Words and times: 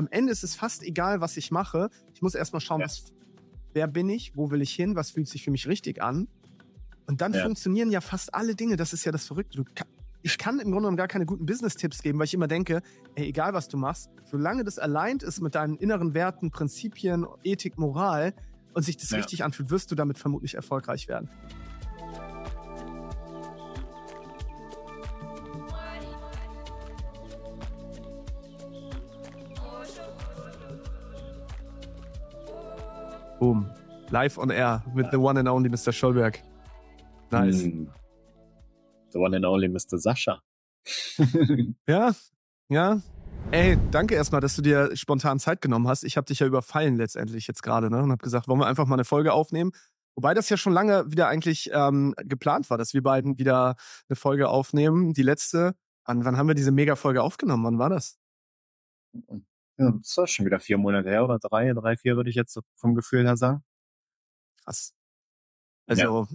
am 0.00 0.08
Ende 0.10 0.32
ist 0.32 0.42
es 0.42 0.54
fast 0.54 0.82
egal, 0.82 1.20
was 1.20 1.36
ich 1.36 1.50
mache. 1.50 1.90
Ich 2.14 2.22
muss 2.22 2.34
erstmal 2.34 2.60
schauen, 2.60 2.80
Ja. 2.80 2.86
was, 2.86 3.12
wer 3.74 3.86
bin 3.86 4.08
ich, 4.08 4.34
wo 4.34 4.50
will 4.50 4.62
ich 4.62 4.72
hin, 4.74 4.96
was 4.96 5.10
fühlt 5.10 5.28
sich 5.28 5.44
für 5.44 5.50
mich 5.50 5.68
richtig 5.68 6.02
an. 6.02 6.26
Und 7.06 7.20
dann 7.20 7.34
Ja. 7.34 7.42
funktionieren 7.42 7.90
ja 7.90 8.00
fast 8.00 8.32
alle 8.34 8.54
Dinge. 8.54 8.76
Das 8.76 8.94
ist 8.94 9.04
ja 9.04 9.12
das 9.12 9.26
Verrückte. 9.26 9.58
Du 9.58 9.64
ka- 9.74 9.84
ich 10.22 10.38
kann 10.38 10.54
im 10.58 10.70
Grunde 10.70 10.78
genommen 10.80 10.96
gar 10.96 11.08
keine 11.08 11.26
guten 11.26 11.44
Business-Tipps 11.44 12.02
geben, 12.02 12.18
weil 12.18 12.24
ich 12.24 12.32
immer 12.34 12.48
denke, 12.48 12.80
ey, 13.14 13.26
egal 13.28 13.52
was 13.52 13.68
du 13.68 13.76
machst, 13.76 14.08
solange 14.24 14.64
das 14.64 14.78
aligned 14.78 15.22
ist 15.22 15.40
mit 15.42 15.54
deinen 15.54 15.76
inneren 15.76 16.14
Werten, 16.14 16.50
Prinzipien, 16.50 17.26
Ethik, 17.44 17.76
Moral 17.78 18.32
und 18.72 18.82
sich 18.84 18.96
das 18.96 19.10
Ja. 19.10 19.18
richtig 19.18 19.44
anfühlt, 19.44 19.70
wirst 19.70 19.90
du 19.90 19.94
damit 19.96 20.18
vermutlich 20.18 20.54
erfolgreich 20.54 21.08
werden. 21.08 21.28
Live 34.10 34.38
on 34.38 34.50
air 34.50 34.82
with 34.94 35.06
the 35.12 35.18
one 35.18 35.38
and 35.38 35.48
only 35.48 35.68
Mr. 35.68 35.92
Schollberg. 35.92 36.40
Nice. 37.30 37.62
Hm. 37.62 37.88
The 39.12 39.18
one 39.18 39.36
and 39.36 39.44
only 39.44 39.68
Mr. 39.68 39.98
Sascha. 39.98 40.40
Ja, 41.86 42.12
ja. 42.68 43.00
Ey, 43.52 43.78
danke 43.90 44.14
erstmal, 44.14 44.40
dass 44.40 44.56
du 44.56 44.62
dir 44.62 44.94
spontan 44.96 45.38
Zeit 45.38 45.60
genommen 45.60 45.88
hast. 45.88 46.04
Ich 46.04 46.16
habe 46.16 46.24
dich 46.24 46.40
ja 46.40 46.46
überfallen 46.46 46.96
letztendlich 46.96 47.46
jetzt 47.46 47.62
gerade 47.62 47.90
ne? 47.90 48.02
und 48.02 48.10
habe 48.10 48.22
gesagt, 48.22 48.48
wollen 48.48 48.60
wir 48.60 48.66
einfach 48.66 48.86
mal 48.86 48.96
eine 48.96 49.04
Folge 49.04 49.32
aufnehmen. 49.32 49.72
Wobei 50.16 50.34
das 50.34 50.48
ja 50.48 50.56
schon 50.56 50.72
lange 50.72 51.10
wieder 51.10 51.28
eigentlich 51.28 51.70
ähm, 51.72 52.14
geplant 52.18 52.68
war, 52.70 52.78
dass 52.78 52.94
wir 52.94 53.02
beiden 53.02 53.38
wieder 53.38 53.76
eine 54.08 54.16
Folge 54.16 54.48
aufnehmen. 54.48 55.14
Die 55.14 55.22
letzte, 55.22 55.74
wann, 56.04 56.24
wann 56.24 56.36
haben 56.36 56.48
wir 56.48 56.54
diese 56.54 56.72
Mega-Folge 56.72 57.22
aufgenommen? 57.22 57.64
Wann 57.64 57.78
war 57.78 57.90
das? 57.90 58.18
Ja, 59.12 59.92
das 59.92 60.18
ist 60.18 60.30
schon 60.30 60.46
wieder 60.46 60.60
vier 60.60 60.78
Monate 60.78 61.08
her 61.08 61.24
oder 61.24 61.38
drei, 61.38 61.72
drei, 61.72 61.96
vier 61.96 62.16
würde 62.16 62.30
ich 62.30 62.36
jetzt 62.36 62.52
so 62.52 62.60
vom 62.76 62.94
Gefühl 62.94 63.24
her 63.24 63.36
sagen. 63.36 63.62
Krass. 64.64 64.92
Also, 65.86 66.28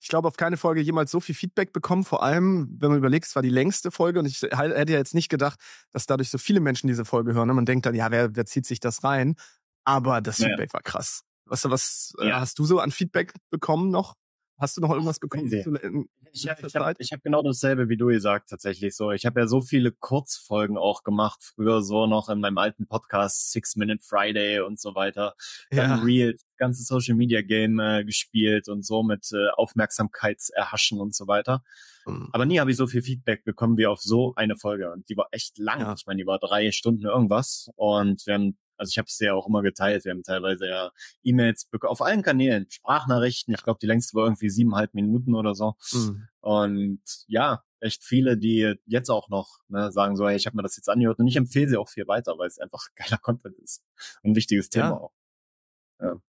ich 0.00 0.08
glaube, 0.08 0.28
auf 0.28 0.36
keine 0.36 0.56
Folge 0.58 0.80
jemals 0.82 1.10
so 1.10 1.20
viel 1.20 1.34
Feedback 1.34 1.72
bekommen. 1.72 2.04
Vor 2.04 2.22
allem, 2.22 2.76
wenn 2.78 2.90
man 2.90 2.98
überlegt, 2.98 3.26
es 3.26 3.34
war 3.34 3.42
die 3.42 3.48
längste 3.48 3.90
Folge 3.90 4.18
und 4.18 4.26
ich 4.26 4.42
hätte 4.42 4.92
ja 4.92 4.98
jetzt 4.98 5.14
nicht 5.14 5.30
gedacht, 5.30 5.58
dass 5.92 6.06
dadurch 6.06 6.30
so 6.30 6.38
viele 6.38 6.60
Menschen 6.60 6.88
diese 6.88 7.04
Folge 7.06 7.34
hören. 7.34 7.48
ne? 7.48 7.54
Man 7.54 7.66
denkt 7.66 7.86
dann, 7.86 7.94
ja, 7.94 8.10
wer, 8.10 8.36
wer 8.36 8.44
zieht 8.46 8.66
sich 8.66 8.80
das 8.80 9.02
rein? 9.04 9.36
Aber 9.84 10.20
das 10.20 10.38
Ja. 10.38 10.48
Feedback 10.48 10.74
war 10.74 10.82
krass. 10.82 11.22
Was, 11.46 11.68
was 11.70 12.14
äh, 12.20 12.28
Ja. 12.28 12.40
hast 12.40 12.58
du 12.58 12.64
so 12.64 12.80
an 12.80 12.90
Feedback 12.90 13.32
bekommen 13.50 13.90
noch? 13.90 14.14
Hast 14.56 14.76
du 14.76 14.80
noch 14.80 14.90
irgendwas 14.90 15.18
bekommen? 15.18 15.50
in 15.52 16.08
Ich, 16.32 16.44
letzter 16.44 16.66
ich 16.66 16.76
habe 16.76 16.94
ich 16.98 17.12
hab 17.12 17.22
genau 17.22 17.42
dasselbe 17.42 17.88
wie 17.88 17.96
du 17.96 18.06
gesagt, 18.06 18.50
tatsächlich 18.50 18.94
so. 18.96 19.10
Ich 19.10 19.26
habe 19.26 19.40
ja 19.40 19.46
so 19.46 19.60
viele 19.60 19.92
Kurzfolgen 19.92 20.76
auch 20.76 21.02
gemacht, 21.02 21.42
früher 21.42 21.82
so 21.82 22.06
noch 22.06 22.28
in 22.28 22.40
meinem 22.40 22.58
alten 22.58 22.86
Podcast 22.86 23.52
Six 23.52 23.76
Minute 23.76 24.02
Friday 24.02 24.60
und 24.60 24.80
so 24.80 24.94
weiter. 24.94 25.34
Dann 25.70 25.90
Ja. 25.90 26.02
Real, 26.02 26.34
ganze 26.56 26.82
Social 26.84 27.14
Media 27.14 27.42
Game 27.42 27.80
äh, 27.80 28.04
gespielt 28.04 28.68
und 28.68 28.84
so 28.84 29.02
mit 29.02 29.28
äh, 29.32 29.48
Aufmerksamkeitserhaschen 29.56 31.00
und 31.00 31.14
so 31.14 31.26
weiter. 31.26 31.62
Mhm. 32.06 32.28
Aber 32.32 32.46
nie 32.46 32.60
habe 32.60 32.70
ich 32.70 32.76
so 32.76 32.86
viel 32.86 33.02
Feedback 33.02 33.44
bekommen 33.44 33.76
wie 33.76 33.86
auf 33.86 34.00
so 34.00 34.34
eine 34.36 34.56
Folge. 34.56 34.92
Und 34.92 35.08
die 35.08 35.16
war 35.16 35.28
echt 35.30 35.58
lang. 35.58 35.80
Ja. 35.80 35.94
Ich 35.96 36.06
meine, 36.06 36.22
die 36.22 36.26
war 36.26 36.38
drei 36.38 36.70
Stunden 36.70 37.06
irgendwas. 37.06 37.70
Und 37.76 38.26
wir 38.26 38.34
haben, 38.34 38.58
also 38.76 38.90
ich 38.90 38.98
habe 38.98 39.06
es 39.06 39.18
ja 39.18 39.34
auch 39.34 39.46
immer 39.46 39.62
geteilt. 39.62 40.04
Wir 40.04 40.12
haben 40.12 40.22
teilweise 40.22 40.66
ja 40.66 40.90
E-Mails 41.22 41.68
auf 41.82 42.02
allen 42.02 42.22
Kanälen, 42.22 42.66
Sprachnachrichten. 42.70 43.54
Ich 43.54 43.62
glaube, 43.62 43.78
die 43.80 43.86
längste 43.86 44.14
war 44.14 44.24
irgendwie 44.24 44.50
siebeneinhalb 44.50 44.94
Minuten 44.94 45.34
oder 45.34 45.54
so. 45.54 45.74
Mhm. 45.92 46.28
Und 46.40 47.00
ja, 47.26 47.62
echt 47.80 48.02
viele, 48.04 48.36
die 48.36 48.74
jetzt 48.86 49.10
auch 49.10 49.28
noch 49.28 49.58
ne, 49.68 49.92
sagen 49.92 50.16
so, 50.16 50.26
hey, 50.28 50.36
ich 50.36 50.46
habe 50.46 50.56
mir 50.56 50.62
das 50.62 50.76
jetzt 50.76 50.88
angehört 50.88 51.18
und 51.18 51.26
ich 51.26 51.36
empfehle 51.36 51.68
sie 51.68 51.76
auch 51.76 51.88
viel 51.88 52.06
weiter, 52.08 52.38
weil 52.38 52.48
es 52.48 52.58
einfach 52.58 52.86
geiler 52.96 53.18
Content 53.18 53.58
ist. 53.58 53.82
Und 54.22 54.32
ein 54.32 54.36
wichtiges 54.36 54.70
Thema 54.70 54.88
Ja. 54.88 54.96
auch. 54.96 55.12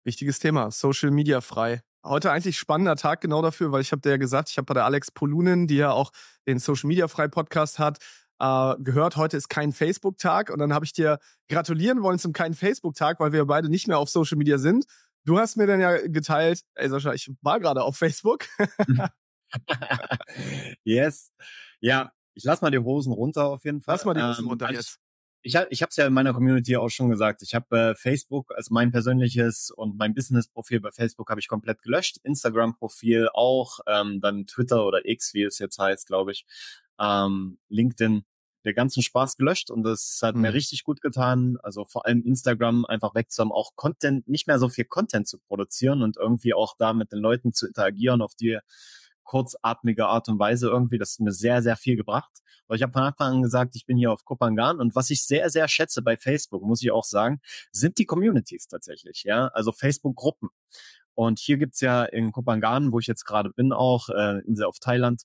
Wichtiges 0.04 0.40
Thema, 0.40 0.70
Social 0.72 1.10
Media 1.10 1.42
frei. 1.42 1.82
Heute 2.06 2.32
eigentlich 2.32 2.58
spannender 2.58 2.96
Tag 2.98 3.22
genau 3.22 3.42
dafür, 3.42 3.72
weil 3.72 3.82
ich 3.82 3.92
habe 3.92 4.02
dir 4.02 4.10
ja 4.10 4.18
gesagt, 4.18 4.50
ich 4.50 4.58
habe 4.58 4.66
bei 4.66 4.74
der 4.74 4.86
Alex 4.86 5.10
Polunin, 5.10 5.68
die 5.68 5.78
ja 5.78 5.92
auch 5.92 6.12
den 6.46 6.60
Social 6.60 6.90
Media 6.90 7.08
frei 7.08 7.30
Podcast 7.30 7.80
hat, 7.80 8.00
äh, 8.44 8.76
gehört, 8.84 9.16
heute 9.16 9.38
ist 9.38 9.48
kein 9.48 9.72
Facebook-Tag 9.72 10.50
und 10.50 10.60
dann 10.60 10.74
habe 10.74 10.84
ich 10.84 10.92
dir 10.92 11.20
gratulieren 11.48 12.04
wollen 12.04 12.20
zum 12.20 12.34
keinen 12.34 12.54
Facebook-Tag, 12.54 13.20
weil 13.22 13.32
wir 13.32 13.46
beide 13.46 13.70
nicht 13.70 13.88
mehr 13.88 13.98
auf 13.98 14.10
Social 14.10 14.38
Media 14.38 14.58
sind. 14.58 14.86
Du 15.24 15.40
hast 15.40 15.56
mir 15.56 15.66
dann 15.66 15.80
ja 15.80 16.06
geteilt, 16.08 16.64
ey 16.76 16.90
Sascha, 16.90 17.14
ich 17.14 17.32
war 17.42 17.62
gerade 17.62 17.84
auf 17.84 17.96
Facebook. 17.96 18.46
yes. 20.84 21.32
Ja, 21.80 22.12
ich 22.34 22.44
lass 22.44 22.62
mal 22.62 22.72
die 22.72 22.80
Hosen 22.80 23.14
runter 23.14 23.46
auf 23.46 23.64
jeden 23.64 23.82
Fall. 23.82 23.96
Lass 23.96 24.04
mal 24.04 24.14
die 24.14 24.22
Hosen 24.22 24.44
Ähm, 24.44 24.50
runter 24.50 24.68
weil 24.68 24.76
jetzt. 24.76 25.00
Ich, 25.46 25.56
ich 25.56 25.82
habe 25.82 25.90
es 25.90 25.96
ja 25.98 26.08
in 26.08 26.14
meiner 26.14 26.34
Community 26.34 26.76
auch 26.76 26.90
schon 26.90 27.10
gesagt. 27.10 27.44
Ich 27.44 27.54
habe 27.54 27.78
äh, 27.78 27.96
Facebook 27.96 28.54
als 28.56 28.70
mein 28.70 28.92
persönliches 28.92 29.72
und 29.72 29.98
mein 29.98 30.14
Business-Profil 30.14 30.82
bei 30.82 30.92
Facebook 30.92 31.30
habe 31.30 31.40
ich 31.40 31.48
komplett 31.48 31.82
gelöscht. 31.82 32.18
Instagram-Profil 32.24 33.30
auch, 33.34 33.80
ähm, 33.88 34.20
dann 34.22 34.48
Twitter 34.48 34.86
oder 34.86 35.06
X, 35.06 35.34
wie 35.34 35.44
es 35.44 35.60
jetzt 35.60 35.80
heißt, 35.80 36.08
glaube 36.08 36.32
ich. 36.32 36.46
Ähm, 36.98 37.58
LinkedIn, 37.68 38.24
der 38.66 38.74
ganzen 38.74 39.04
Spaß 39.04 39.38
gelöscht 39.38 39.70
und 39.72 39.84
das 39.84 40.20
hat 40.24 40.36
mir 40.36 40.50
Mhm. 40.50 40.54
richtig 40.56 40.84
gut 40.84 41.02
getan. 41.02 41.58
Also 41.64 41.86
vor 41.86 42.06
allem 42.06 42.24
Instagram 42.24 42.86
einfach 42.86 43.14
wegzuhaben, 43.16 43.52
auch 43.52 43.72
Content, 43.76 44.28
nicht 44.28 44.48
mehr 44.48 44.60
so 44.60 44.70
viel 44.70 44.86
Content 44.86 45.28
zu 45.28 45.38
produzieren 45.40 46.02
und 46.02 46.18
irgendwie 46.18 46.54
auch 46.54 46.76
da 46.78 46.94
mit 46.94 47.12
den 47.12 47.20
Leuten 47.20 47.54
zu 47.54 47.68
interagieren 47.68 48.22
auf 48.22 48.36
die 48.36 48.60
kurzatmige 49.24 50.06
Art 50.08 50.30
und 50.30 50.40
Weise 50.40 50.68
irgendwie. 50.68 50.98
Das 50.98 51.14
hat 51.14 51.20
mir 51.22 51.32
sehr, 51.32 51.62
sehr 51.62 51.76
viel 51.78 51.96
gebracht. 51.96 52.32
Aber 52.68 52.76
ich 52.76 52.84
habe 52.84 52.94
von 52.94 53.04
Anfang 53.04 53.36
an 53.36 53.42
gesagt, 53.42 53.76
ich 53.76 53.86
bin 53.86 53.98
hier 53.98 54.12
auf 54.12 54.24
Kopangan 54.26 54.80
und 54.80 54.96
was 54.96 55.10
ich 55.10 55.24
sehr, 55.26 55.50
sehr 55.50 55.68
schätze 55.68 56.02
bei 56.02 56.18
Facebook, 56.18 56.64
muss 56.64 56.82
ich 56.82 56.92
auch 56.92 57.04
sagen, 57.04 57.42
sind 57.72 57.98
die 57.98 58.06
Communities 58.06 58.68
tatsächlich, 58.68 59.24
ja, 59.24 59.48
also 59.48 59.72
Facebook-Gruppen. 59.72 60.50
Und 61.14 61.40
hier 61.40 61.58
gibt's 61.58 61.82
ja 61.82 62.04
in 62.06 62.32
Kopangan, 62.32 62.92
wo 62.92 63.00
ich 63.00 63.08
jetzt 63.08 63.26
gerade 63.26 63.50
bin, 63.52 63.72
auch 63.74 64.10
äh, 64.10 64.40
Insel 64.46 64.66
auf 64.66 64.80
Thailand, 64.80 65.24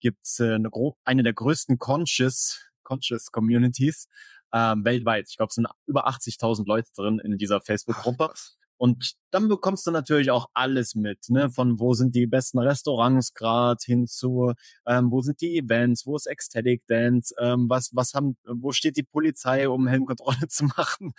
gibt's 0.00 0.40
äh, 0.40 0.54
eine, 0.54 0.70
eine 1.04 1.22
der 1.22 1.32
größten 1.32 1.78
Conscious, 1.78 2.60
Conscious 2.90 3.30
Communities 3.30 4.08
ähm, 4.52 4.84
weltweit. 4.84 5.26
Ich 5.28 5.36
glaube, 5.36 5.50
es 5.50 5.54
sind 5.54 5.68
über 5.86 6.08
80.000 6.08 6.66
Leute 6.66 6.90
drin 6.96 7.20
in 7.20 7.38
dieser 7.38 7.60
Facebook-Gruppe. 7.60 8.32
Und 8.80 9.12
dann 9.30 9.48
bekommst 9.48 9.86
du 9.86 9.90
natürlich 9.90 10.30
auch 10.30 10.46
alles 10.54 10.94
mit, 10.94 11.28
ne? 11.28 11.50
Von 11.50 11.78
wo 11.78 11.92
sind 11.92 12.14
die 12.14 12.26
besten 12.26 12.58
Restaurants 12.58 13.34
gerade 13.34 13.78
hin 13.84 14.06
zu, 14.06 14.54
ähm, 14.86 15.10
wo 15.10 15.20
sind 15.20 15.42
die 15.42 15.58
Events, 15.58 16.06
wo 16.06 16.16
ist 16.16 16.24
Ecstatic 16.24 16.86
Dance, 16.86 17.34
ähm, 17.38 17.68
was, 17.68 17.90
was 17.92 18.14
haben, 18.14 18.38
wo 18.46 18.72
steht 18.72 18.96
die 18.96 19.02
Polizei, 19.02 19.68
um 19.68 19.86
Helmkontrolle 19.86 20.38
zu 20.48 20.64
machen? 20.64 21.12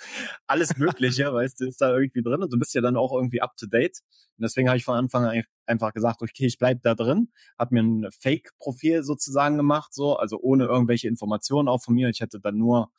Alles 0.47 0.75
Mögliche, 0.77 1.31
weißt 1.33 1.59
du, 1.61 1.67
ist 1.67 1.79
da 1.81 1.94
irgendwie 1.94 2.23
drin 2.23 2.41
und 2.41 2.51
du 2.51 2.57
bist 2.57 2.73
ja 2.73 2.81
dann 2.81 2.97
auch 2.97 3.13
irgendwie 3.13 3.44
up 3.44 3.55
to 3.57 3.67
date. 3.67 4.00
Und 4.38 4.41
deswegen 4.41 4.67
habe 4.67 4.77
ich 4.79 4.83
von 4.83 4.95
Anfang 4.95 5.25
an 5.25 5.44
einfach 5.67 5.94
gesagt, 5.94 6.23
okay, 6.23 6.47
ich 6.47 6.57
bleib 6.57 6.81
da 6.81 6.95
drin, 6.95 7.29
habe 7.59 7.75
mir 7.75 7.83
ein 7.83 8.11
Fake-Profil 8.11 9.03
sozusagen 9.03 9.57
gemacht, 9.57 9.94
so, 9.94 10.16
also 10.16 10.39
ohne 10.41 10.66
irgendwelche 10.66 11.07
Informationen 11.07 11.67
auch 11.67 11.83
von 11.83 11.94
mir. 11.94 12.09
Ich 12.09 12.23
hatte 12.23 12.39
dann 12.39 12.57
nur 12.57 12.89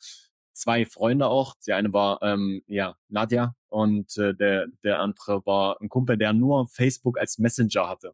zwei 0.53 0.85
Freunde 0.85 1.27
auch. 1.27 1.55
Die 1.65 1.73
eine 1.73 1.91
war 1.93 2.21
ähm, 2.21 2.63
ja 2.67 2.95
Nadja 3.09 3.55
und 3.69 4.17
äh, 4.17 4.33
der 4.33 4.67
der 4.83 4.99
andere 4.99 5.45
war 5.45 5.81
ein 5.81 5.89
Kumpel, 5.89 6.17
der 6.17 6.33
nur 6.33 6.67
Facebook 6.67 7.19
als 7.19 7.37
Messenger 7.37 7.89
hatte, 7.89 8.13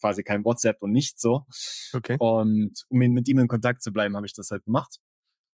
quasi 0.00 0.22
kein 0.22 0.44
WhatsApp 0.44 0.82
und 0.82 0.92
nichts 0.92 1.20
so. 1.20 1.46
Okay. 1.92 2.16
Und 2.18 2.84
um 2.88 2.98
mit 2.98 3.28
ihm 3.28 3.38
in 3.38 3.48
Kontakt 3.48 3.82
zu 3.82 3.92
bleiben, 3.92 4.16
habe 4.16 4.26
ich 4.26 4.34
das 4.34 4.50
halt 4.50 4.64
gemacht. 4.64 4.98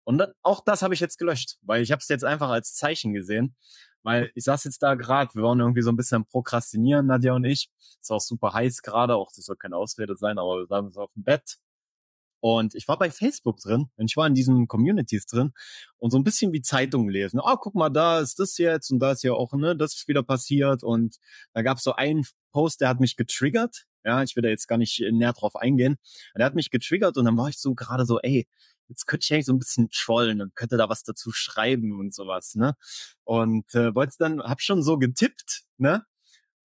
Und 0.04 0.20
dann, 0.20 0.32
auch 0.42 0.64
das 0.64 0.84
habe 0.84 0.94
ich 0.94 1.02
jetzt 1.02 1.18
gelöscht, 1.18 1.58
weil 1.64 1.82
ich 1.82 1.92
habe 1.92 2.00
es 2.00 2.08
jetzt 2.08 2.24
einfach 2.24 2.50
als 2.50 2.76
Zeichen 2.76 3.14
gesehen. 3.14 3.58
Weil 4.04 4.32
ich 4.36 4.46
saß 4.46 4.64
jetzt 4.64 4.82
da 4.82 4.96
gerade, 4.96 5.36
wir 5.36 5.44
waren 5.44 5.60
irgendwie 5.60 5.82
so 5.82 5.90
ein 5.90 5.98
bisschen 5.98 6.26
Prokrastinieren, 6.26 7.08
Nadja 7.08 7.34
und 7.34 7.44
ich. 7.44 7.70
Ist 8.02 8.10
auch 8.10 8.22
super 8.22 8.54
heiß 8.54 8.84
gerade, 8.84 9.16
auch 9.16 9.34
das 9.36 9.44
soll 9.44 9.58
keine 9.58 9.76
Ausrede 9.76 10.16
sein, 10.16 10.40
aber 10.40 10.60
wir 10.60 10.68
saßen 10.68 10.92
so 10.92 11.02
auf 11.02 11.12
dem 11.12 11.24
Bett. 11.26 11.58
Und 12.40 12.76
ich 12.76 12.88
war 12.88 12.98
bei 12.98 13.10
Facebook 13.10 13.60
drin 13.60 13.90
und 13.96 14.12
ich 14.12 14.18
war 14.18 14.28
in 14.28 14.36
diesen 14.36 14.68
Communities 14.68 15.26
drin 15.26 15.54
und 15.98 16.12
so 16.12 16.18
ein 16.18 16.24
bisschen 16.24 16.54
wie 16.54 16.62
Zeitungen 16.62 17.10
lesen. 17.10 17.40
Ah, 17.44 17.58
guck 17.60 17.74
mal, 17.76 17.90
da 17.90 18.20
ist 18.20 18.40
das 18.40 18.58
jetzt 18.58 18.92
und 18.92 19.00
da 19.00 19.12
ist 19.12 19.24
ja 19.24 19.34
auch, 19.34 19.54
ne, 19.54 19.76
das 19.76 19.96
ist 19.96 20.08
wieder 20.08 20.24
passiert. 20.24 20.84
Und 20.84 21.18
da 21.54 21.62
gab 21.64 21.78
es 21.78 21.84
so 21.84 21.94
einen 21.94 22.26
Post, 22.52 22.82
der 22.82 22.90
hat 22.90 23.00
mich 23.00 23.16
getriggert. 23.16 23.86
Ja, 24.04 24.24
ich 24.24 24.36
will 24.36 24.44
da 24.44 24.50
jetzt 24.50 24.68
gar 24.68 24.78
nicht 24.78 25.04
näher 25.12 25.34
drauf 25.34 25.56
eingehen. 25.56 25.98
Der 26.38 26.46
hat 26.46 26.56
mich 26.56 26.70
getriggert 26.70 27.18
und 27.18 27.26
dann 27.26 27.38
war 27.38 27.50
ich 27.50 27.58
so 27.60 27.74
gerade 27.76 28.06
so, 28.06 28.20
ey, 28.20 28.48
jetzt 28.88 29.06
könnte 29.06 29.26
ich 29.26 29.34
eigentlich 29.34 29.46
so 29.46 29.54
ein 29.54 29.60
bisschen 29.60 29.90
trollen 29.90 30.42
und 30.42 30.56
könnte 30.56 30.78
da 30.78 30.90
was 30.90 31.04
dazu 31.04 31.32
schreiben 31.32 32.00
und 32.00 32.14
sowas, 32.14 32.56
ne? 32.56 32.76
Und 33.24 33.74
äh, 33.76 33.94
wollte 33.96 34.16
dann, 34.20 34.42
hab 34.42 34.62
schon 34.62 34.82
so 34.84 34.98
getippt, 34.98 35.64
ne? 35.78 36.06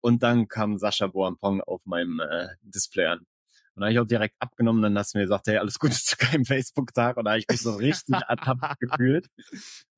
Und 0.00 0.22
dann 0.22 0.48
kam 0.48 0.78
Sascha 0.78 1.06
Boampong 1.06 1.60
auf 1.62 1.80
meinem 1.86 2.20
äh, 2.20 2.48
Display 2.62 3.06
an. 3.06 3.26
Und 3.74 3.80
da 3.80 3.86
habe 3.86 3.92
ich 3.92 3.98
auch 3.98 4.06
direkt 4.06 4.36
abgenommen, 4.38 4.82
dann 4.82 4.98
hast 4.98 5.14
du 5.14 5.18
mir 5.18 5.24
gesagt, 5.24 5.46
hey, 5.46 5.56
alles 5.56 5.78
Gute 5.78 5.94
zu 6.02 6.16
keinem 6.16 6.44
Facebook-Tag. 6.44 7.16
Und 7.16 7.24
da 7.24 7.32
habe 7.32 7.40
ich 7.40 7.48
mich 7.48 7.60
so 7.60 7.74
richtig 7.74 8.16
ertappt 8.28 8.78
gefühlt. 8.80 9.28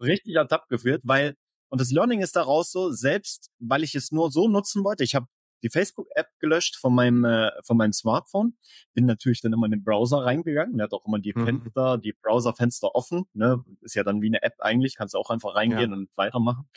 Richtig 0.00 0.34
ertappt 0.36 0.68
gefühlt, 0.68 1.00
weil, 1.04 1.34
und 1.70 1.80
das 1.80 1.90
Learning 1.90 2.20
ist 2.20 2.36
daraus 2.36 2.70
so, 2.70 2.90
selbst 2.90 3.50
weil 3.58 3.82
ich 3.82 3.94
es 3.94 4.12
nur 4.12 4.30
so 4.30 4.48
nutzen 4.48 4.84
wollte, 4.84 5.04
ich 5.04 5.14
habe 5.14 5.26
die 5.64 5.70
Facebook-App 5.70 6.28
gelöscht 6.38 6.76
von 6.76 6.94
meinem, 6.94 7.24
äh, 7.24 7.50
von 7.64 7.76
meinem 7.76 7.92
Smartphone. 7.92 8.56
Bin 8.92 9.06
natürlich 9.06 9.40
dann 9.40 9.52
immer 9.52 9.64
in 9.64 9.72
den 9.72 9.82
Browser 9.82 10.18
reingegangen. 10.18 10.76
Der 10.76 10.84
hat 10.84 10.92
auch 10.92 11.04
immer 11.06 11.18
die 11.18 11.32
mhm. 11.34 11.44
Fenster, 11.44 11.98
die 11.98 12.12
Browserfenster 12.12 12.94
offen. 12.94 13.24
Ne? 13.32 13.64
Ist 13.80 13.94
ja 13.94 14.04
dann 14.04 14.22
wie 14.22 14.28
eine 14.28 14.42
App 14.42 14.54
eigentlich. 14.58 14.96
Kannst 14.96 15.14
du 15.14 15.18
auch 15.18 15.30
einfach 15.30 15.56
reingehen 15.56 15.90
ja. 15.90 15.96
und 15.96 16.08
weitermachen. 16.16 16.68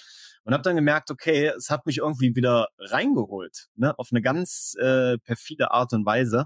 Und 0.44 0.54
habe 0.54 0.64
dann 0.64 0.78
gemerkt, 0.78 1.12
okay, 1.12 1.52
es 1.56 1.70
hat 1.70 1.86
mich 1.86 1.98
irgendwie 1.98 2.36
wieder 2.36 2.70
reingeholt. 2.80 3.68
Ne? 3.76 3.98
Auf 4.00 4.10
eine 4.12 4.22
ganz 4.22 4.76
äh, 4.80 5.18
perfide 5.18 5.72
Art 5.72 5.92
und 5.92 6.06
Weise. 6.06 6.46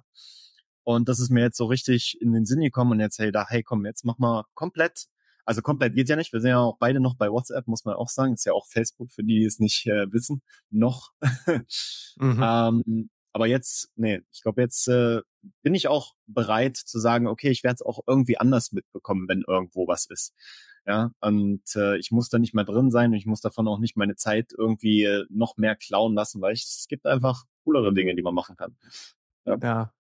Und 0.84 1.08
das 1.08 1.20
ist 1.20 1.30
mir 1.30 1.42
jetzt 1.42 1.58
so 1.58 1.66
richtig 1.66 2.18
in 2.20 2.34
den 2.34 2.46
Sinn 2.46 2.62
gekommen 2.62 2.94
und 2.94 3.00
jetzt, 3.00 3.20
hey, 3.20 3.32
da, 3.32 3.46
hey, 3.48 3.62
komm, 3.62 3.86
jetzt 3.86 4.04
mach 4.04 4.18
mal 4.18 4.46
komplett 4.56 5.06
also 5.51 5.62
komplett 5.62 5.95
geht 5.95 6.07
ja 6.07 6.15
nicht. 6.15 6.31
Wir 6.31 6.39
sind 6.39 6.51
ja 6.51 6.59
auch 6.59 6.77
beide 6.80 7.01
noch 7.01 7.18
bei 7.18 7.30
WhatsApp, 7.30 7.68
muss 7.68 7.83
man 7.83 7.95
auch 7.95 8.07
sagen. 8.07 8.36
Ist 8.36 8.45
ja 8.45 8.53
auch 8.53 8.68
Facebook 8.68 9.12
für 9.12 9.21
die, 9.21 9.39
die 9.39 9.45
es 9.45 9.59
nicht 9.59 9.86
äh, 9.86 10.09
wissen. 10.13 10.42
Noch. 10.69 11.12
mhm. 12.15 12.42
ähm, 12.42 13.09
aber 13.33 13.48
jetzt, 13.48 13.92
nee, 13.98 14.21
ich 14.31 14.44
glaube, 14.44 14.62
jetzt 14.62 14.88
äh, 14.88 15.19
bin 15.62 15.75
ich 15.75 15.89
auch 15.89 16.13
bereit 16.25 16.77
zu 16.77 17.00
sagen, 17.00 17.27
okay, 17.27 17.50
ich 17.50 17.65
werde 17.65 17.75
es 17.75 17.81
auch 17.81 18.00
irgendwie 18.07 18.38
anders 18.38 18.71
mitbekommen, 18.71 19.27
wenn 19.27 19.44
irgendwo 19.45 19.89
was 19.89 20.06
ist. 20.06 20.33
Ja, 20.88 21.12
und 21.19 21.63
äh, 21.75 21.97
ich 21.97 22.12
muss 22.12 22.30
da 22.30 22.39
nicht 22.39 22.54
mehr 22.54 22.63
drin 22.63 22.89
sein 22.89 23.12
und 23.12 23.18
ich 23.18 23.25
muss 23.25 23.42
davon 23.42 23.68
auch 23.68 23.80
nicht 23.80 23.97
meine 23.97 24.15
Zeit 24.15 24.54
irgendwie 24.57 25.04
äh, 25.04 25.25
noch 25.30 25.57
mehr 25.57 25.75
klauen 25.75 26.15
lassen, 26.15 26.39
weil 26.39 26.54
ich, 26.54 26.63
es 26.63 26.86
gibt 26.88 27.06
einfach 27.06 27.44
coolere 27.65 27.94
Dinge, 27.94 28.15
die 28.15 28.21
man 28.21 28.33
machen 28.33 28.56
kann. 28.56 28.77
Ja, 29.45 29.57
ja 29.62 29.94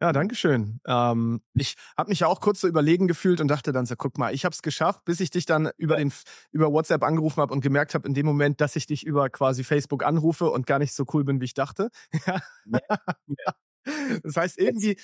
ja, 0.00 0.12
danke 0.12 0.34
schön. 0.34 0.80
Ähm, 0.86 1.40
ich 1.54 1.74
habe 1.96 2.10
mich 2.10 2.20
ja 2.20 2.26
auch 2.26 2.40
kurz 2.40 2.60
so 2.60 2.68
überlegen 2.68 3.08
gefühlt 3.08 3.40
und 3.40 3.48
dachte 3.48 3.72
dann 3.72 3.86
so, 3.86 3.96
guck 3.96 4.18
mal, 4.18 4.34
ich 4.34 4.44
habe 4.44 4.52
es 4.52 4.60
geschafft, 4.60 5.04
bis 5.06 5.20
ich 5.20 5.30
dich 5.30 5.46
dann 5.46 5.70
über 5.78 5.96
den 5.96 6.12
über 6.52 6.70
WhatsApp 6.70 7.02
angerufen 7.02 7.40
habe 7.40 7.54
und 7.54 7.62
gemerkt 7.62 7.94
habe 7.94 8.06
in 8.06 8.12
dem 8.12 8.26
Moment, 8.26 8.60
dass 8.60 8.76
ich 8.76 8.86
dich 8.86 9.06
über 9.06 9.30
quasi 9.30 9.64
Facebook 9.64 10.04
anrufe 10.04 10.50
und 10.50 10.66
gar 10.66 10.78
nicht 10.78 10.94
so 10.94 11.06
cool 11.14 11.24
bin, 11.24 11.40
wie 11.40 11.46
ich 11.46 11.54
dachte. 11.54 11.88
das 14.22 14.36
heißt, 14.36 14.58
irgendwie 14.58 14.98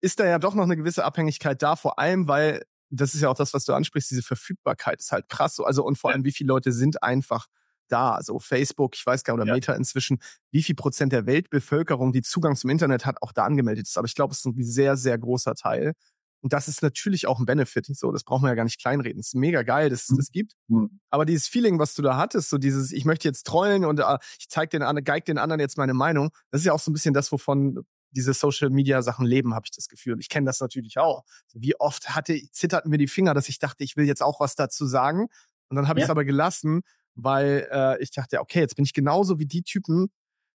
ist 0.00 0.20
da 0.20 0.26
ja 0.26 0.38
doch 0.38 0.54
noch 0.54 0.64
eine 0.64 0.76
gewisse 0.76 1.04
Abhängigkeit 1.04 1.62
da, 1.62 1.76
vor 1.76 1.98
allem, 1.98 2.28
weil 2.28 2.64
das 2.90 3.14
ist 3.14 3.20
ja 3.20 3.28
auch 3.28 3.36
das, 3.36 3.54
was 3.54 3.64
du 3.64 3.74
ansprichst, 3.74 4.10
diese 4.10 4.22
Verfügbarkeit 4.22 5.00
ist 5.00 5.12
halt 5.12 5.28
krass. 5.28 5.58
Also 5.60 5.84
und 5.84 5.98
vor 5.98 6.12
allem, 6.12 6.24
wie 6.24 6.32
viele 6.32 6.48
Leute 6.48 6.72
sind 6.72 7.02
einfach 7.02 7.46
da. 7.88 8.12
Also 8.12 8.38
Facebook, 8.38 8.94
ich 8.94 9.04
weiß 9.04 9.24
gar 9.24 9.34
nicht, 9.34 9.42
oder 9.42 9.48
ja. 9.48 9.54
Meta 9.54 9.74
inzwischen, 9.74 10.18
wie 10.50 10.62
viel 10.62 10.74
Prozent 10.74 11.12
der 11.12 11.26
Weltbevölkerung, 11.26 12.12
die 12.12 12.22
Zugang 12.22 12.56
zum 12.56 12.70
Internet 12.70 13.06
hat, 13.06 13.22
auch 13.22 13.32
da 13.32 13.44
angemeldet 13.44 13.86
ist. 13.86 13.98
Aber 13.98 14.06
ich 14.06 14.14
glaube, 14.14 14.32
es 14.32 14.40
ist 14.40 14.46
ein 14.46 14.54
sehr, 14.62 14.96
sehr 14.96 15.18
großer 15.18 15.54
Teil. 15.54 15.94
Und 16.42 16.52
das 16.52 16.68
ist 16.68 16.82
natürlich 16.82 17.26
auch 17.26 17.40
ein 17.40 17.46
Benefit. 17.46 17.86
So, 17.86 18.12
das 18.12 18.22
brauchen 18.22 18.44
wir 18.44 18.50
ja 18.50 18.54
gar 18.54 18.64
nicht 18.64 18.80
kleinreden. 18.80 19.18
Es 19.18 19.28
ist 19.28 19.34
mega 19.34 19.62
geil, 19.62 19.90
dass 19.90 20.04
es 20.04 20.10
mhm. 20.10 20.16
das 20.16 20.30
gibt. 20.30 20.52
Mhm. 20.68 21.00
Aber 21.10 21.24
dieses 21.24 21.48
Feeling, 21.48 21.78
was 21.78 21.94
du 21.94 22.02
da 22.02 22.16
hattest, 22.16 22.50
so 22.50 22.58
dieses, 22.58 22.92
ich 22.92 23.04
möchte 23.04 23.26
jetzt 23.26 23.46
trollen 23.46 23.84
und 23.84 24.00
uh, 24.00 24.18
ich 24.38 24.48
zeig 24.48 24.70
den 24.70 24.82
anderen, 24.82 25.04
geig 25.04 25.24
den 25.24 25.38
anderen 25.38 25.60
jetzt 25.60 25.76
meine 25.76 25.94
Meinung, 25.94 26.30
das 26.50 26.60
ist 26.60 26.66
ja 26.66 26.72
auch 26.72 26.78
so 26.78 26.90
ein 26.90 26.94
bisschen 26.94 27.14
das, 27.14 27.32
wovon 27.32 27.84
diese 28.10 28.32
Social 28.32 28.70
Media 28.70 29.02
Sachen 29.02 29.26
leben, 29.26 29.54
habe 29.54 29.66
ich 29.66 29.72
das 29.72 29.88
Gefühl. 29.88 30.18
Ich 30.20 30.28
kenne 30.28 30.46
das 30.46 30.60
natürlich 30.60 30.98
auch. 30.98 31.24
Wie 31.52 31.78
oft 31.80 32.14
hatte, 32.14 32.40
zitterten 32.52 32.90
mir 32.90 32.98
die 32.98 33.08
Finger, 33.08 33.34
dass 33.34 33.48
ich 33.48 33.58
dachte, 33.58 33.84
ich 33.84 33.96
will 33.96 34.06
jetzt 34.06 34.22
auch 34.22 34.40
was 34.40 34.54
dazu 34.54 34.86
sagen. 34.86 35.26
Und 35.68 35.76
dann 35.76 35.88
habe 35.88 35.98
ja. 35.98 36.04
ich 36.04 36.06
es 36.06 36.10
aber 36.10 36.24
gelassen, 36.24 36.82
weil 37.16 37.68
äh, 37.70 38.02
ich 38.02 38.10
dachte, 38.10 38.40
okay, 38.40 38.60
jetzt 38.60 38.76
bin 38.76 38.84
ich 38.84 38.92
genauso 38.92 39.38
wie 39.38 39.46
die 39.46 39.62
Typen, 39.62 40.08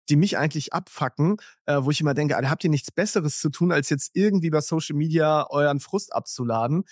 die 0.08 0.16
mich 0.16 0.38
eigentlich 0.38 0.72
abfacken, 0.72 1.36
äh, 1.66 1.78
wo 1.80 1.90
ich 1.90 2.00
immer 2.00 2.14
denke, 2.14 2.36
Alter, 2.36 2.50
habt 2.50 2.64
ihr 2.64 2.70
nichts 2.70 2.90
Besseres 2.90 3.38
zu 3.40 3.50
tun, 3.50 3.72
als 3.72 3.90
jetzt 3.90 4.10
irgendwie 4.14 4.50
bei 4.50 4.60
Social 4.60 4.96
Media 4.96 5.46
euren 5.48 5.80
Frust 5.80 6.12
abzuladen? 6.12 6.84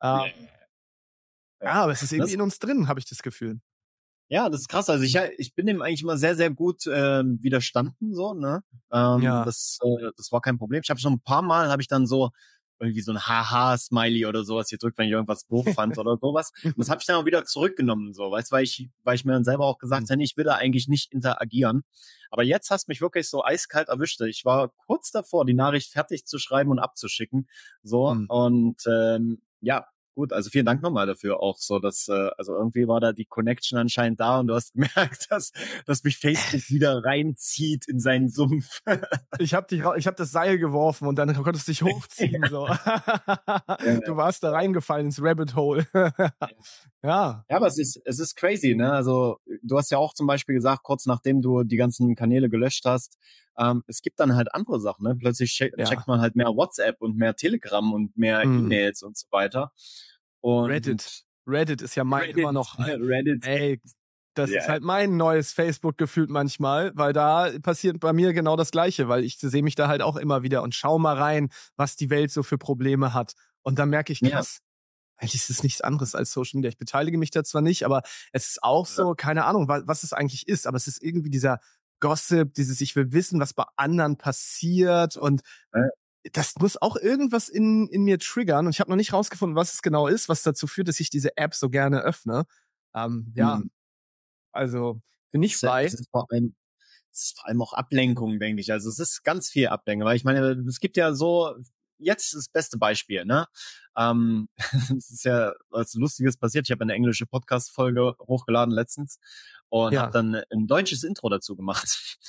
Äh, 0.00 0.06
ja. 0.06 0.26
ja, 1.62 1.72
aber 1.72 1.92
es 1.92 2.02
ist 2.02 2.12
irgendwie 2.12 2.32
das, 2.32 2.34
in 2.34 2.42
uns 2.42 2.58
drin, 2.58 2.88
habe 2.88 3.00
ich 3.00 3.06
das 3.06 3.22
Gefühl. 3.22 3.60
Ja, 4.28 4.48
das 4.50 4.62
ist 4.62 4.68
krass. 4.68 4.90
Also 4.90 5.04
ich, 5.04 5.16
ich 5.38 5.54
bin 5.54 5.66
dem 5.66 5.80
eigentlich 5.82 6.02
immer 6.02 6.18
sehr, 6.18 6.34
sehr 6.34 6.50
gut 6.50 6.86
äh, 6.86 7.22
widerstanden, 7.24 8.12
so, 8.12 8.34
ne? 8.34 8.62
Ähm, 8.92 9.22
ja. 9.22 9.44
Das, 9.44 9.78
äh, 9.82 10.10
das 10.16 10.32
war 10.32 10.40
kein 10.40 10.58
Problem. 10.58 10.80
Ich 10.82 10.90
habe 10.90 11.00
schon 11.00 11.14
ein 11.14 11.20
paar 11.20 11.42
Mal, 11.42 11.70
habe 11.70 11.80
ich 11.80 11.88
dann 11.88 12.06
so 12.06 12.30
irgendwie 12.78 13.00
so 13.00 13.12
ein 13.12 13.20
Haha-Smiley 13.20 14.26
oder 14.26 14.44
sowas 14.44 14.68
hier 14.68 14.78
drückt, 14.78 14.98
wenn 14.98 15.06
ich 15.06 15.12
irgendwas 15.12 15.46
doof 15.46 15.66
fand 15.74 15.98
oder 15.98 16.16
sowas. 16.20 16.52
Und 16.62 16.78
das 16.78 16.90
habe 16.90 17.00
ich 17.00 17.06
dann 17.06 17.16
auch 17.16 17.24
wieder 17.24 17.44
zurückgenommen, 17.44 18.12
so, 18.12 18.30
weißt, 18.30 18.52
weil 18.52 18.64
ich, 18.64 18.88
weil 19.02 19.14
ich 19.14 19.24
mir 19.24 19.32
dann 19.32 19.44
selber 19.44 19.66
auch 19.66 19.78
gesagt 19.78 20.08
mhm. 20.08 20.12
habe, 20.12 20.22
ich 20.22 20.36
will 20.36 20.44
da 20.44 20.54
eigentlich 20.54 20.88
nicht 20.88 21.12
interagieren. 21.12 21.82
Aber 22.30 22.42
jetzt 22.42 22.70
hast 22.70 22.88
mich 22.88 23.00
wirklich 23.00 23.28
so 23.28 23.44
eiskalt 23.44 23.88
erwischt. 23.88 24.20
Ich 24.22 24.44
war 24.44 24.72
kurz 24.86 25.10
davor, 25.10 25.44
die 25.44 25.54
Nachricht 25.54 25.92
fertig 25.92 26.26
zu 26.26 26.38
schreiben 26.38 26.70
und 26.70 26.78
abzuschicken. 26.78 27.48
So, 27.82 28.14
mhm. 28.14 28.26
und 28.28 28.82
ähm, 28.86 29.42
ja, 29.60 29.86
gut, 30.16 30.32
also 30.32 30.50
vielen 30.50 30.66
Dank 30.66 30.82
nochmal 30.82 31.06
dafür 31.06 31.40
auch 31.40 31.58
so, 31.58 31.78
dass 31.78 32.08
äh, 32.08 32.30
also 32.38 32.54
irgendwie 32.54 32.88
war 32.88 33.00
da 33.00 33.12
die 33.12 33.26
Connection 33.26 33.78
anscheinend 33.78 34.18
da 34.18 34.40
und 34.40 34.48
du 34.48 34.54
hast 34.54 34.72
gemerkt, 34.74 35.30
dass 35.30 35.52
dass 35.84 36.02
mich 36.02 36.18
Facebook 36.18 36.68
wieder 36.70 37.04
reinzieht 37.04 37.86
in 37.86 38.00
seinen 38.00 38.28
Sumpf. 38.28 38.82
ich 39.38 39.54
habe 39.54 39.68
dich 39.68 39.82
ich 39.96 40.06
habe 40.06 40.16
das 40.16 40.32
Seil 40.32 40.58
geworfen 40.58 41.06
und 41.06 41.16
dann 41.16 41.32
konntest 41.34 41.68
du 41.68 41.72
dich 41.72 41.82
hochziehen 41.82 42.42
so. 42.50 42.66
du 44.06 44.16
warst 44.16 44.42
da 44.42 44.50
reingefallen 44.50 45.06
ins 45.06 45.22
Rabbit 45.22 45.54
Hole. 45.54 45.86
ja. 47.02 47.44
Ja, 47.48 47.56
aber 47.56 47.66
es 47.66 47.78
ist 47.78 48.00
es 48.04 48.18
ist 48.18 48.34
crazy, 48.34 48.74
ne? 48.74 48.90
Also 48.92 49.38
du 49.62 49.76
hast 49.76 49.90
ja 49.90 49.98
auch 49.98 50.14
zum 50.14 50.26
Beispiel 50.26 50.54
gesagt, 50.54 50.82
kurz 50.82 51.06
nachdem 51.06 51.42
du 51.42 51.62
die 51.62 51.76
ganzen 51.76 52.16
Kanäle 52.16 52.48
gelöscht 52.48 52.86
hast, 52.86 53.18
ähm, 53.58 53.82
es 53.86 54.02
gibt 54.02 54.20
dann 54.20 54.34
halt 54.34 54.54
andere 54.54 54.80
Sachen, 54.80 55.04
ne? 55.04 55.16
Plötzlich 55.16 55.52
che 55.52 55.72
ja. 55.76 55.84
checkt 55.84 56.06
man 56.06 56.20
halt 56.20 56.36
mehr 56.36 56.48
WhatsApp 56.48 57.00
und 57.00 57.16
mehr 57.16 57.34
Telegram 57.34 57.92
und 57.92 58.16
mehr 58.16 58.44
mhm. 58.44 58.66
E-Mails 58.66 59.02
und 59.02 59.16
so 59.16 59.26
weiter. 59.30 59.72
Und 60.40 60.66
Reddit. 60.70 61.24
Reddit 61.46 61.82
ist 61.82 61.94
ja 61.94 62.04
mein 62.04 62.22
Reddit, 62.22 62.38
immer 62.38 62.52
noch. 62.52 62.78
Reddit. 62.78 63.46
Ey, 63.46 63.80
das 64.34 64.50
yeah. 64.50 64.60
ist 64.60 64.68
halt 64.68 64.82
mein 64.82 65.16
neues 65.16 65.52
Facebook 65.52 65.96
gefühlt 65.96 66.28
manchmal, 66.28 66.92
weil 66.94 67.12
da 67.12 67.50
passiert 67.62 68.00
bei 68.00 68.12
mir 68.12 68.34
genau 68.34 68.56
das 68.56 68.70
Gleiche, 68.70 69.08
weil 69.08 69.24
ich 69.24 69.38
sehe 69.38 69.62
mich 69.62 69.74
da 69.74 69.88
halt 69.88 70.02
auch 70.02 70.16
immer 70.16 70.42
wieder 70.42 70.62
und 70.62 70.74
schau 70.74 70.98
mal 70.98 71.16
rein, 71.16 71.48
was 71.76 71.96
die 71.96 72.10
Welt 72.10 72.30
so 72.30 72.42
für 72.42 72.58
Probleme 72.58 73.14
hat. 73.14 73.32
Und 73.62 73.78
dann 73.78 73.88
merke 73.88 74.12
ich, 74.12 74.20
krass, 74.20 74.60
ja. 74.60 75.22
eigentlich 75.22 75.36
ist 75.36 75.50
es 75.50 75.62
nichts 75.62 75.80
anderes 75.80 76.14
als 76.14 76.32
Social 76.32 76.58
Media. 76.58 76.68
Ich 76.68 76.76
beteilige 76.76 77.16
mich 77.16 77.30
da 77.30 77.44
zwar 77.44 77.62
nicht, 77.62 77.84
aber 77.84 78.02
es 78.32 78.48
ist 78.48 78.62
auch 78.62 78.86
so, 78.86 79.14
keine 79.14 79.46
Ahnung, 79.46 79.68
was, 79.68 79.84
was 79.86 80.02
es 80.02 80.12
eigentlich 80.12 80.46
ist, 80.46 80.66
aber 80.66 80.76
es 80.76 80.86
ist 80.86 81.02
irgendwie 81.02 81.30
dieser 81.30 81.58
Gossip, 82.00 82.54
dieses 82.54 82.80
ich 82.80 82.96
will 82.96 83.12
wissen, 83.12 83.40
was 83.40 83.54
bei 83.54 83.64
anderen 83.76 84.16
passiert 84.16 85.16
und 85.16 85.42
ja. 85.74 85.82
das 86.32 86.54
muss 86.56 86.80
auch 86.80 86.96
irgendwas 86.96 87.48
in, 87.48 87.88
in 87.88 88.04
mir 88.04 88.18
triggern 88.18 88.66
und 88.66 88.72
ich 88.72 88.80
habe 88.80 88.90
noch 88.90 88.96
nicht 88.96 89.12
rausgefunden, 89.12 89.56
was 89.56 89.74
es 89.74 89.82
genau 89.82 90.06
ist, 90.06 90.28
was 90.28 90.42
dazu 90.42 90.66
führt, 90.66 90.88
dass 90.88 91.00
ich 91.00 91.10
diese 91.10 91.36
App 91.36 91.54
so 91.54 91.70
gerne 91.70 92.00
öffne. 92.00 92.44
Ähm, 92.94 93.32
ja, 93.34 93.56
hm. 93.58 93.70
also 94.52 95.00
bin 95.32 95.42
ich 95.42 95.56
frei. 95.56 95.84
Es 95.84 95.94
ist, 95.94 96.10
vor 96.10 96.26
allem, 96.30 96.54
es 97.12 97.24
ist 97.24 97.38
vor 97.38 97.48
allem 97.48 97.62
auch 97.62 97.72
Ablenkung, 97.72 98.38
denke 98.38 98.60
ich. 98.60 98.72
Also 98.72 98.88
es 98.88 98.98
ist 98.98 99.22
ganz 99.22 99.50
viel 99.50 99.68
Ablenkung, 99.68 100.06
weil 100.06 100.16
ich 100.16 100.24
meine, 100.24 100.52
es 100.66 100.80
gibt 100.80 100.96
ja 100.96 101.14
so 101.14 101.54
jetzt 101.98 102.34
das 102.34 102.48
beste 102.48 102.78
Beispiel, 102.78 103.24
ne? 103.24 103.46
Ähm, 103.96 104.48
es 104.96 105.10
ist 105.10 105.24
ja 105.24 105.52
was 105.70 105.94
Lustiges 105.94 106.36
passiert. 106.36 106.66
Ich 106.66 106.72
habe 106.72 106.82
eine 106.82 106.94
englische 106.94 107.26
Podcast-Folge 107.26 108.16
hochgeladen 108.20 108.72
letztens 108.72 109.18
und 109.68 109.92
ja. 109.92 110.02
habe 110.02 110.12
dann 110.12 110.42
ein 110.50 110.66
deutsches 110.66 111.02
Intro 111.02 111.28
dazu 111.28 111.56
gemacht. 111.56 112.18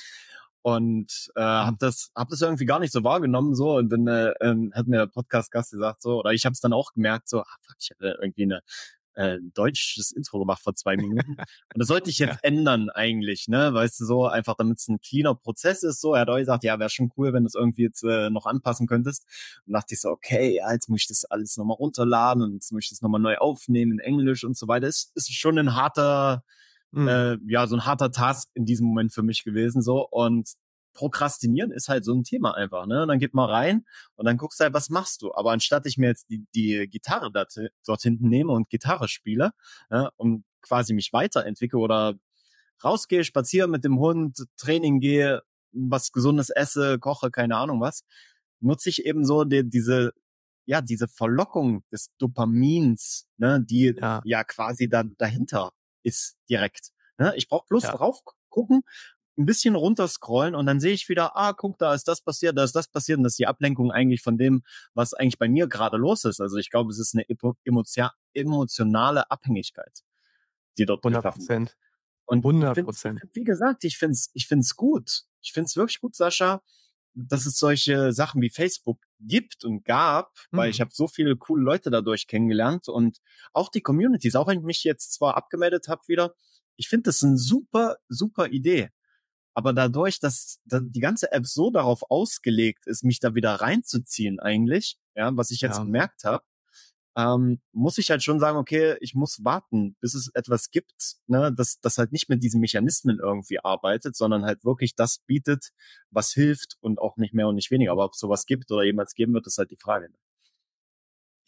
Und 0.60 1.30
äh, 1.36 1.40
habe 1.40 1.76
das 1.78 2.10
hab 2.16 2.28
das 2.30 2.42
irgendwie 2.42 2.66
gar 2.66 2.80
nicht 2.80 2.92
so 2.92 3.04
wahrgenommen 3.04 3.54
so 3.54 3.76
und 3.76 3.90
dann 3.90 4.08
äh, 4.08 4.34
ähm, 4.40 4.72
hat 4.74 4.88
mir 4.88 4.98
der 4.98 5.06
Podcast 5.06 5.52
Gast 5.52 5.70
gesagt 5.70 6.02
so 6.02 6.18
oder 6.18 6.32
ich 6.32 6.44
habe 6.44 6.52
es 6.52 6.60
dann 6.60 6.72
auch 6.72 6.92
gemerkt 6.92 7.28
so 7.28 7.40
ah, 7.40 7.56
fuck, 7.62 7.76
ich 7.78 7.90
hatte 7.90 8.18
irgendwie 8.20 8.42
eine 8.42 8.60
äh, 9.18 9.38
deutsches 9.52 10.12
Intro 10.12 10.38
gemacht 10.38 10.62
vor 10.62 10.76
zwei 10.76 10.96
Minuten. 10.96 11.32
Und 11.38 11.78
das 11.78 11.88
sollte 11.88 12.08
ich 12.08 12.20
jetzt 12.20 12.34
ja. 12.34 12.38
ändern 12.42 12.88
eigentlich, 12.88 13.48
ne? 13.48 13.74
Weißt 13.74 13.98
du, 13.98 14.04
so 14.04 14.26
einfach, 14.26 14.54
damit 14.56 14.78
es 14.78 14.86
ein 14.86 15.00
cleaner 15.00 15.34
Prozess 15.34 15.82
ist. 15.82 16.00
So, 16.00 16.14
er 16.14 16.20
hat 16.20 16.30
auch 16.30 16.38
gesagt, 16.38 16.62
ja, 16.62 16.78
wäre 16.78 16.88
schon 16.88 17.10
cool, 17.16 17.32
wenn 17.32 17.42
du 17.42 17.48
es 17.48 17.56
irgendwie 17.56 17.82
jetzt 17.82 18.04
äh, 18.04 18.30
noch 18.30 18.46
anpassen 18.46 18.86
könntest. 18.86 19.26
Und 19.66 19.72
dachte 19.72 19.94
ich 19.94 20.00
so, 20.00 20.10
okay, 20.10 20.54
ja, 20.56 20.72
jetzt 20.72 20.88
muss 20.88 21.00
ich 21.00 21.08
das 21.08 21.24
alles 21.24 21.56
nochmal 21.56 21.76
runterladen 21.76 22.44
und 22.44 22.54
jetzt 22.54 22.70
muss 22.70 22.84
ich 22.84 22.90
das 22.90 23.02
nochmal 23.02 23.20
neu 23.20 23.36
aufnehmen 23.38 23.92
in 23.92 23.98
Englisch 23.98 24.44
und 24.44 24.56
so 24.56 24.68
weiter. 24.68 24.86
Es 24.86 25.10
ist 25.16 25.34
schon 25.34 25.58
ein 25.58 25.74
harter, 25.74 26.44
mhm. 26.92 27.08
äh, 27.08 27.38
ja, 27.48 27.66
so 27.66 27.74
ein 27.74 27.86
harter 27.86 28.12
Task 28.12 28.48
in 28.54 28.66
diesem 28.66 28.86
Moment 28.86 29.12
für 29.12 29.24
mich 29.24 29.42
gewesen. 29.42 29.82
So. 29.82 30.06
Und 30.08 30.52
Prokrastinieren 30.98 31.70
ist 31.70 31.88
halt 31.88 32.04
so 32.04 32.12
ein 32.12 32.24
Thema 32.24 32.56
einfach, 32.56 32.86
ne? 32.86 33.02
Und 33.02 33.08
dann 33.08 33.20
geht 33.20 33.32
mal 33.32 33.44
rein 33.44 33.86
und 34.16 34.26
dann 34.26 34.36
guckst 34.36 34.58
du 34.58 34.64
halt, 34.64 34.74
was 34.74 34.90
machst 34.90 35.22
du? 35.22 35.32
Aber 35.32 35.52
anstatt 35.52 35.86
ich 35.86 35.96
mir 35.96 36.08
jetzt 36.08 36.28
die, 36.28 36.44
die 36.56 36.88
Gitarre 36.90 37.30
dort, 37.30 37.54
dort 37.86 38.02
hinten 38.02 38.28
nehme 38.28 38.50
und 38.50 38.68
Gitarre 38.68 39.06
spiele 39.06 39.52
ja, 39.92 40.10
und 40.16 40.44
quasi 40.60 40.94
mich 40.94 41.12
weiterentwickle 41.12 41.78
oder 41.78 42.14
rausgehe, 42.82 43.22
spaziere 43.22 43.68
mit 43.68 43.84
dem 43.84 44.00
Hund, 44.00 44.44
Training 44.56 44.98
gehe, 44.98 45.42
was 45.70 46.10
Gesundes 46.10 46.50
esse, 46.50 46.98
koche, 46.98 47.30
keine 47.30 47.56
Ahnung 47.56 47.80
was, 47.80 48.02
nutze 48.58 48.88
ich 48.88 49.06
eben 49.06 49.24
so 49.24 49.44
die, 49.44 49.68
diese 49.70 50.12
ja 50.66 50.80
diese 50.80 51.06
Verlockung 51.06 51.84
des 51.92 52.08
Dopamins, 52.18 53.28
ne, 53.36 53.64
die 53.64 53.94
ja, 53.96 54.20
ja 54.24 54.42
quasi 54.42 54.88
da 54.88 55.04
dahinter 55.04 55.70
ist 56.02 56.36
direkt. 56.50 56.90
Ne? 57.18 57.34
Ich 57.36 57.48
brauche 57.48 57.66
bloß 57.68 57.84
ja. 57.84 57.96
drauf 57.96 58.18
gucken 58.48 58.82
ein 59.38 59.46
bisschen 59.46 59.76
runterscrollen 59.76 60.54
und 60.54 60.66
dann 60.66 60.80
sehe 60.80 60.92
ich 60.92 61.08
wieder, 61.08 61.36
ah, 61.36 61.52
guck, 61.52 61.78
da 61.78 61.94
ist 61.94 62.08
das 62.08 62.20
passiert, 62.20 62.58
da 62.58 62.64
ist 62.64 62.74
das 62.74 62.88
passiert 62.88 63.18
und 63.18 63.24
das 63.24 63.34
ist 63.34 63.38
die 63.38 63.46
Ablenkung 63.46 63.92
eigentlich 63.92 64.20
von 64.20 64.36
dem, 64.36 64.62
was 64.94 65.14
eigentlich 65.14 65.38
bei 65.38 65.48
mir 65.48 65.68
gerade 65.68 65.96
los 65.96 66.24
ist. 66.24 66.40
Also 66.40 66.56
ich 66.56 66.70
glaube, 66.70 66.90
es 66.90 66.98
ist 66.98 67.14
eine 67.14 67.24
emotionale 68.34 69.30
Abhängigkeit, 69.30 70.02
die 70.76 70.86
dort 70.86 71.04
100 71.04 71.34
Prozent. 71.34 71.76
Und 72.26 72.38
100 72.38 72.84
Prozent. 72.84 73.20
Wie 73.32 73.44
gesagt, 73.44 73.84
ich 73.84 73.96
find's, 73.96 74.30
ich 74.34 74.48
find's 74.48 74.76
gut. 74.76 75.22
Ich 75.40 75.52
find's 75.52 75.76
wirklich 75.76 76.00
gut, 76.00 76.16
Sascha, 76.16 76.60
dass 77.14 77.46
es 77.46 77.58
solche 77.58 78.12
Sachen 78.12 78.42
wie 78.42 78.50
Facebook 78.50 79.00
gibt 79.20 79.64
und 79.64 79.84
gab, 79.84 80.32
mhm. 80.50 80.58
weil 80.58 80.70
ich 80.70 80.80
habe 80.80 80.90
so 80.92 81.06
viele 81.06 81.36
coole 81.36 81.62
Leute 81.62 81.90
dadurch 81.90 82.26
kennengelernt 82.26 82.88
und 82.88 83.18
auch 83.52 83.70
die 83.70 83.82
Communities, 83.82 84.34
auch 84.34 84.48
wenn 84.48 84.58
ich 84.58 84.64
mich 84.64 84.84
jetzt 84.84 85.12
zwar 85.14 85.36
abgemeldet 85.36 85.86
habe 85.86 86.02
wieder, 86.08 86.34
ich 86.76 86.88
finde 86.88 87.04
das 87.04 87.22
eine 87.22 87.36
super, 87.36 87.96
super 88.08 88.48
Idee. 88.48 88.90
Aber 89.58 89.72
dadurch, 89.72 90.20
dass 90.20 90.60
die 90.66 91.00
ganze 91.00 91.32
App 91.32 91.44
so 91.44 91.72
darauf 91.72 92.08
ausgelegt 92.10 92.86
ist, 92.86 93.02
mich 93.02 93.18
da 93.18 93.34
wieder 93.34 93.54
reinzuziehen 93.56 94.38
eigentlich, 94.38 95.00
ja, 95.16 95.36
was 95.36 95.50
ich 95.50 95.60
jetzt 95.60 95.78
ja. 95.78 95.82
gemerkt 95.82 96.22
habe, 96.22 96.44
ähm, 97.16 97.60
muss 97.72 97.98
ich 97.98 98.08
halt 98.10 98.22
schon 98.22 98.38
sagen, 98.38 98.56
okay, 98.56 98.94
ich 99.00 99.16
muss 99.16 99.44
warten, 99.44 99.96
bis 100.00 100.14
es 100.14 100.30
etwas 100.34 100.70
gibt, 100.70 101.16
ne, 101.26 101.52
das, 101.52 101.80
das 101.80 101.98
halt 101.98 102.12
nicht 102.12 102.28
mit 102.28 102.44
diesen 102.44 102.60
Mechanismen 102.60 103.18
irgendwie 103.20 103.58
arbeitet, 103.58 104.14
sondern 104.14 104.44
halt 104.44 104.64
wirklich 104.64 104.94
das 104.94 105.18
bietet, 105.26 105.70
was 106.10 106.30
hilft 106.30 106.76
und 106.78 107.00
auch 107.00 107.16
nicht 107.16 107.34
mehr 107.34 107.48
und 107.48 107.56
nicht 107.56 107.72
weniger. 107.72 107.90
Aber 107.90 108.04
ob 108.04 108.12
es 108.12 108.20
sowas 108.20 108.46
gibt 108.46 108.70
oder 108.70 108.84
jemals 108.84 109.14
geben 109.14 109.34
wird, 109.34 109.48
ist 109.48 109.58
halt 109.58 109.72
die 109.72 109.76
Frage. 109.76 110.08
Ne? 110.08 110.16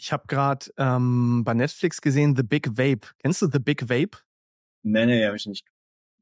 Ich 0.00 0.12
habe 0.12 0.24
gerade 0.26 0.66
ähm, 0.78 1.44
bei 1.44 1.54
Netflix 1.54 2.00
gesehen 2.00 2.34
The 2.34 2.42
Big 2.42 2.70
Vape. 2.70 3.14
Kennst 3.20 3.40
du 3.40 3.48
The 3.48 3.60
Big 3.60 3.88
Vape? 3.88 4.18
Nee, 4.82 5.06
nee, 5.06 5.24
habe 5.24 5.36
ich 5.36 5.46
nicht. 5.46 5.64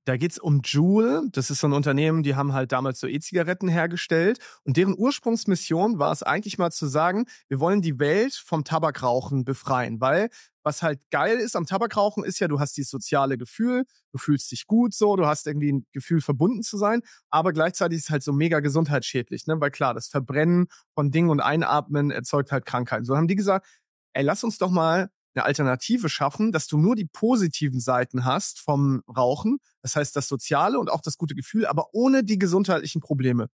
Da 0.08 0.16
geht's 0.16 0.38
um 0.38 0.62
Juul. 0.64 1.28
Das 1.32 1.50
ist 1.50 1.60
so 1.60 1.66
ein 1.66 1.74
Unternehmen, 1.74 2.22
die 2.22 2.34
haben 2.34 2.54
halt 2.54 2.72
damals 2.72 2.98
so 2.98 3.06
E-Zigaretten 3.06 3.68
hergestellt. 3.68 4.38
Und 4.64 4.78
deren 4.78 4.96
Ursprungsmission 4.96 5.98
war 5.98 6.12
es 6.12 6.22
eigentlich 6.22 6.56
mal 6.56 6.70
zu 6.70 6.86
sagen, 6.86 7.26
wir 7.48 7.60
wollen 7.60 7.82
die 7.82 7.98
Welt 7.98 8.32
vom 8.32 8.64
Tabakrauchen 8.64 9.44
befreien. 9.44 10.00
Weil 10.00 10.30
was 10.62 10.82
halt 10.82 11.02
geil 11.10 11.36
ist 11.36 11.56
am 11.56 11.66
Tabakrauchen 11.66 12.24
ist 12.24 12.38
ja, 12.38 12.48
du 12.48 12.58
hast 12.58 12.78
dieses 12.78 12.90
soziale 12.90 13.36
Gefühl, 13.36 13.84
du 14.12 14.18
fühlst 14.18 14.50
dich 14.50 14.66
gut 14.66 14.94
so, 14.94 15.14
du 15.14 15.26
hast 15.26 15.46
irgendwie 15.46 15.72
ein 15.72 15.86
Gefühl, 15.92 16.22
verbunden 16.22 16.62
zu 16.62 16.78
sein. 16.78 17.02
Aber 17.28 17.52
gleichzeitig 17.52 17.98
ist 17.98 18.04
es 18.04 18.10
halt 18.10 18.22
so 18.22 18.32
mega 18.32 18.60
gesundheitsschädlich. 18.60 19.46
Ne? 19.46 19.60
Weil 19.60 19.70
klar, 19.70 19.92
das 19.92 20.08
Verbrennen 20.08 20.68
von 20.94 21.10
Dingen 21.10 21.28
und 21.28 21.40
Einatmen 21.40 22.10
erzeugt 22.10 22.50
halt 22.50 22.64
Krankheiten. 22.64 23.04
So 23.04 23.14
haben 23.14 23.28
die 23.28 23.36
gesagt, 23.36 23.66
ey, 24.14 24.24
lass 24.24 24.42
uns 24.42 24.56
doch 24.56 24.70
mal 24.70 25.10
eine 25.38 25.44
Alternative 25.44 26.08
schaffen, 26.08 26.52
dass 26.52 26.66
du 26.66 26.78
nur 26.78 26.96
die 26.96 27.04
positiven 27.04 27.80
Seiten 27.80 28.24
hast 28.24 28.60
vom 28.60 29.02
Rauchen, 29.08 29.58
das 29.82 29.96
heißt 29.96 30.16
das 30.16 30.28
Soziale 30.28 30.78
und 30.78 30.90
auch 30.90 31.00
das 31.00 31.16
gute 31.16 31.34
Gefühl, 31.34 31.66
aber 31.66 31.88
ohne 31.92 32.24
die 32.24 32.38
gesundheitlichen 32.38 33.00
Probleme. 33.00 33.48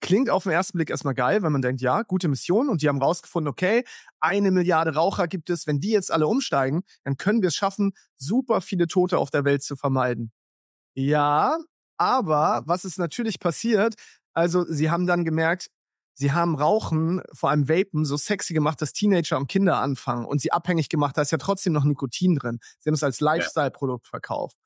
Klingt 0.00 0.30
auf 0.30 0.44
den 0.44 0.52
ersten 0.52 0.78
Blick 0.78 0.90
erstmal 0.90 1.14
geil, 1.14 1.42
wenn 1.42 1.50
man 1.50 1.60
denkt, 1.60 1.80
ja, 1.80 2.02
gute 2.02 2.28
Mission 2.28 2.68
und 2.68 2.82
die 2.82 2.88
haben 2.88 3.02
rausgefunden, 3.02 3.50
okay, 3.50 3.84
eine 4.20 4.52
Milliarde 4.52 4.94
Raucher 4.94 5.26
gibt 5.26 5.50
es, 5.50 5.66
wenn 5.66 5.80
die 5.80 5.90
jetzt 5.90 6.12
alle 6.12 6.28
umsteigen, 6.28 6.82
dann 7.02 7.16
können 7.16 7.42
wir 7.42 7.48
es 7.48 7.56
schaffen, 7.56 7.92
super 8.16 8.60
viele 8.60 8.86
Tote 8.86 9.18
auf 9.18 9.30
der 9.30 9.44
Welt 9.44 9.64
zu 9.64 9.74
vermeiden. 9.74 10.30
Ja, 10.94 11.58
aber 11.96 12.62
was 12.66 12.84
ist 12.84 12.98
natürlich 12.98 13.40
passiert? 13.40 13.94
Also 14.34 14.64
sie 14.64 14.88
haben 14.88 15.08
dann 15.08 15.24
gemerkt, 15.24 15.68
sie 16.18 16.32
haben 16.32 16.56
Rauchen, 16.56 17.22
vor 17.32 17.50
allem 17.50 17.68
Vapen, 17.68 18.04
so 18.04 18.16
sexy 18.16 18.52
gemacht, 18.52 18.82
dass 18.82 18.92
Teenager 18.92 19.38
und 19.38 19.46
Kinder 19.46 19.78
anfangen 19.78 20.26
und 20.26 20.40
sie 20.40 20.52
abhängig 20.52 20.88
gemacht, 20.88 21.16
da 21.16 21.22
ist 21.22 21.30
ja 21.30 21.38
trotzdem 21.38 21.72
noch 21.72 21.84
Nikotin 21.84 22.34
drin. 22.34 22.58
Sie 22.80 22.90
haben 22.90 22.94
es 22.94 23.04
als 23.04 23.20
Lifestyle-Produkt 23.20 24.08
verkauft. 24.08 24.56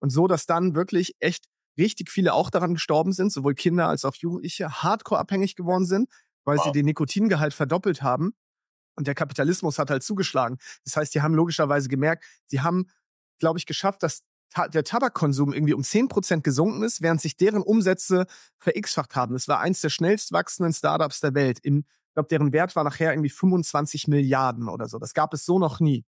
Und 0.00 0.10
so, 0.10 0.26
dass 0.26 0.46
dann 0.46 0.74
wirklich 0.74 1.14
echt 1.20 1.46
richtig 1.78 2.10
viele 2.10 2.32
auch 2.32 2.50
daran 2.50 2.74
gestorben 2.74 3.12
sind, 3.12 3.30
sowohl 3.30 3.54
Kinder 3.54 3.88
als 3.88 4.04
auch 4.04 4.14
Jugendliche, 4.14 4.82
hardcore 4.82 5.20
abhängig 5.20 5.54
geworden 5.54 5.84
sind, 5.84 6.08
weil 6.44 6.56
wow. 6.56 6.64
sie 6.64 6.72
den 6.72 6.86
Nikotingehalt 6.86 7.52
verdoppelt 7.52 8.02
haben. 8.02 8.32
Und 8.96 9.06
der 9.06 9.14
Kapitalismus 9.14 9.78
hat 9.78 9.90
halt 9.90 10.02
zugeschlagen. 10.02 10.58
Das 10.84 10.96
heißt, 10.96 11.14
die 11.14 11.20
haben 11.20 11.34
logischerweise 11.34 11.88
gemerkt, 11.88 12.24
sie 12.46 12.62
haben, 12.62 12.86
glaube 13.38 13.58
ich, 13.58 13.66
geschafft, 13.66 14.02
dass 14.02 14.22
der 14.72 14.84
Tabakkonsum 14.84 15.52
irgendwie 15.52 15.74
um 15.74 15.82
10% 15.82 16.42
gesunken 16.42 16.82
ist, 16.82 17.02
während 17.02 17.20
sich 17.20 17.36
deren 17.36 17.62
Umsätze 17.62 18.26
verX-facht 18.58 19.16
haben. 19.16 19.34
Das 19.34 19.48
war 19.48 19.60
eins 19.60 19.80
der 19.80 19.90
schnellst 19.90 20.32
wachsenden 20.32 20.72
Startups 20.72 21.20
der 21.20 21.34
Welt. 21.34 21.58
Im, 21.62 21.84
ich 22.08 22.14
glaube, 22.14 22.28
deren 22.28 22.52
Wert 22.52 22.76
war 22.76 22.84
nachher 22.84 23.12
irgendwie 23.12 23.30
25 23.30 24.08
Milliarden 24.08 24.68
oder 24.68 24.88
so. 24.88 24.98
Das 24.98 25.14
gab 25.14 25.32
es 25.34 25.44
so 25.44 25.58
noch 25.58 25.80
nie. 25.80 26.04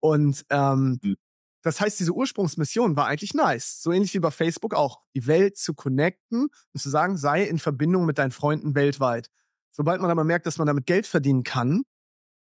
Und 0.00 0.46
ähm, 0.50 0.98
mhm. 1.02 1.16
das 1.62 1.80
heißt, 1.80 2.00
diese 2.00 2.12
Ursprungsmission 2.12 2.96
war 2.96 3.06
eigentlich 3.06 3.34
nice. 3.34 3.82
So 3.82 3.92
ähnlich 3.92 4.14
wie 4.14 4.20
bei 4.20 4.30
Facebook 4.30 4.74
auch. 4.74 5.00
Die 5.14 5.26
Welt 5.26 5.58
zu 5.58 5.74
connecten 5.74 6.48
und 6.72 6.80
zu 6.80 6.88
sagen, 6.88 7.16
sei 7.18 7.44
in 7.44 7.58
Verbindung 7.58 8.06
mit 8.06 8.18
deinen 8.18 8.30
Freunden 8.30 8.74
weltweit. 8.74 9.30
Sobald 9.70 10.00
man 10.00 10.10
aber 10.10 10.24
merkt, 10.24 10.46
dass 10.46 10.58
man 10.58 10.66
damit 10.66 10.86
Geld 10.86 11.06
verdienen 11.06 11.42
kann, 11.42 11.82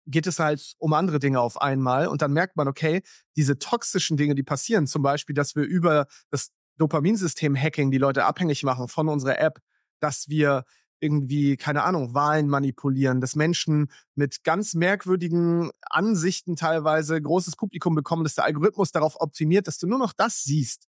geht 0.06 0.26
es 0.26 0.38
halt 0.38 0.74
um 0.78 0.92
andere 0.92 1.18
Dinge 1.18 1.40
auf 1.40 1.60
einmal 1.60 2.08
und 2.08 2.22
dann 2.22 2.32
merkt 2.32 2.56
man, 2.56 2.68
okay, 2.68 3.02
diese 3.36 3.58
toxischen 3.58 4.16
Dinge, 4.16 4.34
die 4.34 4.42
passieren, 4.42 4.86
zum 4.86 5.02
Beispiel, 5.02 5.34
dass 5.34 5.56
wir 5.56 5.64
über 5.64 6.06
das 6.30 6.50
Dopaminsystem-Hacking 6.78 7.90
die 7.90 7.98
Leute 7.98 8.24
abhängig 8.24 8.62
machen 8.64 8.88
von 8.88 9.08
unserer 9.08 9.38
App, 9.38 9.60
dass 10.00 10.28
wir 10.28 10.64
irgendwie, 11.00 11.56
keine 11.56 11.82
Ahnung, 11.82 12.14
Wahlen 12.14 12.48
manipulieren, 12.48 13.20
dass 13.20 13.36
Menschen 13.36 13.90
mit 14.14 14.42
ganz 14.42 14.74
merkwürdigen 14.74 15.70
Ansichten 15.82 16.56
teilweise 16.56 17.20
großes 17.20 17.56
Publikum 17.56 17.94
bekommen, 17.94 18.24
dass 18.24 18.36
der 18.36 18.44
Algorithmus 18.44 18.90
darauf 18.90 19.20
optimiert, 19.20 19.66
dass 19.66 19.78
du 19.78 19.86
nur 19.86 19.98
noch 19.98 20.12
das 20.12 20.44
siehst. 20.44 20.88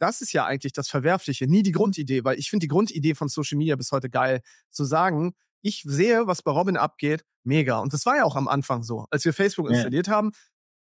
Das 0.00 0.20
ist 0.20 0.32
ja 0.32 0.44
eigentlich 0.44 0.72
das 0.72 0.88
Verwerfliche, 0.88 1.46
nie 1.46 1.62
die 1.62 1.70
Grundidee, 1.70 2.24
weil 2.24 2.38
ich 2.38 2.50
finde 2.50 2.64
die 2.64 2.68
Grundidee 2.68 3.14
von 3.14 3.28
Social 3.28 3.56
Media 3.56 3.76
bis 3.76 3.92
heute 3.92 4.10
geil, 4.10 4.40
zu 4.68 4.84
sagen, 4.84 5.34
ich 5.62 5.82
sehe, 5.86 6.26
was 6.26 6.42
bei 6.42 6.50
Robin 6.50 6.76
abgeht, 6.76 7.24
mega. 7.44 7.78
Und 7.78 7.92
das 7.92 8.04
war 8.06 8.16
ja 8.16 8.24
auch 8.24 8.36
am 8.36 8.48
Anfang 8.48 8.82
so. 8.82 9.06
Als 9.10 9.24
wir 9.24 9.32
Facebook 9.32 9.70
installiert 9.70 10.08
ja. 10.08 10.14
haben, 10.14 10.32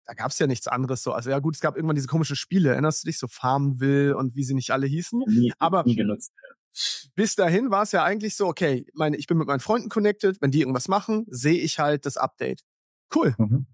da 0.07 0.15
gab 0.15 0.31
es 0.31 0.39
ja 0.39 0.47
nichts 0.47 0.69
anderes 0.69 1.03
so. 1.03 1.13
Also 1.13 1.31
ja 1.31 1.39
gut, 1.39 1.55
es 1.55 1.61
gab 1.61 1.77
irgendwann 1.77 1.97
diese 1.97 2.09
komischen 2.09 2.37
Spiele, 2.37 2.71
erinnerst 2.71 3.05
du 3.05 3.07
dich, 3.07 3.19
so 3.19 3.27
Farmville 3.29 4.17
und 4.17 4.35
wie 4.35 4.45
sie 4.45 4.55
nicht 4.55 4.71
alle 4.71 4.87
hießen. 4.87 5.23
Nie, 5.27 5.53
Aber 5.59 5.85
nie 5.85 5.97
genutzt. 5.97 6.33
bis 7.15 7.37
dahin 7.37 7.71
war 7.71 7.83
es 7.83 7.93
ja 7.93 8.05
eigentlich 8.05 8.37
so, 8.37 8.47
okay, 8.47 8.87
meine, 8.95 9.17
ich 9.17 9.27
bin 9.27 9.39
mit 9.39 9.47
meinen 9.47 9.61
Freunden 9.61 9.89
connected, 9.89 10.41
wenn 10.41 10.51
die 10.51 10.61
irgendwas 10.61 10.89
machen, 10.89 11.25
sehe 11.29 11.59
ich 11.59 11.79
halt 11.79 12.07
das 12.07 12.17
Update. 12.17 12.63
Cool. 13.15 13.35
Mhm. 13.39 13.67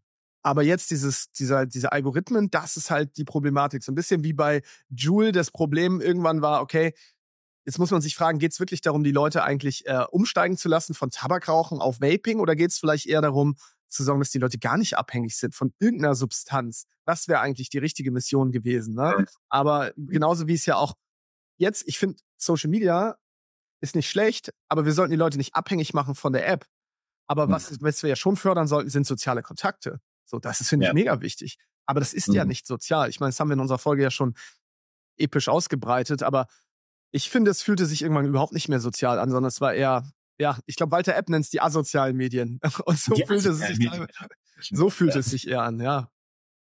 Aber 0.42 0.62
jetzt 0.62 0.90
dieses, 0.90 1.30
dieser, 1.32 1.66
diese 1.66 1.92
Algorithmen, 1.92 2.50
das 2.50 2.76
ist 2.76 2.90
halt 2.90 3.16
die 3.18 3.24
Problematik. 3.24 3.82
So 3.82 3.92
ein 3.92 3.94
bisschen 3.94 4.24
wie 4.24 4.32
bei 4.32 4.62
Joule 4.88 5.32
das 5.32 5.50
Problem 5.50 6.00
irgendwann 6.00 6.40
war, 6.40 6.62
okay, 6.62 6.94
Jetzt 7.70 7.78
muss 7.78 7.92
man 7.92 8.00
sich 8.00 8.16
fragen, 8.16 8.40
geht 8.40 8.50
es 8.50 8.58
wirklich 8.58 8.80
darum, 8.80 9.04
die 9.04 9.12
Leute 9.12 9.44
eigentlich 9.44 9.86
äh, 9.86 10.04
umsteigen 10.10 10.56
zu 10.56 10.68
lassen 10.68 10.92
von 10.92 11.10
Tabakrauchen 11.10 11.80
auf 11.80 12.00
Vaping 12.00 12.40
oder 12.40 12.56
geht 12.56 12.72
es 12.72 12.80
vielleicht 12.80 13.06
eher 13.06 13.22
darum, 13.22 13.54
zu 13.88 14.02
sorgen, 14.02 14.20
dass 14.20 14.30
die 14.30 14.40
Leute 14.40 14.58
gar 14.58 14.76
nicht 14.76 14.98
abhängig 14.98 15.36
sind 15.36 15.54
von 15.54 15.72
irgendeiner 15.78 16.16
Substanz? 16.16 16.86
Das 17.04 17.28
wäre 17.28 17.38
eigentlich 17.38 17.70
die 17.70 17.78
richtige 17.78 18.10
Mission 18.10 18.50
gewesen. 18.50 18.96
Ne? 18.96 19.24
Aber 19.48 19.92
genauso 19.96 20.48
wie 20.48 20.54
es 20.54 20.66
ja 20.66 20.74
auch 20.74 20.94
jetzt, 21.58 21.86
ich 21.86 21.96
finde, 21.96 22.18
Social 22.38 22.70
Media 22.70 23.14
ist 23.80 23.94
nicht 23.94 24.10
schlecht, 24.10 24.52
aber 24.68 24.84
wir 24.84 24.92
sollten 24.92 25.12
die 25.12 25.16
Leute 25.16 25.38
nicht 25.38 25.54
abhängig 25.54 25.94
machen 25.94 26.16
von 26.16 26.32
der 26.32 26.48
App. 26.48 26.66
Aber 27.28 27.46
mhm. 27.46 27.52
was, 27.52 27.80
was 27.80 28.02
wir 28.02 28.10
ja 28.10 28.16
schon 28.16 28.34
fördern 28.34 28.66
sollten, 28.66 28.90
sind 28.90 29.06
soziale 29.06 29.42
Kontakte. 29.42 30.00
So, 30.24 30.40
das 30.40 30.60
ist, 30.60 30.70
finde 30.70 30.88
ich, 30.88 30.92
mega 30.92 31.20
wichtig. 31.20 31.56
Aber 31.86 32.00
das 32.00 32.14
ist 32.14 32.26
mhm. 32.30 32.34
ja 32.34 32.44
nicht 32.44 32.66
sozial. 32.66 33.08
Ich 33.10 33.20
meine, 33.20 33.30
das 33.30 33.38
haben 33.38 33.48
wir 33.48 33.54
in 33.54 33.60
unserer 33.60 33.78
Folge 33.78 34.02
ja 34.02 34.10
schon 34.10 34.34
episch 35.18 35.48
ausgebreitet, 35.48 36.24
aber 36.24 36.48
ich 37.12 37.30
finde, 37.30 37.50
es 37.50 37.62
fühlte 37.62 37.86
sich 37.86 38.02
irgendwann 38.02 38.26
überhaupt 38.26 38.52
nicht 38.52 38.68
mehr 38.68 38.80
sozial 38.80 39.18
an, 39.18 39.30
sondern 39.30 39.48
es 39.48 39.60
war 39.60 39.74
eher, 39.74 40.10
ja, 40.38 40.58
ich 40.66 40.76
glaube, 40.76 40.92
Walter 40.92 41.14
Epp 41.16 41.28
nennt 41.28 41.44
es 41.44 41.50
die 41.50 41.60
asozialen 41.60 42.16
Medien. 42.16 42.60
Und 42.84 42.98
so 42.98 43.14
die 43.14 43.24
fühlte 43.24 43.50
es 43.50 43.58
sich, 43.58 43.90
so 44.70 44.90
fühlt 44.90 45.14
es 45.16 45.26
sich 45.26 45.48
eher 45.48 45.62
an, 45.62 45.80
ja. 45.80 46.10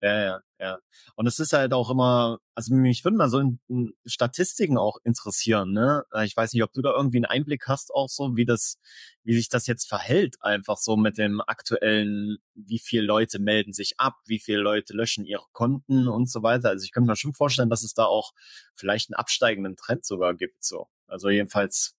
Ja, 0.03 0.21
ja, 0.21 0.41
ja. 0.59 0.79
Und 1.15 1.29
es 1.29 1.39
ist 1.39 1.53
halt 1.53 1.73
auch 1.73 1.89
immer, 1.89 2.39
also 2.57 2.75
mich 2.75 3.05
würde 3.05 3.17
mal 3.17 3.29
so 3.29 3.39
in, 3.39 3.61
in 3.69 3.93
Statistiken 4.05 4.77
auch 4.77 4.99
interessieren, 5.05 5.73
ne? 5.73 6.05
Ich 6.25 6.37
weiß 6.37 6.53
nicht, 6.53 6.65
ob 6.65 6.73
du 6.73 6.83
da 6.83 6.93
irgendwie 6.93 7.19
einen 7.19 7.27
Einblick 7.27 7.69
hast, 7.69 7.95
auch 7.95 8.09
so, 8.09 8.35
wie 8.35 8.45
das, 8.45 8.79
wie 9.23 9.35
sich 9.35 9.49
das 9.49 9.69
jetzt 9.69 9.89
verhält, 9.89 10.39
einfach 10.41 10.77
so 10.79 10.97
mit 10.97 11.19
dem 11.19 11.41
aktuellen, 11.41 12.39
wie 12.55 12.81
viele 12.81 13.05
Leute 13.05 13.39
melden 13.39 13.73
sich 13.73 13.95
ab, 13.99 14.17
wie 14.27 14.41
viele 14.41 14.59
Leute 14.59 14.93
löschen 14.93 15.25
ihre 15.25 15.47
Konten 15.53 16.09
und 16.09 16.29
so 16.29 16.43
weiter. 16.43 16.71
Also 16.71 16.85
ich 16.85 16.91
könnte 16.91 17.09
mir 17.09 17.17
schon 17.17 17.33
vorstellen, 17.33 17.71
dass 17.71 17.85
es 17.85 17.95
da 17.95 18.05
auch 18.05 18.33
vielleicht 18.75 19.09
einen 19.11 19.21
absteigenden 19.21 19.77
Trend 19.77 20.05
sogar 20.05 20.35
gibt, 20.35 20.65
so. 20.65 20.89
Also 21.07 21.31
jedenfalls. 21.31 21.95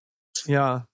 Ja, 0.46 0.88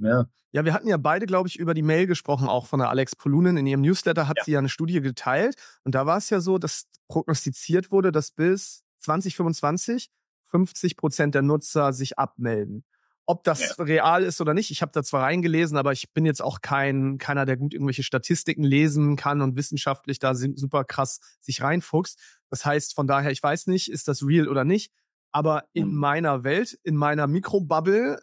ja. 0.00 0.26
Ja, 0.52 0.64
wir 0.64 0.74
hatten 0.74 0.88
ja 0.88 0.96
beide, 0.96 1.26
glaube 1.26 1.48
ich, 1.48 1.58
über 1.58 1.74
die 1.74 1.82
Mail 1.82 2.08
gesprochen, 2.08 2.48
auch 2.48 2.66
von 2.66 2.80
der 2.80 2.88
Alex 2.88 3.14
Polunen. 3.14 3.56
In 3.56 3.66
ihrem 3.66 3.82
Newsletter 3.82 4.26
hat 4.26 4.38
ja. 4.38 4.44
sie 4.44 4.52
ja 4.52 4.58
eine 4.58 4.68
Studie 4.68 5.00
geteilt. 5.00 5.54
Und 5.84 5.94
da 5.94 6.06
war 6.06 6.18
es 6.18 6.28
ja 6.28 6.40
so, 6.40 6.58
dass 6.58 6.86
prognostiziert 7.08 7.92
wurde, 7.92 8.10
dass 8.10 8.32
bis 8.32 8.82
2025 8.98 10.10
50 10.46 10.96
Prozent 10.96 11.34
der 11.34 11.42
Nutzer 11.42 11.92
sich 11.92 12.18
abmelden. 12.18 12.84
Ob 13.26 13.44
das 13.44 13.76
ja. 13.76 13.84
real 13.84 14.24
ist 14.24 14.40
oder 14.40 14.54
nicht, 14.54 14.72
ich 14.72 14.82
habe 14.82 14.90
da 14.92 15.04
zwar 15.04 15.22
reingelesen, 15.22 15.76
aber 15.76 15.92
ich 15.92 16.12
bin 16.12 16.26
jetzt 16.26 16.42
auch 16.42 16.62
kein 16.62 17.18
keiner, 17.18 17.46
der 17.46 17.56
gut 17.56 17.72
irgendwelche 17.72 18.02
Statistiken 18.02 18.64
lesen 18.64 19.14
kann 19.14 19.40
und 19.40 19.54
wissenschaftlich 19.54 20.18
da 20.18 20.34
super 20.34 20.84
krass 20.84 21.20
sich 21.40 21.62
reinfuchst. 21.62 22.18
Das 22.48 22.64
heißt, 22.64 22.94
von 22.94 23.06
daher, 23.06 23.30
ich 23.30 23.40
weiß 23.40 23.68
nicht, 23.68 23.88
ist 23.88 24.08
das 24.08 24.26
real 24.26 24.48
oder 24.48 24.64
nicht. 24.64 24.92
Aber 25.30 25.66
in 25.72 25.90
mhm. 25.90 25.94
meiner 25.94 26.42
Welt, 26.42 26.76
in 26.82 26.96
meiner 26.96 27.28
Mikrobubble 27.28 28.20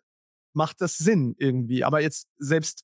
macht 0.57 0.81
das 0.81 0.97
Sinn 0.97 1.35
irgendwie. 1.37 1.83
Aber 1.83 2.01
jetzt 2.01 2.27
selbst 2.37 2.83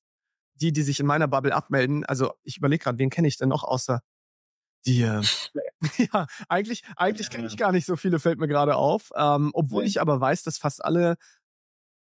die, 0.62 0.72
die 0.72 0.84
sich 0.84 1.00
in 1.00 1.08
meiner 1.08 1.28
Bubble 1.28 1.54
abmelden, 1.54 2.06
also 2.06 2.34
ich 2.44 2.58
überlege 2.58 2.84
gerade, 2.84 3.00
wen 3.00 3.10
kenne 3.10 3.28
ich 3.28 3.38
denn 3.38 3.50
noch 3.50 3.64
außer 3.64 4.02
die, 4.86 5.02
äh, 5.02 5.22
ja, 6.14 6.28
eigentlich, 6.48 6.84
eigentlich 6.96 7.30
kenne 7.30 7.48
ich 7.48 7.58
gar 7.58 7.72
nicht 7.72 7.86
so 7.86 7.96
viele, 7.96 8.20
fällt 8.20 8.40
mir 8.40 8.48
gerade 8.48 8.76
auf. 8.76 9.12
Ähm, 9.16 9.50
obwohl 9.54 9.84
ich 9.84 10.00
aber 10.00 10.22
weiß, 10.22 10.44
dass 10.44 10.58
fast 10.58 10.86
alle 10.86 11.16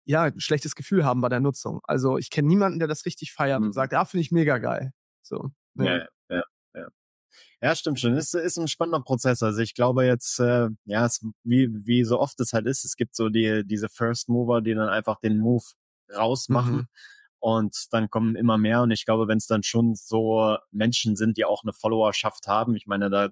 ja, 0.04 0.24
ein 0.24 0.40
schlechtes 0.40 0.76
Gefühl 0.76 1.06
haben 1.06 1.22
bei 1.22 1.30
der 1.30 1.40
Nutzung. 1.40 1.80
Also 1.84 2.18
ich 2.18 2.32
kenne 2.32 2.48
niemanden, 2.48 2.80
der 2.80 2.88
das 2.88 3.06
richtig 3.06 3.32
feiert 3.32 3.60
mhm. 3.60 3.68
und 3.68 3.74
sagt, 3.74 3.94
ja, 3.94 4.04
finde 4.04 4.22
ich 4.22 4.32
mega 4.32 4.58
geil. 4.58 4.92
So. 5.22 5.52
Ne? 5.76 6.00
Ja. 6.00 6.08
Ja, 7.62 7.76
stimmt 7.76 8.00
schon. 8.00 8.14
Es 8.18 8.34
ist 8.34 8.58
ein 8.58 8.68
spannender 8.68 9.02
Prozess. 9.02 9.44
Also 9.44 9.60
ich 9.62 9.76
glaube 9.76 10.06
jetzt, 10.06 10.40
äh, 10.40 10.70
ja, 10.86 11.06
es, 11.06 11.24
wie, 11.44 11.70
wie 11.86 12.04
so 12.04 12.20
oft 12.20 12.40
es 12.40 12.54
halt 12.54 12.66
ist, 12.66 12.86
es 12.86 12.96
gibt 12.96 13.16
so 13.16 13.30
die, 13.30 13.64
diese 13.66 13.88
First 13.88 14.30
Mover, 14.30 14.62
die 14.62 14.74
dann 14.74 14.90
einfach 14.90 15.20
den 15.20 15.38
Move 15.38 15.64
rausmachen. 16.16 16.76
Mhm. 16.76 16.88
Und 17.40 17.88
dann 17.92 18.10
kommen 18.10 18.36
immer 18.36 18.58
mehr. 18.58 18.82
Und 18.82 18.92
ich 18.92 19.06
glaube, 19.06 19.28
wenn 19.28 19.38
es 19.38 19.48
dann 19.48 19.64
schon 19.64 19.96
so 19.96 20.58
Menschen 20.72 21.16
sind, 21.16 21.38
die 21.38 21.46
auch 21.46 21.64
eine 21.64 21.74
Followerschaft 21.74 22.48
haben, 22.48 22.76
ich 22.76 22.88
meine, 22.88 23.10
da 23.10 23.30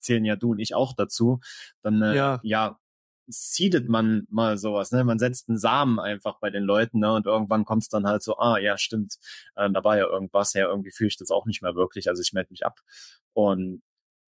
zählen 0.00 0.24
ja 0.24 0.36
du 0.36 0.52
und 0.52 0.60
ich 0.60 0.74
auch 0.74 0.92
dazu, 0.92 1.40
dann 1.82 2.00
äh, 2.02 2.14
ja. 2.14 2.40
ja, 2.42 2.78
seedet 3.28 3.88
man 3.88 4.26
mal 4.30 4.58
sowas, 4.58 4.90
ne? 4.92 5.04
Man 5.04 5.18
setzt 5.18 5.48
einen 5.48 5.58
Samen 5.58 6.00
einfach 6.00 6.38
bei 6.40 6.50
den 6.50 6.64
Leuten, 6.64 7.00
ne? 7.00 7.12
Und 7.14 7.26
irgendwann 7.26 7.64
kommt 7.64 7.82
es 7.82 7.88
dann 7.88 8.06
halt 8.06 8.22
so, 8.22 8.38
ah, 8.38 8.58
ja, 8.58 8.78
stimmt, 8.78 9.18
äh, 9.56 9.70
da 9.70 9.84
war 9.84 9.96
ja 9.98 10.06
irgendwas, 10.06 10.54
ja, 10.54 10.66
irgendwie 10.66 10.90
fühle 10.90 11.08
ich 11.08 11.16
das 11.16 11.30
auch 11.30 11.46
nicht 11.46 11.62
mehr 11.62 11.74
wirklich, 11.74 12.08
also 12.08 12.22
ich 12.22 12.32
melde 12.32 12.50
mich 12.50 12.64
ab. 12.66 12.80
Und 13.34 13.82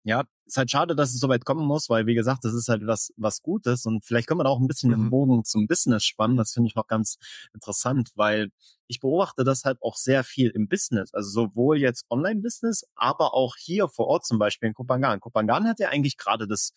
ja, 0.05 0.25
ist 0.47 0.57
halt 0.57 0.71
schade, 0.71 0.97
dass 0.97 1.13
es 1.13 1.21
so 1.21 1.29
weit 1.29 1.45
kommen 1.45 1.67
muss, 1.67 1.91
weil 1.91 2.07
wie 2.07 2.15
gesagt, 2.15 2.45
das 2.45 2.55
ist 2.55 2.69
halt 2.69 2.87
was, 2.87 3.13
was 3.17 3.43
Gutes 3.43 3.85
und 3.85 4.05
vielleicht 4.05 4.27
können 4.27 4.41
wir 4.41 4.45
da 4.45 4.51
auch 4.51 4.61
ein 4.61 4.67
bisschen 4.67 4.91
mhm. 4.91 4.95
den 4.95 5.11
Bogen 5.11 5.45
zum 5.45 5.67
Business 5.67 6.05
spannen. 6.05 6.39
Das 6.39 6.53
finde 6.53 6.69
ich 6.69 6.75
noch 6.75 6.87
ganz 6.87 7.19
interessant, 7.53 8.11
weil 8.15 8.51
ich 8.87 9.01
beobachte 9.01 9.45
das 9.45 9.65
halt 9.65 9.83
auch 9.83 9.97
sehr 9.97 10.25
viel 10.25 10.49
im 10.51 10.69
Business, 10.69 11.13
also 11.13 11.29
sowohl 11.29 11.79
jetzt 11.79 12.07
Online-Business, 12.09 12.85
aber 12.95 13.35
auch 13.35 13.57
hier 13.59 13.89
vor 13.89 14.07
Ort 14.07 14.25
zum 14.25 14.39
Beispiel 14.39 14.69
in 14.69 14.75
Kopangan. 14.75 15.21
Kopangan 15.21 15.69
hat 15.69 15.79
ja 15.79 15.91
eigentlich 15.91 16.17
gerade 16.17 16.49
das 16.49 16.73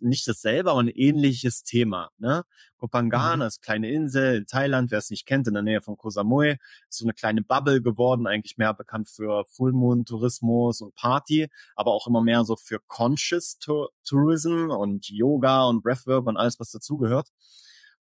nicht 0.00 0.26
dasselbe, 0.26 0.70
aber 0.70 0.80
ein 0.80 0.88
ähnliches 0.88 1.62
Thema. 1.62 2.10
Ne? 2.18 2.44
Kopangan 2.76 3.40
mhm. 3.40 3.46
ist 3.46 3.62
kleine 3.62 3.90
Insel 3.90 4.36
in 4.36 4.46
Thailand, 4.46 4.90
wer 4.90 4.98
es 4.98 5.10
nicht 5.10 5.26
kennt, 5.26 5.46
in 5.46 5.54
der 5.54 5.62
Nähe 5.62 5.82
von 5.82 5.96
Koh 5.96 6.10
Samui, 6.10 6.58
ist 6.88 6.98
so 6.98 7.04
eine 7.04 7.14
kleine 7.14 7.42
Bubble 7.42 7.82
geworden, 7.82 8.26
eigentlich 8.26 8.58
mehr 8.58 8.74
bekannt 8.74 9.08
für 9.08 9.44
Full 9.46 9.72
Moon 9.72 10.04
Tourismus 10.04 10.80
und 10.80 10.94
Party, 10.94 11.48
aber 11.74 11.92
auch 11.92 12.06
immer 12.06 12.22
mehr 12.22 12.44
so 12.44 12.56
für 12.56 12.80
Conscious 12.86 13.58
Tourism 14.04 14.70
und 14.70 15.08
Yoga 15.08 15.64
und 15.64 15.82
Breathwork 15.82 16.26
und 16.26 16.36
alles, 16.36 16.60
was 16.60 16.70
dazugehört. 16.70 17.28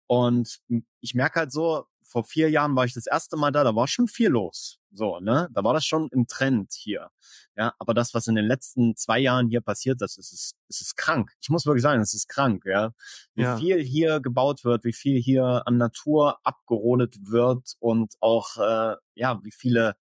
Und 0.07 0.61
ich 1.01 1.15
merke 1.15 1.41
halt 1.41 1.53
so, 1.53 1.85
vor 2.11 2.25
vier 2.25 2.51
Jahren 2.51 2.75
war 2.75 2.85
ich 2.85 2.93
das 2.93 3.07
erste 3.07 3.37
Mal 3.37 3.53
da, 3.53 3.63
da 3.63 3.75
war 3.75 3.87
schon 3.87 4.09
viel 4.09 4.31
los. 4.31 4.79
So, 4.91 5.21
ne? 5.21 5.49
Da 5.53 5.63
war 5.63 5.73
das 5.73 5.87
schon 5.87 6.09
im 6.11 6.27
Trend 6.27 6.73
hier. 6.73 7.11
Ja, 7.57 7.73
aber 7.79 7.95
das, 7.95 8.15
was 8.15 8.27
in 8.27 8.35
den 8.35 8.47
letzten 8.47 8.97
zwei 8.97 9.21
Jahren 9.21 9.49
hier 9.49 9.61
passiert 9.61 10.03
ist, 10.03 10.19
es 10.19 10.33
ist, 10.33 10.57
es 10.69 10.81
ist 10.81 10.97
krank. 10.97 11.31
Ich 11.41 11.49
muss 11.51 11.67
wirklich 11.67 11.83
sagen, 11.83 12.01
es 12.01 12.13
ist 12.13 12.29
krank, 12.29 12.65
ja. 12.67 12.93
Wie 13.35 13.43
ja. 13.43 13.57
viel 13.57 13.81
hier 13.81 14.21
gebaut 14.21 14.65
wird, 14.65 14.85
wie 14.85 14.93
viel 14.93 15.21
hier 15.21 15.63
an 15.67 15.77
Natur 15.77 16.39
abgerodet 16.43 17.17
wird 17.23 17.75
und 17.79 18.15
auch, 18.21 18.57
äh, 18.57 18.97
ja, 19.15 19.41
wie 19.45 19.53
viele 19.53 19.95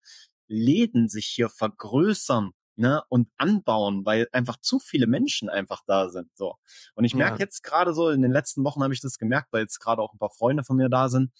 Läden 0.47 1.09
sich 1.09 1.27
hier 1.27 1.49
vergrößern 1.49 2.53
ne, 2.75 3.03
und 3.09 3.29
anbauen, 3.37 4.05
weil 4.05 4.27
einfach 4.31 4.57
zu 4.57 4.79
viele 4.79 5.05
Menschen 5.05 5.49
einfach 5.49 5.83
da 5.85 6.09
sind. 6.09 6.29
So. 6.35 6.55
Und 6.95 7.03
ich 7.03 7.13
merke 7.13 7.37
ja. 7.37 7.45
jetzt 7.45 7.61
gerade 7.61 7.93
so, 7.93 8.09
in 8.09 8.23
den 8.23 8.31
letzten 8.31 8.63
Wochen 8.63 8.81
habe 8.81 8.93
ich 8.93 9.01
das 9.01 9.19
gemerkt, 9.19 9.49
weil 9.51 9.61
jetzt 9.61 9.79
gerade 9.79 10.01
auch 10.01 10.13
ein 10.13 10.17
paar 10.17 10.31
Freunde 10.31 10.63
von 10.63 10.77
mir 10.77 10.89
da 10.89 11.09
sind. 11.09 11.31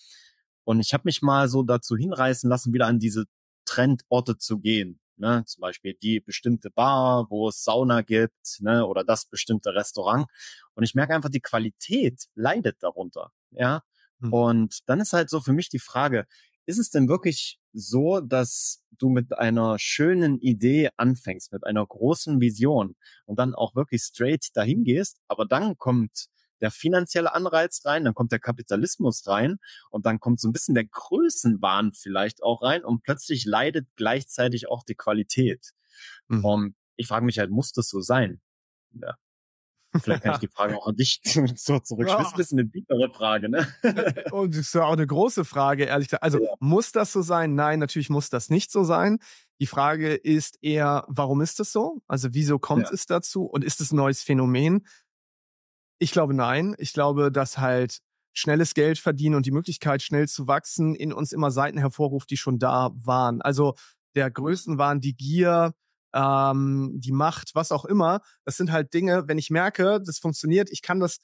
Und 0.64 0.80
ich 0.80 0.94
habe 0.94 1.04
mich 1.06 1.22
mal 1.22 1.48
so 1.48 1.64
dazu 1.64 1.96
hinreißen 1.98 2.50
lassen, 2.50 2.74
wieder 2.74 2.88
an 2.88 3.00
diese 3.00 3.26
Trendorte 3.66 4.38
zu 4.38 4.60
gehen. 4.60 5.00
Ne? 5.18 5.44
Zum 5.46 5.62
Beispiel 5.62 5.96
die 6.02 6.20
bestimmte 6.22 6.72
Bar, 6.72 7.28
wo 7.30 7.50
es 7.50 7.64
Sauna 7.64 8.02
gibt, 8.02 8.62
ne? 8.62 8.86
oder 8.86 9.04
das 9.04 9.26
bestimmte 9.26 9.74
Restaurant. 9.74 10.28
Und 10.76 10.84
ich 10.84 10.96
merke 10.96 11.14
einfach, 11.14 11.30
die 11.30 11.42
Qualität 11.42 12.26
leidet 12.36 12.78
darunter. 12.82 13.32
Ja. 13.52 13.84
Hm. 14.22 14.34
Und 14.34 14.80
dann 14.88 15.02
ist 15.02 15.14
halt 15.14 15.30
so 15.30 15.42
für 15.42 15.54
mich 15.54 15.70
die 15.70 15.80
Frage, 15.80 16.26
ist 16.66 16.78
es 16.78 16.90
denn 16.90 17.10
wirklich 17.10 17.60
so, 17.74 18.20
dass 18.22 18.84
du 18.92 19.10
mit 19.10 19.38
einer 19.38 19.78
schönen 19.80 20.40
Idee 20.40 20.90
anfängst, 20.98 21.52
mit 21.52 21.66
einer 21.66 21.86
großen 21.86 22.40
Vision 22.40 22.96
und 23.26 23.40
dann 23.40 23.56
auch 23.56 23.76
wirklich 23.76 24.02
straight 24.04 24.50
dahin 24.54 24.84
gehst, 24.84 25.20
aber 25.28 25.46
dann 25.46 25.78
kommt 25.78 26.28
der 26.62 26.72
finanzielle 26.72 27.34
Anreiz 27.34 27.86
rein, 27.86 28.04
dann 28.04 28.14
kommt 28.14 28.32
der 28.32 28.40
Kapitalismus 28.40 29.28
rein 29.28 29.58
und 29.90 30.06
dann 30.06 30.20
kommt 30.20 30.40
so 30.40 30.48
ein 30.48 30.54
bisschen 30.54 30.76
der 30.76 30.86
Größenwahn 30.86 31.94
vielleicht 31.94 32.44
auch 32.44 32.62
rein 32.62 32.84
und 32.84 33.04
plötzlich 33.04 33.46
leidet 33.46 33.88
gleichzeitig 33.96 34.70
auch 34.70 34.84
die 34.84 34.96
Qualität. 34.96 35.72
Mhm. 36.28 36.46
Und 36.46 36.76
ich 36.96 37.08
frage 37.08 37.26
mich 37.26 37.40
halt, 37.40 37.50
muss 37.50 37.72
das 37.72 37.90
so 37.90 38.02
sein? 38.02 38.42
Ja. 38.94 39.16
Vielleicht 40.02 40.24
kann 40.24 40.34
ich 40.34 40.40
die 40.40 40.48
Frage 40.48 40.78
auch 40.78 40.88
an 40.88 40.96
dich 40.96 41.22
so 41.56 41.80
zurück. 41.80 42.08
Ja. 42.08 42.18
Das 42.18 42.28
ist 42.28 42.34
ein 42.34 42.38
bisschen 42.38 42.60
eine 42.60 42.70
tiefere 42.70 43.12
Frage, 43.12 43.50
ne? 43.50 43.68
Und 44.32 44.54
das 44.54 44.62
ist 44.62 44.76
ja 44.76 44.84
auch 44.84 44.94
eine 44.94 45.08
große 45.08 45.46
Frage, 45.46 45.86
ehrlich 45.86 46.10
gesagt. 46.10 46.24
Also, 46.24 46.44
ja. 46.44 46.52
muss 46.60 46.92
das 46.92 47.12
so 47.12 47.22
sein? 47.22 47.56
Nein, 47.56 47.80
natürlich 47.80 48.10
muss 48.10 48.30
das 48.30 48.50
nicht 48.50 48.72
so 48.72 48.84
sein. 48.84 49.20
Die 49.60 49.68
Frage 49.68 50.14
ist 50.14 50.58
eher, 50.62 51.06
warum 51.08 51.42
ist 51.42 51.60
das 51.60 51.72
so? 51.72 52.02
Also, 52.08 52.30
wieso 52.34 52.60
kommt 52.60 52.88
ja. 52.88 52.94
es 52.94 53.06
dazu? 53.06 53.44
Und 53.44 53.64
ist 53.64 53.82
es 53.82 53.92
ein 53.92 53.98
neues 53.98 54.22
Phänomen? 54.22 54.86
Ich 56.00 56.12
glaube 56.12 56.34
nein. 56.34 56.76
Ich 56.78 56.94
glaube, 56.94 57.32
dass 57.32 57.58
halt 57.58 58.00
schnelles 58.34 58.74
Geld 58.74 58.98
verdienen 59.00 59.36
und 59.36 59.46
die 59.46 59.52
Möglichkeit, 59.52 60.02
schnell 60.02 60.28
zu 60.28 60.48
wachsen, 60.48 60.96
in 60.96 61.12
uns 61.12 61.34
immer 61.34 61.52
Seiten 61.52 61.78
hervorruft, 61.78 62.30
die 62.30 62.38
schon 62.38 62.58
da 62.58 62.92
waren. 62.94 63.42
Also 63.42 63.76
der 64.16 64.32
Größenwahn, 64.32 65.02
die 65.02 65.16
Gier, 65.16 65.74
ähm, 66.14 66.94
die 66.96 67.12
Macht, 67.12 67.54
was 67.54 67.72
auch 67.72 67.86
immer. 67.86 68.22
Das 68.46 68.56
sind 68.58 68.72
halt 68.72 68.94
Dinge, 68.94 69.28
wenn 69.28 69.38
ich 69.38 69.50
merke, 69.50 70.02
das 70.04 70.20
funktioniert, 70.20 70.70
ich 70.72 70.82
kann 70.82 71.00
das 71.00 71.20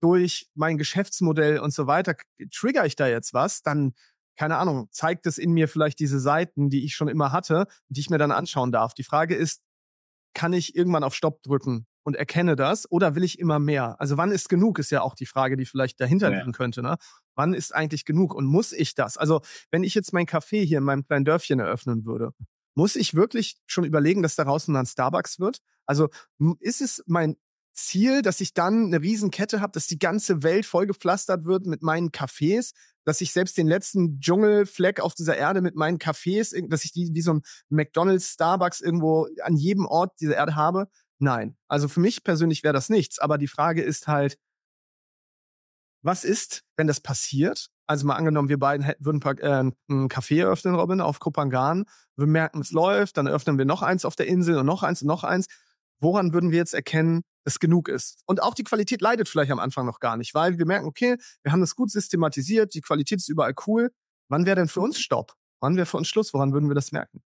durch 0.00 0.48
mein 0.54 0.78
Geschäftsmodell 0.78 1.58
und 1.58 1.72
so 1.72 1.86
weiter, 1.86 2.16
trigger 2.52 2.86
ich 2.86 2.96
da 2.96 3.06
jetzt 3.08 3.34
was, 3.34 3.62
dann, 3.62 3.94
keine 4.38 4.56
Ahnung, 4.56 4.88
zeigt 4.90 5.26
es 5.26 5.38
in 5.38 5.52
mir 5.52 5.68
vielleicht 5.68 5.98
diese 6.00 6.20
Seiten, 6.20 6.70
die 6.70 6.84
ich 6.84 6.94
schon 6.94 7.08
immer 7.08 7.32
hatte, 7.32 7.66
die 7.88 8.00
ich 8.00 8.10
mir 8.10 8.18
dann 8.18 8.32
anschauen 8.32 8.72
darf. 8.72 8.94
Die 8.94 9.04
Frage 9.04 9.34
ist, 9.34 9.60
kann 10.34 10.52
ich 10.52 10.76
irgendwann 10.76 11.04
auf 11.04 11.14
Stopp 11.14 11.42
drücken 11.42 11.86
und 12.06 12.14
erkenne 12.14 12.54
das 12.54 12.88
oder 12.88 13.16
will 13.16 13.24
ich 13.24 13.40
immer 13.40 13.58
mehr? 13.58 14.00
Also 14.00 14.16
wann 14.16 14.30
ist 14.30 14.48
genug, 14.48 14.78
ist 14.78 14.92
ja 14.92 15.02
auch 15.02 15.16
die 15.16 15.26
Frage, 15.26 15.56
die 15.56 15.66
vielleicht 15.66 16.00
dahinter 16.00 16.30
liegen 16.30 16.52
könnte. 16.52 16.80
Ne? 16.80 16.98
Wann 17.34 17.52
ist 17.52 17.74
eigentlich 17.74 18.04
genug 18.04 18.32
und 18.32 18.46
muss 18.46 18.72
ich 18.72 18.94
das? 18.94 19.16
Also 19.16 19.40
wenn 19.72 19.82
ich 19.82 19.92
jetzt 19.96 20.12
mein 20.12 20.26
Café 20.26 20.64
hier 20.64 20.78
in 20.78 20.84
meinem 20.84 21.04
kleinen 21.04 21.24
Dörfchen 21.24 21.58
eröffnen 21.58 22.06
würde, 22.06 22.30
muss 22.76 22.94
ich 22.94 23.14
wirklich 23.14 23.56
schon 23.66 23.82
überlegen, 23.82 24.22
dass 24.22 24.36
daraus 24.36 24.66
dann 24.66 24.86
Starbucks 24.86 25.40
wird? 25.40 25.58
Also 25.84 26.08
ist 26.60 26.80
es 26.80 27.02
mein 27.06 27.34
Ziel, 27.72 28.22
dass 28.22 28.40
ich 28.40 28.54
dann 28.54 28.86
eine 28.86 29.02
Riesenkette 29.02 29.60
habe, 29.60 29.72
dass 29.72 29.88
die 29.88 29.98
ganze 29.98 30.44
Welt 30.44 30.64
vollgepflastert 30.64 31.44
wird 31.44 31.66
mit 31.66 31.82
meinen 31.82 32.10
Cafés, 32.10 32.72
dass 33.04 33.20
ich 33.20 33.32
selbst 33.32 33.58
den 33.58 33.66
letzten 33.66 34.20
Dschungelfleck 34.20 35.00
auf 35.00 35.14
dieser 35.14 35.36
Erde 35.36 35.60
mit 35.60 35.74
meinen 35.74 35.98
Cafés, 35.98 36.54
dass 36.68 36.84
ich 36.84 36.92
die 36.92 37.10
wie 37.12 37.20
so 37.20 37.34
ein 37.34 37.42
McDonald's, 37.68 38.28
Starbucks 38.34 38.80
irgendwo 38.80 39.26
an 39.42 39.56
jedem 39.56 39.86
Ort 39.86 40.20
dieser 40.20 40.36
Erde 40.36 40.54
habe. 40.54 40.88
Nein. 41.18 41.56
Also 41.68 41.88
für 41.88 42.00
mich 42.00 42.24
persönlich 42.24 42.62
wäre 42.62 42.74
das 42.74 42.88
nichts. 42.88 43.18
Aber 43.18 43.38
die 43.38 43.48
Frage 43.48 43.82
ist 43.82 44.06
halt, 44.06 44.38
was 46.02 46.24
ist, 46.24 46.62
wenn 46.76 46.86
das 46.86 47.00
passiert? 47.00 47.68
Also 47.88 48.06
mal 48.06 48.16
angenommen, 48.16 48.48
wir 48.48 48.58
beiden 48.58 48.84
hätten, 48.84 49.04
würden 49.04 49.22
äh, 49.38 49.72
ein 49.88 50.08
Café 50.08 50.40
eröffnen, 50.40 50.74
Robin, 50.74 51.00
auf 51.00 51.20
Kopangan. 51.20 51.84
Wir 52.16 52.26
merken, 52.26 52.60
es 52.60 52.72
läuft, 52.72 53.16
dann 53.16 53.26
eröffnen 53.26 53.58
wir 53.58 53.64
noch 53.64 53.82
eins 53.82 54.04
auf 54.04 54.16
der 54.16 54.26
Insel 54.26 54.58
und 54.58 54.66
noch 54.66 54.82
eins 54.82 55.02
und 55.02 55.08
noch 55.08 55.24
eins. 55.24 55.46
Woran 56.00 56.32
würden 56.32 56.50
wir 56.50 56.58
jetzt 56.58 56.74
erkennen, 56.74 57.22
es 57.44 57.58
genug 57.58 57.88
ist? 57.88 58.22
Und 58.26 58.42
auch 58.42 58.54
die 58.54 58.64
Qualität 58.64 59.00
leidet 59.00 59.28
vielleicht 59.28 59.50
am 59.50 59.58
Anfang 59.58 59.86
noch 59.86 60.00
gar 60.00 60.16
nicht, 60.16 60.34
weil 60.34 60.58
wir 60.58 60.66
merken, 60.66 60.86
okay, 60.86 61.16
wir 61.42 61.52
haben 61.52 61.60
das 61.60 61.74
gut 61.74 61.90
systematisiert, 61.90 62.74
die 62.74 62.82
Qualität 62.82 63.18
ist 63.18 63.28
überall 63.28 63.54
cool. 63.66 63.90
Wann 64.28 64.46
wäre 64.46 64.56
denn 64.56 64.68
für 64.68 64.80
uns 64.80 65.00
Stopp? 65.00 65.34
Wann 65.60 65.76
wäre 65.76 65.86
für 65.86 65.96
uns 65.96 66.08
Schluss? 66.08 66.34
Woran 66.34 66.52
würden 66.52 66.68
wir 66.68 66.74
das 66.74 66.92
merken? 66.92 67.22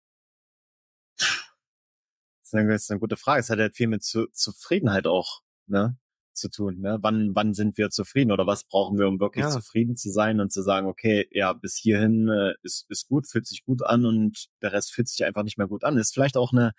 Das 2.50 2.82
ist 2.82 2.90
eine 2.90 3.00
gute 3.00 3.16
Frage. 3.16 3.40
Es 3.40 3.50
hat 3.50 3.58
halt 3.58 3.74
viel 3.74 3.88
mit 3.88 4.02
zu, 4.02 4.26
Zufriedenheit 4.32 5.06
auch 5.06 5.40
ne, 5.66 5.96
zu 6.32 6.50
tun. 6.50 6.80
Ne? 6.80 6.98
Wann, 7.00 7.34
wann 7.34 7.54
sind 7.54 7.78
wir 7.78 7.90
zufrieden 7.90 8.32
oder 8.32 8.46
was 8.46 8.64
brauchen 8.64 8.98
wir, 8.98 9.08
um 9.08 9.20
wirklich 9.20 9.44
ja. 9.44 9.50
zufrieden 9.50 9.96
zu 9.96 10.10
sein 10.10 10.40
und 10.40 10.52
zu 10.52 10.62
sagen, 10.62 10.86
okay, 10.86 11.28
ja, 11.30 11.52
bis 11.52 11.76
hierhin 11.76 12.28
äh, 12.28 12.54
ist, 12.62 12.90
ist 12.90 13.08
gut, 13.08 13.28
fühlt 13.28 13.46
sich 13.46 13.64
gut 13.64 13.84
an 13.84 14.04
und 14.06 14.48
der 14.62 14.72
Rest 14.72 14.92
fühlt 14.92 15.08
sich 15.08 15.24
einfach 15.24 15.42
nicht 15.42 15.58
mehr 15.58 15.68
gut 15.68 15.84
an. 15.84 15.98
Ist 15.98 16.14
vielleicht 16.14 16.36
auch 16.36 16.52
eine, 16.52 16.72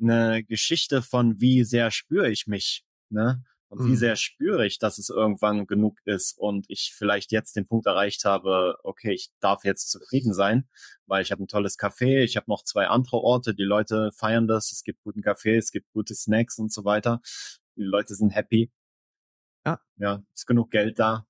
eine 0.00 0.44
Geschichte 0.44 1.02
von, 1.02 1.40
wie 1.40 1.64
sehr 1.64 1.90
spüre 1.90 2.30
ich 2.30 2.46
mich. 2.46 2.84
Ne? 3.10 3.42
Und 3.70 3.84
wie 3.84 3.90
mhm. 3.90 3.96
sehr 3.96 4.16
spüre 4.16 4.66
ich, 4.66 4.78
dass 4.78 4.96
es 4.98 5.10
irgendwann 5.10 5.66
genug 5.66 5.98
ist 6.04 6.38
und 6.38 6.64
ich 6.68 6.94
vielleicht 6.96 7.32
jetzt 7.32 7.54
den 7.54 7.66
Punkt 7.66 7.86
erreicht 7.86 8.24
habe, 8.24 8.76
okay, 8.82 9.12
ich 9.12 9.30
darf 9.40 9.64
jetzt 9.64 9.90
zufrieden 9.90 10.32
sein, 10.32 10.68
weil 11.06 11.22
ich 11.22 11.32
habe 11.32 11.42
ein 11.42 11.48
tolles 11.48 11.78
Café, 11.78 12.22
ich 12.22 12.36
habe 12.36 12.50
noch 12.50 12.64
zwei 12.64 12.86
andere 12.86 13.18
Orte, 13.18 13.54
die 13.54 13.64
Leute 13.64 14.10
feiern 14.16 14.48
das, 14.48 14.72
es 14.72 14.84
gibt 14.84 15.02
guten 15.02 15.20
Kaffee, 15.20 15.56
es 15.56 15.70
gibt 15.70 15.90
gute 15.92 16.14
Snacks 16.14 16.58
und 16.58 16.72
so 16.72 16.84
weiter. 16.86 17.20
Die 17.76 17.82
Leute 17.82 18.14
sind 18.14 18.30
happy. 18.30 18.72
Ja. 19.66 19.80
Ja, 19.96 20.22
ist 20.34 20.46
genug 20.46 20.70
Geld 20.70 20.98
da. 20.98 21.26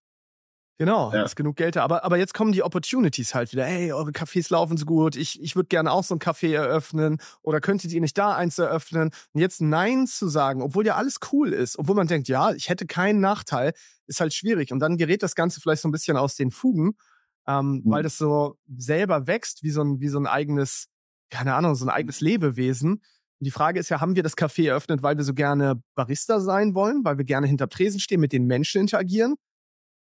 Genau, 0.79 1.13
ja. 1.13 1.25
ist 1.25 1.35
genug 1.35 1.57
Geld 1.57 1.75
da. 1.75 1.83
Aber, 1.83 2.05
aber 2.05 2.19
jetzt 2.19 2.35
kommen 2.35 2.53
die 2.53 2.63
Opportunities 2.63 3.35
halt 3.35 3.51
wieder. 3.51 3.65
Hey, 3.65 3.93
eure 3.93 4.13
Cafés 4.13 4.53
laufen 4.53 4.77
so 4.77 4.87
gut. 4.87 5.17
Ich, 5.17 5.43
ich 5.43 5.57
würde 5.57 5.67
gerne 5.67 5.91
auch 5.91 6.05
so 6.05 6.15
ein 6.15 6.21
Café 6.21 6.55
eröffnen. 6.55 7.19
Oder 7.43 7.61
könntet 7.61 7.91
ihr 7.91 8.01
nicht 8.01 8.17
da 8.17 8.37
eins 8.37 8.59
eröffnen? 8.59 9.11
Und 9.33 9.41
jetzt 9.41 9.61
Nein 9.61 10.07
zu 10.07 10.29
sagen, 10.29 10.63
obwohl 10.63 10.87
ja 10.87 10.95
alles 10.95 11.19
cool 11.33 11.53
ist, 11.53 11.81
obwohl 11.81 11.97
man 11.97 12.07
denkt, 12.07 12.29
ja, 12.29 12.53
ich 12.53 12.69
hätte 12.69 12.87
keinen 12.87 13.19
Nachteil, 13.21 13.73
ist 14.07 14.21
halt 14.21 14.33
schwierig. 14.33 14.73
Und 14.73 14.79
dann 14.79 14.97
gerät 14.97 15.25
das 15.25 15.35
Ganze 15.35 15.61
vielleicht 15.61 15.83
so 15.83 15.89
ein 15.89 15.93
bisschen 15.93 16.17
aus 16.17 16.37
den 16.37 16.53
Fugen, 16.53 16.93
ähm, 17.49 17.83
mhm. 17.85 17.91
weil 17.91 18.05
das 18.05 18.17
so 18.17 18.57
selber 18.77 19.27
wächst, 19.27 19.65
wie 19.65 19.71
so 19.71 19.83
ein, 19.83 19.99
wie 19.99 20.09
so 20.09 20.21
ein 20.21 20.29
eigenes, 20.29 20.87
keine 21.31 21.55
Ahnung, 21.55 21.75
so 21.75 21.87
ein 21.87 21.91
eigenes 21.91 22.21
Lebewesen. 22.21 22.93
Und 22.93 23.45
die 23.45 23.51
Frage 23.51 23.81
ist 23.81 23.89
ja, 23.89 24.01
haben 24.01 24.15
wir 24.15 24.23
das 24.23 24.37
Café 24.37 24.69
eröffnet, 24.69 25.03
weil 25.03 25.17
wir 25.17 25.25
so 25.25 25.35
gerne 25.35 25.83
Barista 25.97 26.39
sein 26.39 26.77
wollen, 26.77 27.05
weil 27.05 27.19
wir 27.19 27.25
gerne 27.25 27.49
hinter 27.49 27.69
Tresen 27.69 27.99
stehen, 27.99 28.21
mit 28.21 28.33
den 28.33 28.47
Menschen 28.47 28.81
interagieren? 28.81 29.35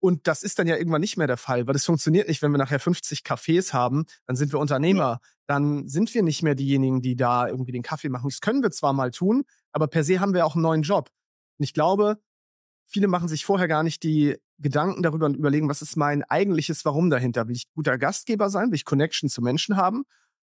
Und 0.05 0.27
das 0.27 0.43
ist 0.43 0.59
dann 0.59 0.67
ja 0.67 0.77
irgendwann 0.77 1.01
nicht 1.01 1.17
mehr 1.17 1.25
der 1.25 1.35
Fall, 1.35 1.65
weil 1.65 1.73
das 1.73 1.83
funktioniert 1.83 2.27
nicht, 2.27 2.43
wenn 2.43 2.51
wir 2.51 2.59
nachher 2.59 2.79
50 2.79 3.21
Cafés 3.21 3.73
haben, 3.73 4.05
dann 4.27 4.35
sind 4.35 4.53
wir 4.53 4.59
Unternehmer. 4.59 5.19
Dann 5.47 5.87
sind 5.87 6.13
wir 6.13 6.21
nicht 6.21 6.43
mehr 6.43 6.53
diejenigen, 6.53 7.01
die 7.01 7.15
da 7.15 7.47
irgendwie 7.47 7.71
den 7.71 7.81
Kaffee 7.81 8.09
machen. 8.09 8.29
Das 8.29 8.39
können 8.39 8.61
wir 8.61 8.69
zwar 8.69 8.93
mal 8.93 9.09
tun, 9.09 9.45
aber 9.71 9.87
per 9.87 10.03
se 10.03 10.19
haben 10.19 10.35
wir 10.35 10.45
auch 10.45 10.53
einen 10.53 10.61
neuen 10.61 10.83
Job. 10.83 11.09
Und 11.57 11.63
ich 11.63 11.73
glaube, 11.73 12.19
viele 12.85 13.07
machen 13.07 13.27
sich 13.27 13.45
vorher 13.45 13.67
gar 13.67 13.81
nicht 13.81 14.03
die 14.03 14.37
Gedanken 14.59 15.01
darüber 15.01 15.25
und 15.25 15.37
überlegen, 15.37 15.69
was 15.69 15.81
ist 15.81 15.95
mein 15.95 16.21
eigentliches 16.21 16.85
Warum 16.85 17.09
dahinter? 17.09 17.47
Will 17.47 17.55
ich 17.55 17.73
guter 17.73 17.97
Gastgeber 17.97 18.51
sein? 18.51 18.67
Will 18.67 18.75
ich 18.75 18.85
Connection 18.85 19.27
zu 19.27 19.41
Menschen 19.41 19.75
haben? 19.75 20.03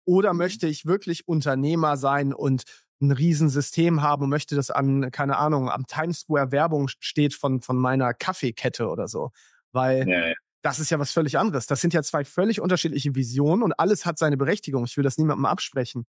Oder 0.03 0.33
mhm. 0.33 0.39
möchte 0.39 0.65
ich 0.65 0.87
wirklich 0.87 1.27
Unternehmer 1.27 1.95
sein 1.95 2.33
und 2.33 2.63
ein 3.03 3.11
Riesensystem 3.11 4.01
haben 4.01 4.23
und 4.23 4.29
möchte, 4.29 4.55
dass 4.55 4.71
an, 4.71 5.11
keine 5.11 5.37
Ahnung, 5.37 5.69
am 5.69 5.85
Times 5.85 6.21
Square 6.21 6.51
Werbung 6.51 6.87
steht 6.87 7.33
von, 7.33 7.61
von 7.61 7.77
meiner 7.77 8.13
Kaffeekette 8.13 8.87
oder 8.87 9.07
so. 9.07 9.31
Weil 9.71 10.07
ja, 10.07 10.27
ja. 10.29 10.33
das 10.61 10.79
ist 10.79 10.89
ja 10.89 10.99
was 10.99 11.11
völlig 11.11 11.37
anderes. 11.37 11.67
Das 11.67 11.81
sind 11.81 11.93
ja 11.93 12.01
zwei 12.03 12.25
völlig 12.25 12.61
unterschiedliche 12.61 13.15
Visionen 13.15 13.63
und 13.63 13.73
alles 13.73 14.05
hat 14.05 14.17
seine 14.17 14.37
Berechtigung. 14.37 14.85
Ich 14.85 14.97
will 14.97 15.03
das 15.03 15.17
niemandem 15.17 15.45
absprechen. 15.45 16.05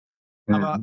Mhm. 0.47 0.55
Aber 0.55 0.81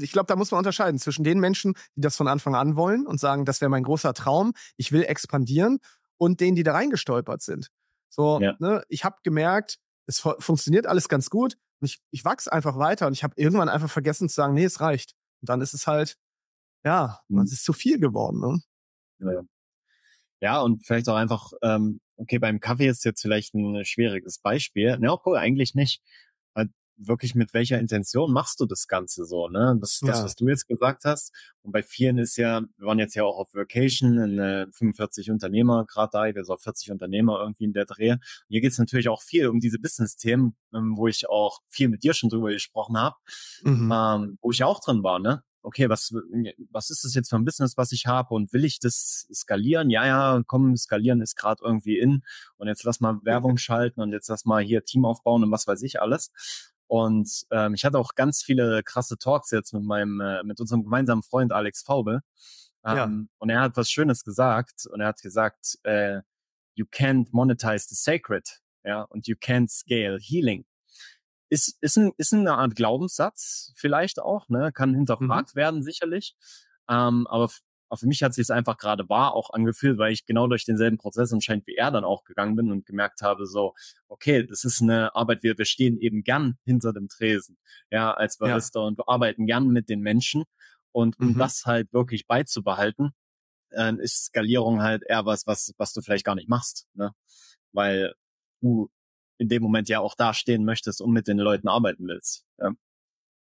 ich 0.00 0.12
glaube, 0.12 0.26
da 0.26 0.36
muss 0.36 0.50
man 0.50 0.58
unterscheiden 0.58 0.98
zwischen 0.98 1.24
den 1.24 1.40
Menschen, 1.40 1.74
die 1.96 2.00
das 2.00 2.16
von 2.16 2.28
Anfang 2.28 2.54
an 2.54 2.76
wollen 2.76 3.06
und 3.06 3.18
sagen, 3.18 3.44
das 3.44 3.60
wäre 3.60 3.70
mein 3.70 3.82
großer 3.82 4.14
Traum, 4.14 4.52
ich 4.76 4.92
will 4.92 5.02
expandieren, 5.02 5.78
und 6.16 6.40
denen, 6.40 6.54
die 6.54 6.62
da 6.62 6.72
reingestolpert 6.72 7.42
sind. 7.42 7.68
So, 8.08 8.40
ja. 8.40 8.54
ne, 8.60 8.84
ich 8.88 9.04
habe 9.04 9.16
gemerkt, 9.24 9.78
es 10.06 10.20
funktioniert 10.20 10.86
alles 10.86 11.08
ganz 11.08 11.30
gut, 11.30 11.56
und 11.82 11.86
ich, 11.88 12.00
ich 12.12 12.24
wachse 12.24 12.52
einfach 12.52 12.78
weiter 12.78 13.08
und 13.08 13.12
ich 13.12 13.24
habe 13.24 13.34
irgendwann 13.36 13.68
einfach 13.68 13.90
vergessen 13.90 14.28
zu 14.28 14.36
sagen, 14.36 14.54
nee, 14.54 14.64
es 14.64 14.80
reicht. 14.80 15.14
Und 15.40 15.48
dann 15.48 15.60
ist 15.60 15.74
es 15.74 15.88
halt, 15.88 16.16
ja, 16.84 17.18
mhm. 17.28 17.40
es 17.40 17.52
ist 17.52 17.64
zu 17.64 17.72
viel 17.72 17.98
geworden. 17.98 18.40
Ne? 18.40 19.32
Ja, 19.32 19.42
ja, 20.40 20.60
und 20.60 20.86
vielleicht 20.86 21.08
auch 21.08 21.16
einfach, 21.16 21.52
ähm, 21.62 22.00
okay, 22.16 22.38
beim 22.38 22.60
Kaffee 22.60 22.86
ist 22.86 23.04
jetzt 23.04 23.22
vielleicht 23.22 23.54
ein 23.54 23.84
schwieriges 23.84 24.38
Beispiel. 24.38 24.96
Ne, 24.98 25.12
obwohl 25.12 25.36
eigentlich 25.36 25.74
nicht 25.74 26.02
wirklich 26.96 27.34
mit 27.34 27.54
welcher 27.54 27.78
Intention 27.78 28.32
machst 28.32 28.60
du 28.60 28.66
das 28.66 28.86
Ganze 28.86 29.24
so, 29.24 29.48
ne? 29.48 29.76
Das 29.80 29.94
ist 29.94 30.02
ja. 30.02 30.08
das, 30.08 30.24
was 30.24 30.34
du 30.34 30.48
jetzt 30.48 30.66
gesagt 30.66 31.04
hast. 31.04 31.32
Und 31.62 31.72
bei 31.72 31.82
vielen 31.82 32.18
ist 32.18 32.36
ja, 32.36 32.62
wir 32.76 32.86
waren 32.86 32.98
jetzt 32.98 33.14
ja 33.14 33.24
auch 33.24 33.38
auf 33.38 33.54
Vacation, 33.54 34.18
in 34.18 34.38
äh, 34.38 34.66
45 34.72 35.30
Unternehmer 35.30 35.84
gerade 35.86 36.10
da, 36.12 36.24
wir 36.24 36.44
sind 36.44 36.54
auch 36.54 36.60
40 36.60 36.90
Unternehmer 36.90 37.40
irgendwie 37.40 37.64
in 37.64 37.72
der 37.72 37.86
Dreh. 37.86 38.12
Und 38.12 38.20
hier 38.48 38.60
geht 38.60 38.72
es 38.72 38.78
natürlich 38.78 39.08
auch 39.08 39.22
viel 39.22 39.48
um 39.48 39.60
diese 39.60 39.78
Business-Themen, 39.78 40.56
ähm, 40.74 40.96
wo 40.96 41.06
ich 41.08 41.28
auch 41.28 41.60
viel 41.68 41.88
mit 41.88 42.02
dir 42.02 42.14
schon 42.14 42.30
drüber 42.30 42.50
gesprochen 42.50 42.96
habe, 42.96 43.16
mhm. 43.62 43.92
ähm, 43.92 44.38
wo 44.40 44.50
ich 44.50 44.58
ja 44.58 44.66
auch 44.66 44.80
drin 44.80 45.02
war, 45.02 45.18
ne? 45.18 45.42
okay, 45.62 45.88
was, 45.88 46.12
was 46.70 46.90
ist 46.90 47.04
das 47.04 47.14
jetzt 47.14 47.30
für 47.30 47.36
ein 47.36 47.44
Business, 47.44 47.76
was 47.76 47.92
ich 47.92 48.06
habe 48.06 48.34
und 48.34 48.52
will 48.52 48.64
ich 48.64 48.80
das 48.80 49.26
skalieren? 49.32 49.90
Ja, 49.90 50.06
ja, 50.06 50.42
komm, 50.46 50.76
skalieren 50.76 51.20
ist 51.20 51.36
gerade 51.36 51.62
irgendwie 51.64 51.98
in 51.98 52.22
und 52.56 52.68
jetzt 52.68 52.84
lass 52.84 53.00
mal 53.00 53.18
Werbung 53.22 53.56
schalten 53.56 54.00
und 54.00 54.12
jetzt 54.12 54.28
lass 54.28 54.44
mal 54.44 54.62
hier 54.62 54.84
Team 54.84 55.04
aufbauen 55.04 55.44
und 55.44 55.50
was 55.50 55.66
weiß 55.66 55.82
ich 55.82 56.00
alles. 56.00 56.30
Und 56.92 57.46
ähm, 57.50 57.72
ich 57.72 57.86
hatte 57.86 57.98
auch 57.98 58.14
ganz 58.16 58.42
viele 58.42 58.82
krasse 58.82 59.16
Talks 59.16 59.50
jetzt 59.50 59.72
mit 59.72 59.82
meinem, 59.82 60.20
äh, 60.20 60.42
mit 60.42 60.60
unserem 60.60 60.84
gemeinsamen 60.84 61.22
Freund 61.22 61.50
Alex 61.50 61.82
Faube. 61.82 62.20
Ähm, 62.84 62.96
ja. 62.96 63.10
Und 63.38 63.48
er 63.48 63.62
hat 63.62 63.78
was 63.78 63.90
Schönes 63.90 64.24
gesagt. 64.24 64.84
Und 64.90 65.00
er 65.00 65.06
hat 65.06 65.22
gesagt, 65.22 65.78
äh, 65.84 66.20
you 66.74 66.84
can't 66.84 67.28
monetize 67.30 67.86
the 67.88 67.94
sacred, 67.94 68.60
ja, 68.84 69.04
und 69.04 69.26
you 69.26 69.36
can't 69.36 69.70
scale 69.70 70.18
healing. 70.20 70.66
Ist, 71.48 71.78
ist, 71.80 71.96
ein, 71.96 72.12
ist 72.18 72.34
eine 72.34 72.58
Art 72.58 72.76
Glaubenssatz 72.76 73.72
vielleicht 73.74 74.20
auch, 74.20 74.50
ne? 74.50 74.70
Kann 74.70 74.94
hinterfragt 74.94 75.54
mhm. 75.54 75.58
werden, 75.58 75.82
sicherlich. 75.82 76.36
Ähm, 76.90 77.26
aber 77.26 77.48
aber 77.92 77.98
für 77.98 78.06
mich 78.06 78.22
hat 78.22 78.32
sich 78.32 78.44
es 78.44 78.50
einfach 78.50 78.78
gerade 78.78 79.06
wahr 79.10 79.34
auch 79.34 79.50
angefühlt, 79.50 79.98
weil 79.98 80.14
ich 80.14 80.24
genau 80.24 80.46
durch 80.46 80.64
denselben 80.64 80.96
Prozess 80.96 81.30
anscheinend 81.30 81.66
wie 81.66 81.74
er 81.74 81.90
dann 81.90 82.04
auch 82.04 82.24
gegangen 82.24 82.56
bin 82.56 82.72
und 82.72 82.86
gemerkt 82.86 83.20
habe, 83.20 83.44
so, 83.44 83.74
okay, 84.08 84.46
das 84.46 84.64
ist 84.64 84.80
eine 84.80 85.14
Arbeit, 85.14 85.42
wir, 85.42 85.58
wir 85.58 85.66
stehen 85.66 85.98
eben 85.98 86.22
gern 86.22 86.56
hinter 86.64 86.94
dem 86.94 87.10
Tresen, 87.10 87.58
ja, 87.90 88.10
als 88.14 88.38
Barista 88.38 88.80
ja. 88.80 88.86
und 88.86 88.96
wir 88.96 89.10
arbeiten 89.10 89.44
gern 89.44 89.68
mit 89.68 89.90
den 89.90 90.00
Menschen. 90.00 90.44
Und 90.90 91.18
um 91.20 91.34
mhm. 91.34 91.38
das 91.38 91.66
halt 91.66 91.92
wirklich 91.92 92.26
beizubehalten, 92.26 93.10
äh, 93.72 93.92
ist 93.98 94.24
Skalierung 94.24 94.80
halt 94.80 95.02
eher 95.06 95.26
was, 95.26 95.46
was, 95.46 95.74
was 95.76 95.92
du 95.92 96.00
vielleicht 96.00 96.24
gar 96.24 96.34
nicht 96.34 96.48
machst, 96.48 96.86
ne? 96.94 97.12
Weil 97.72 98.14
du 98.62 98.90
in 99.36 99.50
dem 99.50 99.62
Moment 99.62 99.90
ja 99.90 100.00
auch 100.00 100.14
da 100.14 100.32
stehen 100.32 100.64
möchtest 100.64 101.02
und 101.02 101.12
mit 101.12 101.28
den 101.28 101.36
Leuten 101.36 101.68
arbeiten 101.68 102.06
willst. 102.06 102.46
Ja, 102.56 102.72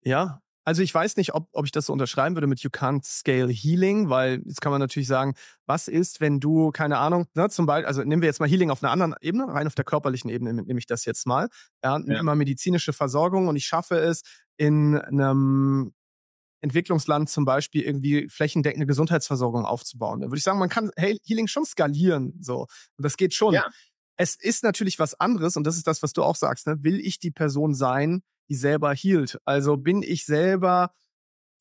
ja 0.05 0.43
also 0.65 0.83
ich 0.83 0.95
weiß 0.95 1.17
nicht, 1.17 1.35
ob, 1.35 1.49
ob 1.53 1.65
ich 1.65 1.73
das 1.73 1.87
so 1.87 1.93
unterschreiben 1.93 2.37
würde 2.37 2.47
mit 2.47 2.61
You 2.61 2.71
can't 2.71 3.05
scale 3.05 3.51
healing, 3.51 4.09
weil 4.09 4.43
jetzt 4.45 4.61
kann 4.61 4.71
man 4.71 4.81
natürlich 4.81 5.09
sagen, 5.09 5.35
was 5.67 5.89
ist, 5.89 6.21
wenn 6.21 6.41
du, 6.41 6.71
keine 6.71 6.99
Ahnung, 6.99 7.27
ne, 7.35 7.49
zum 7.51 7.67
Beispiel, 7.67 7.87
also 7.87 8.03
nehmen 8.05 8.23
wir 8.23 8.29
jetzt 8.29 8.41
mal 8.41 8.49
Healing 8.49 8.71
auf 8.71 8.83
einer 8.83 8.93
anderen 8.93 9.15
Ebene, 9.21 9.49
rein 9.49 9.67
auf 9.67 9.75
der 9.75 9.85
körperlichen 9.85 10.31
Ebene 10.31 10.53
nehme 10.55 10.79
ich 10.79 10.87
das 10.87 11.05
jetzt 11.05 11.27
mal. 11.27 11.49
Ja, 11.83 11.99
ja. 11.99 12.21
immer 12.21 12.35
medizinische 12.35 12.93
Versorgung 12.93 13.49
und 13.49 13.57
ich 13.57 13.67
schaffe 13.67 13.97
es 13.97 14.23
in 14.57 14.97
einem 14.97 15.93
Entwicklungsland 16.61 17.29
zum 17.29 17.45
Beispiel 17.45 17.83
irgendwie 17.83 18.29
flächendeckende 18.29 18.87
Gesundheitsversorgung 18.87 19.65
aufzubauen. 19.65 20.21
Da 20.21 20.29
würde 20.29 20.39
ich 20.39 20.45
sagen, 20.45 20.61
man 20.61 20.69
kann 20.69 20.91
Healing 20.97 21.49
schon 21.49 21.65
skalieren, 21.65 22.39
so. 22.41 22.67
Und 22.97 23.05
das 23.05 23.17
geht 23.17 23.35
schon. 23.35 23.55
Ja. 23.55 23.67
Es 24.17 24.37
ist 24.37 24.63
natürlich 24.63 25.01
was 25.01 25.19
anderes 25.19 25.57
und 25.57 25.65
das 25.65 25.77
ist 25.77 25.89
das, 25.89 26.03
was 26.03 26.13
du 26.13 26.23
auch 26.23 26.37
sagst, 26.37 26.69
ne? 26.69 26.77
Will 26.85 27.01
ich 27.01 27.19
die 27.19 27.33
Person 27.33 27.75
sein, 27.75 28.23
die 28.53 28.57
selber 28.57 28.93
hielt. 28.93 29.41
Also 29.47 29.79
bin 29.79 30.03
ich 30.03 30.27
selber 30.27 30.93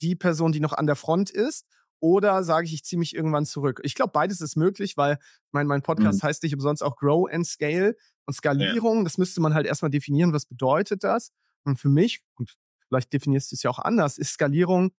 die 0.01 0.17
Person, 0.17 0.51
die 0.51 0.59
noch 0.59 0.73
an 0.73 0.87
der 0.87 0.97
Front 0.97 1.29
ist 1.29 1.65
oder 2.01 2.43
sage 2.43 2.65
ich, 2.65 2.73
ich 2.73 2.83
ziehe 2.83 2.99
mich 2.99 3.15
irgendwann 3.15 3.45
zurück. 3.45 3.79
Ich 3.83 3.95
glaube, 3.95 4.11
beides 4.11 4.41
ist 4.41 4.57
möglich, 4.57 4.97
weil 4.97 5.19
mein, 5.51 5.67
mein 5.67 5.83
Podcast 5.83 6.21
mhm. 6.21 6.27
heißt 6.27 6.43
nicht 6.43 6.53
umsonst 6.53 6.83
auch 6.83 6.97
Grow 6.97 7.31
and 7.31 7.47
Scale. 7.47 7.95
Und 8.25 8.33
Skalierung, 8.33 8.97
ja. 8.97 9.03
das 9.05 9.17
müsste 9.17 9.39
man 9.39 9.53
halt 9.53 9.67
erstmal 9.67 9.89
definieren, 9.89 10.33
was 10.33 10.45
bedeutet 10.45 11.05
das? 11.05 11.31
Und 11.63 11.79
für 11.79 11.87
mich, 11.87 12.23
und 12.35 12.57
vielleicht 12.89 13.13
definierst 13.13 13.53
du 13.53 13.55
es 13.55 13.63
ja 13.63 13.69
auch 13.69 13.79
anders, 13.79 14.17
ist 14.17 14.33
Skalierung, 14.33 14.91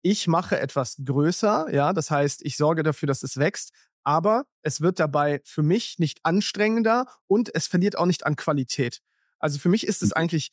ich 0.00 0.26
mache 0.26 0.58
etwas 0.58 0.96
größer, 1.04 1.68
ja, 1.70 1.92
das 1.92 2.10
heißt, 2.10 2.46
ich 2.46 2.56
sorge 2.56 2.82
dafür, 2.82 3.08
dass 3.08 3.22
es 3.22 3.36
wächst, 3.36 3.72
aber 4.04 4.46
es 4.62 4.80
wird 4.80 5.00
dabei 5.00 5.42
für 5.44 5.62
mich 5.62 5.98
nicht 5.98 6.20
anstrengender 6.22 7.06
und 7.26 7.54
es 7.54 7.66
verliert 7.66 7.98
auch 7.98 8.06
nicht 8.06 8.24
an 8.24 8.36
Qualität. 8.36 9.02
Also 9.38 9.58
für 9.58 9.68
mich 9.68 9.86
ist 9.86 10.02
es 10.02 10.10
mhm. 10.10 10.14
eigentlich 10.16 10.52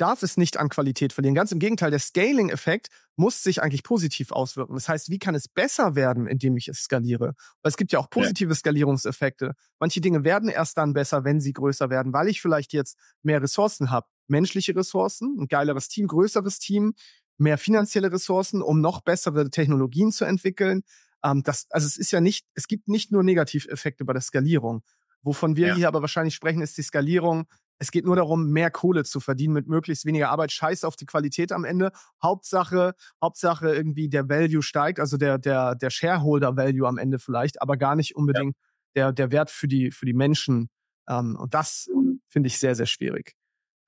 darf 0.00 0.22
es 0.22 0.36
nicht 0.36 0.56
an 0.56 0.68
Qualität 0.68 1.12
verlieren. 1.12 1.34
Ganz 1.34 1.52
im 1.52 1.58
Gegenteil, 1.58 1.90
der 1.90 1.98
Scaling-Effekt 1.98 2.88
muss 3.16 3.42
sich 3.42 3.62
eigentlich 3.62 3.82
positiv 3.82 4.32
auswirken. 4.32 4.74
Das 4.74 4.88
heißt, 4.88 5.10
wie 5.10 5.18
kann 5.18 5.34
es 5.34 5.46
besser 5.46 5.94
werden, 5.94 6.26
indem 6.26 6.56
ich 6.56 6.68
es 6.68 6.78
skaliere? 6.78 7.34
Weil 7.62 7.70
es 7.70 7.76
gibt 7.76 7.92
ja 7.92 7.98
auch 7.98 8.08
positive. 8.08 8.54
Skalierungseffekte. 8.54 9.54
Manche 9.78 10.00
Dinge 10.00 10.24
werden 10.24 10.48
erst 10.48 10.78
dann 10.78 10.94
besser, 10.94 11.24
wenn 11.24 11.40
sie 11.40 11.52
größer 11.52 11.90
werden, 11.90 12.12
weil 12.12 12.28
ich 12.28 12.40
vielleicht 12.40 12.72
jetzt 12.72 12.96
mehr 13.22 13.42
Ressourcen 13.42 13.90
habe. 13.90 14.06
Menschliche 14.26 14.74
Ressourcen, 14.74 15.36
ein 15.38 15.48
geileres 15.48 15.88
Team, 15.88 16.06
größeres 16.06 16.58
Team, 16.58 16.94
mehr 17.36 17.58
finanzielle 17.58 18.10
Ressourcen, 18.12 18.62
um 18.62 18.80
noch 18.80 19.02
bessere 19.02 19.50
Technologien 19.50 20.12
zu 20.12 20.24
entwickeln. 20.24 20.82
Ähm, 21.22 21.42
das, 21.42 21.66
also 21.70 21.86
es 21.86 21.96
ist 21.96 22.10
ja 22.10 22.20
nicht, 22.20 22.46
es 22.54 22.68
gibt 22.68 22.88
nicht 22.88 23.12
nur 23.12 23.22
Negativeffekte 23.22 24.04
bei 24.04 24.12
der 24.12 24.22
Skalierung. 24.22 24.82
Wovon 25.22 25.56
wir 25.56 25.68
ja. 25.68 25.74
hier 25.74 25.88
aber 25.88 26.00
wahrscheinlich 26.00 26.34
sprechen, 26.34 26.62
ist 26.62 26.78
die 26.78 26.82
Skalierung 26.82 27.46
es 27.80 27.90
geht 27.90 28.04
nur 28.04 28.14
darum, 28.14 28.50
mehr 28.50 28.70
Kohle 28.70 29.04
zu 29.04 29.20
verdienen 29.20 29.54
mit 29.54 29.66
möglichst 29.66 30.04
weniger 30.04 30.28
Arbeit. 30.28 30.52
Scheiß 30.52 30.84
auf 30.84 30.96
die 30.96 31.06
Qualität 31.06 31.50
am 31.50 31.64
Ende. 31.64 31.92
Hauptsache, 32.22 32.94
Hauptsache 33.22 33.74
irgendwie 33.74 34.10
der 34.10 34.28
Value 34.28 34.62
steigt, 34.62 35.00
also 35.00 35.16
der, 35.16 35.38
der, 35.38 35.74
der 35.74 35.88
Shareholder 35.88 36.56
Value 36.58 36.86
am 36.86 36.98
Ende 36.98 37.18
vielleicht, 37.18 37.62
aber 37.62 37.78
gar 37.78 37.96
nicht 37.96 38.14
unbedingt 38.14 38.54
ja. 38.94 39.04
der, 39.06 39.12
der 39.12 39.32
Wert 39.32 39.50
für 39.50 39.66
die, 39.66 39.90
für 39.90 40.04
die 40.04 40.12
Menschen. 40.12 40.68
Ähm, 41.08 41.36
und 41.40 41.54
das 41.54 41.88
finde 42.28 42.48
ich 42.48 42.58
sehr, 42.58 42.74
sehr 42.74 42.86
schwierig. 42.86 43.34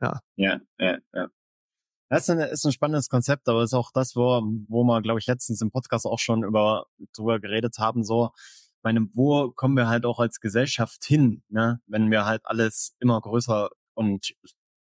Ja. 0.00 0.20
Ja, 0.36 0.60
ja, 0.78 0.96
ja. 1.12 1.28
Das 2.08 2.22
ist 2.22 2.30
ein, 2.30 2.40
ist 2.40 2.64
ein 2.64 2.72
spannendes 2.72 3.10
Konzept, 3.10 3.46
aber 3.48 3.62
ist 3.62 3.74
auch 3.74 3.90
das, 3.92 4.16
wo, 4.16 4.42
wo 4.68 4.84
wir, 4.84 5.02
glaube 5.02 5.20
ich, 5.20 5.26
letztens 5.26 5.60
im 5.60 5.70
Podcast 5.70 6.06
auch 6.06 6.18
schon 6.18 6.44
über 6.44 6.86
drüber 7.14 7.40
geredet 7.40 7.76
haben, 7.78 8.04
so, 8.04 8.32
meine, 8.82 9.06
wo 9.14 9.50
kommen 9.50 9.76
wir 9.76 9.88
halt 9.88 10.04
auch 10.04 10.18
als 10.18 10.40
Gesellschaft 10.40 11.04
hin, 11.04 11.42
ne? 11.48 11.80
wenn 11.86 12.10
wir 12.10 12.24
halt 12.24 12.42
alles 12.44 12.96
immer 12.98 13.20
größer 13.20 13.70
und 13.94 14.34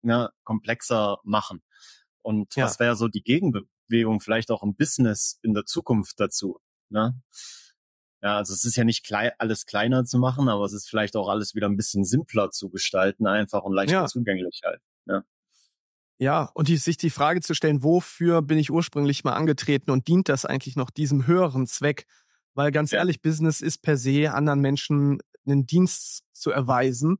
ne, 0.01 0.31
komplexer 0.43 1.19
machen. 1.23 1.61
Und 2.21 2.55
ja. 2.55 2.65
was 2.65 2.79
wäre 2.79 2.95
so 2.95 3.07
die 3.07 3.23
Gegenbewegung 3.23 4.19
vielleicht 4.19 4.51
auch 4.51 4.63
im 4.63 4.75
Business 4.75 5.39
in 5.41 5.53
der 5.53 5.65
Zukunft 5.65 6.19
dazu? 6.19 6.59
Ne? 6.89 7.19
Ja, 8.21 8.37
also 8.37 8.53
es 8.53 8.63
ist 8.65 8.75
ja 8.75 8.83
nicht 8.83 9.03
klei 9.03 9.31
alles 9.39 9.65
kleiner 9.65 10.05
zu 10.05 10.19
machen, 10.19 10.47
aber 10.47 10.65
es 10.65 10.73
ist 10.73 10.87
vielleicht 10.87 11.15
auch 11.15 11.27
alles 11.27 11.55
wieder 11.55 11.67
ein 11.67 11.77
bisschen 11.77 12.05
simpler 12.05 12.51
zu 12.51 12.69
gestalten, 12.69 13.25
einfach 13.25 13.63
und 13.63 13.73
leichter 13.73 13.93
ja. 13.93 14.05
zugänglich 14.05 14.61
halt. 14.63 14.81
Ja. 15.07 15.23
Ja, 16.19 16.51
und 16.53 16.67
die, 16.67 16.77
sich 16.77 16.97
die 16.97 17.09
Frage 17.09 17.41
zu 17.41 17.55
stellen, 17.55 17.81
wofür 17.81 18.43
bin 18.43 18.59
ich 18.59 18.69
ursprünglich 18.69 19.23
mal 19.23 19.33
angetreten 19.33 19.89
und 19.89 20.07
dient 20.07 20.29
das 20.29 20.45
eigentlich 20.45 20.75
noch 20.75 20.91
diesem 20.91 21.25
höheren 21.25 21.65
Zweck? 21.65 22.05
Weil 22.53 22.71
ganz 22.71 22.91
ja. 22.91 22.99
ehrlich, 22.99 23.23
Business 23.23 23.59
ist 23.59 23.79
per 23.81 23.97
se, 23.97 24.31
anderen 24.31 24.59
Menschen 24.59 25.17
einen 25.47 25.65
Dienst 25.65 26.23
zu 26.31 26.51
erweisen. 26.51 27.17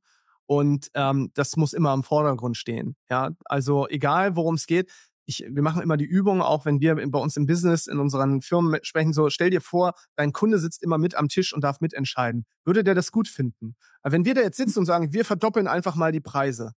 Und 0.52 0.92
ähm, 0.96 1.32
das 1.34 1.56
muss 1.56 1.72
immer 1.72 1.94
im 1.94 2.04
Vordergrund 2.04 2.58
stehen. 2.58 2.98
Ja, 3.10 3.30
also 3.46 3.88
egal 3.88 4.36
worum 4.36 4.56
es 4.56 4.66
geht, 4.68 4.92
ich, 5.26 5.46
wir 5.50 5.62
machen 5.62 5.82
immer 5.82 5.96
die 5.96 6.04
Übung, 6.04 6.42
auch 6.42 6.66
wenn 6.66 6.82
wir 6.82 6.94
bei 7.10 7.20
uns 7.20 7.38
im 7.38 7.46
Business, 7.46 7.88
in 7.88 8.00
unseren 8.00 8.42
Firmen 8.42 8.78
sprechen, 8.84 9.14
so 9.14 9.30
stell 9.30 9.50
dir 9.50 9.62
vor, 9.62 9.94
dein 10.18 10.34
Kunde 10.34 10.60
sitzt 10.60 10.84
immer 10.84 10.98
mit 10.98 11.16
am 11.16 11.30
Tisch 11.30 11.54
und 11.54 11.64
darf 11.64 11.80
mitentscheiden. 11.80 12.46
Würde 12.66 12.84
der 12.84 12.96
das 12.96 13.14
gut 13.14 13.30
finden? 13.30 13.78
Aber 14.02 14.12
wenn 14.12 14.26
wir 14.26 14.34
da 14.34 14.42
jetzt 14.42 14.58
sitzen 14.58 14.80
und 14.80 14.86
sagen, 14.86 15.14
wir 15.14 15.24
verdoppeln 15.24 15.68
einfach 15.68 15.96
mal 15.96 16.12
die 16.12 16.20
Preise, 16.20 16.74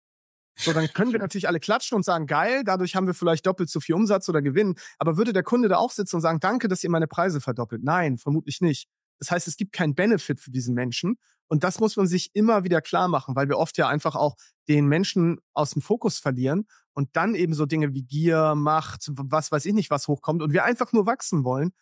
so, 0.56 0.72
dann 0.72 0.86
können 0.92 1.10
wir 1.10 1.18
natürlich 1.18 1.48
alle 1.48 1.58
klatschen 1.58 1.96
und 1.96 2.04
sagen, 2.04 2.28
geil, 2.28 2.62
dadurch 2.64 2.94
haben 2.94 3.08
wir 3.08 3.14
vielleicht 3.14 3.44
doppelt 3.44 3.70
so 3.70 3.80
viel 3.80 3.96
Umsatz 3.96 4.28
oder 4.28 4.40
Gewinn. 4.40 4.76
Aber 5.00 5.16
würde 5.16 5.32
der 5.32 5.42
Kunde 5.42 5.66
da 5.66 5.78
auch 5.78 5.90
sitzen 5.90 6.14
und 6.14 6.22
sagen, 6.22 6.38
danke, 6.38 6.68
dass 6.68 6.84
ihr 6.84 6.90
meine 6.90 7.08
Preise 7.08 7.40
verdoppelt? 7.40 7.82
Nein, 7.82 8.18
vermutlich 8.18 8.60
nicht. 8.60 8.86
Das 9.24 9.30
heißt, 9.30 9.48
es 9.48 9.56
gibt 9.56 9.72
keinen 9.72 9.94
Benefit 9.94 10.38
für 10.38 10.50
diesen 10.50 10.74
Menschen. 10.74 11.16
Und 11.48 11.64
das 11.64 11.80
muss 11.80 11.96
man 11.96 12.06
sich 12.06 12.30
immer 12.34 12.64
wieder 12.64 12.82
klar 12.82 13.08
machen, 13.08 13.34
weil 13.36 13.48
wir 13.48 13.58
oft 13.58 13.78
ja 13.78 13.88
einfach 13.88 14.16
auch 14.16 14.36
den 14.68 14.86
Menschen 14.86 15.38
aus 15.54 15.70
dem 15.70 15.82
Fokus 15.82 16.18
verlieren 16.18 16.66
und 16.92 17.08
dann 17.14 17.34
eben 17.34 17.54
so 17.54 17.64
Dinge 17.64 17.94
wie 17.94 18.02
Gier, 18.02 18.54
Macht, 18.54 19.10
was 19.14 19.50
weiß 19.50 19.64
ich 19.66 19.72
nicht, 19.72 19.90
was 19.90 20.08
hochkommt 20.08 20.42
und 20.42 20.52
wir 20.52 20.64
einfach 20.64 20.92
nur 20.92 21.06
wachsen 21.06 21.44
wollen. 21.44 21.72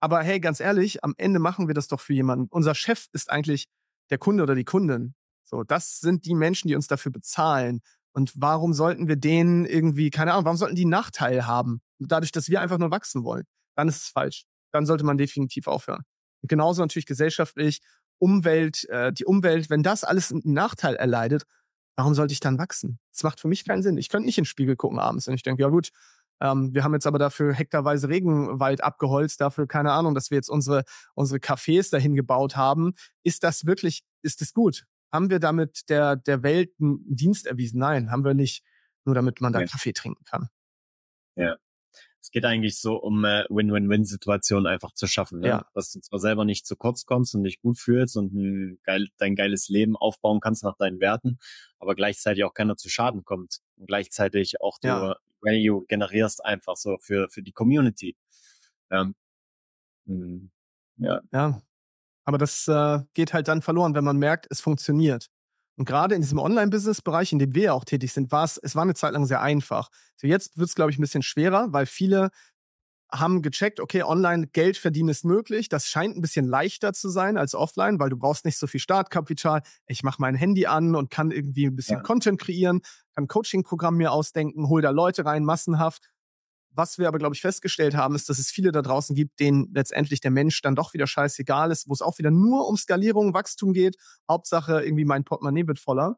Aber 0.00 0.22
hey, 0.22 0.40
ganz 0.40 0.60
ehrlich, 0.60 1.04
am 1.04 1.14
Ende 1.16 1.38
machen 1.38 1.68
wir 1.68 1.74
das 1.74 1.88
doch 1.88 2.00
für 2.00 2.14
jemanden. 2.14 2.48
Unser 2.50 2.74
Chef 2.74 3.06
ist 3.12 3.30
eigentlich 3.30 3.66
der 4.10 4.18
Kunde 4.18 4.42
oder 4.42 4.54
die 4.54 4.64
Kundin. 4.64 5.14
So, 5.44 5.64
das 5.64 6.00
sind 6.00 6.26
die 6.26 6.34
Menschen, 6.34 6.68
die 6.68 6.74
uns 6.74 6.86
dafür 6.86 7.12
bezahlen. 7.12 7.80
Und 8.12 8.32
warum 8.36 8.74
sollten 8.74 9.08
wir 9.08 9.16
denen 9.16 9.64
irgendwie, 9.64 10.10
keine 10.10 10.32
Ahnung, 10.32 10.44
warum 10.44 10.56
sollten 10.56 10.76
die 10.76 10.84
Nachteil 10.84 11.46
haben? 11.46 11.80
Dadurch, 11.98 12.32
dass 12.32 12.48
wir 12.48 12.60
einfach 12.60 12.78
nur 12.78 12.90
wachsen 12.90 13.24
wollen. 13.24 13.44
Dann 13.76 13.88
ist 13.88 14.02
es 14.02 14.08
falsch. 14.08 14.44
Dann 14.72 14.86
sollte 14.86 15.04
man 15.04 15.18
definitiv 15.18 15.66
aufhören. 15.66 16.04
Genauso 16.42 16.82
natürlich 16.82 17.06
gesellschaftlich, 17.06 17.80
Umwelt, 18.18 18.88
äh, 18.90 19.12
die 19.12 19.24
Umwelt, 19.24 19.70
wenn 19.70 19.82
das 19.82 20.04
alles 20.04 20.30
einen 20.30 20.42
Nachteil 20.44 20.94
erleidet, 20.94 21.44
warum 21.96 22.14
sollte 22.14 22.32
ich 22.32 22.40
dann 22.40 22.58
wachsen? 22.58 22.98
Das 23.12 23.22
macht 23.22 23.40
für 23.40 23.48
mich 23.48 23.64
keinen 23.64 23.82
Sinn. 23.82 23.96
Ich 23.96 24.08
könnte 24.08 24.26
nicht 24.26 24.38
in 24.38 24.42
den 24.42 24.46
Spiegel 24.46 24.76
gucken 24.76 24.98
abends 24.98 25.26
und 25.26 25.34
ich 25.34 25.42
denke, 25.42 25.62
ja 25.62 25.68
gut, 25.68 25.90
ähm, 26.40 26.74
wir 26.74 26.84
haben 26.84 26.94
jetzt 26.94 27.06
aber 27.06 27.18
dafür 27.18 27.54
hektarweise 27.54 28.08
Regenwald 28.08 28.82
abgeholzt, 28.82 29.40
dafür 29.40 29.66
keine 29.66 29.92
Ahnung, 29.92 30.14
dass 30.14 30.30
wir 30.30 30.36
jetzt 30.36 30.50
unsere 30.50 30.84
unsere 31.14 31.38
Cafés 31.38 31.90
dahin 31.90 32.14
gebaut 32.14 32.56
haben. 32.56 32.92
Ist 33.22 33.42
das 33.42 33.66
wirklich, 33.66 34.02
ist 34.22 34.40
das 34.40 34.52
gut? 34.52 34.84
Haben 35.12 35.30
wir 35.30 35.40
damit 35.40 35.88
der 35.88 36.16
der 36.16 36.42
Welt 36.42 36.72
einen 36.80 37.04
Dienst 37.06 37.46
erwiesen? 37.46 37.80
Nein, 37.80 38.10
haben 38.10 38.24
wir 38.24 38.34
nicht. 38.34 38.64
Nur 39.04 39.14
damit 39.14 39.40
man 39.40 39.52
da 39.52 39.60
ja. 39.60 39.66
Kaffee 39.66 39.92
trinken 39.92 40.24
kann. 40.24 40.48
Ja 41.36 41.56
es 42.22 42.30
geht 42.30 42.44
eigentlich 42.44 42.78
so 42.78 42.96
um 42.96 43.24
äh, 43.24 43.44
Win-Win-Win-Situationen 43.48 44.66
einfach 44.66 44.92
zu 44.92 45.06
schaffen. 45.06 45.40
Ne? 45.40 45.48
Ja. 45.48 45.66
Dass 45.74 45.92
du 45.92 46.00
zwar 46.00 46.18
selber 46.18 46.44
nicht 46.44 46.66
zu 46.66 46.76
kurz 46.76 47.06
kommst 47.06 47.34
und 47.34 47.44
dich 47.44 47.60
gut 47.60 47.78
fühlst 47.78 48.16
und 48.16 48.34
ein 48.34 48.78
geil, 48.82 49.08
dein 49.16 49.34
geiles 49.36 49.68
Leben 49.68 49.96
aufbauen 49.96 50.40
kannst 50.40 50.62
nach 50.62 50.76
deinen 50.76 51.00
Werten, 51.00 51.38
aber 51.78 51.94
gleichzeitig 51.94 52.44
auch 52.44 52.54
keiner 52.54 52.76
zu 52.76 52.88
Schaden 52.88 53.24
kommt 53.24 53.60
und 53.76 53.86
gleichzeitig 53.86 54.60
auch 54.60 54.78
du 54.78 54.88
ja. 54.88 55.16
Value 55.40 55.84
generierst 55.86 56.44
einfach 56.44 56.76
so 56.76 56.98
für, 56.98 57.28
für 57.30 57.42
die 57.42 57.52
Community. 57.52 58.16
Ähm, 58.90 59.14
hm, 60.06 60.50
ja. 60.98 61.20
ja. 61.32 61.62
Aber 62.24 62.38
das 62.38 62.68
äh, 62.68 63.00
geht 63.14 63.32
halt 63.32 63.48
dann 63.48 63.62
verloren, 63.62 63.94
wenn 63.94 64.04
man 64.04 64.18
merkt, 64.18 64.46
es 64.50 64.60
funktioniert. 64.60 65.30
Und 65.80 65.86
gerade 65.86 66.14
in 66.14 66.20
diesem 66.20 66.38
Online-Business-Bereich, 66.38 67.32
in 67.32 67.38
dem 67.38 67.54
wir 67.54 67.62
ja 67.62 67.72
auch 67.72 67.86
tätig 67.86 68.12
sind, 68.12 68.30
war 68.30 68.44
es, 68.44 68.58
es 68.58 68.76
war 68.76 68.82
eine 68.82 68.92
Zeit 68.92 69.14
lang 69.14 69.24
sehr 69.24 69.40
einfach. 69.40 69.88
So 70.16 70.26
jetzt 70.26 70.58
wird 70.58 70.68
es, 70.68 70.74
glaube 70.74 70.90
ich, 70.90 70.98
ein 70.98 71.00
bisschen 71.00 71.22
schwerer, 71.22 71.68
weil 71.72 71.86
viele 71.86 72.28
haben 73.10 73.40
gecheckt, 73.40 73.80
okay, 73.80 74.02
online 74.02 74.48
Geld 74.48 74.76
verdienen 74.76 75.08
ist 75.08 75.24
möglich. 75.24 75.70
Das 75.70 75.86
scheint 75.86 76.18
ein 76.18 76.20
bisschen 76.20 76.46
leichter 76.46 76.92
zu 76.92 77.08
sein 77.08 77.38
als 77.38 77.54
offline, 77.54 77.98
weil 77.98 78.10
du 78.10 78.18
brauchst 78.18 78.44
nicht 78.44 78.58
so 78.58 78.66
viel 78.66 78.78
Startkapital. 78.78 79.62
Ich 79.86 80.02
mache 80.02 80.20
mein 80.20 80.34
Handy 80.34 80.66
an 80.66 80.94
und 80.94 81.10
kann 81.10 81.30
irgendwie 81.30 81.64
ein 81.64 81.76
bisschen 81.76 81.96
ja. 81.96 82.02
Content 82.02 82.38
kreieren, 82.38 82.82
kann 83.14 83.26
Coaching-Programm 83.26 83.96
mir 83.96 84.12
ausdenken, 84.12 84.68
hol 84.68 84.82
da 84.82 84.90
Leute 84.90 85.24
rein, 85.24 85.46
massenhaft. 85.46 86.10
Was 86.72 86.98
wir 86.98 87.08
aber, 87.08 87.18
glaube 87.18 87.34
ich, 87.34 87.40
festgestellt 87.40 87.96
haben, 87.96 88.14
ist, 88.14 88.28
dass 88.28 88.38
es 88.38 88.50
viele 88.50 88.70
da 88.70 88.80
draußen 88.80 89.16
gibt, 89.16 89.40
denen 89.40 89.72
letztendlich 89.74 90.20
der 90.20 90.30
Mensch 90.30 90.62
dann 90.62 90.76
doch 90.76 90.94
wieder 90.94 91.06
scheißegal 91.06 91.70
ist, 91.70 91.88
wo 91.88 91.92
es 91.92 92.02
auch 92.02 92.18
wieder 92.18 92.30
nur 92.30 92.68
um 92.68 92.76
Skalierung, 92.76 93.34
Wachstum 93.34 93.72
geht. 93.72 93.96
Hauptsache 94.28 94.82
irgendwie 94.82 95.04
mein 95.04 95.24
Portemonnaie 95.24 95.66
wird 95.66 95.80
voller. 95.80 96.16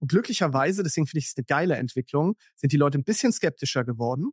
Und 0.00 0.08
glücklicherweise, 0.08 0.82
deswegen 0.82 1.06
finde 1.06 1.20
ich 1.20 1.26
es 1.26 1.34
eine 1.36 1.44
geile 1.44 1.76
Entwicklung, 1.76 2.34
sind 2.56 2.72
die 2.72 2.76
Leute 2.76 2.98
ein 2.98 3.04
bisschen 3.04 3.32
skeptischer 3.32 3.84
geworden, 3.84 4.30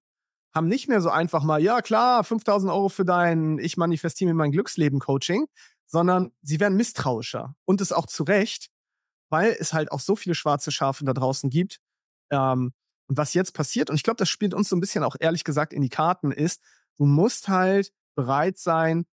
haben 0.53 0.67
nicht 0.67 0.87
mehr 0.87 1.01
so 1.01 1.09
einfach 1.09 1.43
mal, 1.43 1.61
ja 1.61 1.81
klar, 1.81 2.23
5000 2.23 2.71
Euro 2.71 2.89
für 2.89 3.05
dein 3.05 3.57
Ich 3.59 3.77
manifestiere 3.77 4.33
mein 4.33 4.51
Glücksleben 4.51 4.99
Coaching, 4.99 5.45
sondern 5.85 6.31
sie 6.41 6.59
werden 6.59 6.75
misstrauischer. 6.75 7.55
Und 7.65 7.81
es 7.81 7.91
auch 7.91 8.07
zu 8.07 8.23
Recht, 8.23 8.69
weil 9.29 9.55
es 9.59 9.73
halt 9.73 9.91
auch 9.91 9.99
so 9.99 10.15
viele 10.15 10.35
schwarze 10.35 10.71
Schafe 10.71 11.05
da 11.05 11.13
draußen 11.13 11.49
gibt, 11.49 11.79
ähm, 12.31 12.73
und 13.11 13.17
was 13.17 13.33
jetzt 13.33 13.53
passiert, 13.53 13.89
und 13.89 13.97
ich 13.97 14.03
glaube, 14.03 14.15
das 14.15 14.29
spielt 14.29 14.53
uns 14.53 14.69
so 14.69 14.75
ein 14.77 14.79
bisschen 14.79 15.03
auch 15.03 15.17
ehrlich 15.19 15.43
gesagt 15.43 15.73
in 15.73 15.81
die 15.81 15.89
Karten, 15.89 16.31
ist, 16.31 16.61
du 16.97 17.03
musst 17.03 17.49
halt 17.49 17.91
bereit 18.15 18.57
sein, 18.57 19.05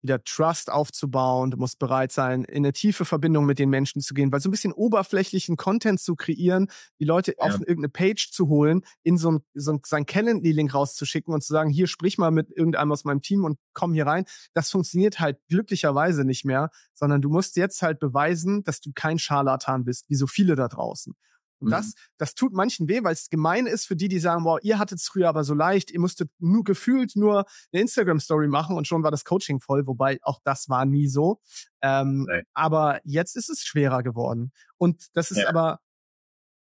wieder 0.00 0.22
Trust 0.22 0.70
aufzubauen, 0.70 1.50
du 1.50 1.56
musst 1.56 1.80
bereit 1.80 2.12
sein, 2.12 2.44
in 2.44 2.58
eine 2.58 2.72
tiefe 2.72 3.04
Verbindung 3.04 3.46
mit 3.46 3.58
den 3.58 3.68
Menschen 3.68 4.00
zu 4.00 4.14
gehen, 4.14 4.30
weil 4.30 4.38
so 4.38 4.48
ein 4.48 4.52
bisschen 4.52 4.72
oberflächlichen 4.72 5.56
Content 5.56 5.98
zu 5.98 6.14
kreieren, 6.14 6.68
die 7.00 7.04
Leute 7.04 7.32
ja. 7.32 7.38
auf 7.38 7.54
irgendeine 7.54 7.88
Page 7.88 8.30
zu 8.30 8.46
holen, 8.46 8.82
in 9.02 9.18
so 9.18 9.32
ein, 9.32 9.40
so 9.54 9.72
ein 9.72 9.80
sein 9.84 10.06
Calendly-Link 10.06 10.72
rauszuschicken 10.72 11.34
und 11.34 11.42
zu 11.42 11.52
sagen, 11.52 11.70
hier 11.70 11.88
sprich 11.88 12.16
mal 12.16 12.30
mit 12.30 12.52
irgendeinem 12.56 12.92
aus 12.92 13.02
meinem 13.02 13.22
Team 13.22 13.42
und 13.42 13.58
komm 13.72 13.92
hier 13.92 14.06
rein, 14.06 14.24
das 14.52 14.70
funktioniert 14.70 15.18
halt 15.18 15.40
glücklicherweise 15.48 16.24
nicht 16.24 16.44
mehr, 16.44 16.70
sondern 16.92 17.22
du 17.22 17.28
musst 17.28 17.56
jetzt 17.56 17.82
halt 17.82 17.98
beweisen, 17.98 18.62
dass 18.62 18.80
du 18.80 18.92
kein 18.94 19.18
Scharlatan 19.18 19.82
bist, 19.82 20.08
wie 20.10 20.14
so 20.14 20.28
viele 20.28 20.54
da 20.54 20.68
draußen. 20.68 21.16
Und 21.64 21.70
das, 21.70 21.86
mhm. 21.86 21.92
das 22.18 22.34
tut 22.34 22.52
manchen 22.52 22.88
weh, 22.88 23.02
weil 23.02 23.12
es 23.12 23.28
gemein 23.28 23.66
ist 23.66 23.86
für 23.86 23.96
die, 23.96 24.08
die 24.08 24.18
sagen, 24.18 24.44
wow, 24.44 24.58
ihr 24.62 24.78
hattet 24.78 24.98
es 24.98 25.06
früher 25.06 25.28
aber 25.28 25.44
so 25.44 25.54
leicht, 25.54 25.90
ihr 25.90 26.00
musstet 26.00 26.30
nur 26.38 26.64
gefühlt 26.64 27.16
nur 27.16 27.44
eine 27.72 27.82
Instagram-Story 27.82 28.48
machen 28.48 28.76
und 28.76 28.86
schon 28.86 29.02
war 29.02 29.10
das 29.10 29.24
Coaching 29.24 29.60
voll, 29.60 29.86
wobei 29.86 30.18
auch 30.22 30.40
das 30.44 30.68
war 30.68 30.84
nie 30.84 31.08
so. 31.08 31.40
Ähm, 31.82 32.28
Aber 32.54 33.00
jetzt 33.04 33.36
ist 33.36 33.50
es 33.50 33.62
schwerer 33.62 34.02
geworden. 34.02 34.52
Und 34.76 35.08
das 35.14 35.30
ist 35.30 35.38
ja. 35.38 35.48
aber 35.48 35.80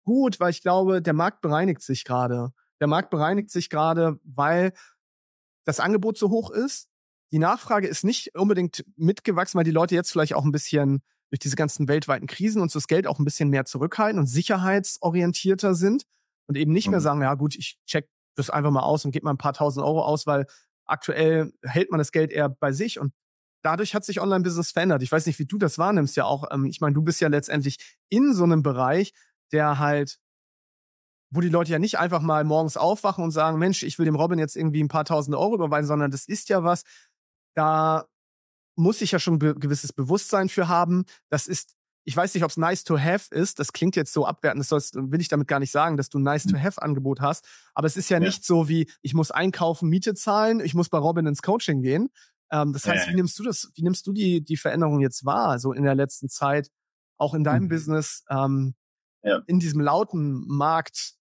gut, 0.03 0.39
weil 0.39 0.51
ich 0.51 0.61
glaube, 0.61 1.01
der 1.01 1.13
Markt 1.13 1.41
bereinigt 1.41 1.81
sich 1.81 2.03
gerade. 2.03 2.51
Der 2.79 2.87
Markt 2.87 3.09
bereinigt 3.09 3.49
sich 3.49 3.69
gerade, 3.69 4.19
weil 4.23 4.73
das 5.65 5.79
Angebot 5.79 6.17
so 6.17 6.29
hoch 6.29 6.51
ist. 6.51 6.87
Die 7.31 7.39
Nachfrage 7.39 7.87
ist 7.87 8.03
nicht 8.03 8.35
unbedingt 8.35 8.85
mitgewachsen, 8.95 9.57
weil 9.57 9.65
die 9.65 9.71
Leute 9.71 9.95
jetzt 9.95 10.11
vielleicht 10.11 10.35
auch 10.35 10.45
ein 10.45 10.51
bisschen 10.51 11.01
durch 11.35 11.39
diese 11.41 11.57
ganzen 11.57 11.89
weltweiten 11.89 12.27
Krisen 12.27 12.61
uns 12.61 12.71
das 12.71 12.87
Geld 12.87 13.07
auch 13.07 13.19
ein 13.19 13.25
bisschen 13.25 13.49
mehr 13.49 13.65
zurückhalten 13.65 14.19
und 14.19 14.27
sicherheitsorientierter 14.27 15.75
sind 15.75 16.05
und 16.47 16.55
eben 16.55 16.71
nicht 16.71 16.87
mehr 16.87 16.99
mhm. 16.99 17.03
sagen, 17.03 17.21
ja 17.21 17.33
gut, 17.33 17.55
ich 17.55 17.77
check 17.85 18.09
das 18.35 18.49
einfach 18.49 18.71
mal 18.71 18.83
aus 18.83 19.03
und 19.03 19.11
gebe 19.11 19.25
mal 19.25 19.31
ein 19.31 19.37
paar 19.37 19.51
tausend 19.51 19.85
Euro 19.85 20.01
aus, 20.01 20.25
weil 20.25 20.47
aktuell 20.85 21.51
hält 21.61 21.91
man 21.91 21.97
das 21.97 22.13
Geld 22.13 22.31
eher 22.31 22.47
bei 22.47 22.71
sich 22.71 22.99
und 22.99 23.11
dadurch 23.63 23.93
hat 23.95 24.05
sich 24.05 24.21
Online-Business 24.21 24.71
verändert. 24.71 25.03
Ich 25.03 25.11
weiß 25.11 25.25
nicht, 25.25 25.37
wie 25.39 25.45
du 25.45 25.57
das 25.57 25.77
wahrnimmst 25.77 26.15
ja 26.15 26.23
auch. 26.23 26.45
Ähm, 26.51 26.65
ich 26.65 26.79
meine, 26.79 26.93
du 26.93 27.01
bist 27.01 27.19
ja 27.19 27.27
letztendlich 27.27 27.97
in 28.07 28.33
so 28.33 28.45
einem 28.45 28.63
Bereich, 28.63 29.11
der 29.51 29.77
halt 29.77 30.19
wo 31.31 31.41
die 31.41 31.49
Leute 31.49 31.71
ja 31.71 31.79
nicht 31.79 31.99
einfach 31.99 32.21
mal 32.21 32.45
morgens 32.45 32.77
aufwachen 32.77 33.21
und 33.21 33.31
sagen, 33.31 33.59
Mensch, 33.59 33.83
ich 33.83 33.99
will 33.99 34.05
dem 34.05 34.15
Robin 34.15 34.39
jetzt 34.39 34.55
irgendwie 34.55 34.81
ein 34.81 34.87
paar 34.87 35.03
tausend 35.03 35.35
Euro 35.35 35.55
überweisen, 35.55 35.87
sondern 35.87 36.11
das 36.11 36.27
ist 36.27 36.47
ja 36.47 36.63
was, 36.63 36.83
da 37.55 38.05
muss 38.75 39.01
ich 39.01 39.11
ja 39.11 39.19
schon 39.19 39.35
ein 39.35 39.59
gewisses 39.59 39.93
Bewusstsein 39.93 40.49
für 40.49 40.67
haben. 40.67 41.05
Das 41.29 41.47
ist, 41.47 41.75
ich 42.03 42.15
weiß 42.15 42.33
nicht, 42.33 42.43
ob 42.43 42.51
es 42.51 42.57
nice 42.57 42.83
to 42.83 42.99
have 42.99 43.33
ist. 43.33 43.59
Das 43.59 43.73
klingt 43.73 43.95
jetzt 43.95 44.13
so 44.13 44.25
abwertend, 44.25 44.61
das 44.61 44.69
sollst, 44.69 44.95
will 44.95 45.21
ich 45.21 45.27
damit 45.27 45.47
gar 45.47 45.59
nicht 45.59 45.71
sagen, 45.71 45.97
dass 45.97 46.09
du 46.09 46.19
ein 46.19 46.23
nice 46.23 46.43
to 46.43 46.55
hm. 46.55 46.63
have 46.63 46.81
Angebot 46.81 47.21
hast. 47.21 47.45
Aber 47.73 47.87
es 47.87 47.97
ist 47.97 48.09
ja, 48.09 48.19
ja, 48.19 48.25
nicht 48.25 48.45
so 48.45 48.67
wie, 48.67 48.89
ich 49.01 49.13
muss 49.13 49.31
einkaufen, 49.31 49.89
Miete 49.89 50.13
zahlen, 50.13 50.59
ich 50.59 50.75
muss 50.75 50.89
bei 50.89 50.97
Robin 50.97 51.25
ins 51.25 51.41
Coaching 51.41 51.81
gehen. 51.81 52.09
Ähm, 52.51 52.73
das 52.73 52.85
heißt, 52.87 53.07
ja. 53.07 53.11
wie 53.11 53.15
nimmst 53.15 53.39
du 53.39 53.43
das, 53.43 53.71
wie 53.75 53.81
nimmst 53.81 54.05
du 54.05 54.13
die, 54.13 54.43
die 54.43 54.57
Veränderung 54.57 54.99
jetzt 54.99 55.25
wahr, 55.25 55.59
so 55.59 55.73
in 55.73 55.83
der 55.83 55.95
letzten 55.95 56.29
Zeit, 56.29 56.69
auch 57.17 57.33
in 57.33 57.43
deinem 57.43 57.63
mhm. 57.63 57.69
Business, 57.69 58.23
ähm, 58.29 58.75
in 59.47 59.59
diesem 59.59 59.81
lauten 59.81 60.45
Markt? 60.47 61.15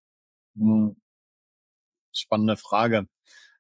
Hm. 0.56 0.96
Spannende 2.12 2.56
Frage. 2.56 3.06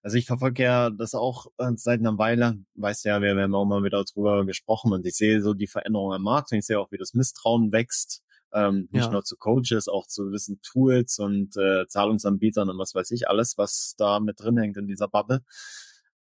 Also 0.04 0.18
ich 0.18 0.26
verfolge 0.26 0.62
ja 0.62 0.90
das 0.90 1.14
auch 1.14 1.46
äh, 1.56 1.70
seit 1.76 2.00
einer 2.00 2.18
Weile. 2.18 2.58
Weißt 2.74 3.06
ja, 3.06 3.22
wir, 3.22 3.36
wir 3.36 3.44
haben 3.44 3.54
auch 3.54 3.64
mal 3.64 3.82
wieder 3.84 4.04
drüber 4.04 4.44
gesprochen 4.44 4.92
und 4.92 5.06
ich 5.06 5.16
sehe 5.16 5.40
so 5.40 5.54
die 5.54 5.66
Veränderung 5.66 6.12
am 6.12 6.22
Markt 6.22 6.52
und 6.52 6.58
ich 6.58 6.66
sehe 6.66 6.78
auch, 6.78 6.92
wie 6.92 6.98
das 6.98 7.14
Misstrauen 7.14 7.72
wächst. 7.72 8.22
Ähm, 8.52 8.86
nicht 8.92 9.06
ja. 9.06 9.10
nur 9.10 9.24
zu 9.24 9.38
Coaches, 9.38 9.88
auch 9.88 10.06
zu 10.06 10.26
gewissen 10.26 10.60
Tools 10.60 11.18
und 11.18 11.56
äh, 11.56 11.86
Zahlungsanbietern 11.86 12.68
und 12.68 12.78
was 12.78 12.94
weiß 12.94 13.12
ich 13.12 13.28
alles, 13.30 13.56
was 13.56 13.94
da 13.96 14.20
mit 14.20 14.40
drin 14.40 14.58
hängt 14.58 14.76
in 14.76 14.86
dieser 14.86 15.08
Bubble. 15.08 15.42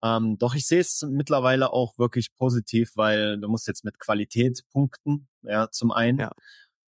Ähm, 0.03 0.37
doch 0.37 0.55
ich 0.55 0.67
sehe 0.67 0.81
es 0.81 1.03
mittlerweile 1.09 1.73
auch 1.73 1.97
wirklich 1.97 2.35
positiv, 2.35 2.93
weil 2.97 3.41
du 3.41 3.49
musst 3.49 3.67
jetzt 3.67 3.85
mit 3.87 3.99
Qualität 3.99 4.61
punkten, 4.73 5.27
ja, 5.41 5.71
zum 5.71 5.91
einen. 5.91 6.19
Ja. 6.19 6.33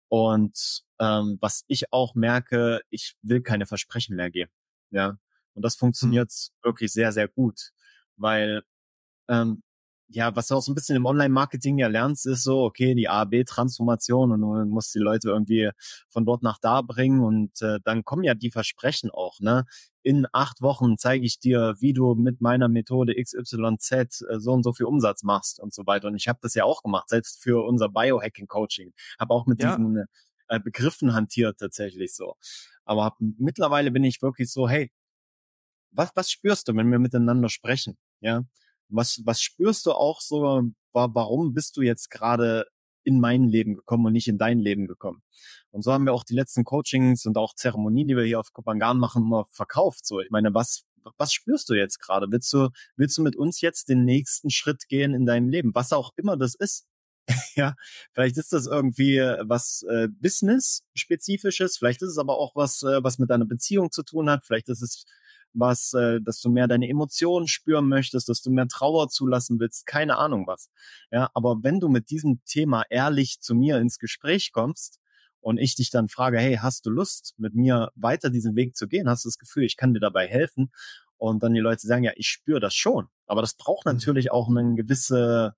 Und 0.08 0.82
ähm, 0.99 1.38
was 1.39 1.65
ich 1.67 1.93
auch 1.93 2.15
merke, 2.15 2.82
ich 2.89 3.13
will 3.21 3.41
keine 3.43 3.67
Versprechen 3.67 4.15
mehr 4.15 4.32
geben. 4.32 4.52
Ja. 4.89 5.19
Und 5.60 5.63
das 5.63 5.76
funktioniert 5.76 6.32
hm. 6.32 6.63
wirklich 6.63 6.93
sehr, 6.93 7.12
sehr 7.12 7.28
gut. 7.28 7.72
Weil 8.15 8.63
ähm, 9.28 9.62
ja, 10.08 10.34
was 10.38 10.48
du 10.48 10.56
auch 10.56 10.62
so 10.62 10.72
ein 10.72 10.76
bisschen 10.76 10.95
im 10.95 11.06
Online-Marketing 11.06 11.78
ja 11.80 11.88
lernst, 11.88 12.26
ist 12.26 12.43
so, 12.43 12.63
okay, 12.63 12.95
die 12.95 13.10
A-B-Transformation 13.10 14.32
und 14.32 14.39
du 14.39 14.65
musst 14.74 14.95
die 14.95 15.00
Leute 15.00 15.30
irgendwie 15.30 15.69
von 16.08 16.26
dort 16.26 16.43
nach 16.43 16.60
da 16.60 16.82
bringen 16.82 17.19
und 17.19 17.62
äh, 17.62 17.80
dann 17.84 18.06
kommen 18.06 18.24
ja 18.24 18.36
die 18.36 18.52
Versprechen 18.52 19.12
auch, 19.12 19.41
ne? 19.41 19.65
In 20.02 20.26
acht 20.32 20.62
Wochen 20.62 20.98
zeige 20.98 21.26
ich 21.26 21.39
dir, 21.39 21.76
wie 21.80 21.91
du 21.91 22.15
mit 22.15 22.39
meiner 22.39 22.69
Methode 22.69 23.13
XYZ 23.22 23.91
äh, 23.91 24.39
so 24.39 24.54
und 24.54 24.63
so 24.63 24.72
viel 24.72 24.86
Umsatz 24.86 25.24
machst 25.24 25.60
und 25.60 25.74
so 25.74 25.86
weiter. 25.86 26.08
Und 26.08 26.15
ich 26.15 26.30
habe 26.30 26.39
das 26.41 26.54
ja 26.54 26.63
auch 26.63 26.84
gemacht, 26.84 27.10
selbst 27.10 27.43
für 27.43 27.65
unser 27.65 27.89
Biohacking-Coaching. 27.89 28.93
Habe 29.19 29.34
auch 29.34 29.45
mit 29.45 29.62
ja. 29.62 29.76
diesen 29.76 30.06
äh, 30.48 30.60
Begriffen 30.62 31.13
hantiert 31.13 31.60
tatsächlich 31.60 32.15
so. 32.15 32.36
Aber 32.86 33.04
hab, 33.04 33.17
mittlerweile 33.19 33.91
bin 33.91 34.04
ich 34.04 34.22
wirklich 34.22 34.52
so, 34.52 34.67
hey, 34.67 34.91
was, 35.91 36.12
was 36.15 36.32
spürst 36.32 36.67
du, 36.67 36.75
wenn 36.75 36.91
wir 36.91 36.99
miteinander 36.99 37.49
sprechen? 37.49 37.97
Ja, 38.21 38.43
was, 38.89 39.21
was 39.25 39.41
spürst 39.41 39.86
du 39.86 39.91
auch 39.93 40.21
so, 40.21 40.63
warum 40.93 41.54
bist 41.54 41.78
du 41.78 41.82
jetzt 41.82 42.10
gerade 42.10 42.65
in 43.04 43.19
mein 43.19 43.47
Leben 43.47 43.75
gekommen 43.75 44.06
und 44.06 44.13
nicht 44.13 44.28
in 44.28 44.38
dein 44.38 44.60
Leben 44.60 44.88
gekommen? 44.88 45.21
Und 45.71 45.84
so 45.84 45.93
haben 45.93 46.06
wir 46.06 46.13
auch 46.13 46.23
die 46.23 46.36
letzten 46.36 46.63
Coachings 46.63 47.25
und 47.25 47.38
auch 47.38 47.54
Zeremonien, 47.56 48.08
die 48.08 48.15
wir 48.15 48.23
hier 48.23 48.39
auf 48.39 48.52
Kopangan 48.52 48.97
machen, 48.97 49.23
immer 49.23 49.45
verkauft. 49.52 50.06
So, 50.06 50.19
ich 50.19 50.32
meine, 50.32 50.54
was, 50.54 50.84
was 51.17 51.32
spürst 51.32 51.69
du 51.69 51.75
jetzt 51.75 51.99
gerade? 51.99 52.28
Willst 52.32 52.52
du, 52.52 52.69
willst 52.95 53.17
du 53.17 53.21
mit 53.21 53.36
uns 53.36 53.62
jetzt 53.62 53.89
den 53.89 54.04
nächsten 54.04 54.49
Schritt 54.49 54.88
gehen 54.88 55.13
in 55.13 55.25
deinem 55.25 55.49
Leben? 55.49 55.73
Was 55.75 55.93
auch 55.93 56.12
immer 56.17 56.38
das 56.38 56.56
ist. 56.56 56.86
ja, 57.56 57.75
vielleicht 58.13 58.38
ist 58.38 58.54
das 58.54 58.65
irgendwie 58.65 59.17
was 59.17 59.84
äh, 59.88 60.08
Business-spezifisches, 60.08 61.78
vielleicht 61.78 62.02
ist 62.02 62.10
es 62.10 62.17
aber 62.17 62.39
auch 62.39 62.56
was, 62.56 62.82
äh, 62.82 63.04
was 63.04 63.19
mit 63.19 63.30
deiner 63.30 63.45
Beziehung 63.45 63.91
zu 63.91 64.02
tun 64.02 64.32
hat, 64.32 64.45
vielleicht 64.45 64.67
ist 64.69 64.82
es 64.82 65.06
was, 65.53 65.93
äh, 65.93 66.19
dass 66.21 66.41
du 66.41 66.49
mehr 66.49 66.67
deine 66.67 66.89
Emotionen 66.89 67.47
spüren 67.47 67.88
möchtest, 67.88 68.29
dass 68.29 68.41
du 68.41 68.51
mehr 68.51 68.67
Trauer 68.67 69.09
zulassen 69.09 69.59
willst, 69.59 69.85
keine 69.85 70.17
Ahnung 70.17 70.47
was. 70.47 70.69
Ja, 71.12 71.29
aber 71.33 71.57
wenn 71.62 71.79
du 71.79 71.89
mit 71.89 72.09
diesem 72.09 72.43
Thema 72.45 72.83
ehrlich 72.89 73.39
zu 73.41 73.55
mir 73.55 73.77
ins 73.77 73.99
Gespräch 73.99 74.51
kommst 74.51 74.99
und 75.41 75.57
ich 75.57 75.75
dich 75.75 75.89
dann 75.89 76.07
frage, 76.07 76.39
hey, 76.39 76.57
hast 76.62 76.85
du 76.85 76.89
Lust, 76.89 77.33
mit 77.38 77.55
mir 77.55 77.91
weiter 77.95 78.29
diesen 78.29 78.55
Weg 78.55 78.75
zu 78.75 78.88
gehen? 78.88 79.09
Hast 79.09 79.25
du 79.25 79.29
das 79.29 79.38
Gefühl, 79.38 79.63
ich 79.63 79.77
kann 79.77 79.93
dir 79.93 79.99
dabei 79.99 80.27
helfen? 80.27 80.71
Und 81.17 81.43
dann 81.43 81.53
die 81.53 81.59
Leute 81.59 81.85
sagen, 81.85 82.03
ja, 82.03 82.13
ich 82.15 82.27
spüre 82.27 82.62
das 82.62 82.75
schon. 82.75 83.07
Aber 83.27 83.41
das 83.41 83.55
braucht 83.55 83.85
mhm. 83.85 83.93
natürlich 83.93 84.31
auch 84.31 84.49
eine 84.49 84.75
gewisse 84.75 85.55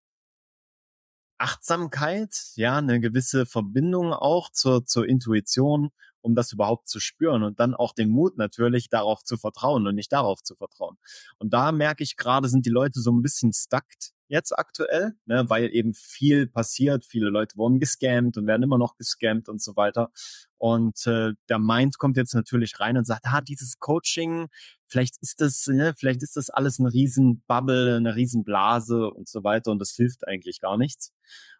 Achtsamkeit, 1.38 2.52
ja, 2.56 2.78
eine 2.78 3.00
gewisse 3.00 3.46
Verbindung 3.46 4.14
auch 4.14 4.52
zur, 4.52 4.86
zur 4.86 5.08
Intuition 5.08 5.92
um 6.22 6.36
das 6.36 6.52
überhaupt 6.52 6.88
zu 6.88 7.00
spüren 7.00 7.44
und 7.44 7.60
dann 7.60 7.74
auch 7.74 7.94
den 7.94 8.10
Mut 8.10 8.38
natürlich 8.38 8.90
darauf 8.90 9.24
zu 9.24 9.38
vertrauen 9.38 9.88
und 9.88 9.96
nicht 9.96 10.12
darauf 10.12 10.42
zu 10.44 10.56
vertrauen. 10.56 10.98
Und 11.38 11.54
da 11.54 11.72
merke 11.72 12.04
ich 12.04 12.18
gerade, 12.18 12.48
sind 12.50 12.66
die 12.66 12.72
Leute 12.72 13.02
so 13.02 13.12
ein 13.12 13.22
bisschen 13.22 13.54
stuck 13.54 13.84
jetzt 14.32 14.58
aktuell, 14.58 15.14
ne, 15.26 15.50
weil 15.50 15.70
eben 15.76 15.94
viel 15.94 16.48
passiert. 16.48 17.06
Viele 17.06 17.30
Leute 17.30 17.58
wurden 17.58 17.80
gescammt 17.80 18.38
und 18.38 18.48
werden 18.48 18.64
immer 18.64 18.78
noch 18.78 18.96
gescammt 18.96 19.50
und 19.50 19.62
so 19.62 19.76
weiter. 19.76 20.10
Und 20.58 21.06
äh, 21.06 21.34
der 21.50 21.60
Mind 21.60 21.98
kommt 21.98 22.16
jetzt 22.16 22.34
natürlich 22.34 22.80
rein 22.80 22.98
und 22.98 23.06
sagt, 23.06 23.26
ah, 23.26 23.42
dieses 23.42 23.78
Coaching, 23.80 24.48
vielleicht 24.88 25.18
ist 25.22 25.42
das, 25.42 25.68
ne, 25.68 25.94
vielleicht 25.98 26.24
ist 26.24 26.38
das 26.38 26.50
alles 26.50 26.80
eine 26.80 26.94
riesen 26.94 27.44
Bubble, 27.46 27.98
eine 27.98 28.16
riesen 28.16 28.46
Blase 28.46 29.10
und 29.10 29.28
so 29.28 29.44
weiter 29.44 29.72
und 29.72 29.80
das 29.80 29.92
hilft 29.92 30.26
eigentlich 30.26 30.62
gar 30.62 30.78
nichts. 30.78 31.12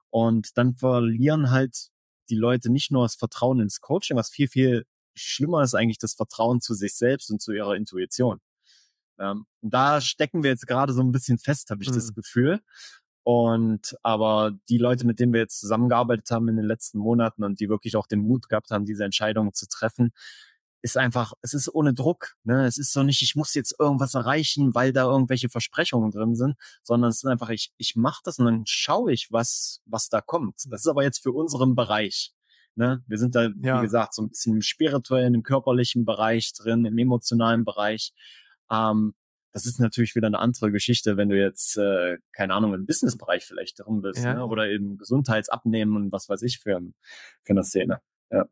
Und 0.10 0.58
dann 0.58 0.76
verlieren 0.76 1.52
halt 1.52 1.91
die 2.32 2.36
Leute 2.36 2.72
nicht 2.72 2.92
nur 2.92 3.04
das 3.04 3.16
Vertrauen 3.16 3.60
ins 3.60 3.82
Coaching, 3.82 4.18
was 4.18 4.30
viel, 4.30 4.48
viel 4.48 4.86
schlimmer 5.14 5.62
ist 5.62 5.76
eigentlich 5.76 6.00
das 6.00 6.14
Vertrauen 6.14 6.62
zu 6.62 6.74
sich 6.74 6.96
selbst 6.96 7.30
und 7.30 7.42
zu 7.42 7.52
ihrer 7.52 7.76
Intuition. 7.76 8.40
Ähm, 9.20 9.46
und 9.62 9.74
da 9.74 10.02
stecken 10.02 10.44
wir 10.44 10.50
jetzt 10.50 10.68
gerade 10.68 10.94
so 10.94 11.02
ein 11.02 11.12
bisschen 11.12 11.38
fest, 11.38 11.70
habe 11.70 11.84
ich 11.84 11.90
mhm. 11.90 11.96
das 11.96 12.14
Gefühl. 12.14 12.62
Und 13.24 13.96
aber 14.02 14.54
die 14.68 14.80
Leute, 14.80 15.06
mit 15.06 15.20
denen 15.20 15.34
wir 15.34 15.42
jetzt 15.42 15.60
zusammengearbeitet 15.60 16.32
haben 16.32 16.48
in 16.48 16.56
den 16.56 16.66
letzten 16.66 16.98
Monaten 16.98 17.44
und 17.44 17.60
die 17.60 17.70
wirklich 17.70 17.96
auch 17.96 18.08
den 18.08 18.22
Mut 18.22 18.50
gehabt 18.50 18.72
haben, 18.72 18.86
diese 18.86 19.04
Entscheidungen 19.04 19.54
zu 19.54 19.68
treffen, 19.68 20.12
ist 20.82 20.98
einfach, 20.98 21.34
es 21.42 21.54
ist 21.54 21.74
ohne 21.74 21.94
Druck. 21.94 22.36
Ne? 22.44 22.66
Es 22.66 22.78
ist 22.78 22.92
so 22.92 23.04
nicht, 23.04 23.22
ich 23.22 23.36
muss 23.36 23.54
jetzt 23.54 23.76
irgendwas 23.80 24.14
erreichen, 24.14 24.74
weil 24.74 24.94
da 24.94 25.04
irgendwelche 25.04 25.50
Versprechungen 25.50 26.12
drin 26.12 26.36
sind, 26.36 26.56
sondern 26.84 27.10
es 27.10 27.18
ist 27.18 27.26
einfach, 27.26 27.50
ich, 27.50 27.72
ich 27.78 27.96
mache 27.96 28.22
das 28.24 28.40
und 28.40 28.46
dann 28.46 28.64
schaue 28.66 29.12
ich, 29.14 29.32
was, 29.32 29.82
was 29.86 30.10
da 30.10 30.22
kommt. 30.22 30.56
Das 30.70 30.82
ist 30.82 30.88
aber 30.88 31.04
jetzt 31.04 31.22
für 31.22 31.32
unseren 31.32 31.76
Bereich. 31.76 32.34
Ne? 32.76 33.04
Wir 33.08 33.18
sind 33.18 33.36
da, 33.36 33.50
ja. 33.62 33.80
wie 33.80 33.84
gesagt, 33.84 34.16
so 34.16 34.24
ein 34.24 34.30
bisschen 34.30 34.56
im 34.56 34.62
spirituellen, 34.62 35.36
im 35.36 35.44
körperlichen 35.44 36.06
Bereich 36.06 36.54
drin, 36.54 36.86
im 36.86 36.98
emotionalen 36.98 37.64
Bereich. 37.64 38.14
Ähm, 38.72 39.14
das 39.54 39.66
ist 39.66 39.80
natürlich 39.80 40.16
wieder 40.16 40.28
eine 40.28 40.40
andere 40.40 40.72
Geschichte, 40.72 41.18
wenn 41.18 41.30
du 41.30 41.38
jetzt, 41.38 41.78
äh, 41.78 42.18
keine 42.32 42.54
Ahnung, 42.54 42.74
im 42.74 42.86
Businessbereich 42.86 43.44
vielleicht 43.44 43.80
drin 43.80 44.02
bist, 44.02 44.24
ja. 44.24 44.36
ne? 44.36 44.46
oder 44.46 44.70
im 44.72 44.98
Gesundheitsabnehmen 44.98 45.96
und 45.96 46.12
was 46.12 46.30
weiß 46.30 46.42
ich 46.44 46.60
für, 46.60 46.82
für 47.44 47.52
eine 47.52 47.64
Szene. 47.64 48.02
Ja. 48.32 48.46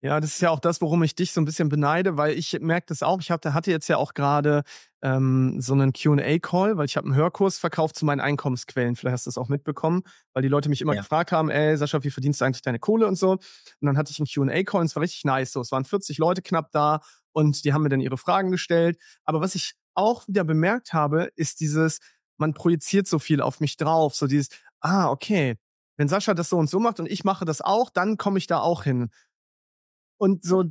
Ja, 0.00 0.20
das 0.20 0.34
ist 0.34 0.40
ja 0.40 0.50
auch 0.50 0.60
das, 0.60 0.80
worum 0.80 1.02
ich 1.02 1.16
dich 1.16 1.32
so 1.32 1.40
ein 1.40 1.44
bisschen 1.44 1.68
beneide, 1.68 2.16
weil 2.16 2.38
ich 2.38 2.56
merke 2.60 2.86
das 2.86 3.02
auch. 3.02 3.20
Ich 3.20 3.32
hatte, 3.32 3.52
hatte 3.52 3.72
jetzt 3.72 3.88
ja 3.88 3.96
auch 3.96 4.14
gerade 4.14 4.62
ähm, 5.02 5.60
so 5.60 5.72
einen 5.72 5.92
QA-Call, 5.92 6.76
weil 6.76 6.84
ich 6.84 6.96
habe 6.96 7.08
einen 7.08 7.16
Hörkurs 7.16 7.58
verkauft 7.58 7.96
zu 7.96 8.04
meinen 8.04 8.20
Einkommensquellen. 8.20 8.94
Vielleicht 8.94 9.14
hast 9.14 9.26
du 9.26 9.30
das 9.30 9.38
auch 9.38 9.48
mitbekommen, 9.48 10.02
weil 10.34 10.42
die 10.42 10.48
Leute 10.48 10.68
mich 10.68 10.82
immer 10.82 10.94
ja. 10.94 11.00
gefragt 11.00 11.32
haben, 11.32 11.50
ey, 11.50 11.76
Sascha, 11.76 12.04
wie 12.04 12.10
verdienst 12.10 12.40
du 12.40 12.44
eigentlich 12.44 12.62
deine 12.62 12.78
Kohle 12.78 13.08
und 13.08 13.16
so. 13.16 13.32
Und 13.32 13.42
dann 13.80 13.98
hatte 13.98 14.12
ich 14.12 14.20
einen 14.20 14.26
QA-Call 14.26 14.82
und 14.82 14.86
es 14.86 14.94
war 14.94 15.02
richtig 15.02 15.24
nice. 15.24 15.50
So, 15.50 15.60
es 15.60 15.72
waren 15.72 15.84
40 15.84 16.18
Leute 16.18 16.42
knapp 16.42 16.70
da 16.70 17.00
und 17.32 17.64
die 17.64 17.72
haben 17.72 17.82
mir 17.82 17.88
dann 17.88 18.00
ihre 18.00 18.18
Fragen 18.18 18.52
gestellt. 18.52 18.98
Aber 19.24 19.40
was 19.40 19.56
ich 19.56 19.74
auch 19.94 20.28
wieder 20.28 20.44
bemerkt 20.44 20.92
habe, 20.92 21.30
ist 21.34 21.58
dieses, 21.58 21.98
man 22.36 22.54
projiziert 22.54 23.08
so 23.08 23.18
viel 23.18 23.40
auf 23.40 23.58
mich 23.58 23.76
drauf. 23.76 24.14
So 24.14 24.28
dieses, 24.28 24.48
ah, 24.80 25.10
okay, 25.10 25.56
wenn 25.96 26.06
Sascha 26.06 26.32
das 26.32 26.48
so 26.48 26.56
und 26.56 26.70
so 26.70 26.78
macht 26.78 27.00
und 27.00 27.10
ich 27.10 27.24
mache 27.24 27.44
das 27.44 27.60
auch, 27.60 27.90
dann 27.90 28.16
komme 28.16 28.38
ich 28.38 28.46
da 28.46 28.60
auch 28.60 28.84
hin. 28.84 29.10
Und 30.18 30.44
so, 30.44 30.64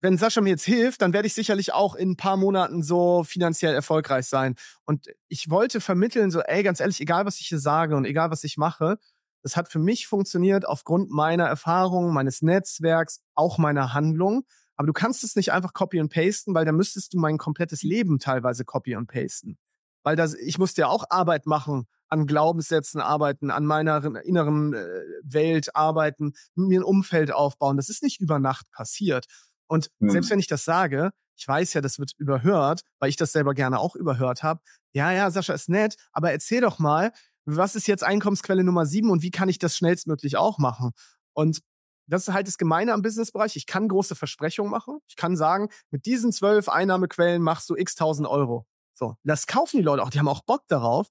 wenn 0.00 0.18
Sascha 0.18 0.40
mir 0.40 0.50
jetzt 0.50 0.64
hilft, 0.64 1.02
dann 1.02 1.12
werde 1.12 1.26
ich 1.26 1.34
sicherlich 1.34 1.72
auch 1.72 1.94
in 1.94 2.12
ein 2.12 2.16
paar 2.16 2.36
Monaten 2.36 2.82
so 2.82 3.24
finanziell 3.24 3.74
erfolgreich 3.74 4.26
sein. 4.26 4.54
Und 4.84 5.08
ich 5.28 5.50
wollte 5.50 5.80
vermitteln, 5.80 6.30
so, 6.30 6.40
ey, 6.40 6.62
ganz 6.62 6.80
ehrlich, 6.80 7.00
egal 7.00 7.26
was 7.26 7.40
ich 7.40 7.48
hier 7.48 7.58
sage 7.58 7.96
und 7.96 8.04
egal 8.04 8.30
was 8.30 8.44
ich 8.44 8.56
mache, 8.56 8.98
das 9.42 9.56
hat 9.56 9.68
für 9.68 9.78
mich 9.78 10.06
funktioniert 10.06 10.66
aufgrund 10.66 11.10
meiner 11.10 11.44
Erfahrung, 11.44 12.14
meines 12.14 12.40
Netzwerks, 12.40 13.20
auch 13.34 13.58
meiner 13.58 13.92
Handlung. 13.92 14.44
Aber 14.76 14.86
du 14.86 14.92
kannst 14.92 15.22
es 15.22 15.36
nicht 15.36 15.52
einfach 15.52 15.72
copy 15.74 16.00
und 16.00 16.12
pasten, 16.12 16.54
weil 16.54 16.64
da 16.64 16.72
müsstest 16.72 17.12
du 17.12 17.18
mein 17.18 17.36
komplettes 17.38 17.82
Leben 17.82 18.18
teilweise 18.18 18.64
copy 18.64 18.96
und 18.96 19.06
pasten. 19.06 19.58
Weil 20.02 20.16
das, 20.16 20.34
ich 20.34 20.58
musste 20.58 20.82
ja 20.82 20.88
auch 20.88 21.04
Arbeit 21.10 21.46
machen, 21.46 21.86
an 22.08 22.26
Glaubenssätzen 22.26 23.00
arbeiten, 23.00 23.50
an 23.50 23.66
meiner 23.66 24.04
inneren 24.24 24.74
äh, 24.74 24.86
Welt 25.22 25.74
arbeiten, 25.74 26.32
mir 26.54 26.80
ein 26.80 26.84
Umfeld 26.84 27.32
aufbauen. 27.32 27.76
Das 27.76 27.88
ist 27.88 28.02
nicht 28.02 28.20
über 28.20 28.38
Nacht 28.38 28.70
passiert. 28.70 29.26
Und 29.66 29.90
mhm. 29.98 30.10
selbst 30.10 30.30
wenn 30.30 30.38
ich 30.38 30.46
das 30.46 30.64
sage, 30.64 31.10
ich 31.36 31.48
weiß 31.48 31.72
ja, 31.74 31.80
das 31.80 31.98
wird 31.98 32.12
überhört, 32.18 32.82
weil 32.98 33.08
ich 33.08 33.16
das 33.16 33.32
selber 33.32 33.54
gerne 33.54 33.78
auch 33.78 33.96
überhört 33.96 34.42
habe. 34.42 34.60
Ja, 34.92 35.10
ja, 35.12 35.30
Sascha 35.30 35.52
ist 35.52 35.68
nett, 35.68 35.96
aber 36.12 36.30
erzähl 36.30 36.60
doch 36.60 36.78
mal, 36.78 37.12
was 37.44 37.74
ist 37.74 37.88
jetzt 37.88 38.04
Einkommensquelle 38.04 38.64
Nummer 38.64 38.86
sieben 38.86 39.10
und 39.10 39.22
wie 39.22 39.30
kann 39.30 39.48
ich 39.48 39.58
das 39.58 39.76
schnellstmöglich 39.76 40.36
auch 40.36 40.58
machen? 40.58 40.92
Und 41.32 41.60
das 42.06 42.28
ist 42.28 42.34
halt 42.34 42.46
das 42.46 42.58
Gemeine 42.58 42.92
am 42.92 43.02
Businessbereich. 43.02 43.56
Ich 43.56 43.66
kann 43.66 43.88
große 43.88 44.14
Versprechungen 44.14 44.70
machen. 44.70 44.98
Ich 45.08 45.16
kann 45.16 45.36
sagen, 45.36 45.68
mit 45.90 46.06
diesen 46.06 46.32
zwölf 46.32 46.68
Einnahmequellen 46.68 47.42
machst 47.42 47.68
du 47.70 47.76
x 47.76 47.94
tausend 47.94 48.28
Euro. 48.28 48.66
So, 48.92 49.16
das 49.24 49.46
kaufen 49.46 49.78
die 49.78 49.82
Leute 49.82 50.02
auch. 50.02 50.10
Die 50.10 50.18
haben 50.18 50.28
auch 50.28 50.42
Bock 50.42 50.62
darauf. 50.68 51.08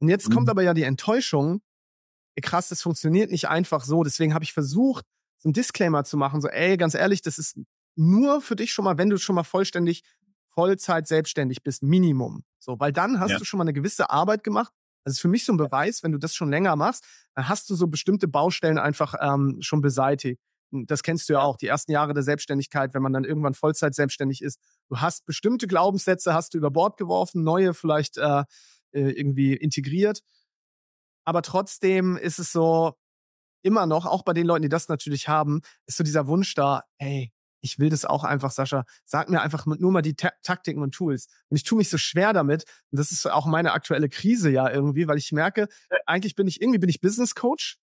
Und 0.00 0.08
jetzt 0.08 0.28
mhm. 0.28 0.34
kommt 0.34 0.48
aber 0.50 0.62
ja 0.62 0.74
die 0.74 0.82
Enttäuschung. 0.82 1.62
Krass, 2.42 2.68
das 2.68 2.82
funktioniert 2.82 3.30
nicht 3.30 3.48
einfach 3.48 3.84
so. 3.84 4.02
Deswegen 4.02 4.34
habe 4.34 4.44
ich 4.44 4.52
versucht, 4.52 5.04
so 5.38 5.48
einen 5.48 5.54
Disclaimer 5.54 6.04
zu 6.04 6.16
machen. 6.16 6.40
So, 6.40 6.48
ey, 6.48 6.76
ganz 6.76 6.94
ehrlich, 6.94 7.22
das 7.22 7.38
ist 7.38 7.58
nur 7.96 8.40
für 8.40 8.56
dich 8.56 8.72
schon 8.72 8.84
mal, 8.84 8.98
wenn 8.98 9.10
du 9.10 9.18
schon 9.18 9.34
mal 9.36 9.44
vollständig 9.44 10.02
Vollzeit 10.54 11.06
selbstständig 11.06 11.62
bist, 11.62 11.82
Minimum. 11.82 12.44
So, 12.58 12.78
weil 12.80 12.92
dann 12.92 13.20
hast 13.20 13.32
ja. 13.32 13.38
du 13.38 13.44
schon 13.44 13.58
mal 13.58 13.64
eine 13.64 13.72
gewisse 13.72 14.10
Arbeit 14.10 14.44
gemacht. 14.44 14.72
Das 15.04 15.14
ist 15.14 15.20
für 15.20 15.28
mich 15.28 15.44
so 15.44 15.52
ein 15.52 15.58
Beweis, 15.58 16.02
wenn 16.02 16.12
du 16.12 16.18
das 16.18 16.34
schon 16.34 16.50
länger 16.50 16.76
machst, 16.76 17.04
dann 17.34 17.48
hast 17.48 17.68
du 17.68 17.74
so 17.74 17.88
bestimmte 17.88 18.26
Baustellen 18.26 18.78
einfach 18.78 19.14
ähm, 19.20 19.58
schon 19.60 19.82
beseitigt. 19.82 20.40
Das 20.70 21.02
kennst 21.02 21.28
du 21.28 21.34
ja 21.34 21.40
auch, 21.40 21.56
die 21.56 21.66
ersten 21.66 21.92
Jahre 21.92 22.14
der 22.14 22.22
Selbstständigkeit, 22.22 22.94
wenn 22.94 23.02
man 23.02 23.12
dann 23.12 23.24
irgendwann 23.24 23.54
Vollzeit 23.54 23.94
selbstständig 23.94 24.42
ist. 24.42 24.58
Du 24.88 24.98
hast 24.98 25.24
bestimmte 25.26 25.66
Glaubenssätze, 25.66 26.34
hast 26.34 26.54
du 26.54 26.58
über 26.58 26.70
Bord 26.70 26.96
geworfen, 26.96 27.44
neue 27.44 27.74
vielleicht 27.74 28.16
äh, 28.16 28.44
äh, 28.94 29.10
irgendwie 29.10 29.54
integriert. 29.54 30.22
Aber 31.26 31.42
trotzdem 31.42 32.16
ist 32.16 32.38
es 32.38 32.52
so 32.52 32.94
immer 33.62 33.86
noch, 33.86 34.06
auch 34.06 34.22
bei 34.22 34.34
den 34.34 34.46
Leuten, 34.46 34.62
die 34.62 34.68
das 34.68 34.88
natürlich 34.88 35.28
haben, 35.28 35.62
ist 35.86 35.96
so 35.96 36.04
dieser 36.04 36.26
Wunsch 36.26 36.54
da, 36.54 36.82
ey, 36.98 37.32
ich 37.62 37.78
will 37.78 37.88
das 37.88 38.04
auch 38.04 38.24
einfach, 38.24 38.50
Sascha. 38.50 38.84
Sag 39.06 39.30
mir 39.30 39.40
einfach 39.40 39.64
nur 39.64 39.90
mal 39.90 40.02
die 40.02 40.14
Ta 40.14 40.32
Taktiken 40.42 40.82
und 40.82 40.94
Tools. 40.94 41.28
Und 41.48 41.56
ich 41.56 41.64
tue 41.64 41.78
mich 41.78 41.88
so 41.88 41.96
schwer 41.96 42.34
damit. 42.34 42.64
Und 42.90 42.98
das 42.98 43.10
ist 43.10 43.26
auch 43.26 43.46
meine 43.46 43.72
aktuelle 43.72 44.10
Krise 44.10 44.50
ja 44.50 44.70
irgendwie, 44.70 45.08
weil 45.08 45.16
ich 45.16 45.32
merke, 45.32 45.68
eigentlich 46.04 46.34
bin 46.34 46.46
ich 46.46 46.60
irgendwie 46.60 46.78
bin 46.78 46.90
ich 46.90 47.00
Business 47.00 47.34
Coach 47.34 47.78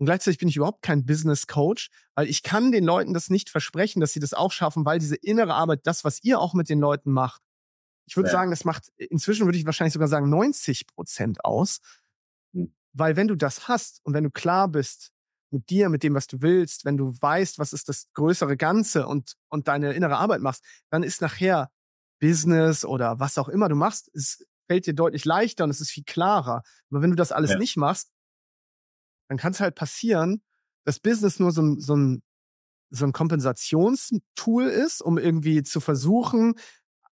und 0.00 0.06
gleichzeitig 0.06 0.38
bin 0.38 0.48
ich 0.48 0.56
überhaupt 0.56 0.82
kein 0.82 1.06
Business 1.06 1.46
Coach, 1.46 1.90
weil 2.16 2.28
ich 2.28 2.42
kann 2.42 2.72
den 2.72 2.84
Leuten 2.84 3.14
das 3.14 3.30
nicht 3.30 3.50
versprechen, 3.50 4.00
dass 4.00 4.12
sie 4.12 4.20
das 4.20 4.34
auch 4.34 4.50
schaffen, 4.50 4.84
weil 4.84 4.98
diese 4.98 5.14
innere 5.14 5.54
Arbeit, 5.54 5.80
das, 5.84 6.04
was 6.04 6.24
ihr 6.24 6.40
auch 6.40 6.54
mit 6.54 6.68
den 6.68 6.80
Leuten 6.80 7.12
macht, 7.12 7.42
ich 8.10 8.16
würde 8.16 8.28
ja. 8.28 8.32
sagen, 8.32 8.50
das 8.50 8.64
macht, 8.64 8.90
inzwischen 8.96 9.46
würde 9.46 9.56
ich 9.56 9.64
wahrscheinlich 9.64 9.92
sogar 9.92 10.08
sagen, 10.08 10.28
90 10.28 10.88
Prozent 10.88 11.44
aus. 11.44 11.78
Hm. 12.52 12.74
Weil 12.92 13.14
wenn 13.14 13.28
du 13.28 13.36
das 13.36 13.68
hast 13.68 14.00
und 14.02 14.14
wenn 14.14 14.24
du 14.24 14.30
klar 14.30 14.66
bist, 14.66 15.12
mit 15.52 15.70
dir, 15.70 15.88
mit 15.88 16.02
dem, 16.02 16.14
was 16.14 16.26
du 16.26 16.42
willst, 16.42 16.84
wenn 16.84 16.96
du 16.96 17.14
weißt, 17.20 17.60
was 17.60 17.72
ist 17.72 17.88
das 17.88 18.08
größere 18.14 18.56
Ganze 18.56 19.06
und, 19.06 19.34
und 19.48 19.68
deine 19.68 19.92
innere 19.92 20.16
Arbeit 20.16 20.40
machst, 20.40 20.64
dann 20.90 21.04
ist 21.04 21.20
nachher 21.20 21.70
Business 22.20 22.84
oder 22.84 23.20
was 23.20 23.38
auch 23.38 23.48
immer 23.48 23.68
du 23.68 23.76
machst, 23.76 24.10
es 24.12 24.44
fällt 24.66 24.86
dir 24.86 24.94
deutlich 24.94 25.24
leichter 25.24 25.64
und 25.64 25.70
es 25.70 25.80
ist 25.80 25.90
viel 25.90 26.04
klarer. 26.04 26.62
Aber 26.90 27.02
wenn 27.02 27.10
du 27.10 27.16
das 27.16 27.30
alles 27.30 27.50
ja. 27.52 27.58
nicht 27.58 27.76
machst, 27.76 28.10
dann 29.28 29.38
kann 29.38 29.52
es 29.52 29.60
halt 29.60 29.76
passieren, 29.76 30.42
dass 30.84 30.98
Business 30.98 31.38
nur 31.38 31.52
so, 31.52 31.78
so 31.78 31.94
ein, 31.94 32.22
so 32.90 33.04
ein 33.04 33.12
Kompensationstool 33.12 34.64
ist, 34.64 35.00
um 35.00 35.16
irgendwie 35.16 35.62
zu 35.62 35.78
versuchen, 35.80 36.54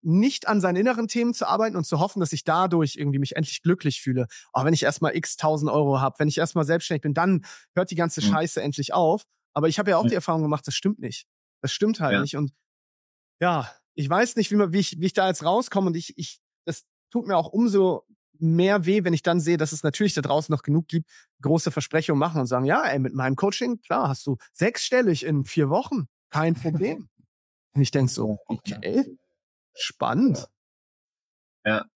nicht 0.03 0.47
an 0.47 0.61
seinen 0.61 0.77
inneren 0.77 1.09
Themen 1.09 1.35
zu 1.35 1.47
arbeiten 1.47 1.77
und 1.77 1.85
zu 1.85 1.99
hoffen, 1.99 2.21
dass 2.21 2.33
ich 2.33 2.45
dadurch 2.45 2.97
irgendwie 2.97 3.19
mich 3.19 3.37
endlich 3.37 3.63
glücklich 3.63 4.01
fühle. 4.01 4.27
Auch 4.53 4.65
wenn 4.65 4.75
ich 4.75 4.83
erstmal 4.83 5.17
x 5.17 5.37
tausend 5.37 5.71
Euro 5.71 6.01
habe, 6.01 6.19
wenn 6.19 6.29
ich 6.29 6.39
erstmal 6.39 6.65
selbstständig 6.65 7.03
bin, 7.03 7.15
dann 7.15 7.45
hört 7.75 7.91
die 7.91 7.97
ganze 7.97 8.21
mhm. 8.21 8.31
Scheiße 8.31 8.63
endlich 8.63 8.95
auf. 8.95 9.25
Aber 9.55 9.69
ich 9.69 9.79
habe 9.79 9.91
ja 9.91 9.97
auch 9.97 10.05
ja. 10.05 10.11
die 10.11 10.15
Erfahrung 10.15 10.43
gemacht, 10.43 10.67
das 10.67 10.75
stimmt 10.75 11.01
nicht. 11.01 11.27
Das 11.63 11.73
stimmt 11.73 12.01
halt 12.01 12.15
ja. 12.15 12.21
nicht. 12.21 12.37
Und 12.37 12.53
ja, 13.41 13.71
ich 13.95 14.09
weiß 14.09 14.37
nicht, 14.37 14.51
wie, 14.51 14.57
man, 14.57 14.73
wie, 14.73 14.79
ich, 14.79 15.01
wie 15.01 15.07
ich 15.07 15.13
da 15.13 15.27
jetzt 15.27 15.45
rauskomme. 15.45 15.89
Und 15.89 15.97
ich, 15.97 16.17
ich, 16.17 16.41
das 16.65 16.85
tut 17.11 17.27
mir 17.27 17.37
auch 17.37 17.49
umso 17.49 18.05
mehr 18.39 18.87
weh, 18.87 19.03
wenn 19.03 19.15
ich 19.15 19.23
dann 19.23 19.41
sehe, 19.41 19.57
dass 19.57 19.73
es 19.73 19.83
natürlich 19.83 20.15
da 20.15 20.21
draußen 20.21 20.53
noch 20.53 20.63
genug 20.63 20.87
gibt, 20.87 21.11
große 21.43 21.73
Versprechungen 21.73 22.21
machen 22.21 22.41
und 22.41 22.47
sagen, 22.47 22.65
ja, 22.65 22.85
ey, 22.85 23.01
mit 23.01 23.15
meinem 23.15 23.35
Coaching, 23.35 23.81
klar, 23.81 24.09
hast 24.09 24.27
du 24.27 24.37
sechsstellig 24.53 25.25
in 25.25 25.45
vier 25.45 25.71
Wochen. 25.71 26.07
Kein 26.31 26.55
Problem. 26.55 27.09
und 27.75 27.83
ich 27.83 27.91
denk 27.91 28.11
so, 28.11 28.39
okay, 28.47 29.19
Spannend. 29.79 30.49
Ja. 31.65 31.87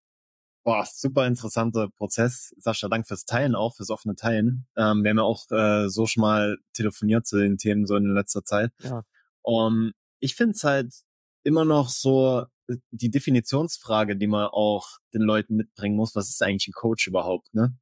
Boah, 0.64 0.86
super 0.86 1.26
interessanter 1.26 1.88
Prozess. 1.88 2.54
Sascha, 2.58 2.88
danke 2.88 3.08
fürs 3.08 3.24
Teilen 3.24 3.56
auch, 3.56 3.74
fürs 3.74 3.90
offene 3.90 4.14
Teilen. 4.14 4.66
Ähm, 4.76 5.02
wir 5.02 5.10
haben 5.10 5.18
ja 5.18 5.24
auch 5.24 5.50
äh, 5.50 5.88
so 5.88 6.06
schon 6.06 6.20
mal 6.20 6.58
telefoniert 6.72 7.26
zu 7.26 7.38
den 7.38 7.58
Themen 7.58 7.84
so 7.86 7.96
in 7.96 8.14
letzter 8.14 8.44
Zeit. 8.44 8.70
Ja. 8.78 9.02
Um, 9.42 9.92
ich 10.20 10.36
finde 10.36 10.52
es 10.54 10.62
halt 10.62 10.94
immer 11.42 11.64
noch 11.64 11.88
so 11.88 12.46
äh, 12.68 12.76
die 12.92 13.10
Definitionsfrage, 13.10 14.16
die 14.16 14.28
man 14.28 14.46
auch 14.46 14.98
den 15.12 15.22
Leuten 15.22 15.56
mitbringen 15.56 15.96
muss. 15.96 16.14
Was 16.14 16.28
ist 16.28 16.40
eigentlich 16.42 16.68
ein 16.68 16.74
Coach 16.74 17.08
überhaupt, 17.08 17.52
ne? 17.52 17.76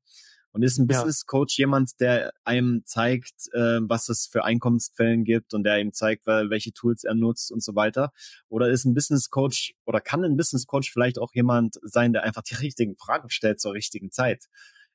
Und 0.53 0.63
ist 0.63 0.79
ein 0.79 0.87
Business 0.87 1.27
Coach 1.27 1.59
jemand, 1.59 2.01
der 2.01 2.33
einem 2.45 2.83
zeigt, 2.85 3.53
äh, 3.53 3.79
was 3.83 4.09
es 4.09 4.27
für 4.27 4.45
Einkommensquellen 4.45 5.25
gibt 5.25 5.55
und 5.55 5.63
der 5.63 5.79
ihm 5.79 5.93
zeigt, 5.93 6.27
welche 6.27 6.73
Tools 6.73 7.05
er 7.05 7.15
nutzt 7.15 7.53
und 7.53 7.63
so 7.63 7.75
weiter? 7.77 8.13
Oder 8.49 8.69
ist 8.71 8.85
ein 8.85 8.95
Business 8.95 9.31
Coach 9.31 9.75
oder 9.85 10.01
kann 10.01 10.25
ein 10.25 10.37
Business 10.37 10.67
Coach 10.67 10.93
vielleicht 10.93 11.19
auch 11.19 11.31
jemand 11.35 11.77
sein, 11.83 12.13
der 12.13 12.25
einfach 12.25 12.43
die 12.43 12.55
richtigen 12.57 12.97
Fragen 12.97 13.31
stellt 13.31 13.61
zur 13.61 13.75
richtigen 13.75 14.11
Zeit? 14.11 14.47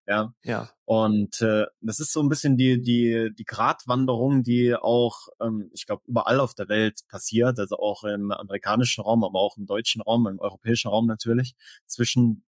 Ja. 0.07 0.33
Ja. 0.43 0.69
Und 0.85 1.41
äh, 1.41 1.65
das 1.81 1.99
ist 1.99 2.13
so 2.13 2.21
ein 2.21 2.29
bisschen 2.29 2.57
die 2.57 2.81
die 2.81 3.31
die 3.35 3.43
Gratwanderung, 3.43 4.43
die 4.43 4.75
auch, 4.75 5.29
ähm, 5.41 5.71
ich 5.73 5.87
glaube, 5.87 6.03
überall 6.05 6.39
auf 6.39 6.53
der 6.53 6.69
Welt 6.69 7.01
passiert, 7.09 7.57
also 7.59 7.77
auch 7.77 8.03
im 8.03 8.31
amerikanischen 8.31 9.03
Raum, 9.03 9.23
aber 9.23 9.39
auch 9.39 9.57
im 9.57 9.65
deutschen 9.65 10.01
Raum, 10.01 10.27
im 10.27 10.39
europäischen 10.39 10.89
Raum 10.89 11.07
natürlich, 11.07 11.55
zwischen 11.87 12.43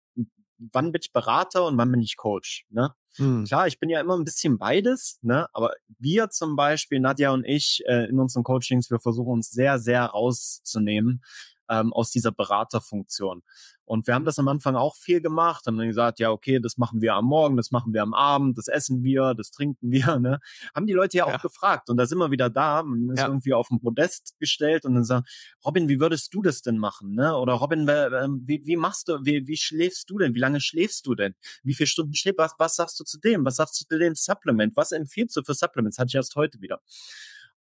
wann 0.57 0.91
bin 0.91 1.01
ich 1.01 1.11
Berater 1.11 1.65
und 1.65 1.77
wann 1.77 1.91
bin 1.91 2.01
ich 2.01 2.17
Coach. 2.17 2.65
Ne? 2.69 2.93
Hm. 3.15 3.45
Klar, 3.45 3.67
ich 3.67 3.79
bin 3.79 3.89
ja 3.89 3.99
immer 3.99 4.17
ein 4.17 4.23
bisschen 4.23 4.57
beides, 4.57 5.19
ne? 5.21 5.47
aber 5.53 5.71
wir 5.99 6.29
zum 6.29 6.55
Beispiel, 6.55 6.99
Nadja 6.99 7.31
und 7.31 7.45
ich, 7.45 7.83
äh, 7.87 8.09
in 8.09 8.19
unseren 8.19 8.43
Coachings, 8.43 8.89
wir 8.89 8.99
versuchen 8.99 9.33
uns 9.33 9.49
sehr, 9.49 9.79
sehr 9.79 10.03
rauszunehmen 10.05 11.21
ähm, 11.69 11.91
aus 11.91 12.11
dieser 12.11 12.31
Beraterfunktion. 12.31 13.43
Und 13.85 14.05
wir 14.05 14.15
haben 14.15 14.25
das 14.25 14.37
am 14.37 14.49
Anfang 14.49 14.75
auch 14.75 14.95
viel 14.95 15.21
gemacht, 15.21 15.65
haben 15.65 15.77
dann 15.77 15.87
gesagt, 15.87 16.19
ja, 16.19 16.31
okay, 16.31 16.59
das 16.59 16.77
machen 16.77 17.01
wir 17.01 17.13
am 17.13 17.25
Morgen, 17.25 17.55
das 17.55 17.71
machen 17.71 17.93
wir 17.93 18.03
am 18.03 18.13
Abend, 18.13 18.57
das 18.57 18.67
essen 18.67 19.03
wir, 19.03 19.33
das 19.33 19.51
trinken 19.51 19.91
wir, 19.91 20.19
ne? 20.19 20.39
Haben 20.75 20.87
die 20.87 20.93
Leute 20.93 21.17
ja 21.17 21.25
auch 21.25 21.31
ja. 21.31 21.37
gefragt 21.37 21.89
und 21.89 21.97
da 21.97 22.05
sind 22.05 22.17
wir 22.17 22.31
wieder 22.31 22.49
da, 22.49 22.83
man 22.83 23.09
ist 23.11 23.19
ja. 23.19 23.27
irgendwie 23.27 23.53
auf 23.53 23.69
den 23.69 23.79
Podest 23.79 24.35
gestellt 24.39 24.85
und 24.85 24.95
dann 24.95 25.05
sagt, 25.05 25.29
Robin, 25.65 25.87
wie 25.87 25.99
würdest 25.99 26.33
du 26.33 26.41
das 26.41 26.61
denn 26.61 26.77
machen, 26.77 27.13
ne? 27.13 27.35
Oder 27.37 27.53
Robin, 27.53 27.87
ähm, 27.87 28.43
wie, 28.45 28.61
wie 28.65 28.75
machst 28.75 29.07
du, 29.07 29.19
wie, 29.23 29.47
wie 29.47 29.57
schläfst 29.57 30.09
du 30.09 30.17
denn? 30.17 30.35
Wie 30.35 30.39
lange 30.39 30.59
schläfst 30.59 31.05
du 31.07 31.15
denn? 31.15 31.33
Wie 31.63 31.73
viele 31.73 31.87
Stunden 31.87 32.13
schläfst 32.13 32.27
was, 32.37 32.55
was 32.57 32.75
sagst 32.75 32.99
du 32.99 33.03
zu 33.03 33.19
dem? 33.19 33.45
Was 33.45 33.55
sagst 33.55 33.81
du 33.81 33.85
zu 33.85 33.99
dem 33.99 34.15
Supplement? 34.15 34.75
Was 34.75 34.91
empfiehlst 34.91 35.35
du 35.35 35.43
für 35.43 35.53
Supplements? 35.53 35.97
Hatte 35.97 36.09
ich 36.09 36.15
erst 36.15 36.35
heute 36.35 36.61
wieder. 36.61 36.81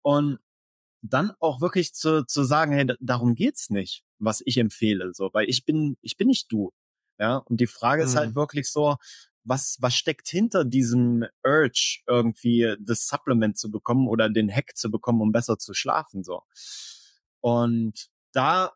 Und 0.02 0.40
dann 1.10 1.32
auch 1.40 1.62
wirklich 1.62 1.94
zu, 1.94 2.26
zu 2.26 2.44
sagen, 2.44 2.72
hey, 2.74 2.94
darum 3.00 3.36
geht's 3.36 3.70
nicht, 3.70 4.04
was 4.20 4.42
ich 4.46 4.58
empfehle, 4.58 5.14
so, 5.14 5.30
weil 5.34 5.50
ich 5.50 5.66
bin, 5.66 5.98
ich 6.02 6.18
bin 6.18 6.28
nicht 6.28 6.52
du. 6.52 6.72
Ja, 7.20 7.38
und 7.38 7.62
die 7.62 7.68
Frage 7.68 8.04
mhm. 8.04 8.10
ist 8.10 8.16
halt 8.16 8.30
mhm. 8.32 8.36
wirklich 8.36 8.70
so, 8.70 8.98
was, 9.44 9.78
was 9.80 9.96
steckt 9.96 10.28
hinter 10.28 10.66
diesem 10.66 11.26
Urge, 11.44 12.00
irgendwie 12.08 12.76
das 12.80 13.08
Supplement 13.08 13.58
zu 13.58 13.72
bekommen 13.72 14.08
oder 14.08 14.30
den 14.30 14.52
Hack 14.52 14.76
zu 14.76 14.90
bekommen, 14.90 15.22
um 15.22 15.32
besser 15.32 15.58
zu 15.58 15.74
schlafen, 15.74 16.24
so. 16.24 16.42
Und 17.42 18.08
da 18.34 18.74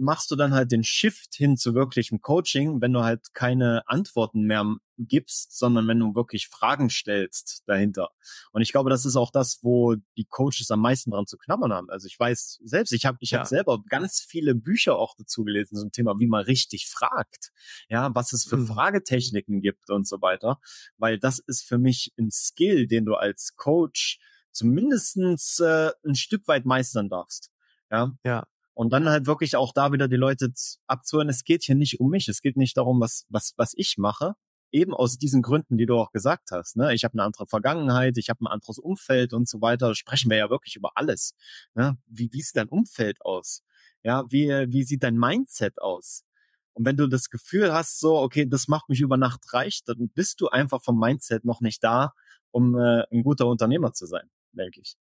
machst 0.00 0.30
du 0.30 0.36
dann 0.36 0.52
halt 0.52 0.72
den 0.72 0.82
Shift 0.82 1.34
hin 1.34 1.56
zu 1.56 1.74
wirklichem 1.74 2.20
Coaching, 2.20 2.80
wenn 2.80 2.92
du 2.92 3.02
halt 3.02 3.34
keine 3.34 3.82
Antworten 3.86 4.42
mehr 4.42 4.64
gibst, 4.98 5.56
sondern 5.56 5.86
wenn 5.88 5.98
du 5.98 6.14
wirklich 6.14 6.48
Fragen 6.48 6.90
stellst 6.90 7.62
dahinter. 7.66 8.10
Und 8.52 8.62
ich 8.62 8.72
glaube, 8.72 8.90
das 8.90 9.04
ist 9.04 9.16
auch 9.16 9.30
das, 9.30 9.60
wo 9.62 9.96
die 10.16 10.24
Coaches 10.24 10.70
am 10.70 10.80
meisten 10.80 11.10
dran 11.10 11.26
zu 11.26 11.38
knabbern 11.38 11.72
haben. 11.72 11.90
Also 11.90 12.06
ich 12.06 12.18
weiß 12.18 12.60
selbst, 12.64 12.92
ich 12.92 13.06
habe 13.06 13.18
ich 13.20 13.30
ja. 13.30 13.40
hab 13.40 13.46
selber 13.46 13.82
ganz 13.88 14.20
viele 14.20 14.54
Bücher 14.54 14.96
auch 14.96 15.14
dazu 15.16 15.44
gelesen 15.44 15.76
zum 15.76 15.92
Thema, 15.92 16.18
wie 16.18 16.26
man 16.26 16.44
richtig 16.44 16.88
fragt, 16.88 17.52
ja, 17.88 18.14
was 18.14 18.32
es 18.32 18.44
für 18.44 18.58
mhm. 18.58 18.66
Fragetechniken 18.66 19.60
gibt 19.60 19.90
und 19.90 20.06
so 20.06 20.20
weiter, 20.20 20.60
weil 20.98 21.18
das 21.18 21.38
ist 21.38 21.62
für 21.62 21.78
mich 21.78 22.12
ein 22.18 22.30
Skill, 22.30 22.86
den 22.86 23.04
du 23.04 23.14
als 23.14 23.54
Coach 23.56 24.18
zumindestens 24.52 25.60
äh, 25.60 25.90
ein 26.06 26.14
Stück 26.14 26.46
weit 26.48 26.64
meistern 26.64 27.08
darfst. 27.08 27.50
Ja. 27.90 28.12
Ja. 28.24 28.46
Und 28.80 28.94
dann 28.94 29.10
halt 29.10 29.26
wirklich 29.26 29.56
auch 29.56 29.74
da 29.74 29.92
wieder 29.92 30.08
die 30.08 30.16
Leute 30.16 30.50
abzuhören, 30.86 31.28
es 31.28 31.44
geht 31.44 31.64
hier 31.64 31.74
nicht 31.74 32.00
um 32.00 32.08
mich, 32.08 32.28
es 32.28 32.40
geht 32.40 32.56
nicht 32.56 32.78
darum, 32.78 32.98
was, 32.98 33.26
was, 33.28 33.52
was 33.58 33.74
ich 33.76 33.98
mache, 33.98 34.36
eben 34.72 34.94
aus 34.94 35.18
diesen 35.18 35.42
Gründen, 35.42 35.76
die 35.76 35.84
du 35.84 35.96
auch 35.96 36.12
gesagt 36.12 36.50
hast. 36.50 36.78
Ne? 36.78 36.94
Ich 36.94 37.04
habe 37.04 37.12
eine 37.12 37.24
andere 37.24 37.46
Vergangenheit, 37.46 38.16
ich 38.16 38.30
habe 38.30 38.42
ein 38.42 38.46
anderes 38.46 38.78
Umfeld 38.78 39.34
und 39.34 39.46
so 39.46 39.60
weiter. 39.60 39.94
Sprechen 39.94 40.30
wir 40.30 40.38
ja 40.38 40.48
wirklich 40.48 40.76
über 40.76 40.92
alles. 40.94 41.34
Ne? 41.74 41.98
Wie, 42.06 42.32
wie 42.32 42.40
sieht 42.40 42.56
dein 42.56 42.70
Umfeld 42.70 43.20
aus? 43.20 43.62
Ja, 44.02 44.24
wie, 44.30 44.48
wie 44.48 44.84
sieht 44.84 45.02
dein 45.02 45.18
Mindset 45.18 45.78
aus? 45.82 46.24
Und 46.72 46.86
wenn 46.86 46.96
du 46.96 47.06
das 47.06 47.28
Gefühl 47.28 47.74
hast, 47.74 48.00
so, 48.00 48.16
okay, 48.16 48.46
das 48.48 48.66
macht 48.66 48.88
mich 48.88 49.02
über 49.02 49.18
Nacht 49.18 49.52
reich, 49.52 49.82
dann 49.84 50.08
bist 50.14 50.40
du 50.40 50.48
einfach 50.48 50.82
vom 50.82 50.98
Mindset 50.98 51.44
noch 51.44 51.60
nicht 51.60 51.84
da, 51.84 52.14
um 52.50 52.78
äh, 52.78 53.02
ein 53.12 53.24
guter 53.24 53.46
Unternehmer 53.46 53.92
zu 53.92 54.06
sein, 54.06 54.30
denke 54.52 54.80
ich. 54.80 54.96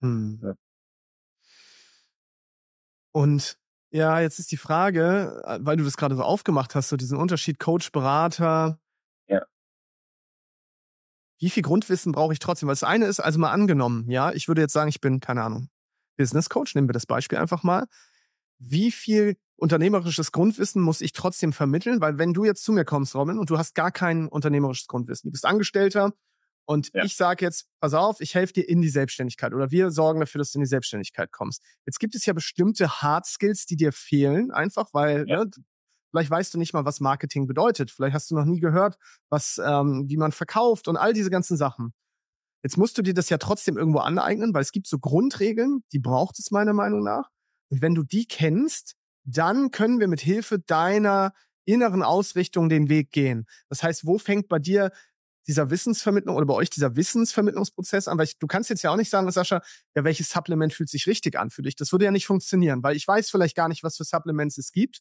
Hm. 0.00 0.40
Ja. 0.42 0.54
Und 3.14 3.58
ja, 3.90 4.18
jetzt 4.18 4.40
ist 4.40 4.50
die 4.50 4.56
Frage, 4.56 5.40
äh, 5.44 5.58
weil 5.60 5.76
du 5.76 5.84
das 5.84 5.96
gerade 5.96 6.16
so 6.16 6.22
aufgemacht 6.22 6.74
hast, 6.74 6.88
so 6.88 6.96
diesen 6.96 7.16
Unterschied 7.16 7.60
Coach, 7.60 7.92
Berater. 7.92 8.80
Ja. 9.28 9.42
Wie 11.38 11.48
viel 11.48 11.62
Grundwissen 11.62 12.10
brauche 12.10 12.32
ich 12.32 12.40
trotzdem? 12.40 12.66
Weil 12.66 12.74
das 12.74 12.82
eine 12.82 13.06
ist, 13.06 13.20
also 13.20 13.38
mal 13.38 13.52
angenommen, 13.52 14.10
ja, 14.10 14.32
ich 14.32 14.48
würde 14.48 14.62
jetzt 14.62 14.72
sagen, 14.72 14.88
ich 14.88 15.00
bin, 15.00 15.20
keine 15.20 15.44
Ahnung, 15.44 15.68
Business 16.16 16.48
Coach, 16.48 16.74
nehmen 16.74 16.88
wir 16.88 16.92
das 16.92 17.06
Beispiel 17.06 17.38
einfach 17.38 17.62
mal. 17.62 17.86
Wie 18.58 18.90
viel 18.90 19.36
unternehmerisches 19.56 20.32
Grundwissen 20.32 20.82
muss 20.82 21.00
ich 21.00 21.12
trotzdem 21.12 21.52
vermitteln? 21.52 22.00
Weil 22.00 22.18
wenn 22.18 22.34
du 22.34 22.44
jetzt 22.44 22.64
zu 22.64 22.72
mir 22.72 22.84
kommst, 22.84 23.14
Robin, 23.14 23.38
und 23.38 23.48
du 23.48 23.58
hast 23.58 23.76
gar 23.76 23.92
kein 23.92 24.26
unternehmerisches 24.26 24.88
Grundwissen, 24.88 25.28
du 25.28 25.32
bist 25.32 25.46
Angestellter, 25.46 26.12
und 26.66 26.90
ja. 26.94 27.04
ich 27.04 27.16
sage 27.16 27.44
jetzt, 27.44 27.68
pass 27.80 27.94
auf, 27.94 28.20
ich 28.20 28.34
helfe 28.34 28.54
dir 28.54 28.68
in 28.68 28.80
die 28.80 28.88
Selbstständigkeit 28.88 29.52
oder 29.52 29.70
wir 29.70 29.90
sorgen 29.90 30.20
dafür, 30.20 30.38
dass 30.38 30.52
du 30.52 30.58
in 30.58 30.62
die 30.62 30.68
Selbstständigkeit 30.68 31.30
kommst. 31.32 31.62
Jetzt 31.86 32.00
gibt 32.00 32.14
es 32.14 32.24
ja 32.26 32.32
bestimmte 32.32 33.02
Hard 33.02 33.26
Skills, 33.26 33.66
die 33.66 33.76
dir 33.76 33.92
fehlen, 33.92 34.50
einfach 34.50 34.88
weil 34.92 35.26
ja. 35.28 35.44
ne, 35.44 35.50
vielleicht 36.10 36.30
weißt 36.30 36.54
du 36.54 36.58
nicht 36.58 36.72
mal, 36.72 36.84
was 36.84 37.00
Marketing 37.00 37.46
bedeutet. 37.46 37.90
Vielleicht 37.90 38.14
hast 38.14 38.30
du 38.30 38.36
noch 38.36 38.44
nie 38.44 38.60
gehört, 38.60 38.96
was, 39.30 39.60
ähm, 39.64 40.04
wie 40.08 40.16
man 40.16 40.32
verkauft 40.32 40.88
und 40.88 40.96
all 40.96 41.12
diese 41.12 41.30
ganzen 41.30 41.56
Sachen. 41.56 41.92
Jetzt 42.62 42.78
musst 42.78 42.96
du 42.96 43.02
dir 43.02 43.12
das 43.12 43.28
ja 43.28 43.36
trotzdem 43.36 43.76
irgendwo 43.76 43.98
aneignen, 43.98 44.54
weil 44.54 44.62
es 44.62 44.72
gibt 44.72 44.86
so 44.86 44.98
Grundregeln, 44.98 45.82
die 45.92 45.98
braucht 45.98 46.38
es 46.38 46.50
meiner 46.50 46.72
Meinung 46.72 47.02
nach. 47.02 47.28
Und 47.68 47.82
wenn 47.82 47.94
du 47.94 48.04
die 48.04 48.26
kennst, 48.26 48.94
dann 49.24 49.70
können 49.70 50.00
wir 50.00 50.08
mit 50.08 50.20
Hilfe 50.20 50.60
deiner 50.60 51.34
inneren 51.66 52.02
Ausrichtung 52.02 52.68
den 52.68 52.88
Weg 52.88 53.10
gehen. 53.10 53.46
Das 53.68 53.82
heißt, 53.82 54.06
wo 54.06 54.18
fängt 54.18 54.48
bei 54.48 54.58
dir 54.58 54.92
dieser 55.46 55.70
Wissensvermittlung 55.70 56.36
oder 56.36 56.46
bei 56.46 56.54
euch 56.54 56.70
dieser 56.70 56.96
Wissensvermittlungsprozess 56.96 58.08
an? 58.08 58.18
Weil 58.18 58.24
ich, 58.24 58.38
du 58.38 58.46
kannst 58.46 58.70
jetzt 58.70 58.82
ja 58.82 58.90
auch 58.90 58.96
nicht 58.96 59.10
sagen, 59.10 59.30
Sascha, 59.30 59.62
ja, 59.94 60.04
welches 60.04 60.30
Supplement 60.30 60.72
fühlt 60.72 60.88
sich 60.88 61.06
richtig 61.06 61.38
an 61.38 61.50
für 61.50 61.62
dich? 61.62 61.76
Das 61.76 61.92
würde 61.92 62.04
ja 62.04 62.10
nicht 62.10 62.26
funktionieren, 62.26 62.82
weil 62.82 62.96
ich 62.96 63.06
weiß 63.06 63.30
vielleicht 63.30 63.56
gar 63.56 63.68
nicht, 63.68 63.82
was 63.82 63.96
für 63.96 64.04
Supplements 64.04 64.58
es 64.58 64.72
gibt. 64.72 65.00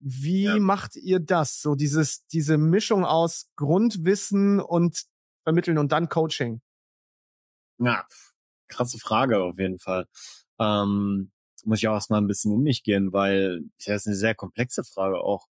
Wie 0.00 0.44
ja. 0.44 0.58
macht 0.58 0.96
ihr 0.96 1.20
das? 1.20 1.60
So 1.62 1.74
dieses, 1.74 2.26
diese 2.26 2.58
Mischung 2.58 3.04
aus 3.04 3.48
Grundwissen 3.56 4.60
und 4.60 5.04
Vermitteln 5.44 5.78
und 5.78 5.92
dann 5.92 6.08
Coaching? 6.08 6.60
Ja, 7.78 8.06
krasse 8.68 8.98
Frage 8.98 9.42
auf 9.42 9.58
jeden 9.58 9.78
Fall. 9.78 10.06
Ähm, 10.58 11.32
muss 11.64 11.78
ich 11.78 11.88
auch 11.88 11.94
erstmal 11.94 12.20
ein 12.20 12.26
bisschen 12.26 12.52
in 12.52 12.62
mich 12.62 12.82
gehen, 12.82 13.12
weil 13.12 13.62
das 13.84 14.02
ist 14.02 14.06
eine 14.06 14.16
sehr 14.16 14.34
komplexe 14.34 14.84
Frage 14.84 15.18
auch. 15.18 15.46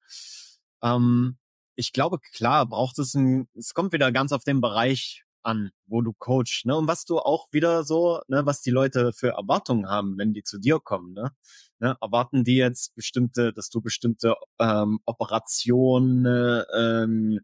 Ähm, 0.83 1.37
ich 1.81 1.93
glaube, 1.93 2.19
klar 2.19 2.67
braucht 2.67 2.99
es 2.99 3.15
ein, 3.15 3.47
es 3.55 3.73
kommt 3.73 3.91
wieder 3.91 4.11
ganz 4.11 4.31
auf 4.31 4.43
den 4.43 4.61
Bereich 4.61 5.23
an, 5.41 5.71
wo 5.87 6.01
du 6.03 6.13
coachst, 6.13 6.67
ne? 6.67 6.77
Und 6.77 6.87
was 6.87 7.05
du 7.05 7.17
auch 7.17 7.47
wieder 7.51 7.83
so, 7.83 8.21
ne, 8.27 8.45
was 8.45 8.61
die 8.61 8.69
Leute 8.69 9.11
für 9.13 9.29
Erwartungen 9.29 9.89
haben, 9.89 10.15
wenn 10.19 10.33
die 10.33 10.43
zu 10.43 10.59
dir 10.59 10.79
kommen, 10.79 11.13
ne? 11.13 11.31
ne? 11.79 11.97
Erwarten 11.99 12.43
die 12.43 12.57
jetzt 12.57 12.93
bestimmte, 12.95 13.51
dass 13.51 13.69
du 13.69 13.81
bestimmte 13.81 14.35
ähm, 14.59 14.99
Operationen, 15.05 16.63
ähm, 16.77 17.39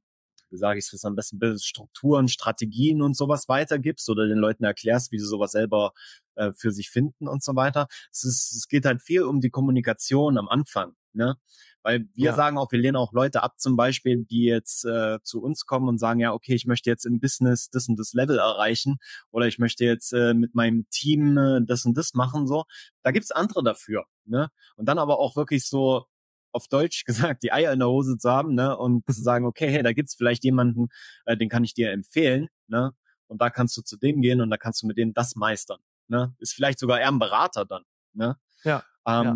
wie 0.51 0.57
sage 0.57 0.77
ich 0.79 0.93
es 0.93 1.03
am 1.03 1.15
besten, 1.15 1.39
Strukturen, 1.59 2.27
Strategien 2.27 3.01
und 3.01 3.17
sowas 3.17 3.49
weitergibst 3.49 4.07
oder 4.09 4.27
den 4.27 4.37
Leuten 4.37 4.63
erklärst, 4.63 5.11
wie 5.11 5.19
sie 5.19 5.25
sowas 5.25 5.53
selber 5.53 5.93
äh, 6.35 6.51
für 6.53 6.71
sich 6.71 6.91
finden 6.91 7.27
und 7.27 7.43
so 7.43 7.55
weiter. 7.55 7.87
Es, 8.11 8.23
ist, 8.23 8.55
es 8.55 8.67
geht 8.67 8.85
halt 8.85 9.01
viel 9.01 9.23
um 9.23 9.41
die 9.41 9.49
Kommunikation 9.49 10.37
am 10.37 10.47
Anfang. 10.47 10.93
Ne? 11.17 11.35
Weil 11.83 12.07
wir 12.13 12.25
ja. 12.25 12.35
sagen 12.35 12.57
auch, 12.57 12.71
wir 12.71 12.79
lehnen 12.79 12.95
auch 12.95 13.11
Leute 13.11 13.43
ab, 13.43 13.59
zum 13.59 13.75
Beispiel, 13.75 14.25
die 14.25 14.43
jetzt 14.43 14.85
äh, 14.85 15.19
zu 15.23 15.41
uns 15.41 15.65
kommen 15.65 15.87
und 15.87 15.97
sagen, 15.97 16.19
ja, 16.19 16.33
okay, 16.33 16.53
ich 16.53 16.65
möchte 16.65 16.89
jetzt 16.89 17.05
im 17.05 17.19
Business 17.19 17.69
das 17.69 17.87
und 17.89 17.97
das 17.97 18.13
Level 18.13 18.37
erreichen 18.37 18.97
oder 19.31 19.47
ich 19.47 19.57
möchte 19.57 19.85
jetzt 19.85 20.13
äh, 20.13 20.33
mit 20.33 20.53
meinem 20.53 20.87
Team 20.89 21.37
äh, 21.37 21.61
das 21.65 21.85
und 21.85 21.97
das 21.97 22.13
machen. 22.13 22.47
So, 22.47 22.65
da 23.03 23.11
gibt's 23.11 23.31
andere 23.31 23.63
dafür. 23.63 24.05
Ne? 24.25 24.49
Und 24.75 24.87
dann 24.87 24.99
aber 24.99 25.19
auch 25.19 25.35
wirklich 25.35 25.67
so 25.67 26.05
auf 26.51 26.67
Deutsch 26.67 27.03
gesagt, 27.05 27.43
die 27.43 27.51
Eier 27.51 27.73
in 27.73 27.79
der 27.79 27.89
Hose 27.89 28.17
zu 28.17 28.29
haben, 28.29 28.53
ne? 28.53 28.77
Und 28.77 29.03
zu 29.05 29.21
sagen, 29.21 29.45
okay, 29.45 29.69
hey, 29.69 29.83
da 29.83 29.93
gibt's 29.93 30.15
vielleicht 30.15 30.43
jemanden, 30.43 30.87
äh, 31.25 31.37
den 31.37 31.49
kann 31.49 31.63
ich 31.63 31.73
dir 31.73 31.91
empfehlen, 31.91 32.47
ne? 32.67 32.91
Und 33.27 33.41
da 33.41 33.49
kannst 33.49 33.75
du 33.77 33.81
zu 33.81 33.97
dem 33.97 34.21
gehen 34.21 34.41
und 34.41 34.49
da 34.49 34.57
kannst 34.57 34.81
du 34.83 34.87
mit 34.87 34.97
dem 34.97 35.13
das 35.13 35.35
meistern. 35.35 35.79
Ne? 36.07 36.33
Ist 36.39 36.53
vielleicht 36.53 36.79
sogar 36.79 36.99
eher 36.99 37.09
ein 37.09 37.19
Berater 37.19 37.65
dann. 37.65 37.83
Ne? 38.13 38.37
Ja, 38.63 38.83
ähm, 39.05 39.25
ja. 39.25 39.35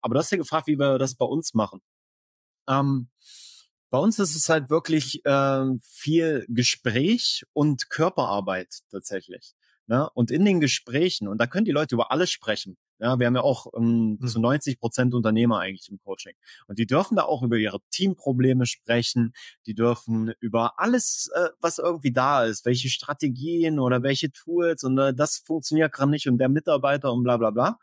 Aber 0.00 0.14
du 0.14 0.20
hast 0.20 0.30
ja 0.30 0.38
gefragt, 0.38 0.66
wie 0.66 0.78
wir 0.78 0.98
das 0.98 1.14
bei 1.14 1.26
uns 1.26 1.54
machen. 1.54 1.80
Ähm, 2.68 3.08
bei 3.90 3.98
uns 3.98 4.18
ist 4.18 4.36
es 4.36 4.48
halt 4.48 4.68
wirklich 4.70 5.24
äh, 5.24 5.64
viel 5.82 6.44
Gespräch 6.48 7.44
und 7.52 7.88
Körperarbeit 7.88 8.80
tatsächlich. 8.90 9.54
Ne? 9.86 10.08
Und 10.12 10.30
in 10.30 10.44
den 10.44 10.60
Gesprächen, 10.60 11.28
und 11.28 11.38
da 11.38 11.46
können 11.46 11.64
die 11.64 11.72
Leute 11.72 11.94
über 11.94 12.12
alles 12.12 12.30
sprechen. 12.30 12.76
Ja, 13.00 13.18
wir 13.18 13.26
haben 13.26 13.36
ja 13.36 13.42
auch 13.42 13.68
ähm, 13.76 14.18
mhm. 14.20 14.26
zu 14.26 14.40
90 14.40 14.80
Prozent 14.80 15.14
Unternehmer 15.14 15.60
eigentlich 15.60 15.88
im 15.88 15.98
Coaching. 15.98 16.34
Und 16.66 16.78
die 16.78 16.86
dürfen 16.86 17.16
da 17.16 17.22
auch 17.22 17.42
über 17.42 17.56
ihre 17.56 17.78
Teamprobleme 17.90 18.66
sprechen. 18.66 19.32
Die 19.66 19.74
dürfen 19.74 20.32
über 20.40 20.78
alles, 20.78 21.30
äh, 21.34 21.48
was 21.60 21.78
irgendwie 21.78 22.12
da 22.12 22.44
ist, 22.44 22.66
welche 22.66 22.90
Strategien 22.90 23.78
oder 23.78 24.02
welche 24.02 24.32
Tools 24.32 24.82
und 24.84 24.98
äh, 24.98 25.14
das 25.14 25.38
funktioniert 25.38 25.92
gerade 25.92 26.10
nicht 26.10 26.28
und 26.28 26.38
der 26.38 26.48
Mitarbeiter 26.48 27.12
und 27.12 27.22
bla 27.22 27.36
bla 27.36 27.50
bla. 27.50 27.78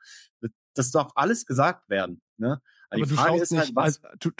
Das 0.77 0.91
darf 0.91 1.11
alles 1.15 1.45
gesagt 1.45 1.89
werden. 1.89 2.21
Ne? 2.37 2.61
Also 2.89 3.03
Aber 3.03 3.09
die 3.09 3.15
Frage 3.15 3.41
ist 3.41 3.57
halt, 3.57 3.75
was, 3.75 4.03
also, 4.03 4.31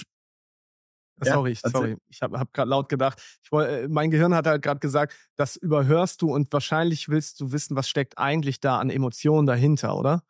Sorry, 1.22 1.54
ja, 1.54 1.70
sorry. 1.70 1.98
Ich 2.10 2.22
habe 2.22 2.40
hab 2.40 2.52
gerade 2.52 2.70
laut 2.70 2.90
gedacht. 2.90 3.22
Ich 3.42 3.52
wollt, 3.52 3.70
äh, 3.70 3.88
mein 3.88 4.12
Gehirn 4.12 4.36
hat 4.36 4.48
halt 4.48 4.62
gerade 4.62 4.80
gesagt, 4.80 5.16
das 5.38 5.56
überhörst 5.56 6.22
du 6.22 6.34
und 6.34 6.52
wahrscheinlich 6.52 7.08
willst 7.08 7.40
du 7.40 7.52
wissen, 7.54 7.76
was 7.76 7.88
steckt 7.88 8.18
eigentlich 8.18 8.60
da 8.60 8.80
an 8.80 8.90
Emotionen 8.90 9.48
dahinter, 9.48 9.96
oder? 9.96 10.24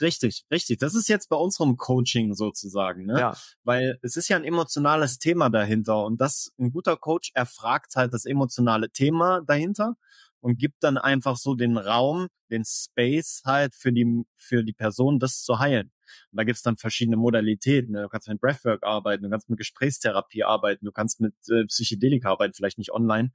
Richtig, 0.00 0.44
richtig. 0.50 0.78
Das 0.78 0.94
ist 0.94 1.08
jetzt 1.08 1.28
bei 1.30 1.36
unserem 1.36 1.76
Coaching 1.76 2.34
sozusagen, 2.34 3.06
ne? 3.06 3.18
Ja. 3.18 3.36
Weil 3.64 3.98
es 4.02 4.16
ist 4.16 4.28
ja 4.28 4.36
ein 4.36 4.44
emotionales 4.44 5.18
Thema 5.18 5.48
dahinter 5.48 6.04
und 6.04 6.20
das 6.20 6.52
ein 6.58 6.70
guter 6.70 6.96
Coach 6.96 7.32
erfragt 7.34 7.96
halt 7.96 8.14
das 8.14 8.24
emotionale 8.24 8.90
Thema 8.90 9.40
dahinter 9.40 9.96
und 10.40 10.58
gibt 10.58 10.82
dann 10.82 10.98
einfach 10.98 11.36
so 11.36 11.54
den 11.54 11.76
Raum, 11.76 12.28
den 12.50 12.64
Space 12.64 13.42
halt 13.44 13.74
für 13.74 13.92
die 13.92 14.24
für 14.36 14.64
die 14.64 14.72
Person, 14.72 15.18
das 15.18 15.42
zu 15.42 15.58
heilen. 15.58 15.92
Und 16.32 16.38
da 16.38 16.44
gibt's 16.44 16.62
dann 16.62 16.76
verschiedene 16.76 17.16
Modalitäten. 17.16 17.92
Ne? 17.92 18.02
Du 18.02 18.08
kannst 18.08 18.28
mit 18.28 18.40
Breathwork 18.40 18.82
arbeiten, 18.82 19.24
du 19.24 19.30
kannst 19.30 19.48
mit 19.48 19.58
Gesprächstherapie 19.58 20.44
arbeiten, 20.44 20.84
du 20.84 20.92
kannst 20.92 21.20
mit 21.20 21.34
äh, 21.48 21.64
Psychedelika 21.66 22.30
arbeiten, 22.30 22.54
vielleicht 22.54 22.78
nicht 22.78 22.92
online. 22.92 23.30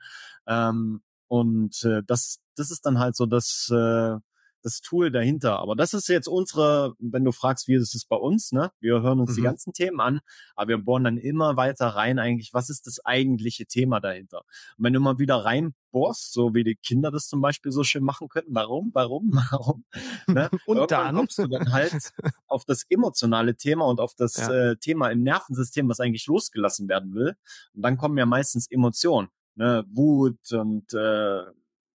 Ähm, 0.47 1.01
und 1.27 1.83
äh, 1.83 2.01
das, 2.05 2.39
das 2.55 2.71
ist 2.71 2.85
dann 2.85 2.99
halt 2.99 3.15
so 3.15 3.25
das, 3.25 3.69
äh, 3.71 4.17
das 4.65 4.81
Tool 4.81 5.11
dahinter. 5.11 5.59
Aber 5.59 5.75
das 5.75 5.93
ist 5.93 6.09
jetzt 6.09 6.27
unsere, 6.27 6.95
wenn 6.97 7.23
du 7.23 7.31
fragst, 7.31 7.67
wie 7.67 7.75
ist 7.75 7.93
es 7.93 8.03
bei 8.03 8.15
uns, 8.15 8.51
ne? 8.51 8.71
Wir 8.79 9.01
hören 9.03 9.19
uns 9.19 9.31
mhm. 9.31 9.35
die 9.35 9.41
ganzen 9.43 9.73
Themen 9.73 9.99
an, 10.01 10.21
aber 10.55 10.69
wir 10.69 10.77
bohren 10.79 11.03
dann 11.03 11.17
immer 11.17 11.55
weiter 11.55 11.89
rein 11.89 12.17
eigentlich, 12.17 12.51
was 12.51 12.71
ist 12.71 12.87
das 12.87 12.99
eigentliche 13.05 13.67
Thema 13.67 13.99
dahinter? 13.99 14.39
Und 14.77 14.85
wenn 14.85 14.93
du 14.93 14.99
mal 14.99 15.19
wieder 15.19 15.45
reinbohrst, 15.45 16.33
so 16.33 16.55
wie 16.55 16.63
die 16.63 16.75
Kinder 16.75 17.11
das 17.11 17.27
zum 17.27 17.41
Beispiel 17.41 17.71
so 17.71 17.83
schön 17.83 18.03
machen 18.03 18.27
könnten, 18.27 18.55
warum, 18.55 18.89
warum, 18.93 19.31
warum? 19.51 19.85
Ne? 20.25 20.49
und 20.65 20.77
Irgendwann 20.77 20.87
dann 20.87 21.15
kommst 21.15 21.37
du 21.37 21.47
dann 21.47 21.71
halt 21.71 22.11
auf 22.47 22.65
das 22.65 22.85
emotionale 22.89 23.55
Thema 23.55 23.85
und 23.85 23.99
auf 23.99 24.15
das 24.15 24.37
ja. 24.37 24.71
äh, 24.71 24.77
Thema 24.77 25.09
im 25.11 25.21
Nervensystem, 25.21 25.87
was 25.87 25.99
eigentlich 25.99 26.25
losgelassen 26.25 26.89
werden 26.89 27.13
will. 27.13 27.35
Und 27.75 27.83
dann 27.83 27.97
kommen 27.97 28.17
ja 28.17 28.25
meistens 28.25 28.65
Emotionen, 28.71 29.29
ne? 29.53 29.85
Wut 29.89 30.51
und 30.51 30.91
äh, 30.95 31.43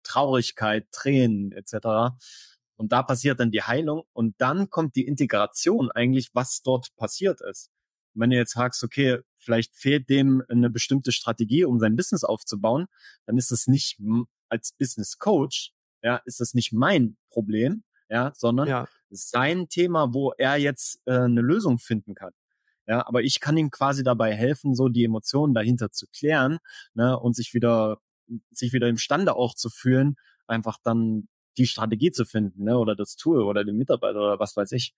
Traurigkeit, 0.03 0.87
Tränen 0.93 1.53
etc. 1.53 2.15
Und 2.81 2.93
da 2.93 3.03
passiert 3.03 3.39
dann 3.41 3.51
die 3.51 3.63
Heilung 3.63 4.05
und 4.15 4.35
dann 4.39 4.71
kommt 4.71 4.97
die 4.97 5.07
Integration 5.07 5.91
eigentlich, 5.91 6.31
was 6.33 6.63
dort 6.63 6.97
passiert 6.97 7.43
ist. 7.43 7.69
Und 8.15 8.23
wenn 8.23 8.31
du 8.31 8.37
jetzt 8.37 8.55
sagst, 8.55 8.83
okay, 8.83 9.19
vielleicht 9.37 9.77
fehlt 9.77 10.09
dem 10.09 10.43
eine 10.49 10.71
bestimmte 10.71 11.13
Strategie, 11.13 11.67
um 11.67 11.79
sein 11.79 11.95
Business 11.95 12.25
aufzubauen, 12.25 12.87
dann 13.27 13.37
ist 13.37 13.51
das 13.51 13.67
nicht 13.67 13.99
als 14.49 14.73
Business 14.73 15.19
Coach, 15.19 15.75
ja, 16.03 16.23
ist 16.25 16.41
das 16.41 16.55
nicht 16.55 16.73
mein 16.73 17.19
Problem, 17.29 17.85
ja, 18.09 18.33
sondern 18.35 18.67
ja. 18.67 18.89
sein 19.11 19.69
Thema, 19.69 20.15
wo 20.15 20.33
er 20.39 20.57
jetzt 20.57 21.03
äh, 21.05 21.19
eine 21.19 21.43
Lösung 21.43 21.79
finden 21.79 22.15
kann. 22.15 22.33
Ja, 22.87 23.07
aber 23.07 23.23
ich 23.23 23.41
kann 23.41 23.59
ihm 23.59 23.71
quasi 23.71 24.05
dabei 24.05 24.35
helfen, 24.35 24.75
so 24.75 24.89
die 24.89 25.05
Emotionen 25.05 25.53
dahinter 25.53 25.91
zu 25.91 26.07
klären, 26.07 26.61
ne, 26.95 27.21
und 27.21 27.37
sich 27.37 27.53
wieder, 27.53 27.99
sich 28.53 28.73
wieder 28.73 28.89
imstande 28.89 29.37
auch 29.37 29.55
zu 29.55 29.69
fühlen, 29.69 30.15
einfach 30.47 30.79
dann 30.83 31.29
die 31.61 31.67
Strategie 31.67 32.11
zu 32.11 32.25
finden, 32.25 32.65
ne? 32.65 32.79
Oder 32.79 32.97
das 32.97 33.17
Tool 33.17 33.43
oder 33.43 33.65
den 33.65 33.77
Mitarbeiter 33.77 34.19
oder 34.19 34.39
was 34.41 34.57
weiß 34.57 34.73
ich. 34.73 34.95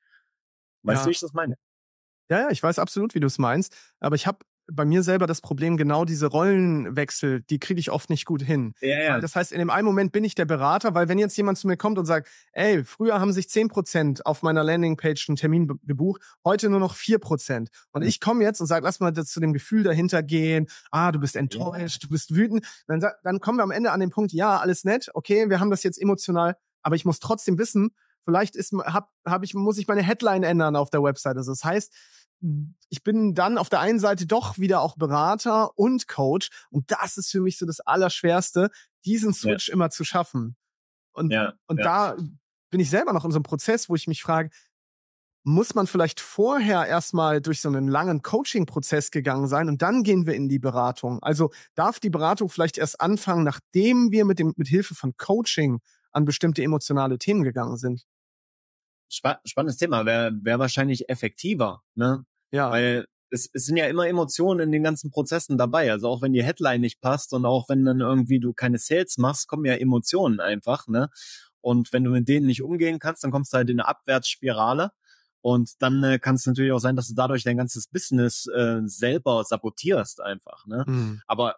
Weißt 0.82 1.00
ja. 1.00 1.02
du, 1.02 1.08
wie 1.08 1.12
ich 1.12 1.20
das 1.20 1.32
meine? 1.32 1.56
Ja, 2.30 2.42
ja, 2.42 2.50
ich 2.50 2.62
weiß 2.62 2.78
absolut, 2.78 3.14
wie 3.14 3.20
du 3.20 3.26
es 3.26 3.38
meinst. 3.38 3.76
Aber 3.98 4.14
ich 4.14 4.26
habe 4.26 4.38
bei 4.70 4.84
mir 4.84 5.02
selber 5.02 5.26
das 5.26 5.40
Problem, 5.40 5.76
genau 5.76 6.04
diese 6.04 6.26
Rollenwechsel, 6.26 7.42
die 7.42 7.58
kriege 7.58 7.80
ich 7.80 7.90
oft 7.90 8.10
nicht 8.10 8.24
gut 8.24 8.42
hin. 8.42 8.74
Ja, 8.80 9.00
ja. 9.00 9.20
Das 9.20 9.34
heißt, 9.34 9.52
in 9.52 9.58
dem 9.58 9.70
einen 9.70 9.84
Moment 9.84 10.12
bin 10.12 10.24
ich 10.24 10.34
der 10.34 10.44
Berater, 10.44 10.94
weil 10.94 11.08
wenn 11.08 11.18
jetzt 11.18 11.36
jemand 11.36 11.58
zu 11.58 11.66
mir 11.66 11.76
kommt 11.76 11.98
und 11.98 12.06
sagt, 12.06 12.28
ey, 12.52 12.84
früher 12.84 13.20
haben 13.20 13.32
sich 13.32 13.48
zehn 13.48 13.68
Prozent 13.68 14.24
auf 14.26 14.42
meiner 14.42 14.64
Landingpage 14.64 15.28
einen 15.28 15.36
Termin 15.36 15.68
gebucht, 15.84 16.22
heute 16.44 16.68
nur 16.70 16.80
noch 16.80 16.94
vier 16.94 17.18
Prozent. 17.18 17.70
Und 17.92 18.02
mhm. 18.02 18.08
ich 18.08 18.20
komme 18.20 18.42
jetzt 18.44 18.60
und 18.60 18.66
sage, 18.66 18.84
lass 18.84 19.00
mal 19.00 19.12
zu 19.12 19.40
dem 19.40 19.52
Gefühl 19.52 19.82
dahinter 19.82 20.22
gehen, 20.22 20.66
ah, 20.90 21.12
du 21.12 21.18
bist 21.18 21.36
enttäuscht, 21.36 22.02
ja. 22.02 22.06
du 22.06 22.12
bist 22.12 22.34
wütend. 22.34 22.66
Dann, 22.86 23.04
dann 23.22 23.40
kommen 23.40 23.58
wir 23.58 23.64
am 23.64 23.70
Ende 23.70 23.92
an 23.92 24.00
den 24.00 24.10
Punkt, 24.10 24.32
ja, 24.32 24.58
alles 24.58 24.84
nett, 24.84 25.10
okay, 25.14 25.48
wir 25.50 25.60
haben 25.60 25.70
das 25.70 25.82
jetzt 25.82 26.00
emotional, 26.00 26.56
aber 26.82 26.96
ich 26.96 27.04
muss 27.04 27.20
trotzdem 27.20 27.58
wissen, 27.58 27.90
vielleicht 28.24 28.56
ist, 28.56 28.72
hab, 28.72 29.10
hab 29.24 29.42
ich, 29.42 29.54
muss 29.54 29.78
ich 29.78 29.88
meine 29.88 30.02
Headline 30.02 30.42
ändern 30.42 30.76
auf 30.76 30.90
der 30.90 31.02
Website. 31.02 31.36
Also 31.36 31.52
das 31.52 31.64
heißt, 31.64 31.92
ich 32.88 33.02
bin 33.02 33.34
dann 33.34 33.56
auf 33.58 33.68
der 33.68 33.80
einen 33.80 34.00
Seite 34.00 34.26
doch 34.26 34.58
wieder 34.58 34.80
auch 34.80 34.96
Berater 34.96 35.78
und 35.78 36.08
Coach 36.08 36.50
und 36.70 36.90
das 36.90 37.16
ist 37.16 37.30
für 37.30 37.40
mich 37.40 37.58
so 37.58 37.66
das 37.66 37.80
Allerschwerste, 37.80 38.70
diesen 39.04 39.32
Switch 39.32 39.68
ja. 39.68 39.74
immer 39.74 39.90
zu 39.90 40.04
schaffen. 40.04 40.56
Und, 41.12 41.32
ja, 41.32 41.52
und 41.66 41.78
ja. 41.78 41.84
da 41.84 42.16
bin 42.70 42.80
ich 42.80 42.90
selber 42.90 43.12
noch 43.12 43.24
in 43.24 43.30
so 43.30 43.36
einem 43.36 43.44
Prozess, 43.44 43.88
wo 43.88 43.94
ich 43.94 44.08
mich 44.08 44.22
frage, 44.22 44.50
muss 45.44 45.74
man 45.74 45.86
vielleicht 45.86 46.20
vorher 46.20 46.86
erstmal 46.86 47.40
durch 47.40 47.60
so 47.60 47.68
einen 47.68 47.88
langen 47.88 48.22
Coaching-Prozess 48.22 49.10
gegangen 49.10 49.48
sein 49.48 49.68
und 49.68 49.82
dann 49.82 50.04
gehen 50.04 50.26
wir 50.26 50.34
in 50.34 50.48
die 50.48 50.60
Beratung. 50.60 51.20
Also 51.22 51.50
darf 51.74 51.98
die 51.98 52.10
Beratung 52.10 52.48
vielleicht 52.48 52.78
erst 52.78 53.00
anfangen, 53.00 53.44
nachdem 53.44 54.12
wir 54.12 54.24
mit 54.24 54.38
dem 54.38 54.52
mit 54.56 54.68
Hilfe 54.68 54.94
von 54.94 55.16
Coaching 55.16 55.80
an 56.12 56.24
bestimmte 56.24 56.62
emotionale 56.62 57.18
Themen 57.18 57.42
gegangen 57.42 57.76
sind. 57.76 58.04
Spannendes 59.12 59.76
Thema, 59.76 60.06
wäre 60.06 60.32
wär 60.42 60.58
wahrscheinlich 60.58 61.08
effektiver, 61.08 61.82
ne? 61.94 62.24
Ja. 62.50 62.70
Weil 62.70 63.06
es, 63.30 63.48
es 63.52 63.66
sind 63.66 63.76
ja 63.76 63.86
immer 63.86 64.06
Emotionen 64.06 64.60
in 64.60 64.72
den 64.72 64.82
ganzen 64.82 65.10
Prozessen 65.10 65.56
dabei. 65.58 65.90
Also 65.90 66.08
auch 66.08 66.22
wenn 66.22 66.32
die 66.32 66.44
Headline 66.44 66.80
nicht 66.80 67.00
passt 67.00 67.32
und 67.32 67.46
auch 67.46 67.68
wenn 67.68 67.84
dann 67.84 68.00
irgendwie 68.00 68.40
du 68.40 68.52
keine 68.52 68.78
Sales 68.78 69.16
machst, 69.18 69.48
kommen 69.48 69.64
ja 69.64 69.74
Emotionen 69.74 70.40
einfach, 70.40 70.86
ne? 70.86 71.08
Und 71.60 71.92
wenn 71.92 72.04
du 72.04 72.10
mit 72.10 72.28
denen 72.28 72.46
nicht 72.46 72.62
umgehen 72.62 72.98
kannst, 72.98 73.22
dann 73.22 73.30
kommst 73.30 73.52
du 73.52 73.56
halt 73.58 73.70
in 73.70 73.80
eine 73.80 73.88
Abwärtsspirale. 73.88 74.90
Und 75.40 75.80
dann 75.80 76.02
äh, 76.04 76.18
kann 76.18 76.36
es 76.36 76.46
natürlich 76.46 76.72
auch 76.72 76.78
sein, 76.78 76.96
dass 76.96 77.08
du 77.08 77.14
dadurch 77.14 77.44
dein 77.44 77.56
ganzes 77.56 77.88
Business 77.88 78.46
äh, 78.46 78.80
selber 78.84 79.44
sabotierst 79.44 80.20
einfach. 80.20 80.66
Ne? 80.66 80.84
Mhm. 80.86 81.22
Aber 81.26 81.56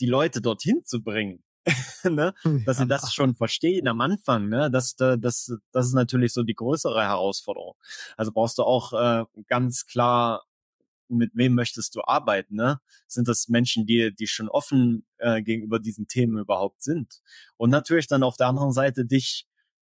die 0.00 0.06
Leute 0.06 0.40
dorthin 0.40 0.84
zu 0.84 1.02
bringen. 1.02 1.42
ne? 2.04 2.34
Hm, 2.42 2.64
dass 2.64 2.78
sie 2.78 2.86
das 2.86 3.12
schon 3.12 3.34
verstehen 3.34 3.86
am 3.88 4.00
Anfang, 4.00 4.48
ne? 4.48 4.70
Das, 4.70 4.96
das, 4.96 5.18
das 5.18 5.86
ist 5.86 5.94
natürlich 5.94 6.32
so 6.32 6.42
die 6.42 6.54
größere 6.54 7.02
Herausforderung. 7.02 7.74
Also 8.16 8.32
brauchst 8.32 8.58
du 8.58 8.64
auch 8.64 8.92
äh, 8.92 9.24
ganz 9.46 9.86
klar 9.86 10.42
mit 11.08 11.30
wem 11.34 11.54
möchtest 11.54 11.94
du 11.94 12.00
arbeiten, 12.02 12.56
ne? 12.56 12.80
Sind 13.06 13.28
das 13.28 13.48
Menschen, 13.48 13.86
die, 13.86 14.14
die 14.14 14.26
schon 14.26 14.48
offen 14.48 15.06
äh, 15.18 15.42
gegenüber 15.42 15.78
diesen 15.78 16.08
Themen 16.08 16.38
überhaupt 16.38 16.82
sind? 16.82 17.20
Und 17.56 17.70
natürlich 17.70 18.06
dann 18.06 18.22
auf 18.22 18.36
der 18.36 18.48
anderen 18.48 18.72
Seite 18.72 19.04
dich 19.04 19.46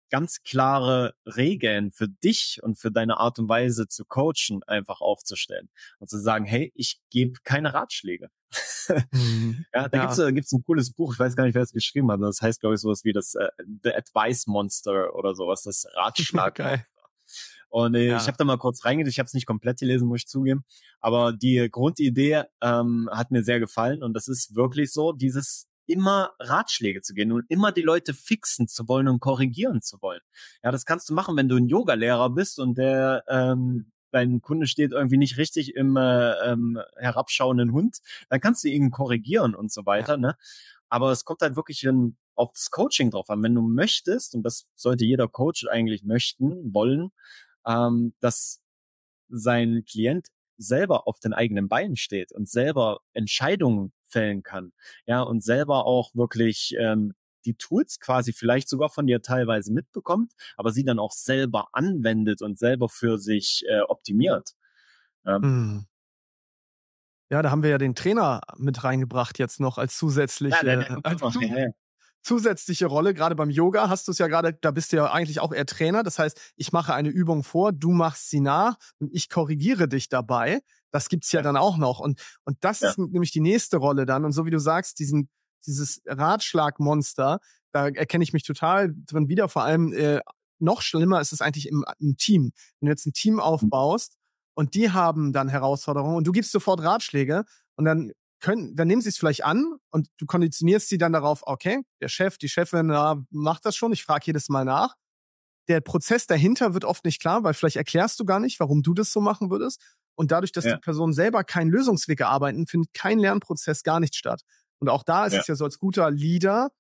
ganz 0.10 0.42
klare 0.44 1.14
Regeln 1.26 1.92
für 1.92 2.08
dich 2.08 2.60
und 2.62 2.78
für 2.78 2.92
deine 2.92 3.18
Art 3.18 3.40
und 3.40 3.50
Weise 3.50 3.88
zu 3.88 4.06
coachen 4.06 4.62
einfach 4.68 5.02
aufzustellen 5.02 5.70
und 6.00 6.10
zu 6.10 6.20
sagen, 6.20 6.46
hey, 6.46 6.72
ich 6.76 7.00
gebe 7.10 7.40
keine 7.44 7.74
Ratschläge. 7.74 8.30
Mhm. 9.12 9.66
ja, 9.74 9.88
da 9.88 9.98
ja. 9.98 10.06
gibt's 10.06 10.20
äh, 10.20 10.34
gibt's 10.34 10.52
ein 10.52 10.64
cooles 10.64 10.92
Buch, 10.92 11.14
ich 11.14 11.20
weiß 11.20 11.36
gar 11.36 11.46
nicht, 11.46 11.56
wer 11.56 11.62
es 11.62 11.72
geschrieben 11.72 12.12
hat. 12.12 12.22
Das 12.22 12.42
heißt, 12.42 12.60
glaube 12.60 12.76
ich, 12.76 12.82
sowas 12.82 13.04
wie 13.04 13.14
das 13.14 13.36
äh, 13.36 13.48
The 13.84 13.94
Advice 13.94 14.48
Monster 14.48 15.14
oder 15.16 15.36
sowas, 15.36 15.64
das 15.64 15.86
Ratschlag. 15.94 16.56
Geil. 16.56 16.86
Und 17.70 17.94
äh, 17.94 18.08
ja. 18.08 18.18
ich 18.18 18.26
habe 18.26 18.38
da 18.38 18.44
mal 18.46 18.58
kurz 18.58 18.84
reingedacht, 18.84 19.12
ich 19.12 19.20
habe 19.20 19.28
es 19.28 19.34
nicht 19.34 19.46
komplett 19.46 19.80
gelesen, 19.80 20.08
muss 20.08 20.22
ich 20.22 20.28
zugeben. 20.28 20.66
Aber 21.00 21.34
die 21.34 21.68
Grundidee 21.72 22.44
ähm, 22.62 23.08
hat 23.12 23.30
mir 23.30 23.44
sehr 23.44 23.60
gefallen 23.60 24.02
und 24.02 24.14
das 24.14 24.28
ist 24.28 24.56
wirklich 24.56 24.92
so, 24.92 25.14
dieses 25.14 25.69
immer 25.90 26.32
Ratschläge 26.40 27.02
zu 27.02 27.14
gehen 27.14 27.32
und 27.32 27.46
immer 27.50 27.72
die 27.72 27.82
Leute 27.82 28.14
fixen 28.14 28.68
zu 28.68 28.88
wollen 28.88 29.08
und 29.08 29.20
korrigieren 29.20 29.82
zu 29.82 30.02
wollen. 30.02 30.22
Ja, 30.64 30.72
das 30.72 30.86
kannst 30.86 31.10
du 31.10 31.14
machen, 31.14 31.36
wenn 31.38 31.50
du 31.50 31.58
ein 31.58 31.68
Yoga-Lehrer 31.68 32.30
bist 32.30 32.60
und 32.60 32.78
der 32.78 33.24
ähm, 33.28 33.92
dein 34.12 34.42
Kunde 34.42 34.68
steht 34.68 34.92
irgendwie 34.92 35.18
nicht 35.18 35.38
richtig 35.38 35.76
im 35.76 35.96
äh, 35.96 36.32
ähm, 36.52 36.80
herabschauenden 36.98 37.72
Hund, 37.72 38.00
dann 38.30 38.40
kannst 38.40 38.64
du 38.64 38.70
ihn 38.70 38.92
korrigieren 38.92 39.56
und 39.56 39.72
so 39.72 39.86
weiter. 39.86 40.14
Ja. 40.14 40.18
Ne? 40.18 40.38
Aber 40.90 41.12
es 41.12 41.26
kommt 41.26 41.42
halt 41.42 41.56
wirklich 41.56 41.84
in, 41.84 42.18
auf 42.36 42.52
das 42.54 42.72
Coaching 42.72 43.12
drauf 43.12 43.30
an. 43.30 43.44
Wenn 43.44 43.56
du 43.56 43.62
möchtest, 43.62 44.36
und 44.36 44.44
das 44.44 44.66
sollte 44.76 45.06
jeder 45.06 45.28
Coach 45.28 45.68
eigentlich 45.68 46.04
möchten, 46.04 46.74
wollen, 46.74 47.12
ähm, 47.68 48.14
dass 48.20 48.62
sein 49.28 49.84
Klient 49.88 50.28
selber 50.58 51.08
auf 51.08 51.20
den 51.20 51.34
eigenen 51.34 51.70
Beinen 51.70 51.96
steht 51.96 52.32
und 52.32 52.50
selber 52.50 53.00
Entscheidungen 53.14 53.94
fällen 54.10 54.44
kann, 54.44 54.74
ja, 55.06 55.22
und 55.22 55.44
selber 55.44 55.86
auch 55.86 56.14
wirklich 56.16 56.76
ähm, 56.80 57.14
die 57.46 57.56
Tools 57.56 58.00
quasi 58.00 58.34
vielleicht 58.34 58.70
sogar 58.70 58.90
von 58.90 59.08
dir 59.08 59.22
teilweise 59.22 59.72
mitbekommt, 59.72 60.34
aber 60.58 60.72
sie 60.72 60.84
dann 60.84 61.00
auch 61.00 61.12
selber 61.12 61.68
anwendet 61.72 62.42
und 62.42 62.60
selber 62.60 62.90
für 62.90 63.18
sich 63.18 63.64
äh, 63.68 63.82
optimiert. 63.82 64.56
Ähm, 65.26 65.42
hm. 65.42 65.86
Ja, 67.32 67.44
da 67.44 67.52
haben 67.52 67.62
wir 67.62 67.70
ja 67.70 67.78
den 67.78 67.94
Trainer 67.94 68.42
mit 68.58 68.84
reingebracht 68.84 69.38
jetzt 69.38 69.60
noch 69.60 69.78
als 69.78 69.98
zusätzliche, 69.98 70.58
ja, 70.58 70.64
der, 70.64 70.78
der 70.78 71.00
als, 71.04 71.22
zu, 71.22 71.42
ja, 71.42 71.60
ja 71.60 71.70
zusätzliche 72.22 72.86
Rolle, 72.86 73.14
gerade 73.14 73.36
beim 73.36 73.50
Yoga 73.50 73.90
hast 73.90 74.08
du 74.08 74.12
es 74.12 74.18
ja 74.18 74.28
gerade, 74.28 74.54
da 74.54 74.72
bist 74.72 74.92
du 74.92 74.98
ja 74.98 75.12
eigentlich 75.12 75.40
auch 75.40 75.54
eher 75.54 75.66
Trainer. 75.66 76.04
Das 76.04 76.20
heißt, 76.20 76.54
ich 76.56 76.72
mache 76.72 76.94
eine 76.94 77.10
Übung 77.10 77.44
vor, 77.44 77.72
du 77.72 77.92
machst 77.92 78.30
sie 78.30 78.42
nach 78.42 78.78
und 79.00 79.14
ich 79.14 79.30
korrigiere 79.30 79.88
dich 79.88 80.10
dabei. 80.10 80.62
Das 80.92 81.10
gibt's 81.10 81.32
ja, 81.32 81.40
ja. 81.40 81.44
dann 81.44 81.58
auch 81.58 81.78
noch. 81.78 82.00
Und, 82.00 82.22
und 82.46 82.58
das 82.62 82.80
ja. 82.80 82.90
ist 82.90 82.98
nämlich 82.98 83.32
die 83.32 83.42
nächste 83.42 83.78
Rolle 83.78 84.06
dann. 84.06 84.26
Und 84.26 84.32
so 84.32 84.46
wie 84.46 84.52
du 84.52 84.60
sagst, 84.60 85.00
diesen, 85.00 85.30
dieses 85.66 86.02
Ratschlagmonster, 86.06 87.40
da 87.72 87.88
erkenne 87.88 88.24
ich 88.24 88.34
mich 88.34 88.44
total 88.44 88.94
drin 89.06 89.28
wieder. 89.28 89.50
Vor 89.50 89.64
allem 89.64 89.94
äh, 89.94 90.22
noch 90.60 90.82
schlimmer 90.82 91.22
ist 91.22 91.34
es 91.34 91.42
eigentlich 91.42 91.68
im, 91.68 91.86
im 92.00 92.18
Team. 92.18 92.52
Wenn 92.80 92.88
du 92.88 92.92
jetzt 92.92 93.06
ein 93.06 93.14
Team 93.14 93.40
aufbaust 93.40 94.18
und 94.56 94.74
die 94.74 94.92
haben 94.92 95.34
dann 95.34 95.50
Herausforderungen 95.50 96.18
und 96.18 96.28
du 96.28 96.32
gibst 96.32 96.52
sofort 96.52 96.82
Ratschläge 96.82 97.46
und 97.76 97.86
dann 97.86 98.12
können, 98.40 98.76
dann 98.76 98.88
nehmen 98.88 99.02
sie 99.02 99.10
es 99.10 99.18
vielleicht 99.18 99.44
an 99.44 99.76
und 99.92 100.10
du 100.18 100.26
konditionierst 100.26 100.90
sie 100.90 100.98
dann 100.98 101.14
darauf, 101.14 101.42
okay, 101.44 101.82
der 102.02 102.08
Chef, 102.08 102.38
die 102.38 102.50
Chefin 102.50 102.90
ja, 102.90 103.22
macht 103.30 103.66
das 103.66 103.76
schon, 103.76 103.92
ich 103.92 104.04
frage 104.04 104.28
jedes 104.28 104.50
Mal 104.50 104.66
nach. 104.66 104.96
Der 105.68 105.82
Prozess 105.82 106.26
dahinter 106.26 106.74
wird 106.74 106.86
oft 106.86 107.06
nicht 107.06 107.22
klar, 107.22 107.44
weil 107.44 107.54
vielleicht 107.54 107.76
erklärst 107.76 108.20
du 108.20 108.26
gar 108.26 108.40
nicht, 108.40 108.60
warum 108.60 108.82
du 108.82 108.94
das 108.94 109.12
so 109.12 109.22
machen 109.22 109.52
würdest. 109.52 109.82
Und 110.20 110.32
dadurch, 110.32 110.52
dass 110.52 110.66
ja. 110.66 110.74
die 110.74 110.82
Person 110.82 111.14
selber 111.14 111.46
keinen 111.46 111.70
Lösungsweg 111.70 112.20
erarbeiten, 112.20 112.68
findet 112.68 112.94
kein 112.94 113.20
Lernprozess 113.20 113.84
gar 113.84 114.02
nicht 114.02 114.18
statt. 114.18 114.42
Und 114.80 114.90
auch 114.90 115.04
da 115.04 115.26
ist 115.26 115.32
ja. 115.32 115.40
es 115.40 115.48
ja 115.48 115.56
so 115.56 115.64
als 115.64 115.80
guter 115.80 116.12
Leader, 116.12 116.72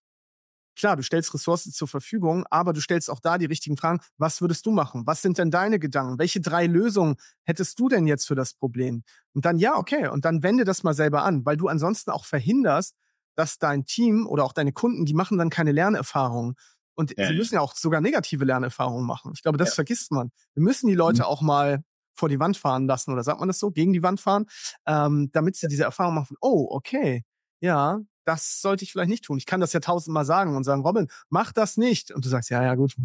klar, 0.76 0.98
du 0.98 1.04
stellst 1.04 1.34
Ressourcen 1.34 1.72
zur 1.72 1.88
Verfügung, 1.88 2.46
aber 2.50 2.74
du 2.74 2.82
stellst 2.82 3.10
auch 3.10 3.22
da 3.22 3.38
die 3.38 3.46
richtigen 3.46 3.78
Fragen. 3.78 4.02
Was 4.18 4.42
würdest 4.42 4.66
du 4.66 4.72
machen? 4.72 5.08
Was 5.08 5.22
sind 5.22 5.38
denn 5.38 5.52
deine 5.52 5.80
Gedanken? 5.80 6.20
Welche 6.20 6.42
drei 6.42 6.68
Lösungen 6.68 7.16
hättest 7.46 7.80
du 7.80 7.88
denn 7.88 8.08
jetzt 8.08 8.28
für 8.28 8.36
das 8.36 8.56
Problem? 8.56 9.04
Und 9.34 9.46
dann, 9.46 9.58
ja, 9.58 9.78
okay, 9.78 10.10
und 10.10 10.26
dann 10.26 10.44
wende 10.44 10.66
das 10.66 10.84
mal 10.84 10.94
selber 10.94 11.24
an, 11.24 11.46
weil 11.46 11.56
du 11.56 11.70
ansonsten 11.70 12.12
auch 12.12 12.26
verhinderst, 12.26 12.94
dass 13.38 13.58
dein 13.58 13.86
Team 13.86 14.28
oder 14.28 14.44
auch 14.44 14.52
deine 14.52 14.74
Kunden, 14.74 15.06
die 15.06 15.14
machen 15.14 15.38
dann 15.38 15.50
keine 15.50 15.72
Lernerfahrungen. 15.72 16.56
Und 16.96 17.18
ja, 17.18 17.30
sie 17.30 17.36
müssen 17.36 17.56
ja 17.56 17.62
auch 17.62 17.74
sogar 17.74 18.02
negative 18.02 18.44
Lernerfahrungen 18.44 19.06
machen. 19.06 19.32
Ich 19.34 19.44
glaube, 19.44 19.58
das 19.58 19.70
ja. 19.70 19.76
vergisst 19.76 20.12
man. 20.12 20.30
Wir 20.56 20.64
müssen 20.64 20.88
die 20.88 20.96
Leute 20.96 21.22
mhm. 21.22 21.28
auch 21.28 21.42
mal 21.42 21.86
vor 22.20 22.30
die 22.30 22.40
Wand 22.40 22.58
fahren 22.58 22.86
lassen, 22.86 23.12
oder 23.12 23.24
sagt 23.24 23.40
man 23.40 23.48
das 23.48 23.60
so, 23.60 23.72
gegen 23.72 23.94
die 23.94 24.04
Wand 24.04 24.20
fahren, 24.20 24.46
ähm, 24.86 25.30
damit 25.32 25.56
sie 25.56 25.68
diese 25.68 25.84
Erfahrung 25.84 26.16
machen, 26.16 26.38
oh, 26.42 26.68
okay, 26.70 27.24
ja, 27.62 28.00
das 28.26 28.62
sollte 28.62 28.84
ich 28.84 28.92
vielleicht 28.92 29.10
nicht 29.10 29.24
tun. 29.24 29.38
Ich 29.38 29.48
kann 29.48 29.60
das 29.60 29.74
ja 29.74 29.80
tausendmal 29.80 30.26
sagen 30.26 30.56
und 30.56 30.64
sagen, 30.64 30.84
Robin, 30.84 31.08
mach 31.30 31.52
das 31.52 31.78
nicht. 31.78 32.12
Und 32.12 32.26
du 32.26 32.30
sagst, 32.30 32.50
ja, 32.52 32.64
ja, 32.64 32.76
gut. 32.76 32.96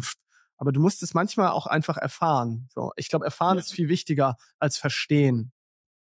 Aber 0.57 0.71
du 0.71 0.79
musst 0.79 1.03
es 1.03 1.13
manchmal 1.13 1.49
auch 1.49 1.67
einfach 1.67 1.97
erfahren. 1.97 2.69
So, 2.73 2.91
ich 2.95 3.09
glaube, 3.09 3.25
erfahren 3.25 3.57
ja. 3.57 3.61
ist 3.61 3.73
viel 3.73 3.89
wichtiger 3.89 4.37
als 4.59 4.77
verstehen. 4.77 5.51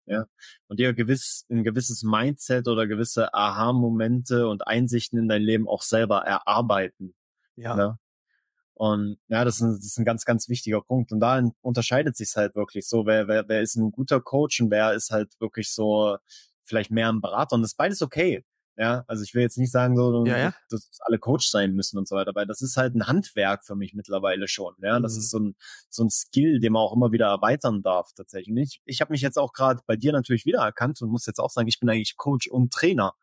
Ja. 0.07 0.25
Und 0.67 0.79
dir 0.79 0.93
gewiss, 0.93 1.45
ein 1.49 1.63
gewisses 1.63 2.03
Mindset 2.03 2.67
oder 2.67 2.87
gewisse 2.87 3.33
Aha-Momente 3.33 4.47
und 4.47 4.67
Einsichten 4.67 5.19
in 5.19 5.27
dein 5.27 5.41
Leben 5.41 5.67
auch 5.67 5.83
selber 5.83 6.25
erarbeiten. 6.25 7.15
Ja. 7.55 7.75
Ne? 7.75 7.99
Und 8.75 9.17
ja, 9.29 9.45
das 9.45 9.55
ist, 9.55 9.61
ein, 9.61 9.71
das 9.71 9.85
ist 9.85 9.97
ein 9.97 10.05
ganz, 10.05 10.25
ganz 10.25 10.49
wichtiger 10.49 10.81
Punkt. 10.81 11.11
Und 11.11 11.21
da 11.21 11.41
unterscheidet 11.61 12.17
sich 12.17 12.35
halt 12.35 12.55
wirklich 12.55 12.87
so, 12.87 13.05
wer, 13.05 13.27
wer, 13.27 13.47
wer 13.47 13.61
ist 13.61 13.75
ein 13.75 13.91
guter 13.91 14.19
Coach 14.19 14.61
und 14.61 14.69
wer 14.69 14.93
ist 14.93 15.11
halt 15.11 15.33
wirklich 15.39 15.71
so 15.71 16.17
vielleicht 16.65 16.91
mehr 16.91 17.09
ein 17.09 17.21
Berater. 17.21 17.55
Und 17.55 17.61
das 17.61 17.71
ist 17.71 17.77
beides 17.77 18.01
okay. 18.01 18.43
Ja, 18.77 19.05
also 19.07 19.23
ich 19.23 19.33
will 19.33 19.41
jetzt 19.41 19.57
nicht 19.57 19.71
sagen, 19.71 19.95
so, 19.95 20.25
ja, 20.25 20.37
ja. 20.37 20.53
dass 20.69 20.89
alle 20.99 21.17
Coach 21.17 21.49
sein 21.49 21.71
müssen 21.71 21.97
und 21.97 22.09
so 22.09 22.17
weiter, 22.17 22.35
weil 22.35 22.45
das 22.45 22.61
ist 22.61 22.75
halt 22.75 22.93
ein 22.93 23.07
Handwerk 23.07 23.63
für 23.63 23.75
mich 23.75 23.93
mittlerweile 23.93 24.49
schon. 24.49 24.73
Ja, 24.81 24.99
das 24.99 25.13
mhm. 25.13 25.19
ist 25.19 25.29
so 25.29 25.39
ein, 25.39 25.55
so 25.89 26.03
ein 26.03 26.09
Skill, 26.09 26.59
den 26.59 26.73
man 26.73 26.81
auch 26.81 26.93
immer 26.93 27.13
wieder 27.13 27.27
erweitern 27.27 27.83
darf, 27.83 28.11
tatsächlich. 28.13 28.49
Und 28.49 28.57
ich, 28.57 28.81
ich 28.83 28.99
habe 28.99 29.13
mich 29.13 29.21
jetzt 29.21 29.37
auch 29.37 29.53
gerade 29.53 29.79
bei 29.87 29.95
dir 29.95 30.11
natürlich 30.11 30.45
wieder 30.45 30.59
erkannt 30.59 31.01
und 31.01 31.09
muss 31.09 31.25
jetzt 31.25 31.39
auch 31.39 31.51
sagen, 31.51 31.69
ich 31.69 31.79
bin 31.79 31.89
eigentlich 31.89 32.17
Coach 32.17 32.49
und 32.49 32.73
Trainer. 32.73 33.13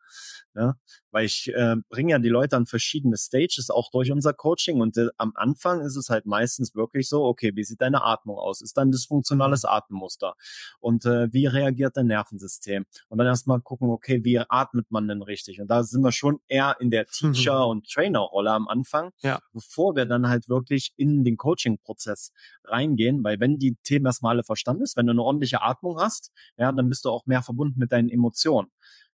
Ja, 0.55 0.75
weil 1.09 1.25
ich 1.25 1.51
äh, 1.53 1.77
bringe 1.89 2.11
ja 2.11 2.19
die 2.19 2.29
Leute 2.29 2.55
an 2.55 2.67
verschiedene 2.67 3.17
Stages, 3.17 3.71
auch 3.71 3.89
durch 3.89 4.11
unser 4.11 4.33
Coaching. 4.33 4.81
Und 4.81 4.97
äh, 4.97 5.07
am 5.17 5.31
Anfang 5.35 5.81
ist 5.81 5.95
es 5.95 6.09
halt 6.09 6.27
meistens 6.27 6.75
wirklich 6.75 7.09
so, 7.09 7.23
okay, 7.23 7.53
wie 7.55 7.63
sieht 7.63 7.81
deine 7.81 8.03
Atmung 8.03 8.37
aus? 8.37 8.61
Ist 8.61 8.77
dein 8.77 8.91
dysfunktionales 8.91 9.65
Atemmuster? 9.65 10.35
Und 10.79 11.05
äh, 11.05 11.33
wie 11.33 11.47
reagiert 11.47 11.97
dein 11.97 12.07
Nervensystem? 12.07 12.85
Und 13.09 13.17
dann 13.17 13.25
erstmal 13.25 13.61
gucken, 13.61 13.89
okay, 13.89 14.23
wie 14.23 14.39
atmet 14.47 14.91
man 14.91 15.07
denn 15.07 15.23
richtig? 15.23 15.59
Und 15.59 15.67
da 15.69 15.83
sind 15.83 16.03
wir 16.03 16.11
schon 16.11 16.39
eher 16.47 16.77
in 16.79 16.91
der 16.91 17.07
Teacher- 17.07 17.67
und 17.67 17.89
Trainer-Rolle 17.89 18.51
am 18.51 18.67
Anfang, 18.67 19.11
ja. 19.21 19.39
bevor 19.53 19.95
wir 19.95 20.05
dann 20.05 20.27
halt 20.27 20.49
wirklich 20.49 20.93
in 20.97 21.23
den 21.23 21.37
Coaching-Prozess 21.37 22.31
reingehen. 22.65 23.23
Weil 23.23 23.39
wenn 23.39 23.57
die 23.57 23.75
Themen 23.83 24.05
erstmal 24.05 24.35
alle 24.35 24.43
verstanden 24.43 24.83
ist, 24.83 24.97
wenn 24.97 25.07
du 25.07 25.11
eine 25.11 25.23
ordentliche 25.23 25.61
Atmung 25.61 25.99
hast, 25.99 26.31
ja, 26.57 26.71
dann 26.71 26.89
bist 26.89 27.05
du 27.05 27.09
auch 27.09 27.25
mehr 27.25 27.41
verbunden 27.41 27.79
mit 27.79 27.91
deinen 27.91 28.09
Emotionen. 28.09 28.69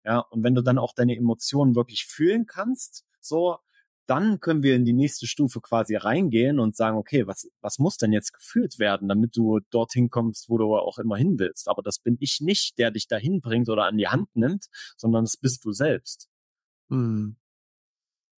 Ja, 0.08 0.20
und 0.20 0.42
wenn 0.42 0.54
du 0.54 0.62
dann 0.62 0.78
auch 0.78 0.94
deine 0.94 1.14
Emotionen 1.14 1.76
wirklich 1.76 2.06
fühlen 2.06 2.46
kannst, 2.46 3.04
so, 3.20 3.58
dann 4.06 4.40
können 4.40 4.62
wir 4.62 4.74
in 4.74 4.86
die 4.86 4.94
nächste 4.94 5.26
Stufe 5.26 5.60
quasi 5.60 5.96
reingehen 5.96 6.60
und 6.60 6.74
sagen, 6.74 6.96
okay, 6.96 7.26
was, 7.26 7.46
was 7.60 7.78
muss 7.78 7.98
denn 7.98 8.10
jetzt 8.10 8.32
gefühlt 8.32 8.78
werden, 8.78 9.06
damit 9.06 9.36
du 9.36 9.60
dorthin 9.68 10.08
kommst, 10.08 10.48
wo 10.48 10.56
du 10.56 10.74
auch 10.74 10.98
immer 10.98 11.18
hin 11.18 11.38
willst. 11.38 11.68
Aber 11.68 11.82
das 11.82 11.98
bin 11.98 12.16
ich 12.20 12.40
nicht, 12.40 12.78
der 12.78 12.90
dich 12.90 13.06
dahin 13.06 13.42
bringt 13.42 13.68
oder 13.68 13.84
an 13.84 13.98
die 13.98 14.08
Hand 14.08 14.34
nimmt, 14.34 14.68
sondern 14.96 15.24
das 15.24 15.36
bist 15.36 15.62
du 15.66 15.72
selbst. 15.72 16.30
Hm. 16.88 17.36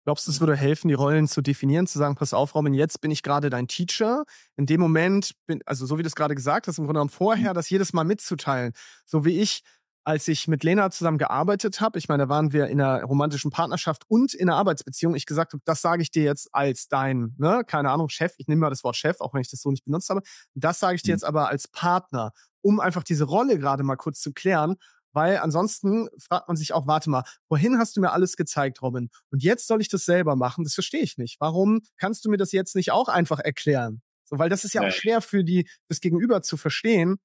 Glaubst 0.05 0.25
du, 0.25 0.31
es 0.31 0.39
würde 0.39 0.55
helfen, 0.55 0.87
die 0.87 0.95
Rollen 0.95 1.27
zu 1.27 1.41
definieren, 1.43 1.85
zu 1.85 1.99
sagen, 1.99 2.15
pass 2.15 2.33
auf, 2.33 2.55
Robin, 2.55 2.73
jetzt 2.73 2.99
bin 2.99 3.11
ich 3.11 3.21
gerade 3.21 3.51
dein 3.51 3.67
Teacher. 3.67 4.23
In 4.55 4.65
dem 4.65 4.81
Moment 4.81 5.35
bin, 5.45 5.61
also 5.67 5.85
so 5.85 5.99
wie 5.99 6.01
du 6.01 6.07
es 6.07 6.15
gerade 6.15 6.33
gesagt 6.33 6.67
hast, 6.67 6.79
im 6.79 6.85
Grunde 6.85 6.97
genommen 6.97 7.11
vorher, 7.11 7.53
das 7.53 7.69
jedes 7.69 7.93
Mal 7.93 8.05
mitzuteilen. 8.05 8.73
So 9.05 9.23
wie 9.23 9.39
ich 9.39 9.61
als 10.03 10.27
ich 10.27 10.47
mit 10.47 10.63
Lena 10.63 10.89
zusammen 10.91 11.17
gearbeitet 11.17 11.81
habe, 11.81 11.99
ich 11.99 12.07
meine, 12.07 12.23
da 12.23 12.29
waren 12.29 12.53
wir 12.53 12.67
in 12.67 12.81
einer 12.81 13.03
romantischen 13.03 13.51
Partnerschaft 13.51 14.03
und 14.07 14.33
in 14.33 14.49
einer 14.49 14.57
Arbeitsbeziehung, 14.57 15.15
ich 15.15 15.25
gesagt 15.25 15.53
habe, 15.53 15.61
das 15.65 15.81
sage 15.81 16.01
ich 16.01 16.11
dir 16.11 16.23
jetzt 16.23 16.49
als 16.53 16.87
dein, 16.87 17.35
ne, 17.37 17.63
keine 17.67 17.91
Ahnung, 17.91 18.09
Chef, 18.09 18.33
ich 18.37 18.47
nehme 18.47 18.61
mal 18.61 18.69
das 18.69 18.83
Wort 18.83 18.95
Chef, 18.95 19.19
auch 19.19 19.33
wenn 19.33 19.41
ich 19.41 19.49
das 19.49 19.61
so 19.61 19.69
nicht 19.69 19.85
benutzt 19.85 20.09
habe, 20.09 20.21
das 20.55 20.79
sage 20.79 20.95
ich 20.95 21.03
dir 21.03 21.11
mhm. 21.11 21.15
jetzt 21.15 21.25
aber 21.25 21.49
als 21.49 21.67
Partner, 21.67 22.31
um 22.61 22.79
einfach 22.79 23.03
diese 23.03 23.25
Rolle 23.25 23.59
gerade 23.59 23.83
mal 23.83 23.97
kurz 23.97 24.19
zu 24.19 24.33
klären, 24.33 24.75
weil 25.11 25.37
ansonsten 25.37 26.07
fragt 26.19 26.47
man 26.47 26.57
sich 26.57 26.73
auch, 26.73 26.87
warte 26.87 27.09
mal, 27.09 27.23
wohin 27.49 27.77
hast 27.77 27.97
du 27.97 28.01
mir 28.01 28.11
alles 28.11 28.35
gezeigt, 28.37 28.81
Robin? 28.81 29.09
Und 29.31 29.43
jetzt 29.43 29.67
soll 29.67 29.81
ich 29.81 29.89
das 29.89 30.05
selber 30.05 30.35
machen? 30.35 30.63
Das 30.63 30.75
verstehe 30.75 31.01
ich 31.01 31.17
nicht. 31.17 31.37
Warum 31.39 31.81
kannst 31.97 32.25
du 32.25 32.29
mir 32.29 32.37
das 32.37 32.51
jetzt 32.51 32.75
nicht 32.75 32.91
auch 32.91 33.07
einfach 33.07 33.39
erklären? 33.39 34.01
So, 34.23 34.37
weil 34.37 34.49
das 34.49 34.63
ist 34.63 34.73
ja 34.73 34.87
auch 34.87 34.91
schwer 34.91 35.21
für 35.21 35.43
die, 35.43 35.67
das 35.87 36.01
Gegenüber 36.01 36.43
zu 36.43 36.55
verstehen, 36.55 37.17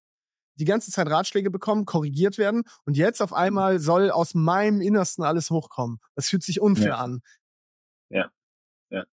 die 0.57 0.65
ganze 0.65 0.91
Zeit 0.91 1.09
Ratschläge 1.09 1.51
bekommen, 1.51 1.85
korrigiert 1.85 2.39
werden 2.39 2.63
und 2.85 2.97
jetzt 2.97 3.21
auf 3.23 3.33
einmal 3.33 3.79
soll 3.81 4.11
aus 4.11 4.35
meinem 4.35 4.81
Innersten 4.81 5.25
alles 5.25 5.51
hochkommen. 5.51 5.99
Das 6.15 6.29
fühlt 6.29 6.43
sich 6.43 6.61
unfair 6.61 6.89
Ja. 6.89 6.97
an. 6.97 7.21
Ja. 8.95 9.05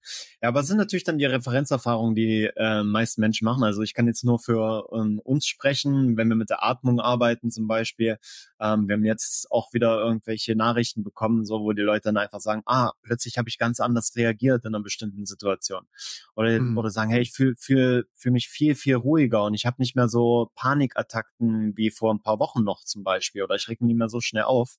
Ja. 0.42 0.50
aber 0.50 0.60
es 0.62 0.68
sind 0.68 0.78
natürlich 0.78 1.04
dann 1.04 1.18
die 1.18 1.26
Referenzerfahrungen, 1.26 2.14
die 2.16 2.50
äh, 2.56 2.84
meisten 2.84 3.22
Menschen 3.22 3.46
machen. 3.46 3.64
Also 3.64 3.82
ich 3.82 3.94
kann 3.94 4.08
jetzt 4.08 4.24
nur 4.24 4.40
für 4.40 4.88
ähm, 4.94 5.20
uns 5.24 5.46
sprechen, 5.48 6.18
wenn 6.18 6.30
wir 6.30 6.36
mit 6.36 6.50
der 6.50 6.64
Atmung 6.64 7.00
arbeiten 7.00 7.50
zum 7.52 7.68
Beispiel. 7.68 8.18
Ähm, 8.60 8.88
wir 8.88 8.96
haben 8.96 9.06
jetzt 9.06 9.52
auch 9.52 9.74
wieder 9.74 10.00
irgendwelche 10.00 10.56
Nachrichten 10.56 11.04
bekommen, 11.04 11.46
so 11.46 11.62
wo 11.62 11.74
die 11.74 11.82
Leute 11.82 12.04
dann 12.04 12.18
einfach 12.18 12.40
sagen, 12.40 12.62
ah, 12.66 12.92
plötzlich 13.02 13.38
habe 13.38 13.50
ich 13.50 13.58
ganz 13.58 13.80
anders 13.80 14.16
reagiert 14.16 14.66
in 14.66 14.76
einer 14.76 14.84
bestimmten 14.84 15.26
Situation. 15.26 15.88
Oder, 16.36 16.60
Mhm. 16.60 16.78
oder 16.78 16.90
sagen, 16.90 17.12
hey, 17.12 17.22
ich 17.22 17.32
fühle 17.32 17.56
fühl, 17.58 18.08
fühl 18.14 18.32
mich 18.32 18.50
viel, 18.50 18.76
viel 18.76 18.96
ruhiger 18.96 19.44
und 19.46 19.54
ich 19.54 19.66
habe 19.66 19.78
nicht 19.80 19.96
mehr 19.96 20.08
so 20.10 20.52
Panikattacken 20.56 21.76
wie 21.76 21.90
vor 21.92 22.14
ein 22.14 22.22
paar 22.22 22.40
Wochen 22.40 22.64
noch 22.64 22.84
zum 22.84 23.04
Beispiel. 23.04 23.44
Oder 23.44 23.56
ich 23.56 23.68
reg 23.68 23.82
mich 23.82 23.88
nicht 23.88 23.98
mehr 23.98 24.10
so 24.10 24.22
schnell 24.22 24.44
auf. 24.44 24.76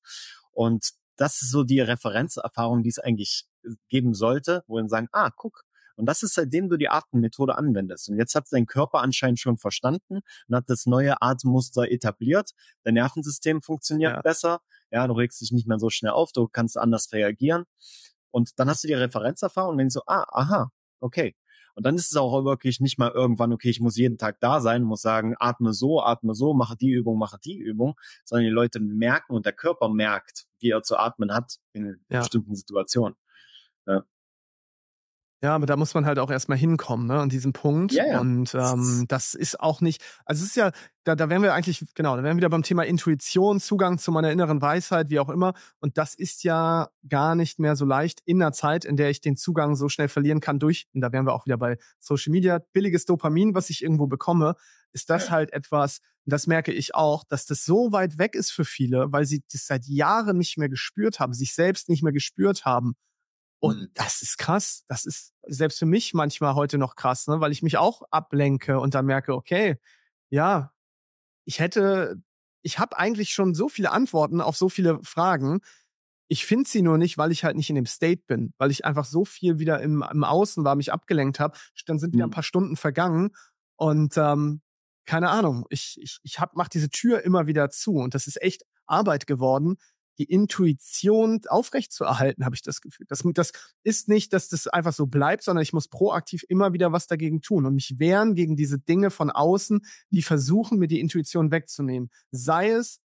Und 0.53 0.91
das 1.17 1.43
ist 1.43 1.51
so 1.51 1.63
die 1.65 1.81
Referenzerfahrung, 1.81 2.83
die 2.83 2.89
es 2.89 2.99
eigentlich 2.99 3.47
geben 3.89 4.15
sollte, 4.15 4.63
wo 4.67 4.77
wir 4.77 4.89
sagen, 4.89 5.09
ah, 5.13 5.31
guck. 5.35 5.63
Und 5.97 6.07
das 6.07 6.23
ist 6.23 6.35
seitdem 6.35 6.69
du 6.71 6.77
die 6.79 6.89
Atemmethode 6.89 7.57
anwendest. 7.57 8.09
Und 8.09 8.17
jetzt 8.17 8.35
hat 8.35 8.47
dein 8.51 8.67
Körper 8.67 9.01
anscheinend 9.01 9.39
schon 9.39 9.59
verstanden 9.59 10.21
und 10.49 10.57
hat 10.57 10.65
das 10.69 10.87
neue 10.87 11.21
Atemmuster 11.21 11.91
etabliert. 11.91 12.53
Dein 12.83 12.95
Nervensystem 12.95 13.61
funktioniert 13.63 14.13
Ja. 14.15 14.23
besser. 14.23 14.61
Ja, 14.91 15.07
du 15.07 15.13
regst 15.13 15.41
dich 15.41 15.53
nicht 15.53 15.67
mehr 15.69 15.79
so 15.79 15.91
schnell 15.91 16.13
auf, 16.13 16.33
du 16.33 16.49
kannst 16.49 16.79
anders 16.79 17.13
reagieren. 17.13 17.65
Und 18.31 18.59
dann 18.59 18.69
hast 18.71 18.83
du 18.85 18.89
die 18.89 18.95
Referenzerfahrung 18.95 19.73
und 19.73 19.79
denkst 19.79 19.93
so, 19.95 20.03
ah, 20.07 20.25
aha, 20.31 20.71
okay. 21.01 21.37
Und 21.75 21.87
dann 21.87 21.95
ist 21.95 22.11
es 22.11 22.17
auch 22.17 22.45
wirklich 22.45 22.81
nicht 22.81 22.99
mal 22.99 23.11
irgendwann, 23.11 23.53
okay, 23.53 23.71
ich 23.71 23.81
muss 23.81 23.97
jeden 23.97 24.19
Tag 24.19 24.41
da 24.41 24.61
sein, 24.61 24.83
muss 24.83 25.01
sagen, 25.03 25.35
atme 25.39 25.73
so, 25.73 26.03
atme 26.03 26.35
so, 26.35 26.53
mache 26.55 26.77
die 26.77 26.91
Übung, 26.91 27.19
mache 27.19 27.39
die 27.43 27.57
Übung, 27.59 27.95
sondern 28.25 28.45
die 28.45 28.51
Leute 28.51 28.81
merken 28.81 29.35
und 29.35 29.47
der 29.47 29.53
Körper 29.55 29.89
merkt, 29.89 30.45
wie 30.59 30.71
er 30.71 30.83
zu 30.83 30.97
atmen 30.99 31.33
hat 31.35 31.57
in 31.73 31.99
Ja. 32.11 32.21
bestimmten 32.21 32.55
Situationen. 32.55 33.15
Ja, 35.45 35.57
aber 35.57 35.67
da 35.67 35.77
muss 35.77 35.93
man 35.95 36.07
halt 36.07 36.21
auch 36.21 36.31
erstmal 36.31 36.57
hinkommen, 36.57 37.09
ne, 37.09 37.19
an 37.19 37.29
diesem 37.29 37.53
Punkt. 37.53 37.91
Ja, 37.93 38.07
ja. 38.07 38.21
Und 38.21 38.55
Das 38.55 38.73
ähm, 38.75 38.81
ist- 38.83 39.05
das 39.09 39.35
ist 39.35 39.59
auch 39.59 39.81
nicht, 39.81 40.01
also 40.25 40.45
es 40.45 40.51
ist 40.51 40.57
ja, 40.57 40.71
da, 41.03 41.17
da 41.17 41.29
wären 41.29 41.43
wir 41.43 41.53
eigentlich, 41.53 41.85
genau, 41.97 42.15
da 42.17 42.23
wären 42.23 42.37
wir 42.37 42.43
wieder 42.43 42.49
beim 42.49 42.63
Thema 42.63 42.85
Intuition, 42.85 43.59
Zugang 43.59 43.99
zu 43.99 44.13
meiner 44.13 44.31
inneren 44.31 44.63
Weisheit, 44.63 45.11
wie 45.11 45.19
auch 45.19 45.29
immer. 45.29 45.55
Und 45.81 45.99
das 45.99 46.15
ist 46.15 46.45
ja 46.45 46.91
gar 47.09 47.35
nicht 47.35 47.59
mehr 47.59 47.75
so 47.75 47.85
leicht 47.85 48.21
in 48.25 48.41
einer 48.41 48.53
Zeit, 48.53 48.85
in 48.85 48.97
der 48.97 49.11
ich 49.11 49.21
den 49.21 49.37
Zugang 49.37 49.75
so 49.75 49.89
schnell 49.89 50.07
verlieren 50.09 50.39
kann 50.39 50.61
durch, 50.61 50.87
und 50.95 51.01
da 51.01 51.11
wären 51.11 51.27
wir 51.27 51.33
auch 51.33 51.45
wieder 51.45 51.59
bei 51.59 51.77
Social 51.99 52.31
Media, 52.31 52.61
billiges 52.73 53.05
Dopamin, 53.05 53.53
was 53.57 53.69
ich 53.69 53.83
irgendwo 53.83 54.07
bekomme, 54.07 54.55
ist 54.93 55.11
das 55.11 55.29
halt 55.33 55.53
etwas, 55.53 55.99
und 56.25 56.33
das 56.33 56.47
merke 56.47 56.71
ich 56.73 56.95
auch, 56.95 57.25
dass 57.25 57.47
das 57.47 57.65
so 57.65 57.91
weit 57.91 58.17
weg 58.17 58.37
ist 58.37 58.53
für 58.53 58.65
viele, 58.65 59.11
weil 59.11 59.25
sie 59.27 59.43
das 59.51 59.67
seit 59.67 59.87
Jahren 59.87 60.39
nicht 60.39 60.57
mehr 60.57 60.69
gespürt 60.69 61.19
haben, 61.19 61.33
sich 61.33 61.53
selbst 61.53 61.89
nicht 61.89 62.05
mehr 62.05 62.13
gespürt 62.13 62.65
haben. 62.65 62.95
Und 63.63 63.79
Mhm. 63.79 63.91
das 63.95 64.23
ist 64.23 64.39
krass. 64.39 64.85
Das 64.89 65.05
ist 65.05 65.33
selbst 65.47 65.79
für 65.79 65.87
mich 65.87 66.15
manchmal 66.15 66.55
heute 66.55 66.79
noch 66.79 66.97
krass, 66.97 67.29
ne? 67.29 67.41
weil 67.41 67.53
ich 67.53 67.63
mich 67.63 67.79
auch 67.79 68.03
ablenke 68.11 68.81
und 68.81 68.95
dann 68.95 69.07
merke, 69.07 69.35
okay, 69.35 69.79
ja, 70.31 70.73
ich 71.45 71.61
hätte, 71.61 72.23
ich 72.63 72.79
habe 72.79 72.99
eigentlich 72.99 73.33
schon 73.33 73.55
so 73.55 73.69
viele 73.69 73.93
Antworten 73.93 74.41
auf 74.41 74.57
so 74.57 74.69
viele 74.69 75.01
Fragen. 75.05 75.61
Ich 76.29 76.47
finde 76.47 76.69
sie 76.69 76.83
nur 76.83 76.99
nicht, 76.99 77.19
weil 77.19 77.33
ich 77.33 77.45
halt 77.45 77.57
nicht 77.57 77.69
in 77.71 77.77
dem 77.77 77.87
State 77.87 78.23
bin, 78.27 78.55
weil 78.59 78.71
ich 78.71 78.85
einfach 78.85 79.05
so 79.05 79.25
viel 79.25 79.59
wieder 79.59 79.81
im, 79.81 80.03
im 80.11 80.25
Außen 80.25 80.65
war, 80.65 80.77
mich 80.77 80.93
abgelenkt 80.93 81.41
habe. 81.41 81.59
Dann 81.87 81.99
sind 81.99 82.15
wieder 82.15 82.27
ein 82.27 82.31
Mhm. 82.31 82.31
paar 82.31 82.43
Stunden 82.45 82.77
vergangen 82.77 83.31
und 83.77 84.17
ähm, 84.17 84.63
keine 85.07 85.31
Ahnung, 85.31 85.67
ich, 85.71 85.99
ich, 86.01 86.21
ich 86.23 86.41
hab, 86.41 86.57
mach 86.57 86.69
diese 86.69 86.91
Tür 86.91 87.23
immer 87.25 87.47
wieder 87.47 87.71
zu 87.71 87.95
und 87.95 88.15
das 88.15 88.27
ist 88.27 88.41
echt 88.43 88.63
Arbeit 88.87 89.27
geworden, 89.27 89.77
die 90.19 90.25
Intuition 90.25 91.41
aufrechtzuerhalten, 91.49 92.45
habe 92.45 92.55
ich 92.55 92.63
das 92.63 92.81
Gefühl. 92.81 93.07
Das, 93.09 93.23
das 93.35 93.53
ist 93.83 94.09
nicht, 94.09 94.33
dass 94.33 94.49
das 94.49 94.67
einfach 94.67 94.93
so 94.93 95.07
bleibt, 95.07 95.43
sondern 95.43 95.63
ich 95.63 95.73
muss 95.73 95.89
proaktiv 95.89 96.45
immer 96.49 96.73
wieder 96.73 96.93
was 96.93 97.07
dagegen 97.07 97.41
tun 97.41 97.67
und 97.67 97.75
mich 97.75 97.99
wehren 97.99 98.35
gegen 98.35 98.57
diese 98.57 98.79
Dinge 98.79 99.11
von 99.11 99.31
außen, 99.31 99.81
die 100.11 100.23
versuchen, 100.23 100.79
mir 100.79 100.89
die 100.89 101.01
Intuition 101.01 101.51
wegzunehmen. 101.51 102.11
Sei 102.31 102.71
es 102.71 103.01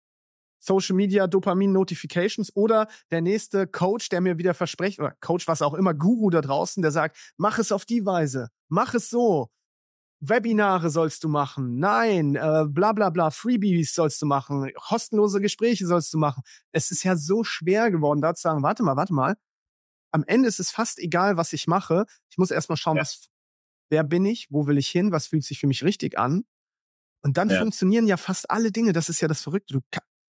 Social 0.60 0.96
Media, 0.96 1.28
Dopamin 1.28 1.72
Notifications 1.72 2.56
oder 2.56 2.88
der 3.12 3.22
nächste 3.22 3.68
Coach, 3.68 4.10
der 4.10 4.22
mir 4.22 4.38
wieder 4.38 4.54
verspricht, 4.54 5.00
oder 5.00 5.16
Coach, 5.22 5.48
was 5.48 5.62
auch 5.62 5.74
immer, 5.74 5.94
Guru 5.94 6.30
da 6.30 6.42
draußen, 6.42 6.82
der 6.82 6.92
sagt, 6.92 7.18
mach 7.38 7.60
es 7.60 7.72
auf 7.72 7.86
die 7.86 8.06
Weise, 8.06 8.50
mach 8.68 8.94
es 8.94 9.10
so. 9.10 9.50
Webinare 10.20 10.90
sollst 10.90 11.24
du 11.24 11.30
machen. 11.30 11.78
Nein, 11.80 12.36
äh, 12.36 12.66
bla 12.68 12.94
bla 12.94 13.10
bla, 13.10 13.30
Freebies 13.30 13.94
sollst 13.94 14.22
du 14.22 14.26
machen, 14.26 14.72
kostenlose 14.76 15.40
Gespräche 15.42 15.86
sollst 15.86 16.14
du 16.14 16.18
machen. 16.18 16.42
Es 16.72 16.90
ist 16.92 17.04
ja 17.04 17.16
so 17.16 17.44
schwer 17.44 17.92
geworden, 17.92 18.22
da 18.22 18.34
zu 18.34 18.42
sagen, 18.42 18.64
warte 18.64 18.84
mal, 18.84 18.96
warte 18.96 19.14
mal. 19.14 19.36
Am 20.12 20.24
Ende 20.26 20.48
ist 20.48 20.60
es 20.60 20.72
fast 20.72 21.00
egal, 21.00 21.38
was 21.38 21.54
ich 21.54 21.68
mache. 21.68 22.06
Ich 22.32 22.38
muss 22.38 22.50
erstmal 22.50 22.78
schauen, 22.78 22.96
Ja. 22.98 23.02
was, 23.02 23.28
wer 23.90 24.04
bin 24.04 24.26
ich, 24.26 24.48
wo 24.50 24.66
will 24.66 24.78
ich 24.78 24.88
hin, 24.90 25.12
was 25.12 25.28
fühlt 25.28 25.44
sich 25.44 25.60
für 25.60 25.68
mich 25.68 25.84
richtig 25.84 26.18
an. 26.18 26.46
Und 27.24 27.38
dann 27.38 27.50
Ja. 27.50 27.60
funktionieren 27.60 28.08
ja 28.08 28.18
fast 28.18 28.50
alle 28.50 28.72
Dinge. 28.72 28.94
Das 28.94 29.10
ist 29.10 29.22
ja 29.22 29.28
das 29.28 29.42
Verrückte. 29.42 29.74
Du, 29.76 29.82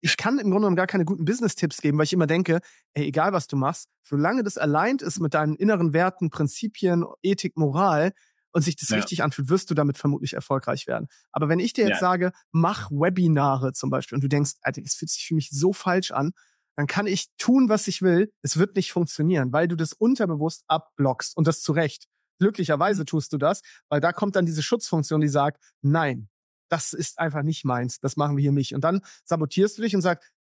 ich 0.03 0.17
kann 0.17 0.35
im 0.39 0.45
Grunde 0.51 0.61
genommen 0.63 0.77
gar 0.77 0.87
keine 0.87 1.05
guten 1.05 1.25
Business-Tipps 1.25 1.81
geben, 1.81 1.99
weil 1.99 2.05
ich 2.05 2.13
immer 2.13 2.27
denke, 2.27 2.61
ey, 2.95 3.07
egal 3.07 3.33
was 3.33 3.47
du 3.47 3.57
machst, 3.57 3.89
solange 4.03 4.43
das 4.43 4.59
aligned 4.59 5.03
ist 5.03 5.21
mit 5.21 5.35
deinen 5.35 5.55
inneren 5.55 5.93
Werten, 5.93 6.31
Prinzipien, 6.31 7.05
Ethik, 7.23 7.57
Moral 7.57 8.13
und 8.53 8.63
sich 8.63 8.77
das 8.77 8.89
Ja. 8.91 8.97
richtig 8.97 9.23
anfühlt, 9.23 9.49
wirst 9.49 9.71
du 9.71 9.75
damit 9.75 9.99
vermutlich 9.99 10.33
erfolgreich 10.35 10.87
werden. 10.87 11.09
Aber 11.33 11.49
wenn 11.49 11.59
ich 11.61 11.73
dir 11.73 11.83
jetzt 11.87 11.97
Ja. 12.01 12.09
sage, 12.09 12.33
mach 12.53 12.91
Webinare 12.91 13.73
zum 13.73 13.91
Beispiel 13.91 14.17
und 14.17 14.25
du 14.25 14.29
denkst, 14.29 14.53
Alter, 14.63 14.83
das 14.83 14.95
fühlt 14.95 15.11
sich 15.11 15.27
für 15.27 15.35
mich 15.35 15.51
so 15.51 15.73
falsch 15.73 16.11
an, 16.11 16.33
dann 16.77 16.87
kann 16.87 17.07
ich 17.07 17.27
tun, 17.37 17.69
was 17.69 17.89
ich 17.89 18.01
will. 18.03 18.33
Es 18.43 18.57
wird 18.57 18.77
nicht 18.77 18.93
funktionieren, 18.93 19.53
weil 19.53 19.69
du 19.69 19.77
das 19.77 19.93
unterbewusst 19.93 20.65
abblockst 20.69 21.37
und 21.37 21.47
das 21.47 21.61
zu 21.63 21.73
Recht. 21.73 22.07
Glücklicherweise 22.39 23.05
tust 23.05 23.33
du 23.33 23.39
das, 23.39 23.61
weil 23.91 24.01
da 24.01 24.13
kommt 24.13 24.35
dann 24.37 24.47
diese 24.47 24.63
Schutzfunktion, 24.63 25.21
die 25.21 25.29
sagt, 25.29 25.63
nein, 25.83 26.29
das 26.71 26.93
ist 26.95 27.19
einfach 27.19 27.43
nicht 27.43 27.65
meins, 27.65 27.99
das 28.01 28.17
machen 28.17 28.37
wir 28.37 28.43
hier 28.43 28.53
nicht. 28.53 28.75
Und 28.75 28.83
dann 28.83 29.01
sabotierst 29.25 29.77
du 29.77 29.83
dich 29.83 29.95
und 29.95 30.01
sagst, 30.03 30.31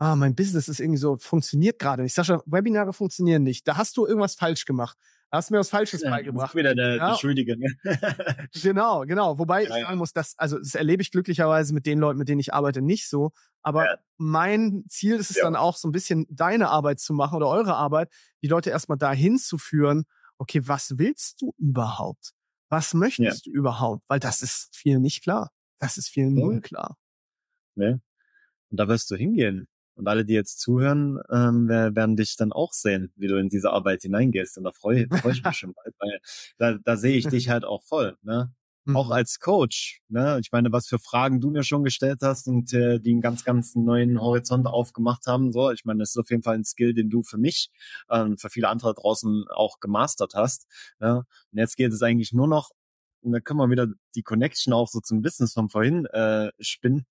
ah, 0.00 0.16
mein 0.16 0.34
Business 0.34 0.68
ist 0.68 0.80
irgendwie 0.80 0.98
so, 0.98 1.16
funktioniert 1.18 1.78
gerade 1.78 2.02
nicht. 2.02 2.14
Sascha, 2.14 2.42
Webinare 2.46 2.92
funktionieren 2.92 3.42
nicht. 3.44 3.68
Da 3.68 3.76
hast 3.76 3.96
du 3.96 4.06
irgendwas 4.06 4.34
falsch 4.34 4.64
gemacht. 4.64 4.98
Hast 5.32 5.48
du 5.48 5.54
mir 5.54 5.60
was 5.60 5.70
Falsches 5.70 6.02
Ja, 6.02 6.10
beigebracht. 6.10 6.54
Wieder 6.54 6.74
der, 6.74 6.96
Ja. 6.96 7.08
der 7.10 7.16
Schuldige. 7.18 7.56
Ne? 7.56 7.74
Genau, 8.62 9.00
genau. 9.06 9.38
Wobei 9.38 9.62
Ja, 9.64 9.76
ich 9.78 9.82
sagen 9.84 9.98
muss, 9.98 10.12
das, 10.12 10.34
also 10.38 10.58
das 10.58 10.74
erlebe 10.74 11.00
ich 11.02 11.10
glücklicherweise 11.10 11.72
mit 11.72 11.86
den 11.86 11.98
Leuten, 11.98 12.18
mit 12.18 12.28
denen 12.28 12.40
ich 12.40 12.52
arbeite, 12.52 12.82
nicht 12.82 13.08
so. 13.08 13.32
Aber 13.62 13.86
Ja. 13.86 13.98
mein 14.18 14.84
Ziel 14.88 15.16
ist 15.16 15.30
es 15.30 15.38
dann 15.38 15.56
auch, 15.56 15.76
so 15.76 15.88
ein 15.88 15.92
bisschen 15.92 16.26
deine 16.28 16.68
Arbeit 16.68 17.00
zu 17.00 17.14
machen 17.14 17.36
oder 17.36 17.48
eure 17.48 17.74
Arbeit, 17.76 18.12
die 18.42 18.48
Leute 18.48 18.68
erstmal 18.70 18.98
dahin 18.98 19.38
zu 19.38 19.56
führen, 19.56 20.04
okay, 20.36 20.60
was 20.68 20.98
willst 20.98 21.40
du 21.40 21.54
überhaupt? 21.56 22.32
Was 22.68 22.92
möchtest 22.92 23.46
du 23.46 23.50
überhaupt? 23.50 24.02
Weil 24.08 24.20
das 24.20 24.42
ist 24.42 24.76
vielen 24.76 25.00
nicht 25.00 25.22
klar. 25.22 25.50
Das 25.78 25.96
ist 25.96 26.08
vielen 26.08 26.34
null 26.34 26.60
klar. 26.60 26.98
ne? 27.74 28.02
Und 28.70 28.76
da 28.78 28.86
wirst 28.88 29.10
du 29.10 29.16
hingehen. 29.16 29.66
Und 29.94 30.08
alle, 30.08 30.24
die 30.24 30.34
jetzt 30.34 30.60
zuhören, 30.60 31.18
ähm, 31.30 31.68
wer- 31.68 31.94
werden 31.94 32.16
dich 32.16 32.36
dann 32.36 32.52
auch 32.52 32.72
sehen, 32.72 33.12
wie 33.16 33.28
du 33.28 33.36
in 33.38 33.48
diese 33.48 33.70
Arbeit 33.70 34.02
hineingehst. 34.02 34.56
Und 34.58 34.64
da 34.64 34.72
freue 34.72 35.06
freu 35.30 35.30
ich 35.32 35.44
mich 35.44 35.56
schon 35.56 35.74
bald, 35.74 35.94
weil 35.98 36.18
da, 36.58 36.78
da 36.82 36.96
sehe 36.96 37.16
ich 37.16 37.26
dich 37.28 37.48
halt 37.50 37.64
auch 37.64 37.82
voll. 37.84 38.16
Ne? 38.22 38.52
Auch 38.94 39.06
Mhm. 39.06 39.12
als 39.12 39.38
Coach. 39.38 40.00
Ne? 40.08 40.40
Ich 40.42 40.50
meine, 40.50 40.72
was 40.72 40.88
für 40.88 40.98
Fragen 40.98 41.40
du 41.40 41.50
mir 41.50 41.62
schon 41.62 41.84
gestellt 41.84 42.18
hast 42.22 42.48
und 42.48 42.72
äh, 42.72 42.98
die 42.98 43.12
einen 43.12 43.20
ganz, 43.20 43.44
ganz 43.44 43.76
neuen 43.76 44.20
Horizont 44.20 44.66
aufgemacht 44.66 45.26
haben. 45.26 45.52
So, 45.52 45.70
ich 45.70 45.84
meine, 45.84 46.00
das 46.00 46.10
ist 46.10 46.16
auf 46.16 46.30
jeden 46.30 46.42
Fall 46.42 46.56
ein 46.56 46.64
Skill, 46.64 46.92
den 46.92 47.08
du 47.08 47.22
für 47.22 47.38
mich, 47.38 47.70
ähm, 48.10 48.38
für 48.38 48.50
viele 48.50 48.68
andere 48.68 48.92
draußen 48.94 49.44
auch 49.54 49.78
gemastert 49.78 50.34
hast. 50.34 50.66
Ne? 50.98 51.18
Und 51.52 51.58
jetzt 51.58 51.76
geht 51.76 51.92
es 51.92 52.02
eigentlich 52.02 52.32
nur 52.32 52.48
noch, 52.48 52.70
und 53.20 53.30
da 53.30 53.38
können 53.38 53.60
wir 53.60 53.70
wieder 53.70 53.86
die 54.16 54.22
Connection 54.24 54.72
auch 54.72 54.88
so 54.88 54.98
zum 54.98 55.22
Business 55.22 55.52
von 55.52 55.68
vorhin 55.68 56.06
äh, 56.06 56.50
spinnen, 56.58 57.06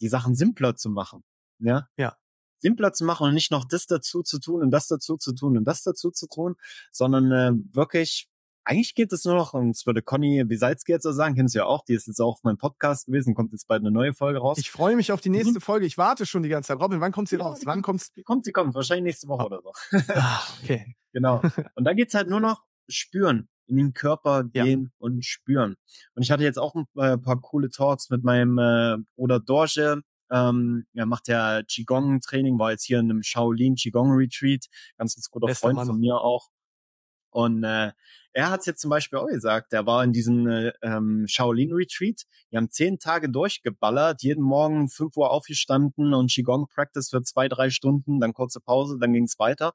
die 0.00 0.08
Sachen 0.08 0.34
simpler 0.34 0.74
zu 0.74 0.90
machen. 0.90 1.22
Ja. 1.58 1.88
Ja. 1.96 2.16
Simpler 2.60 2.92
zu 2.92 3.04
machen 3.04 3.26
und 3.28 3.34
nicht 3.34 3.50
noch 3.50 3.66
das 3.66 3.86
dazu 3.86 4.22
zu 4.22 4.38
tun 4.40 4.62
und 4.62 4.70
das 4.70 4.86
dazu 4.88 5.16
zu 5.18 5.34
tun 5.34 5.56
und 5.58 5.64
das 5.64 5.82
dazu 5.82 6.10
zu 6.10 6.26
tun, 6.28 6.54
sondern 6.92 7.30
äh, 7.32 7.52
wirklich 7.74 8.28
eigentlich 8.66 8.94
geht 8.94 9.12
es 9.12 9.26
nur 9.26 9.34
noch, 9.34 9.52
und 9.52 9.72
das 9.72 9.84
würde 9.84 10.00
Conny 10.00 10.42
Bisalski 10.44 10.92
jetzt 10.92 11.02
so 11.02 11.12
sagen, 11.12 11.34
kennst 11.34 11.54
du 11.54 11.58
ja 11.58 11.66
auch, 11.66 11.84
die 11.84 11.92
ist 11.92 12.06
jetzt 12.06 12.18
auch 12.20 12.36
auf 12.36 12.42
meinem 12.44 12.56
Podcast 12.56 13.04
gewesen, 13.04 13.34
kommt 13.34 13.52
jetzt 13.52 13.68
bald 13.68 13.82
eine 13.82 13.90
neue 13.90 14.14
Folge 14.14 14.38
raus. 14.38 14.56
Ich 14.56 14.70
freue 14.70 14.96
mich 14.96 15.12
auf 15.12 15.20
die 15.20 15.28
nächste 15.28 15.60
Folge. 15.60 15.84
Ich 15.84 15.98
warte 15.98 16.24
schon 16.24 16.42
die 16.42 16.48
ganze 16.48 16.68
Zeit. 16.68 16.80
Robin, 16.80 16.98
wann 17.02 17.12
kommt 17.12 17.28
sie 17.28 17.36
Ja, 17.36 17.42
raus? 17.44 17.60
Wann 17.64 17.82
kommt's? 17.82 18.10
die 18.14 18.22
kommt, 18.22 18.46
die 18.46 18.52
kommt, 18.52 18.74
wahrscheinlich 18.74 19.04
nächste 19.04 19.28
Woche 19.28 19.44
oder 19.44 19.60
so. 19.62 19.72
Ah, 20.14 20.40
okay. 20.62 20.96
Genau. 21.12 21.42
Und 21.76 21.84
da 21.84 21.92
geht's 21.92 22.14
halt 22.14 22.28
nur 22.30 22.40
noch 22.40 22.62
spüren, 22.88 23.48
in 23.66 23.76
den 23.76 23.92
Körper 23.92 24.44
Ja. 24.54 24.64
gehen 24.64 24.92
und 24.98 25.24
spüren. 25.24 25.76
Und 26.14 26.22
ich 26.22 26.30
hatte 26.32 26.42
jetzt 26.42 26.58
auch 26.58 26.74
ein 26.74 26.86
äh, 26.96 27.16
paar 27.18 27.40
coole 27.40 27.68
Talks 27.70 28.08
mit 28.10 28.24
meinem 28.24 28.58
äh, 28.58 28.96
Bruder 29.14 29.38
Dorje. 29.38 30.00
Ähm, 30.30 30.86
er 30.94 31.06
macht 31.06 31.28
ja 31.28 31.62
Qigong-Training, 31.62 32.58
war 32.58 32.70
jetzt 32.70 32.84
hier 32.84 32.98
in 32.98 33.10
einem 33.10 33.22
Shaolin 33.22 33.74
Qigong-Retreat. 33.74 34.66
Ganz, 34.98 35.14
ganz 35.16 35.30
guter 35.30 35.46
Bester 35.46 35.66
Freund 35.66 35.76
Mann. 35.76 35.86
von 35.86 36.00
mir 36.00 36.16
auch. 36.16 36.48
Und 37.34 37.64
äh, 37.64 37.90
er 38.32 38.50
hat 38.50 38.64
jetzt 38.64 38.80
zum 38.80 38.90
Beispiel 38.90 39.18
auch 39.18 39.26
gesagt, 39.26 39.72
der 39.72 39.86
war 39.86 40.04
in 40.04 40.12
diesem 40.12 40.46
äh, 40.46 40.72
ähm, 40.82 41.26
Shaolin 41.26 41.72
Retreat. 41.72 42.22
Die 42.52 42.56
haben 42.56 42.70
zehn 42.70 43.00
Tage 43.00 43.28
durchgeballert, 43.28 44.22
jeden 44.22 44.44
Morgen 44.44 44.88
fünf 44.88 45.16
Uhr 45.16 45.32
aufgestanden 45.32 46.14
und 46.14 46.30
Qigong 46.30 46.68
Practice 46.68 47.10
für 47.10 47.22
zwei, 47.22 47.48
drei 47.48 47.70
Stunden, 47.70 48.20
dann 48.20 48.34
kurze 48.34 48.60
Pause, 48.60 48.98
dann 49.00 49.12
ging's 49.12 49.40
weiter. 49.40 49.72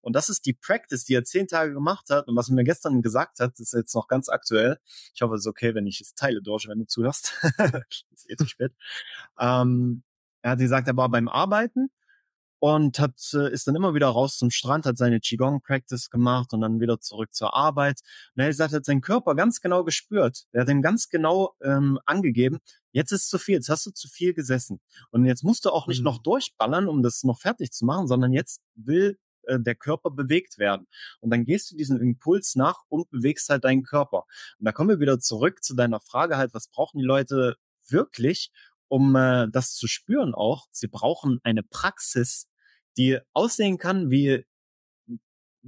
Und 0.00 0.16
das 0.16 0.28
ist 0.28 0.46
die 0.46 0.52
Practice, 0.52 1.04
die 1.04 1.14
er 1.14 1.22
zehn 1.22 1.46
Tage 1.46 1.72
gemacht 1.72 2.10
hat. 2.10 2.26
Und 2.26 2.34
was 2.34 2.48
er 2.48 2.56
mir 2.56 2.64
gestern 2.64 3.02
gesagt 3.02 3.38
hat, 3.38 3.60
ist 3.60 3.72
jetzt 3.72 3.94
noch 3.94 4.08
ganz 4.08 4.28
aktuell. 4.28 4.78
Ich 5.14 5.22
hoffe, 5.22 5.36
es 5.36 5.42
ist 5.42 5.46
okay, 5.46 5.76
wenn 5.76 5.86
ich 5.86 6.00
es 6.00 6.14
teile 6.14 6.42
durch, 6.42 6.66
wenn 6.66 6.80
du 6.80 6.86
zuhörst. 6.86 7.40
ist 8.10 8.28
eh 8.28 8.36
zu 8.36 8.48
spät. 8.48 8.72
Ähm, 9.38 10.02
er 10.42 10.52
hat 10.52 10.58
gesagt, 10.58 10.88
er 10.88 10.96
war 10.96 11.08
beim 11.08 11.28
Arbeiten 11.28 11.90
und 12.58 12.98
hat 12.98 13.14
äh, 13.34 13.52
ist 13.52 13.66
dann 13.66 13.76
immer 13.76 13.94
wieder 13.94 14.08
raus 14.08 14.38
zum 14.38 14.50
Strand, 14.50 14.86
hat 14.86 14.98
seine 14.98 15.20
Qigong 15.20 15.60
Practice 15.62 16.10
gemacht 16.10 16.52
und 16.52 16.60
dann 16.60 16.80
wieder 16.80 17.00
zurück 17.00 17.34
zur 17.34 17.54
Arbeit. 17.54 18.00
Und 18.34 18.42
er 18.42 18.52
sagt, 18.52 18.72
er 18.72 18.78
hat 18.78 18.84
seinen 18.84 19.00
Körper 19.00 19.34
ganz 19.34 19.60
genau 19.60 19.84
gespürt. 19.84 20.44
Er 20.52 20.62
hat 20.62 20.68
ihm 20.68 20.82
ganz 20.82 21.08
genau 21.08 21.54
ähm, 21.62 21.98
angegeben, 22.06 22.58
jetzt 22.92 23.12
ist 23.12 23.28
zu 23.28 23.38
viel, 23.38 23.56
jetzt 23.56 23.68
hast 23.68 23.86
du 23.86 23.90
zu 23.90 24.08
viel 24.08 24.34
gesessen. 24.34 24.80
Und 25.10 25.26
jetzt 25.26 25.44
musst 25.44 25.64
du 25.64 25.70
auch 25.70 25.86
nicht 25.86 26.00
mhm. 26.00 26.04
noch 26.04 26.18
durchballern, 26.22 26.88
um 26.88 27.02
das 27.02 27.22
noch 27.24 27.40
fertig 27.40 27.72
zu 27.72 27.84
machen, 27.84 28.06
sondern 28.06 28.32
jetzt 28.32 28.60
will 28.74 29.18
äh, 29.46 29.60
der 29.60 29.74
Körper 29.74 30.10
bewegt 30.10 30.58
werden. 30.58 30.86
Und 31.20 31.30
dann 31.30 31.44
gehst 31.44 31.70
du 31.70 31.76
diesen 31.76 32.00
Impuls 32.00 32.54
nach 32.56 32.80
und 32.88 33.10
bewegst 33.10 33.48
halt 33.48 33.64
deinen 33.64 33.82
Körper. 33.82 34.24
Und 34.58 34.64
da 34.64 34.72
kommen 34.72 34.90
wir 34.90 35.00
wieder 35.00 35.18
zurück 35.18 35.62
zu 35.62 35.74
deiner 35.74 36.00
Frage 36.00 36.36
halt, 36.36 36.54
was 36.54 36.68
brauchen 36.68 36.98
die 36.98 37.04
Leute 37.04 37.56
wirklich? 37.88 38.50
Um 38.88 39.14
äh, 39.16 39.48
das 39.50 39.74
zu 39.74 39.86
spüren 39.86 40.34
auch. 40.34 40.66
Sie 40.70 40.88
brauchen 40.88 41.40
eine 41.42 41.62
Praxis, 41.62 42.48
die 42.96 43.18
aussehen 43.32 43.78
kann, 43.78 44.10
wie 44.10 44.44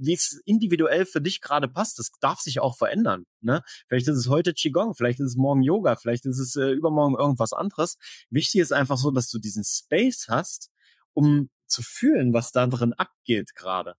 wie 0.01 0.13
es 0.13 0.41
individuell 0.45 1.05
für 1.05 1.19
dich 1.19 1.41
gerade 1.41 1.67
passt. 1.67 1.99
Das 1.99 2.11
darf 2.21 2.39
sich 2.39 2.61
auch 2.61 2.77
verändern. 2.77 3.25
Ne? 3.41 3.61
Vielleicht 3.87 4.07
ist 4.07 4.17
es 4.17 4.29
heute 4.29 4.53
Qigong, 4.53 4.95
vielleicht 4.95 5.19
ist 5.19 5.31
es 5.31 5.35
morgen 5.35 5.61
Yoga, 5.61 5.97
vielleicht 5.97 6.25
ist 6.25 6.39
es 6.39 6.55
äh, 6.55 6.71
übermorgen 6.71 7.15
irgendwas 7.19 7.51
anderes. 7.51 7.97
Wichtig 8.29 8.61
ist 8.61 8.71
einfach 8.71 8.97
so, 8.97 9.11
dass 9.11 9.29
du 9.29 9.39
diesen 9.39 9.65
Space 9.65 10.27
hast, 10.29 10.71
um 11.13 11.49
zu 11.67 11.81
fühlen, 11.81 12.33
was 12.33 12.51
da 12.53 12.65
drin 12.67 12.93
abgeht 12.93 13.55
gerade 13.55 13.95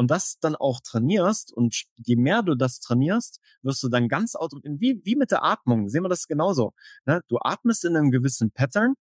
und 0.00 0.10
das 0.10 0.38
dann 0.40 0.56
auch 0.56 0.80
trainierst 0.80 1.52
und 1.52 1.84
je 1.96 2.16
mehr 2.16 2.42
du 2.42 2.54
das 2.54 2.80
trainierst, 2.80 3.38
wirst 3.60 3.82
du 3.82 3.90
dann 3.90 4.08
ganz 4.08 4.34
automatisch, 4.34 4.72
wie, 4.78 4.98
wie 5.04 5.14
mit 5.14 5.30
der 5.30 5.44
Atmung, 5.44 5.90
sehen 5.90 6.02
wir 6.02 6.08
das 6.08 6.26
genauso. 6.26 6.72
Ne? 7.04 7.20
Du 7.28 7.36
atmest 7.38 7.84
in 7.84 7.94
einem 7.94 8.10
gewissen 8.10 8.50
Pattern, 8.50 8.94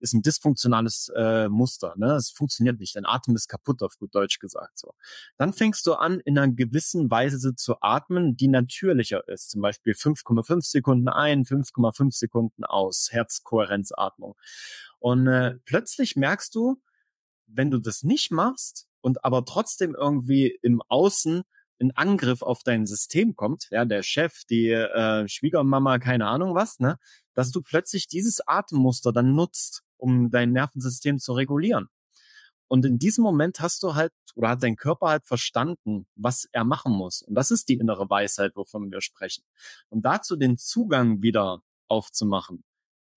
ist 0.00 0.14
ein 0.14 0.22
dysfunktionales 0.22 1.12
äh, 1.14 1.50
Muster. 1.50 1.92
Ne? 1.98 2.14
Es 2.14 2.30
funktioniert 2.30 2.80
nicht. 2.80 2.96
Dein 2.96 3.04
Atem 3.04 3.36
ist 3.36 3.48
kaputt, 3.48 3.82
auf 3.82 3.98
gut 3.98 4.14
Deutsch 4.14 4.38
gesagt. 4.38 4.78
So. 4.78 4.94
Dann 5.36 5.52
fängst 5.52 5.86
du 5.86 5.92
an, 5.92 6.18
in 6.20 6.38
einer 6.38 6.50
gewissen 6.50 7.10
Weise 7.10 7.54
zu 7.54 7.82
atmen, 7.82 8.34
die 8.34 8.48
natürlicher 8.48 9.28
ist. 9.28 9.50
Zum 9.50 9.60
Beispiel 9.60 9.92
5,5 9.92 10.62
Sekunden 10.62 11.08
ein, 11.08 11.44
5,5 11.44 12.10
Sekunden 12.10 12.64
aus. 12.64 13.08
Herzkohärenzatmung. 13.10 14.34
Und 14.98 15.26
äh, 15.26 15.56
plötzlich 15.66 16.16
merkst 16.16 16.54
du, 16.54 16.80
wenn 17.46 17.70
du 17.70 17.76
das 17.76 18.02
nicht 18.02 18.30
machst, 18.30 18.87
und 19.00 19.24
aber 19.24 19.44
trotzdem 19.44 19.94
irgendwie 19.94 20.58
im 20.62 20.82
Außen 20.88 21.42
ein 21.80 21.92
Angriff 21.92 22.42
auf 22.42 22.62
dein 22.62 22.86
System 22.86 23.36
kommt, 23.36 23.68
ja, 23.70 23.84
der 23.84 24.02
Chef, 24.02 24.44
die 24.50 24.70
äh, 24.70 25.28
Schwiegermama, 25.28 25.98
keine 25.98 26.26
Ahnung 26.26 26.54
was, 26.54 26.80
ne, 26.80 26.98
dass 27.34 27.50
du 27.50 27.62
plötzlich 27.62 28.08
dieses 28.08 28.40
Atemmuster 28.46 29.12
dann 29.12 29.34
nutzt, 29.34 29.82
um 29.96 30.30
dein 30.30 30.52
Nervensystem 30.52 31.18
zu 31.18 31.32
regulieren. 31.32 31.88
Und 32.68 32.84
in 32.84 32.98
diesem 32.98 33.24
Moment 33.24 33.60
hast 33.60 33.82
du 33.82 33.94
halt, 33.94 34.12
oder 34.34 34.50
hat 34.50 34.62
dein 34.62 34.76
Körper 34.76 35.08
halt 35.08 35.26
verstanden, 35.26 36.06
was 36.16 36.46
er 36.52 36.64
machen 36.64 36.92
muss. 36.92 37.22
Und 37.22 37.34
das 37.34 37.50
ist 37.50 37.68
die 37.68 37.78
innere 37.78 38.10
Weisheit, 38.10 38.56
wovon 38.56 38.90
wir 38.90 39.00
sprechen. 39.00 39.42
Und 39.88 40.02
dazu 40.04 40.36
den 40.36 40.58
Zugang 40.58 41.22
wieder 41.22 41.62
aufzumachen, 41.88 42.62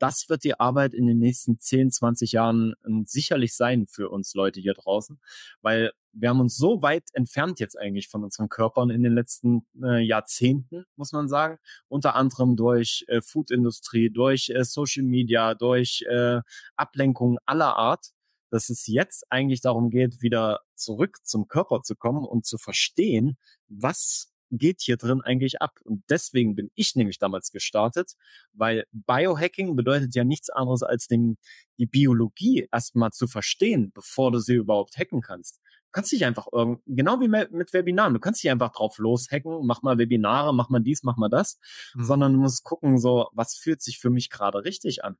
das 0.01 0.29
wird 0.29 0.43
die 0.43 0.59
Arbeit 0.59 0.93
in 0.93 1.05
den 1.05 1.19
nächsten 1.19 1.59
10, 1.59 1.91
20 1.91 2.31
Jahren 2.31 2.73
ähm, 2.85 3.05
sicherlich 3.05 3.55
sein 3.55 3.85
für 3.87 4.09
uns 4.09 4.33
Leute 4.33 4.59
hier 4.59 4.73
draußen, 4.73 5.19
weil 5.61 5.91
wir 6.13 6.29
haben 6.29 6.39
uns 6.39 6.57
so 6.57 6.81
weit 6.81 7.03
entfernt 7.13 7.59
jetzt 7.59 7.77
eigentlich 7.77 8.09
von 8.09 8.23
unseren 8.23 8.49
Körpern 8.49 8.89
in 8.89 9.03
den 9.03 9.13
letzten 9.13 9.65
äh, 9.81 9.99
Jahrzehnten, 10.03 10.85
muss 10.95 11.11
man 11.11 11.29
sagen. 11.29 11.57
Unter 11.87 12.15
anderem 12.15 12.55
durch 12.55 13.05
äh, 13.07 13.21
Foodindustrie, 13.21 14.09
durch 14.09 14.49
äh, 14.49 14.63
Social 14.65 15.03
Media, 15.03 15.53
durch 15.53 16.03
äh, 16.09 16.41
Ablenkungen 16.75 17.37
aller 17.45 17.77
Art, 17.77 18.07
dass 18.49 18.69
es 18.69 18.87
jetzt 18.87 19.25
eigentlich 19.29 19.61
darum 19.61 19.89
geht, 19.89 20.21
wieder 20.21 20.61
zurück 20.75 21.19
zum 21.23 21.47
Körper 21.47 21.81
zu 21.83 21.95
kommen 21.95 22.25
und 22.25 22.45
zu 22.45 22.57
verstehen, 22.57 23.37
was 23.67 24.30
geht 24.51 24.81
hier 24.81 24.97
drin 24.97 25.21
eigentlich 25.21 25.61
ab? 25.61 25.79
Und 25.83 26.03
deswegen 26.09 26.55
bin 26.55 26.69
ich 26.75 26.95
nämlich 26.95 27.17
damals 27.19 27.51
gestartet, 27.51 28.13
weil 28.53 28.85
Biohacking 28.91 29.75
bedeutet 29.75 30.13
ja 30.15 30.23
nichts 30.23 30.49
anderes 30.49 30.83
als 30.83 31.07
den, 31.07 31.37
die 31.79 31.85
Biologie 31.85 32.67
erstmal 32.71 33.11
zu 33.11 33.27
verstehen, 33.27 33.91
bevor 33.93 34.31
du 34.31 34.39
sie 34.39 34.55
überhaupt 34.55 34.97
hacken 34.97 35.21
kannst. 35.21 35.59
Du 35.63 35.91
kannst 35.93 36.11
dich 36.11 36.25
einfach 36.25 36.47
irgend, 36.51 36.81
genau 36.85 37.19
wie 37.19 37.27
mit 37.27 37.73
Webinaren, 37.73 38.13
du 38.13 38.19
kannst 38.19 38.43
dich 38.43 38.51
einfach 38.51 38.71
drauf 38.71 38.97
loshacken, 38.97 39.65
mach 39.65 39.81
mal 39.81 39.97
Webinare, 39.97 40.53
mach 40.53 40.69
mal 40.69 40.79
dies, 40.79 41.03
mach 41.03 41.17
mal 41.17 41.29
das, 41.29 41.59
mhm. 41.95 42.03
sondern 42.03 42.33
du 42.33 42.39
musst 42.39 42.63
gucken, 42.63 42.97
so, 42.97 43.29
was 43.33 43.55
fühlt 43.55 43.81
sich 43.81 43.99
für 43.99 44.09
mich 44.09 44.29
gerade 44.29 44.63
richtig 44.63 45.03
an? 45.03 45.17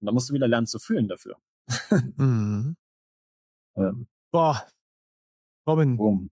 Und 0.00 0.06
da 0.06 0.12
musst 0.12 0.30
du 0.30 0.34
wieder 0.34 0.48
lernen 0.48 0.66
zu 0.66 0.78
fühlen 0.78 1.08
dafür. 1.08 1.36
mhm. 2.16 2.76
ja. 3.76 3.92
Boah, 4.30 4.66
Robin, 5.66 5.96
Boom 5.96 6.30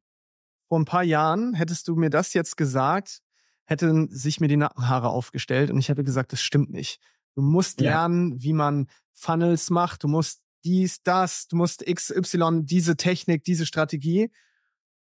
vor 0.73 0.81
ein 0.81 0.87
paar 0.87 1.03
Jahren 1.03 1.53
hättest 1.53 1.87
du 1.87 1.97
mir 1.97 2.09
das 2.09 2.33
jetzt 2.33 2.57
gesagt, 2.57 3.21
hätten 3.67 4.09
sich 4.09 4.41
mir 4.41 4.49
die 4.49 4.57
Nackenhaare 4.57 5.11
aufgestellt 5.11 5.71
und 5.71 5.79
ich 5.79 5.91
hätte 5.91 6.03
gesagt, 6.03 6.33
das 6.33 6.41
stimmt 6.41 6.71
nicht. 6.71 6.99
Du 7.35 7.43
musst 7.43 7.83
ja. 7.83 7.91
lernen, 7.91 8.43
wie 8.43 8.55
man 8.55 8.89
Funnels 9.13 9.69
macht, 9.69 10.03
du 10.03 10.09
musst 10.09 10.41
dies, 10.65 11.03
das, 11.03 11.47
du 11.47 11.57
musst 11.57 11.85
XY, 11.85 12.63
diese 12.63 12.97
Technik, 12.97 13.45
diese 13.45 13.67
Strategie. 13.67 14.31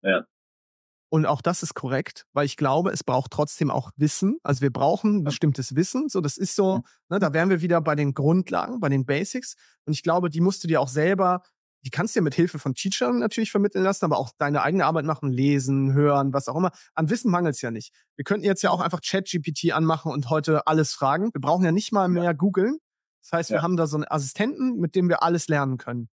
Ja. 0.00 0.24
Und 1.10 1.26
auch 1.26 1.42
das 1.42 1.62
ist 1.62 1.74
korrekt, 1.74 2.24
weil 2.32 2.46
ich 2.46 2.56
glaube, 2.56 2.90
es 2.90 3.04
braucht 3.04 3.30
trotzdem 3.30 3.70
auch 3.70 3.90
Wissen. 3.96 4.38
Also 4.42 4.62
wir 4.62 4.72
brauchen 4.72 5.22
bestimmtes 5.22 5.76
Wissen. 5.76 6.08
So, 6.08 6.22
das 6.22 6.38
ist 6.38 6.56
so, 6.56 6.80
ne, 7.10 7.18
da 7.18 7.34
wären 7.34 7.50
wir 7.50 7.60
wieder 7.60 7.82
bei 7.82 7.94
den 7.94 8.14
Grundlagen, 8.14 8.80
bei 8.80 8.88
den 8.88 9.04
Basics. 9.04 9.54
Und 9.84 9.92
ich 9.92 10.02
glaube, 10.02 10.30
die 10.30 10.40
musst 10.40 10.64
du 10.64 10.68
dir 10.68 10.80
auch 10.80 10.88
selber 10.88 11.42
die 11.84 11.90
kannst 11.90 12.14
du 12.14 12.20
ja 12.20 12.22
mit 12.22 12.34
Hilfe 12.34 12.58
von 12.58 12.74
Teachern 12.74 13.18
natürlich 13.18 13.50
vermitteln 13.50 13.84
lassen, 13.84 14.04
aber 14.04 14.18
auch 14.18 14.30
deine 14.38 14.62
eigene 14.62 14.84
Arbeit 14.84 15.04
machen, 15.04 15.30
lesen, 15.30 15.92
hören, 15.92 16.32
was 16.32 16.48
auch 16.48 16.56
immer. 16.56 16.72
An 16.94 17.08
Wissen 17.10 17.30
mangelt 17.30 17.54
es 17.54 17.62
ja 17.62 17.70
nicht. 17.70 17.92
Wir 18.16 18.24
könnten 18.24 18.44
jetzt 18.44 18.62
ja 18.62 18.70
auch 18.70 18.80
einfach 18.80 19.00
ChatGPT 19.00 19.72
anmachen 19.72 20.10
und 20.12 20.28
heute 20.30 20.66
alles 20.66 20.92
fragen. 20.92 21.30
Wir 21.32 21.40
brauchen 21.40 21.64
ja 21.64 21.72
nicht 21.72 21.92
mal 21.92 22.08
mehr 22.08 22.34
googeln. 22.34 22.78
Das 23.22 23.32
heißt, 23.32 23.50
wir 23.50 23.58
ja. 23.58 23.62
haben 23.62 23.76
da 23.76 23.86
so 23.86 23.96
einen 23.96 24.06
Assistenten, 24.08 24.78
mit 24.78 24.94
dem 24.94 25.08
wir 25.08 25.22
alles 25.22 25.48
lernen 25.48 25.76
können. 25.76 26.08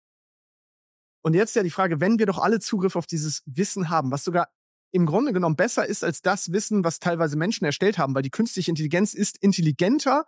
Und 1.23 1.35
jetzt 1.35 1.55
ja 1.55 1.63
die 1.63 1.69
Frage, 1.69 1.99
wenn 1.99 2.17
wir 2.17 2.25
doch 2.25 2.39
alle 2.39 2.59
Zugriff 2.59 2.95
auf 2.95 3.05
dieses 3.05 3.43
Wissen 3.45 3.89
haben, 3.89 4.11
was 4.11 4.23
sogar 4.23 4.47
im 4.91 5.05
Grunde 5.05 5.31
genommen 5.31 5.55
besser 5.55 5.85
ist 5.85 6.03
als 6.03 6.21
das 6.21 6.51
Wissen, 6.51 6.83
was 6.83 6.99
teilweise 6.99 7.37
Menschen 7.37 7.65
erstellt 7.65 7.97
haben, 7.97 8.15
weil 8.15 8.23
die 8.23 8.29
künstliche 8.29 8.71
Intelligenz 8.71 9.13
ist 9.13 9.37
intelligenter 9.37 10.25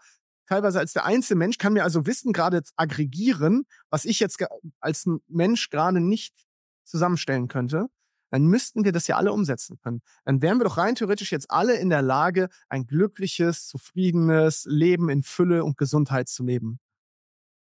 teilweise 0.48 0.80
als 0.80 0.94
der 0.94 1.06
einzelne 1.06 1.40
Mensch, 1.40 1.58
kann 1.58 1.74
mir 1.74 1.84
also 1.84 2.06
Wissen 2.06 2.34
gerade 2.34 2.62
aggregieren, 2.76 3.66
was 3.90 4.06
ich 4.06 4.20
jetzt 4.20 4.44
als 4.80 5.06
Mensch 5.28 5.70
gerade 5.70 6.00
nicht 6.00 6.36
zusammenstellen 6.84 7.48
könnte, 7.48 7.88
dann 8.34 8.46
müssten 8.46 8.84
wir 8.84 8.92
das 8.92 9.06
ja 9.08 9.18
alle 9.18 9.32
umsetzen 9.32 9.78
können. 9.78 10.02
Dann 10.26 10.42
wären 10.42 10.58
wir 10.58 10.64
doch 10.64 10.78
rein 10.78 10.96
theoretisch 10.96 11.32
jetzt 11.32 11.52
alle 11.52 11.76
in 11.76 11.92
der 11.92 12.02
Lage, 12.02 12.50
ein 12.68 12.88
glückliches, 12.88 13.68
zufriedenes 13.68 14.66
Leben 14.68 15.10
in 15.10 15.22
Fülle 15.22 15.64
und 15.64 15.78
Gesundheit 15.78 16.28
zu 16.28 16.44
leben. 16.44 16.80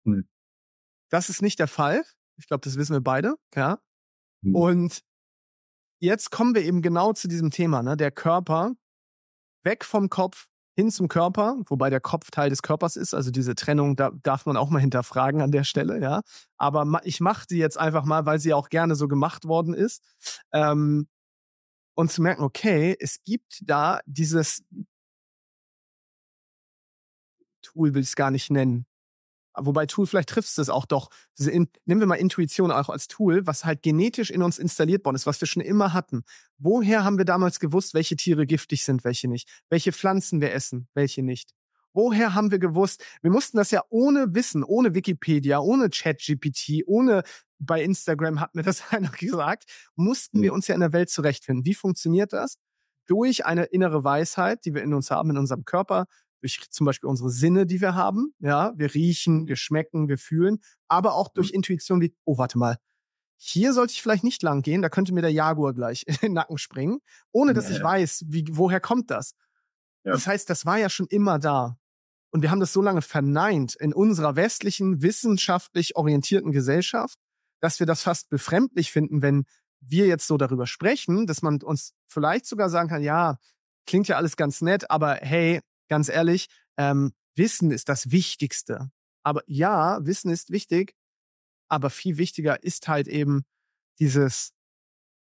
Hm. 0.04 0.28
Das 1.10 1.28
ist 1.28 1.42
nicht 1.42 1.58
der 1.58 1.66
Fall. 1.66 2.04
Ich 2.36 2.46
glaube, 2.46 2.60
das 2.62 2.76
wissen 2.76 2.94
wir 2.94 3.00
beide, 3.00 3.34
ja. 3.56 3.80
Hm. 4.44 4.54
Und 4.54 5.02
jetzt 5.98 6.30
kommen 6.30 6.54
wir 6.54 6.62
eben 6.62 6.82
genau 6.82 7.14
zu 7.14 7.26
diesem 7.26 7.50
Thema, 7.50 7.82
ne? 7.82 7.96
Der 7.96 8.12
Körper 8.12 8.72
weg 9.64 9.84
vom 9.84 10.08
Kopf, 10.08 10.46
hin 10.80 10.90
zum 10.90 11.08
Körper, 11.08 11.56
wobei 11.66 11.90
der 11.90 12.00
Kopf 12.00 12.30
Teil 12.30 12.48
des 12.48 12.62
Körpers 12.62 12.96
ist. 12.96 13.14
Also 13.14 13.30
diese 13.30 13.54
Trennung, 13.54 13.96
da 13.96 14.10
darf 14.22 14.46
man 14.46 14.56
auch 14.56 14.70
mal 14.70 14.80
hinterfragen 14.80 15.42
an 15.42 15.52
der 15.52 15.64
Stelle, 15.64 16.00
ja. 16.00 16.22
Aber 16.56 17.00
ich 17.04 17.20
mache 17.20 17.46
die 17.48 17.58
jetzt 17.58 17.78
einfach 17.78 18.04
mal, 18.04 18.24
weil 18.24 18.38
sie 18.40 18.54
auch 18.54 18.70
gerne 18.70 18.94
so 18.96 19.06
gemacht 19.06 19.44
worden 19.44 19.74
ist. 19.74 20.02
Ähm, 20.52 21.06
und 21.94 22.10
zu 22.10 22.22
merken, 22.22 22.42
okay, 22.42 22.96
es 22.98 23.22
gibt 23.24 23.60
da 23.62 24.00
dieses 24.06 24.62
Tool, 27.62 27.94
will 27.94 28.02
ich 28.02 28.08
es 28.08 28.16
gar 28.16 28.30
nicht 28.30 28.50
nennen. 28.50 28.86
Wobei 29.56 29.86
Tool, 29.86 30.06
vielleicht 30.06 30.28
triffst 30.28 30.58
du 30.58 30.62
es 30.62 30.68
auch 30.68 30.86
doch. 30.86 31.10
In, 31.38 31.68
nehmen 31.84 32.00
wir 32.00 32.06
mal 32.06 32.14
Intuition 32.14 32.70
auch 32.70 32.88
als 32.88 33.08
Tool, 33.08 33.46
was 33.46 33.64
halt 33.64 33.82
genetisch 33.82 34.30
in 34.30 34.42
uns 34.42 34.58
installiert 34.58 35.04
worden 35.04 35.16
ist, 35.16 35.26
was 35.26 35.40
wir 35.40 35.48
schon 35.48 35.62
immer 35.62 35.92
hatten. 35.92 36.22
Woher 36.58 37.04
haben 37.04 37.18
wir 37.18 37.24
damals 37.24 37.58
gewusst, 37.58 37.94
welche 37.94 38.16
Tiere 38.16 38.46
giftig 38.46 38.84
sind, 38.84 39.04
welche 39.04 39.28
nicht? 39.28 39.48
Welche 39.68 39.92
Pflanzen 39.92 40.40
wir 40.40 40.52
essen, 40.52 40.88
welche 40.94 41.22
nicht? 41.22 41.52
Woher 41.92 42.34
haben 42.34 42.52
wir 42.52 42.60
gewusst? 42.60 43.04
Wir 43.20 43.32
mussten 43.32 43.56
das 43.56 43.72
ja 43.72 43.82
ohne 43.88 44.32
Wissen, 44.34 44.62
ohne 44.62 44.94
Wikipedia, 44.94 45.58
ohne 45.58 45.90
ChatGPT, 45.90 46.84
ohne 46.86 47.24
bei 47.58 47.82
Instagram 47.82 48.40
hat 48.40 48.54
mir 48.54 48.62
das 48.62 48.82
einer 48.92 49.10
gesagt, 49.10 49.64
mussten 49.96 50.42
wir 50.42 50.52
uns 50.52 50.68
ja 50.68 50.74
in 50.74 50.80
der 50.80 50.92
Welt 50.92 51.10
zurechtfinden. 51.10 51.64
Wie 51.64 51.74
funktioniert 51.74 52.32
das? 52.32 52.56
Durch 53.06 53.44
eine 53.44 53.64
innere 53.64 54.04
Weisheit, 54.04 54.64
die 54.64 54.74
wir 54.74 54.82
in 54.82 54.94
uns 54.94 55.10
haben, 55.10 55.30
in 55.30 55.38
unserem 55.38 55.64
Körper, 55.64 56.06
durch 56.40 56.60
zum 56.70 56.86
Beispiel 56.86 57.08
unsere 57.08 57.30
Sinne, 57.30 57.66
die 57.66 57.80
wir 57.80 57.94
haben. 57.94 58.34
Ja, 58.38 58.72
wir 58.76 58.94
riechen, 58.94 59.46
wir 59.46 59.56
schmecken, 59.56 60.08
wir 60.08 60.18
fühlen, 60.18 60.58
aber 60.88 61.14
auch 61.14 61.28
durch 61.28 61.50
Intuition 61.50 62.00
wie, 62.00 62.14
oh, 62.24 62.38
warte 62.38 62.58
mal, 62.58 62.78
hier 63.36 63.72
sollte 63.72 63.92
ich 63.92 64.02
vielleicht 64.02 64.24
nicht 64.24 64.42
lang 64.42 64.60
gehen, 64.60 64.82
da 64.82 64.90
könnte 64.90 65.14
mir 65.14 65.22
der 65.22 65.32
Jaguar 65.32 65.72
gleich 65.72 66.04
in 66.06 66.16
den 66.22 66.32
Nacken 66.34 66.58
springen, 66.58 67.00
ohne 67.32 67.54
dass 67.54 67.70
ja, 67.70 67.76
ich 67.76 67.82
weiß, 67.82 68.24
wie, 68.28 68.44
woher 68.50 68.80
kommt 68.80 69.10
das. 69.10 69.34
Ja. 70.04 70.12
Das 70.12 70.26
heißt, 70.26 70.48
das 70.50 70.66
war 70.66 70.78
ja 70.78 70.90
schon 70.90 71.06
immer 71.06 71.38
da. 71.38 71.76
Und 72.32 72.42
wir 72.42 72.50
haben 72.50 72.60
das 72.60 72.72
so 72.72 72.80
lange 72.80 73.02
verneint 73.02 73.74
in 73.74 73.92
unserer 73.92 74.36
westlichen, 74.36 75.02
wissenschaftlich 75.02 75.96
orientierten 75.96 76.52
Gesellschaft, 76.52 77.18
dass 77.60 77.80
wir 77.80 77.86
das 77.86 78.02
fast 78.02 78.28
befremdlich 78.28 78.92
finden, 78.92 79.20
wenn 79.22 79.44
wir 79.80 80.06
jetzt 80.06 80.26
so 80.26 80.36
darüber 80.36 80.66
sprechen, 80.66 81.26
dass 81.26 81.42
man 81.42 81.62
uns 81.62 81.94
vielleicht 82.06 82.46
sogar 82.46 82.68
sagen 82.68 82.88
kann, 82.88 83.02
ja, 83.02 83.38
klingt 83.86 84.08
ja 84.08 84.16
alles 84.16 84.36
ganz 84.36 84.60
nett, 84.60 84.90
aber 84.90 85.14
hey, 85.16 85.60
ganz 85.90 86.08
ehrlich, 86.08 86.48
ähm, 86.78 87.12
Wissen 87.36 87.70
ist 87.70 87.88
das 87.90 88.10
Wichtigste. 88.10 88.90
Aber 89.22 89.42
ja, 89.46 89.98
Wissen 90.06 90.30
ist 90.30 90.50
wichtig, 90.50 90.94
aber 91.68 91.90
viel 91.90 92.16
wichtiger 92.16 92.62
ist 92.62 92.88
halt 92.88 93.06
eben 93.06 93.42
dieses, 93.98 94.52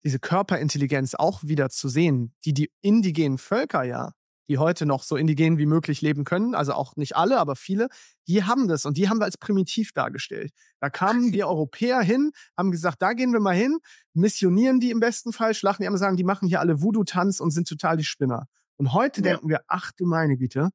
diese 0.03 0.19
Körperintelligenz 0.19 1.15
auch 1.15 1.43
wieder 1.43 1.69
zu 1.69 1.87
sehen, 1.87 2.33
die 2.43 2.53
die 2.53 2.71
indigenen 2.81 3.37
Völker 3.37 3.83
ja, 3.83 4.11
die 4.49 4.57
heute 4.57 4.85
noch 4.85 5.03
so 5.03 5.15
indigen 5.15 5.57
wie 5.57 5.65
möglich 5.65 6.01
leben 6.01 6.23
können, 6.23 6.53
also 6.53 6.73
auch 6.73 6.95
nicht 6.95 7.15
alle, 7.15 7.39
aber 7.39 7.55
viele, 7.55 7.87
die 8.27 8.43
haben 8.43 8.67
das 8.67 8.85
und 8.85 8.97
die 8.97 9.09
haben 9.09 9.19
wir 9.19 9.25
als 9.25 9.37
primitiv 9.37 9.91
dargestellt. 9.93 10.51
Da 10.79 10.89
kamen 10.89 11.31
die 11.31 11.43
Europäer 11.43 12.01
hin, 12.01 12.31
haben 12.57 12.71
gesagt, 12.71 13.01
da 13.01 13.13
gehen 13.13 13.33
wir 13.33 13.39
mal 13.39 13.55
hin, 13.55 13.79
missionieren 14.13 14.79
die 14.79 14.91
im 14.91 14.99
besten 14.99 15.33
Fall, 15.33 15.53
schlachten 15.53 15.83
die 15.83 15.89
und 15.89 15.97
sagen, 15.97 16.17
die 16.17 16.23
machen 16.23 16.47
hier 16.47 16.59
alle 16.59 16.81
Voodoo-Tanz 16.81 17.39
und 17.39 17.51
sind 17.51 17.67
total 17.67 17.97
die 17.97 18.03
Spinner. 18.03 18.47
Und 18.77 18.93
heute 18.93 19.21
ja. 19.21 19.31
denken 19.31 19.49
wir, 19.49 19.61
ach 19.67 19.91
du 19.93 20.05
meine 20.05 20.37
Güte, 20.37 20.69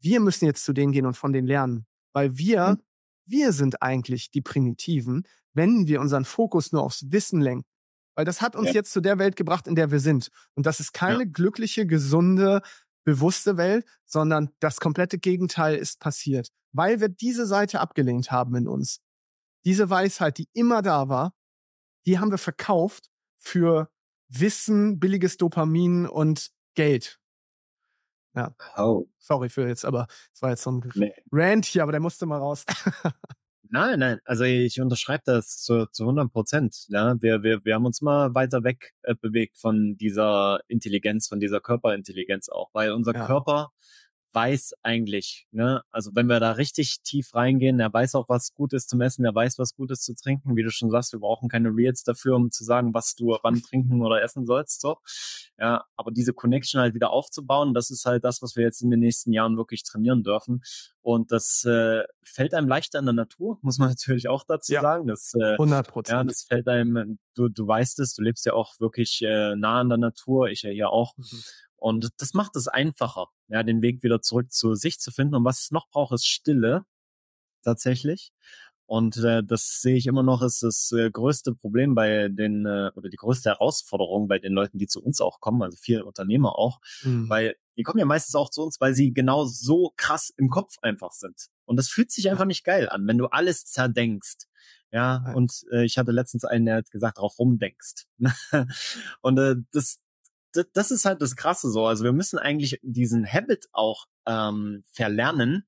wir 0.00 0.20
müssen 0.20 0.44
jetzt 0.44 0.64
zu 0.64 0.72
denen 0.72 0.92
gehen 0.92 1.06
und 1.06 1.16
von 1.16 1.32
denen 1.32 1.46
lernen, 1.46 1.86
weil 2.12 2.36
wir, 2.38 2.70
mhm. 2.70 2.82
wir 3.26 3.52
sind 3.52 3.82
eigentlich 3.82 4.30
die 4.30 4.40
Primitiven, 4.40 5.24
wenn 5.54 5.88
wir 5.88 6.00
unseren 6.00 6.24
Fokus 6.24 6.72
nur 6.72 6.82
aufs 6.82 7.10
Wissen 7.10 7.40
lenken. 7.40 7.66
Weil 8.14 8.24
das 8.24 8.40
hat 8.40 8.56
uns 8.56 8.68
ja. 8.68 8.74
jetzt 8.74 8.92
zu 8.92 9.00
der 9.00 9.18
Welt 9.18 9.36
gebracht, 9.36 9.66
in 9.68 9.76
der 9.76 9.90
wir 9.90 10.00
sind. 10.00 10.28
Und 10.54 10.66
das 10.66 10.80
ist 10.80 10.92
keine 10.92 11.20
ja. 11.20 11.30
glückliche, 11.32 11.86
gesunde, 11.86 12.62
bewusste 13.04 13.56
Welt, 13.56 13.86
sondern 14.04 14.50
das 14.58 14.80
komplette 14.80 15.18
Gegenteil 15.18 15.76
ist 15.76 16.00
passiert. 16.00 16.48
Weil 16.72 17.00
wir 17.00 17.08
diese 17.08 17.46
Seite 17.46 17.80
abgelehnt 17.80 18.30
haben 18.30 18.54
in 18.56 18.68
uns. 18.68 19.00
Diese 19.64 19.88
Weisheit, 19.88 20.38
die 20.38 20.48
immer 20.52 20.82
da 20.82 21.08
war, 21.08 21.32
die 22.06 22.18
haben 22.18 22.30
wir 22.30 22.38
verkauft 22.38 23.08
für 23.38 23.88
Wissen, 24.28 24.98
billiges 24.98 25.36
Dopamin 25.36 26.06
und 26.06 26.50
Geld. 26.78 27.18
Ja. 28.36 28.54
Oh. 28.76 29.08
Sorry 29.18 29.48
für 29.48 29.66
jetzt, 29.66 29.84
aber 29.84 30.06
es 30.32 30.40
war 30.42 30.50
jetzt 30.50 30.62
so 30.62 30.70
ein 30.70 30.92
nee. 30.94 31.12
Rant 31.32 31.64
hier, 31.64 31.82
aber 31.82 31.90
der 31.90 32.00
musste 32.00 32.24
mal 32.24 32.38
raus. 32.38 32.64
nein, 33.68 33.98
nein, 33.98 34.20
also 34.24 34.44
ich 34.44 34.80
unterschreibe 34.80 35.24
das 35.26 35.60
zu, 35.60 35.86
zu 35.86 36.04
100 36.04 36.30
Prozent. 36.30 36.84
Ja, 36.86 37.20
wir, 37.20 37.42
wir, 37.42 37.64
wir 37.64 37.74
haben 37.74 37.84
uns 37.84 38.00
mal 38.00 38.32
weiter 38.36 38.62
weg 38.62 38.94
äh, 39.02 39.16
bewegt 39.16 39.58
von 39.58 39.96
dieser 39.96 40.60
Intelligenz, 40.68 41.26
von 41.26 41.40
dieser 41.40 41.60
Körperintelligenz 41.60 42.48
auch, 42.48 42.70
weil 42.74 42.92
unser 42.92 43.12
ja. 43.12 43.26
Körper 43.26 43.72
weiß 44.32 44.74
eigentlich, 44.82 45.46
ne, 45.50 45.82
also 45.90 46.10
wenn 46.14 46.26
wir 46.26 46.40
da 46.40 46.52
richtig 46.52 47.02
tief 47.02 47.34
reingehen, 47.34 47.80
er 47.80 47.92
weiß 47.92 48.14
auch, 48.14 48.28
was 48.28 48.52
gut 48.52 48.72
ist 48.72 48.88
zum 48.88 49.00
Essen, 49.00 49.24
er 49.24 49.34
weiß, 49.34 49.58
was 49.58 49.74
gut 49.74 49.90
ist 49.90 50.04
zu 50.04 50.14
trinken, 50.14 50.56
wie 50.56 50.62
du 50.62 50.70
schon 50.70 50.90
sagst, 50.90 51.12
wir 51.12 51.20
brauchen 51.20 51.48
keine 51.48 51.70
Reels 51.70 52.02
dafür, 52.02 52.36
um 52.36 52.50
zu 52.50 52.64
sagen, 52.64 52.94
was 52.94 53.14
du 53.14 53.36
wann 53.42 53.62
trinken 53.62 54.02
oder 54.02 54.22
essen 54.22 54.46
sollst, 54.46 54.80
so. 54.80 54.98
Ja, 55.58 55.84
aber 55.96 56.12
diese 56.12 56.32
Connection 56.32 56.80
halt 56.80 56.94
wieder 56.94 57.10
aufzubauen, 57.10 57.74
das 57.74 57.90
ist 57.90 58.04
halt 58.04 58.24
das, 58.24 58.42
was 58.42 58.54
wir 58.54 58.64
jetzt 58.64 58.80
in 58.80 58.90
den 58.90 59.00
nächsten 59.00 59.32
Jahren 59.32 59.56
wirklich 59.56 59.82
trainieren 59.82 60.22
dürfen. 60.22 60.62
Und 61.00 61.32
das 61.32 61.64
äh, 61.64 62.04
fällt 62.22 62.54
einem 62.54 62.68
leichter 62.68 62.98
in 62.98 63.06
der 63.06 63.14
Natur, 63.14 63.58
muss 63.62 63.78
man 63.78 63.88
natürlich 63.88 64.28
auch 64.28 64.44
dazu 64.46 64.72
ja, 64.72 64.82
sagen. 64.82 65.06
Das, 65.06 65.32
äh, 65.34 65.52
100 65.52 65.88
Prozent. 65.88 66.16
Ja, 66.16 66.24
das 66.24 66.44
fällt 66.44 66.68
einem, 66.68 67.18
du, 67.34 67.48
du 67.48 67.66
weißt 67.66 67.98
es, 68.00 68.14
du 68.14 68.22
lebst 68.22 68.46
ja 68.46 68.52
auch 68.52 68.78
wirklich 68.78 69.22
äh, 69.22 69.56
nah 69.56 69.80
an 69.80 69.88
der 69.88 69.98
Natur, 69.98 70.48
ich 70.48 70.62
ja 70.62 70.70
hier 70.70 70.90
auch. 70.90 71.16
Mhm. 71.16 71.42
Und 71.78 72.10
das 72.18 72.34
macht 72.34 72.56
es 72.56 72.68
einfacher, 72.68 73.28
ja, 73.48 73.62
den 73.62 73.82
Weg 73.82 74.02
wieder 74.02 74.20
zurück 74.20 74.52
zu 74.52 74.74
sich 74.74 74.98
zu 74.98 75.10
finden. 75.10 75.36
Und 75.36 75.44
was 75.44 75.62
es 75.62 75.70
noch 75.70 75.88
braucht, 75.88 76.12
ist 76.12 76.26
Stille, 76.26 76.84
tatsächlich. 77.62 78.32
Und 78.86 79.18
äh, 79.18 79.42
das 79.44 79.82
sehe 79.82 79.96
ich 79.96 80.06
immer 80.06 80.22
noch, 80.22 80.40
ist 80.40 80.62
das 80.62 80.92
äh, 80.92 81.10
größte 81.10 81.54
Problem 81.54 81.94
bei 81.94 82.28
den, 82.30 82.64
äh, 82.64 82.90
oder 82.96 83.10
die 83.10 83.18
größte 83.18 83.50
Herausforderung 83.50 84.28
bei 84.28 84.38
den 84.38 84.54
Leuten, 84.54 84.78
die 84.78 84.86
zu 84.86 85.02
uns 85.02 85.20
auch 85.20 85.40
kommen, 85.40 85.62
also 85.62 85.76
viele 85.78 86.06
Unternehmer 86.06 86.58
auch, 86.58 86.80
mhm. 87.02 87.28
weil 87.28 87.56
die 87.76 87.82
kommen 87.82 87.98
ja 87.98 88.06
meistens 88.06 88.34
auch 88.34 88.48
zu 88.48 88.62
uns, 88.62 88.80
weil 88.80 88.94
sie 88.94 89.12
genau 89.12 89.44
so 89.44 89.92
krass 89.96 90.32
im 90.38 90.48
Kopf 90.48 90.76
einfach 90.80 91.12
sind. 91.12 91.48
Und 91.66 91.76
das 91.76 91.88
fühlt 91.88 92.10
sich 92.10 92.30
einfach 92.30 92.46
nicht 92.46 92.64
geil 92.64 92.88
an, 92.88 93.06
wenn 93.06 93.18
du 93.18 93.26
alles 93.26 93.66
zerdenkst. 93.66 94.48
Ja, 94.90 95.34
und 95.34 95.66
äh, 95.70 95.84
ich 95.84 95.98
hatte 95.98 96.12
letztens 96.12 96.46
einen, 96.46 96.64
der 96.64 96.76
hat 96.76 96.90
gesagt, 96.90 97.18
drauf 97.18 97.38
rumdenkst. 97.38 98.06
und 99.20 99.38
äh, 99.38 99.56
das, 99.70 100.00
das 100.72 100.90
ist 100.90 101.04
halt 101.04 101.22
das 101.22 101.36
Krasse 101.36 101.70
so. 101.70 101.86
Also 101.86 102.04
wir 102.04 102.12
müssen 102.12 102.38
eigentlich 102.38 102.78
diesen 102.82 103.26
Habit 103.26 103.68
auch 103.72 104.06
ähm, 104.26 104.84
verlernen, 104.92 105.66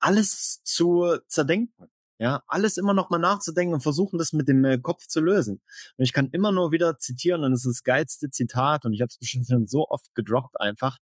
alles 0.00 0.62
zu 0.64 1.18
zerdenken. 1.26 1.90
Ja, 2.20 2.42
alles 2.48 2.78
immer 2.78 2.94
noch 2.94 3.10
mal 3.10 3.18
nachzudenken 3.18 3.74
und 3.74 3.80
versuchen, 3.80 4.18
das 4.18 4.32
mit 4.32 4.48
dem 4.48 4.64
äh, 4.64 4.78
Kopf 4.78 5.06
zu 5.06 5.20
lösen. 5.20 5.60
Und 5.96 6.04
ich 6.04 6.12
kann 6.12 6.30
immer 6.32 6.50
nur 6.50 6.72
wieder 6.72 6.98
zitieren, 6.98 7.44
und 7.44 7.52
es 7.52 7.64
ist 7.64 7.78
das 7.78 7.84
geilste 7.84 8.28
Zitat, 8.28 8.84
und 8.84 8.92
ich 8.92 9.00
habe 9.02 9.08
es 9.08 9.18
bestimmt 9.18 9.46
schon 9.46 9.68
so 9.68 9.86
oft 9.88 10.12
gedroppt 10.16 10.60
einfach. 10.60 10.98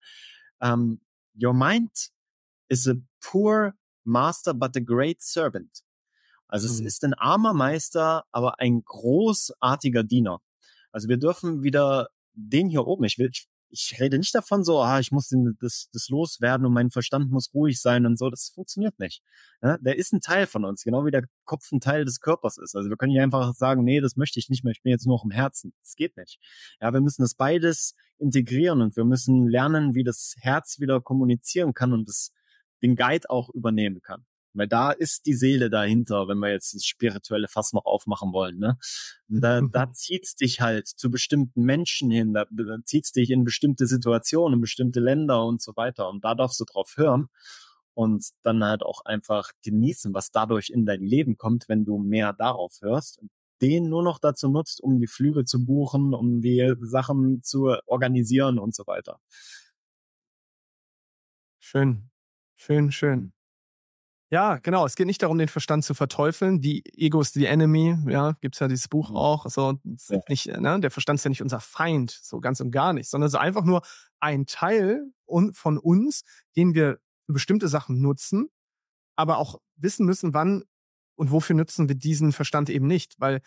Um, 0.60 1.00
Your 1.42 1.54
mind 1.54 2.12
is 2.68 2.88
a 2.88 2.96
poor 3.22 3.76
master, 4.04 4.54
but 4.54 4.76
a 4.76 4.82
great 4.82 5.22
servant. 5.22 5.84
Also 6.48 6.68
mhm. 6.68 6.74
es 6.74 6.82
ist 6.82 7.04
ein 7.04 7.14
armer 7.14 7.54
Meister, 7.54 8.26
aber 8.32 8.60
ein 8.60 8.84
großartiger 8.84 10.04
Diener. 10.04 10.42
Also 10.92 11.10
wir 11.10 11.18
dürfen 11.18 11.64
wieder 11.64 12.10
den 12.36 12.70
hier 12.70 12.86
oben, 12.86 13.04
ich 13.06 13.18
will, 13.18 13.30
ich, 13.32 13.48
ich 13.70 13.98
rede 14.00 14.18
nicht 14.18 14.34
davon 14.34 14.64
so, 14.64 14.80
ah, 14.80 15.00
ich 15.00 15.12
muss 15.12 15.34
das, 15.60 15.90
das 15.92 16.10
loswerden 16.10 16.66
und 16.66 16.74
mein 16.74 16.92
Verstand 16.92 17.32
muss 17.32 17.54
ruhig 17.54 17.82
sein 17.82 18.06
und 18.06 18.18
so. 18.18 18.30
Das 18.30 18.52
funktioniert 18.54 18.98
nicht. 19.00 19.22
Ja, 19.62 19.78
der 19.80 19.98
ist 19.98 20.14
ein 20.14 20.22
Teil 20.22 20.48
von 20.48 20.66
uns, 20.66 20.84
genau 20.84 21.06
wie 21.06 21.12
der 21.12 21.24
Kopf 21.46 21.72
ein 21.72 21.80
Teil 21.80 22.06
des 22.06 22.20
Körpers 22.20 22.58
ist. 22.58 22.76
Also 22.76 22.90
wir 22.90 22.98
können 22.98 23.12
nicht 23.14 23.22
einfach 23.22 23.54
sagen, 23.54 23.84
nee, 23.84 24.00
das 24.02 24.16
möchte 24.16 24.40
ich 24.40 24.50
nicht 24.50 24.64
mehr, 24.64 24.72
ich 24.72 24.82
bin 24.82 24.92
jetzt 24.92 25.06
nur 25.06 25.18
noch 25.18 25.26
im 25.26 25.32
Herzen. 25.32 25.74
Das 25.82 25.96
geht 25.96 26.16
nicht. 26.18 26.40
Ja, 26.80 26.94
wir 26.94 27.02
müssen 27.02 27.22
das 27.22 27.36
beides 27.36 27.96
integrieren 28.18 28.82
und 28.82 28.96
wir 28.96 29.06
müssen 29.06 29.48
lernen, 29.48 29.94
wie 29.96 30.04
das 30.04 30.36
Herz 30.40 30.80
wieder 30.80 31.02
kommunizieren 31.02 31.74
kann 31.74 31.94
und 31.94 32.08
das, 32.08 32.32
den 32.82 32.96
Guide 32.96 33.30
auch 33.30 33.50
übernehmen 33.50 34.02
kann. 34.02 34.26
Weil 34.56 34.68
da 34.68 34.92
ist 34.92 35.26
die 35.26 35.34
Seele 35.34 35.70
dahinter, 35.70 36.28
wenn 36.28 36.40
wir 36.40 36.52
jetzt 36.52 36.74
das 36.74 36.86
spirituelle 36.86 37.48
Fass 37.48 37.74
noch 37.74 37.86
aufmachen 37.86 38.34
wollen. 38.34 38.58
Ne? 38.58 38.78
Da, 39.28 39.62
da 39.72 39.92
zieht's 39.92 40.36
dich 40.36 40.62
halt 40.62 40.88
zu 40.88 41.10
bestimmten 41.12 41.64
Menschen 41.64 42.12
hin, 42.12 42.34
da, 42.34 42.46
da 42.50 42.78
zieht's 42.84 43.12
dich 43.12 43.30
in 43.30 43.44
bestimmte 43.44 43.88
Situationen, 43.88 44.56
in 44.56 44.62
bestimmte 44.62 45.00
Länder 45.00 45.46
und 45.46 45.62
so 45.62 45.76
weiter. 45.76 46.10
Und 46.10 46.24
da 46.24 46.36
darfst 46.36 46.60
du 46.60 46.66
drauf 46.66 46.94
hören 46.96 47.28
und 47.94 48.30
dann 48.44 48.64
halt 48.64 48.84
auch 48.84 49.02
einfach 49.06 49.52
genießen, 49.64 50.14
was 50.14 50.32
dadurch 50.32 50.70
in 50.70 50.86
dein 50.86 51.02
Leben 51.02 51.38
kommt, 51.38 51.68
wenn 51.70 51.86
du 51.86 51.98
mehr 51.98 52.34
darauf 52.34 52.78
hörst. 52.82 53.20
Den 53.62 53.90
nur 53.90 54.04
noch 54.04 54.20
dazu 54.20 54.50
nutzt, 54.50 54.82
um 54.82 55.00
die 55.00 55.08
Flüge 55.08 55.46
zu 55.46 55.66
buchen, 55.66 56.14
um 56.14 56.42
die 56.42 56.74
Sachen 56.82 57.42
zu 57.42 57.78
organisieren 57.86 58.60
und 58.60 58.76
so 58.76 58.86
weiter. 58.86 59.20
Schön, 61.60 62.10
schön, 62.58 62.92
schön. 62.92 63.35
Ja, 64.32 64.58
genau. 64.58 64.86
Es 64.86 64.96
geht 64.96 65.06
nicht 65.06 65.22
darum, 65.22 65.38
den 65.38 65.48
Verstand 65.48 65.86
zu 65.86 65.94
verteufeln. 65.94 66.60
Die 66.60 66.84
Ego 66.98 67.22
ist 67.22 67.36
the 67.36 67.46
enemy. 67.46 67.96
Ja, 68.08 68.34
gibt's 68.42 68.60
ja 68.60 68.68
dieses 68.68 68.88
Buch 68.88 69.12
mhm. 69.12 69.16
auch. 69.16 69.46
So, 69.50 69.80
ja. 70.10 70.20
nicht, 70.28 70.48
ne? 70.48 70.80
Der 70.80 70.92
Verstand 70.92 71.20
ist 71.20 71.26
ja 71.26 71.30
nicht 71.30 71.44
unser 71.44 71.60
Feind, 71.60 72.12
so 72.12 72.40
ganz 72.40 72.60
und 72.60 72.72
gar 72.72 72.94
nicht, 72.94 73.10
sondern 73.10 73.28
es 73.28 73.34
ist 73.34 73.40
einfach 73.40 73.64
nur 73.64 73.82
ein 74.20 74.46
Teil 74.46 75.04
von 75.28 75.78
uns, 75.78 76.24
den 76.56 76.74
wir 76.74 77.00
für 77.26 77.34
bestimmte 77.34 77.68
Sachen 77.68 78.02
nutzen, 78.02 78.50
aber 79.16 79.38
auch 79.38 79.60
wissen 79.76 80.06
müssen, 80.06 80.34
wann 80.34 80.64
und 81.16 81.32
wofür 81.32 81.56
nutzen 81.56 81.88
wir 81.88 81.96
diesen 81.96 82.32
Verstand 82.32 82.70
eben 82.70 82.88
nicht. 82.88 83.20
Weil 83.20 83.42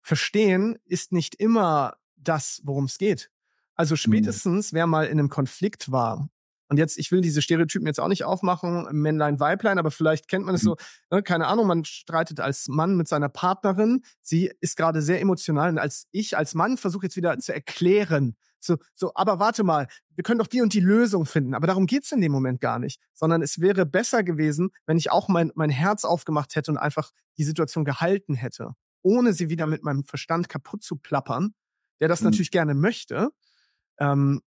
Verstehen 0.00 0.78
ist 0.84 1.12
nicht 1.12 1.34
immer 1.34 1.96
das, 2.16 2.60
worum 2.64 2.84
es 2.84 2.98
geht. 2.98 3.30
Also 3.74 3.94
mhm. 3.94 3.98
spätestens, 3.98 4.72
wer 4.72 4.86
mal 4.86 5.06
in 5.06 5.18
einem 5.18 5.28
Konflikt 5.28 5.90
war 5.90 6.30
und 6.70 6.78
jetzt, 6.78 6.98
ich 6.98 7.12
will 7.12 7.20
diese 7.20 7.42
Stereotypen 7.42 7.86
jetzt 7.86 8.00
auch 8.00 8.08
nicht 8.08 8.24
aufmachen, 8.24 8.86
Männlein, 8.92 9.40
Weiblein, 9.40 9.78
aber 9.78 9.90
vielleicht 9.90 10.28
kennt 10.28 10.46
man 10.46 10.54
es 10.54 10.62
so, 10.62 10.70
mhm. 10.70 11.16
ne, 11.16 11.22
keine 11.22 11.48
Ahnung, 11.48 11.66
man 11.66 11.84
streitet 11.84 12.40
als 12.40 12.68
Mann 12.68 12.96
mit 12.96 13.08
seiner 13.08 13.28
Partnerin, 13.28 14.02
sie 14.22 14.50
ist 14.60 14.76
gerade 14.76 15.02
sehr 15.02 15.20
emotional 15.20 15.68
und 15.68 15.78
als 15.78 16.06
ich, 16.12 16.38
als 16.38 16.54
Mann, 16.54 16.78
versuche 16.78 17.06
jetzt 17.06 17.16
wieder 17.16 17.38
zu 17.38 17.52
erklären, 17.52 18.36
So, 18.60 18.76
so, 18.94 19.12
aber 19.14 19.38
warte 19.40 19.64
mal, 19.64 19.88
wir 20.14 20.22
können 20.22 20.38
doch 20.38 20.46
die 20.46 20.60
und 20.60 20.74
die 20.74 20.80
Lösung 20.80 21.24
finden. 21.24 21.54
Aber 21.54 21.66
darum 21.66 21.86
geht's 21.86 22.12
in 22.12 22.20
dem 22.20 22.30
Moment 22.30 22.60
gar 22.60 22.78
nicht. 22.78 23.00
Sondern 23.14 23.40
es 23.40 23.58
wäre 23.60 23.86
besser 23.86 24.22
gewesen, 24.22 24.70
wenn 24.86 24.98
ich 24.98 25.10
auch 25.10 25.28
mein, 25.28 25.50
mein 25.54 25.70
Herz 25.70 26.04
aufgemacht 26.04 26.54
hätte 26.56 26.70
und 26.70 26.76
einfach 26.76 27.10
die 27.38 27.44
Situation 27.44 27.84
gehalten 27.86 28.34
hätte, 28.34 28.74
ohne 29.02 29.32
sie 29.32 29.48
wieder 29.48 29.66
mit 29.66 29.82
meinem 29.82 30.04
Verstand 30.04 30.50
kaputt 30.50 30.82
zu 30.82 30.96
plappern, 30.96 31.54
der 32.00 32.08
das 32.08 32.20
mhm. 32.20 32.26
natürlich 32.26 32.50
gerne 32.50 32.74
möchte. 32.74 33.30
Ähm, 33.98 34.42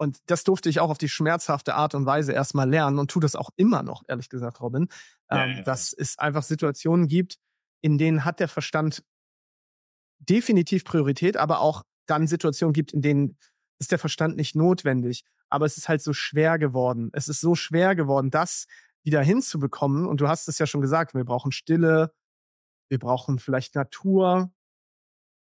und 0.00 0.18
das 0.24 0.44
durfte 0.44 0.70
ich 0.70 0.80
auch 0.80 0.88
auf 0.88 0.96
die 0.96 1.10
schmerzhafte 1.10 1.74
Art 1.74 1.94
und 1.94 2.06
Weise 2.06 2.32
erstmal 2.32 2.66
lernen 2.66 2.98
und 2.98 3.10
tue 3.10 3.20
das 3.20 3.36
auch 3.36 3.50
immer 3.56 3.82
noch, 3.82 4.02
ehrlich 4.08 4.30
gesagt, 4.30 4.62
Robin. 4.62 4.88
Ja, 5.30 5.44
ähm, 5.44 5.56
ja. 5.58 5.62
Dass 5.62 5.92
es 5.92 6.18
einfach 6.18 6.42
Situationen 6.42 7.06
gibt, 7.06 7.36
in 7.82 7.98
denen 7.98 8.24
hat 8.24 8.40
der 8.40 8.48
Verstand 8.48 9.04
definitiv 10.18 10.84
Priorität, 10.84 11.36
aber 11.36 11.60
auch 11.60 11.82
dann 12.06 12.26
Situationen 12.26 12.72
gibt, 12.72 12.94
in 12.94 13.02
denen 13.02 13.36
ist 13.78 13.92
der 13.92 13.98
Verstand 13.98 14.36
nicht 14.36 14.56
notwendig. 14.56 15.22
Aber 15.50 15.66
es 15.66 15.76
ist 15.76 15.90
halt 15.90 16.00
so 16.00 16.14
schwer 16.14 16.58
geworden. 16.58 17.10
Es 17.12 17.28
ist 17.28 17.42
so 17.42 17.54
schwer 17.54 17.94
geworden, 17.94 18.30
das 18.30 18.68
wieder 19.02 19.20
hinzubekommen. 19.20 20.06
Und 20.06 20.22
du 20.22 20.28
hast 20.28 20.48
es 20.48 20.58
ja 20.58 20.64
schon 20.64 20.80
gesagt, 20.80 21.12
wir 21.12 21.24
brauchen 21.24 21.52
Stille, 21.52 22.14
wir 22.88 22.98
brauchen 22.98 23.38
vielleicht 23.38 23.74
Natur. 23.74 24.50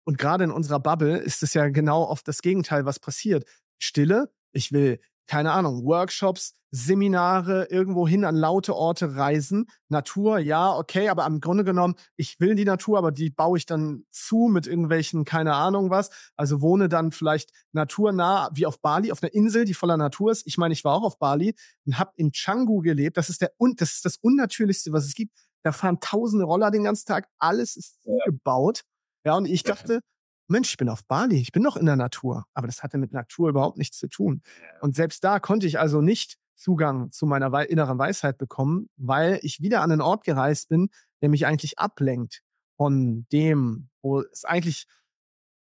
Und 0.05 0.17
gerade 0.17 0.45
in 0.45 0.53
unserer 0.53 0.79
Bubble 0.79 1.19
ist 1.19 1.43
es 1.43 1.55
ja 1.55 1.69
genau 1.71 2.05
oft 2.05 2.29
das 2.29 2.41
Gegenteil, 2.41 2.85
was 2.85 3.01
passiert. 3.01 3.49
Stille, 3.81 4.33
ich 4.55 4.73
will 4.73 5.01
keine 5.27 5.53
Ahnung, 5.53 5.85
Workshops, 5.85 6.55
Seminare, 6.71 7.69
irgendwo 7.71 8.07
hin 8.07 8.25
an 8.25 8.35
laute 8.35 8.75
Orte 8.75 9.15
reisen. 9.17 9.67
Natur, 9.89 10.39
ja, 10.39 10.75
okay, 10.77 11.09
aber 11.09 11.25
am 11.25 11.41
Grunde 11.41 11.63
genommen, 11.63 11.95
ich 12.17 12.41
will 12.41 12.57
die 12.57 12.65
Natur, 12.65 12.99
aber 12.99 13.13
die 13.13 13.31
baue 13.31 13.57
ich 13.57 13.65
dann 13.65 14.05
zu 14.11 14.49
mit 14.53 14.67
irgendwelchen, 14.67 15.25
keine 15.25 15.55
Ahnung 15.55 15.91
was. 15.91 16.11
Also 16.37 16.61
wohne 16.61 16.89
dann 16.89 17.13
vielleicht 17.13 17.53
naturnah, 17.73 18.51
wie 18.55 18.67
auf 18.67 18.81
Bali, 18.81 19.13
auf 19.13 19.23
einer 19.23 19.33
Insel, 19.33 19.65
die 19.65 19.75
voller 19.75 19.97
Natur 19.97 20.33
ist. 20.33 20.47
Ich 20.47 20.59
meine, 20.59 20.73
ich 20.73 20.85
war 20.85 20.95
auch 20.95 21.05
auf 21.05 21.19
Bali 21.19 21.55
und 21.87 21.99
habe 21.99 22.11
in 22.17 22.33
Canggu 22.33 22.81
gelebt. 22.81 23.17
Das 23.17 23.29
ist 23.29 23.41
der, 23.41 23.53
das 23.77 23.93
ist 23.93 24.05
das 24.05 24.17
Unnatürlichste, 24.17 24.93
was 24.93 25.05
es 25.05 25.15
gibt. 25.15 25.33
Da 25.63 25.73
fahren 25.73 25.99
tausende 26.01 26.45
Roller 26.45 26.71
den 26.71 26.83
ganzen 26.85 27.07
Tag. 27.07 27.29
Alles 27.39 27.77
ist 27.77 28.01
gebaut. 28.27 28.83
Ja, 29.25 29.37
und 29.37 29.47
ich 29.47 29.63
dachte, 29.63 30.01
Mensch, 30.47 30.71
ich 30.71 30.77
bin 30.77 30.89
auf 30.89 31.05
Bali, 31.05 31.41
ich 31.41 31.53
bin 31.53 31.63
noch 31.63 31.77
in 31.77 31.87
der 31.87 31.97
Natur. 31.97 32.45
Aber 32.55 32.67
das 32.67 32.83
hatte 32.83 32.99
mit 32.99 33.13
Natur 33.13 33.49
überhaupt 33.49 33.79
nichts 33.79 33.99
zu 33.99 34.09
tun. 34.09 34.43
Und 34.81 34.95
selbst 34.95 35.25
da 35.25 35.41
konnte 35.41 35.67
ich 35.67 35.79
also 35.79 36.01
nicht 36.01 36.37
Zugang 36.55 37.11
zu 37.11 37.27
meiner 37.27 37.69
inneren 37.69 37.99
Weisheit 37.99 38.39
bekommen, 38.39 38.89
weil 38.97 39.39
ich 39.43 39.61
wieder 39.61 39.83
an 39.83 39.91
einen 39.91 40.01
Ort 40.01 40.25
gereist 40.25 40.69
bin, 40.69 40.89
der 41.21 41.29
mich 41.29 41.47
eigentlich 41.47 41.79
ablenkt 41.79 42.43
von 42.77 43.27
dem, 43.33 43.89
wo 44.03 44.21
es 44.21 44.45
eigentlich, 44.45 44.87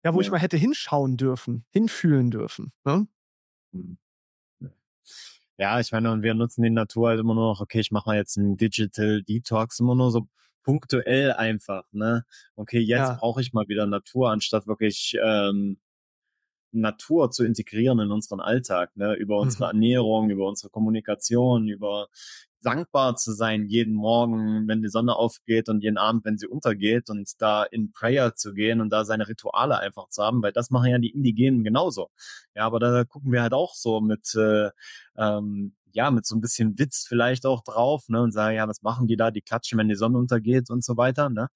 ja, 0.04 0.14
wo 0.14 0.18
ja. 0.18 0.22
ich 0.22 0.30
mal 0.30 0.40
hätte 0.40 0.56
hinschauen 0.56 1.16
dürfen, 1.16 1.64
hinfühlen 1.70 2.30
dürfen. 2.30 2.72
Ne? 2.84 3.08
Hm. 3.72 3.98
Ja, 5.58 5.80
ich 5.80 5.90
meine, 5.90 6.12
und 6.12 6.22
wir 6.22 6.34
nutzen 6.34 6.62
die 6.62 6.70
Natur 6.70 7.08
halt 7.08 7.20
immer 7.20 7.34
nur 7.34 7.52
noch, 7.52 7.60
okay, 7.62 7.80
ich 7.80 7.90
mache 7.90 8.10
mal 8.10 8.16
jetzt 8.16 8.36
einen 8.36 8.58
Digital 8.58 9.22
Detox, 9.22 9.80
immer 9.80 9.94
nur 9.94 10.10
so 10.10 10.28
punktuell 10.66 11.32
einfach, 11.32 11.84
ne? 11.92 12.24
Okay, 12.56 12.80
jetzt 12.80 13.08
ja. 13.08 13.14
brauche 13.14 13.40
ich 13.40 13.52
mal 13.52 13.68
wieder 13.68 13.86
Natur, 13.86 14.30
anstatt 14.30 14.66
wirklich 14.66 15.16
ähm, 15.22 15.78
Natur 16.72 17.30
zu 17.30 17.44
integrieren 17.44 18.00
in 18.00 18.10
unseren 18.10 18.40
Alltag, 18.40 18.96
ne? 18.96 19.14
Über 19.14 19.38
unsere 19.38 19.66
mhm. 19.66 19.70
Ernährung, 19.70 20.28
über 20.28 20.48
unsere 20.48 20.68
Kommunikation, 20.68 21.68
über 21.68 22.08
dankbar 22.62 23.14
zu 23.14 23.32
sein 23.32 23.66
jeden 23.66 23.94
Morgen, 23.94 24.66
wenn 24.66 24.82
die 24.82 24.88
Sonne 24.88 25.14
aufgeht 25.14 25.68
und 25.68 25.82
jeden 25.84 25.98
Abend, 25.98 26.24
wenn 26.24 26.36
sie 26.36 26.48
untergeht 26.48 27.10
und 27.10 27.40
da 27.40 27.62
in 27.62 27.92
Prayer 27.92 28.34
zu 28.34 28.54
gehen 28.54 28.80
und 28.80 28.90
da 28.90 29.04
seine 29.04 29.28
Rituale 29.28 29.78
einfach 29.78 30.08
zu 30.08 30.24
haben, 30.24 30.42
weil 30.42 30.52
das 30.52 30.70
machen 30.70 30.90
ja 30.90 30.98
die 30.98 31.10
Indigenen 31.10 31.62
genauso. 31.62 32.10
Ja, 32.56 32.66
aber 32.66 32.80
da 32.80 33.04
gucken 33.04 33.30
wir 33.30 33.42
halt 33.42 33.52
auch 33.52 33.74
so 33.74 34.00
mit 34.00 34.34
äh, 34.34 34.70
ähm, 35.16 35.76
ja, 35.96 36.10
mit 36.10 36.26
so 36.26 36.36
ein 36.36 36.42
bisschen 36.42 36.78
Witz 36.78 37.06
vielleicht 37.08 37.46
auch 37.46 37.62
drauf, 37.64 38.08
ne, 38.08 38.20
und 38.22 38.32
sagen, 38.32 38.56
ja, 38.56 38.68
was 38.68 38.82
machen 38.82 39.06
die 39.06 39.16
da? 39.16 39.30
Die 39.30 39.40
klatschen, 39.40 39.78
wenn 39.78 39.88
die 39.88 39.96
Sonne 39.96 40.18
untergeht 40.18 40.68
und 40.70 40.84
so 40.84 40.96
weiter, 40.98 41.30
ne? 41.30 41.48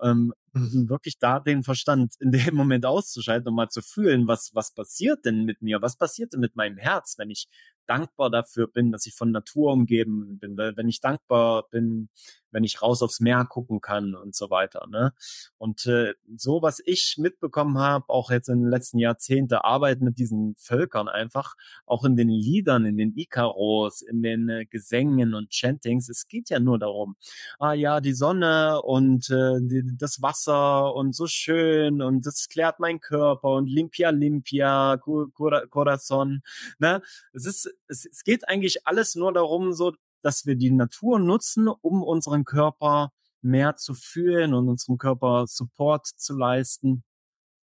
Ähm, 0.00 0.32
mhm. 0.52 0.88
wirklich 0.88 1.18
da 1.18 1.40
den 1.40 1.62
Verstand 1.64 2.14
in 2.20 2.30
dem 2.30 2.54
Moment 2.54 2.86
auszuschalten 2.86 3.48
und 3.48 3.54
mal 3.54 3.70
zu 3.70 3.82
fühlen, 3.82 4.28
was, 4.28 4.50
was 4.54 4.72
passiert 4.74 5.24
denn 5.24 5.44
mit 5.44 5.62
mir? 5.62 5.82
Was 5.82 5.96
passiert 5.96 6.34
denn 6.34 6.40
mit 6.40 6.54
meinem 6.54 6.76
Herz, 6.76 7.14
wenn 7.18 7.30
ich 7.30 7.48
dankbar 7.88 8.30
dafür 8.30 8.68
bin, 8.68 8.92
dass 8.92 9.06
ich 9.06 9.14
von 9.14 9.30
Natur 9.30 9.72
umgeben 9.72 10.38
bin, 10.38 10.56
wenn 10.56 10.88
ich 10.88 11.00
dankbar 11.00 11.68
bin, 11.70 12.08
wenn 12.50 12.64
ich 12.64 12.82
raus 12.82 13.02
aufs 13.02 13.20
Meer 13.20 13.44
gucken 13.44 13.80
kann 13.80 14.14
und 14.14 14.34
so 14.34 14.50
weiter. 14.50 14.86
Ne? 14.88 15.12
Und 15.58 15.86
äh, 15.86 16.14
so, 16.36 16.62
was 16.62 16.80
ich 16.84 17.16
mitbekommen 17.18 17.78
habe, 17.78 18.08
auch 18.08 18.30
jetzt 18.30 18.48
in 18.48 18.60
den 18.60 18.70
letzten 18.70 18.98
Jahrzehnten, 18.98 19.54
Arbeit 19.54 20.00
mit 20.00 20.18
diesen 20.18 20.54
Völkern 20.56 21.08
einfach, 21.08 21.54
auch 21.86 22.04
in 22.04 22.16
den 22.16 22.28
Liedern, 22.28 22.84
in 22.86 22.96
den 22.96 23.16
Ikaros, 23.16 24.02
in 24.02 24.22
den 24.22 24.48
äh, 24.48 24.66
Gesängen 24.66 25.34
und 25.34 25.52
Chantings, 25.52 26.08
es 26.08 26.28
geht 26.28 26.50
ja 26.50 26.60
nur 26.60 26.78
darum, 26.78 27.16
ah 27.58 27.72
ja, 27.72 28.00
die 28.00 28.14
Sonne 28.14 28.82
und 28.82 29.30
äh, 29.30 29.58
die, 29.60 29.96
das 29.96 30.22
Wasser 30.22 30.94
und 30.94 31.14
so 31.14 31.26
schön 31.26 32.02
und 32.02 32.26
das 32.26 32.48
klärt 32.48 32.80
mein 32.80 33.00
Körper 33.00 33.50
und 33.54 33.68
Limpia 33.68 34.10
Limpia, 34.10 34.98
Corazon, 34.98 36.42
ne? 36.78 37.02
Es 37.32 37.46
ist 37.46 37.77
es, 37.86 38.04
es 38.04 38.24
geht 38.24 38.48
eigentlich 38.48 38.86
alles 38.86 39.14
nur 39.14 39.32
darum, 39.32 39.72
so, 39.72 39.94
dass 40.22 40.46
wir 40.46 40.56
die 40.56 40.70
Natur 40.70 41.18
nutzen, 41.18 41.68
um 41.68 42.02
unseren 42.02 42.44
Körper 42.44 43.12
mehr 43.40 43.76
zu 43.76 43.94
fühlen 43.94 44.54
und 44.54 44.68
unserem 44.68 44.98
Körper 44.98 45.46
Support 45.46 46.06
zu 46.06 46.36
leisten. 46.36 47.04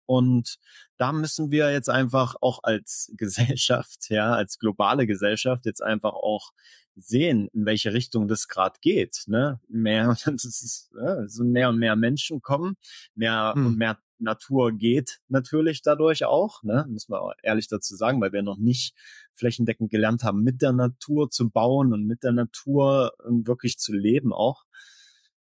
Und 0.06 0.58
da 0.96 1.12
müssen 1.12 1.52
wir 1.52 1.72
jetzt 1.72 1.88
einfach 1.88 2.34
auch 2.40 2.64
als 2.64 3.12
Gesellschaft, 3.16 4.10
ja, 4.10 4.32
als 4.32 4.58
globale 4.58 5.06
Gesellschaft 5.06 5.66
jetzt 5.66 5.82
einfach 5.82 6.14
auch 6.14 6.50
sehen, 6.96 7.48
in 7.52 7.64
welche 7.64 7.92
Richtung 7.92 8.26
das 8.26 8.48
gerade 8.48 8.78
geht. 8.80 9.22
Ne? 9.26 9.60
Mehr, 9.68 10.16
das 10.26 10.44
ist, 10.44 10.90
ja, 11.00 11.28
so 11.28 11.44
mehr 11.44 11.68
und 11.68 11.78
mehr 11.78 11.96
Menschen 11.96 12.42
kommen, 12.42 12.76
mehr 13.14 13.52
hm. 13.54 13.66
und 13.66 13.78
mehr 13.78 13.98
Natur 14.20 14.72
geht 14.72 15.20
natürlich 15.28 15.82
dadurch 15.82 16.24
auch, 16.24 16.62
ne? 16.62 16.86
müssen 16.88 17.12
wir 17.12 17.34
ehrlich 17.42 17.68
dazu 17.68 17.96
sagen, 17.96 18.20
weil 18.20 18.32
wir 18.32 18.42
noch 18.42 18.58
nicht 18.58 18.94
flächendeckend 19.34 19.90
gelernt 19.90 20.22
haben, 20.22 20.42
mit 20.42 20.62
der 20.62 20.72
Natur 20.72 21.30
zu 21.30 21.50
bauen 21.50 21.92
und 21.92 22.06
mit 22.06 22.22
der 22.22 22.32
Natur 22.32 23.12
ähm, 23.26 23.46
wirklich 23.46 23.78
zu 23.78 23.92
leben 23.92 24.32
auch. 24.32 24.64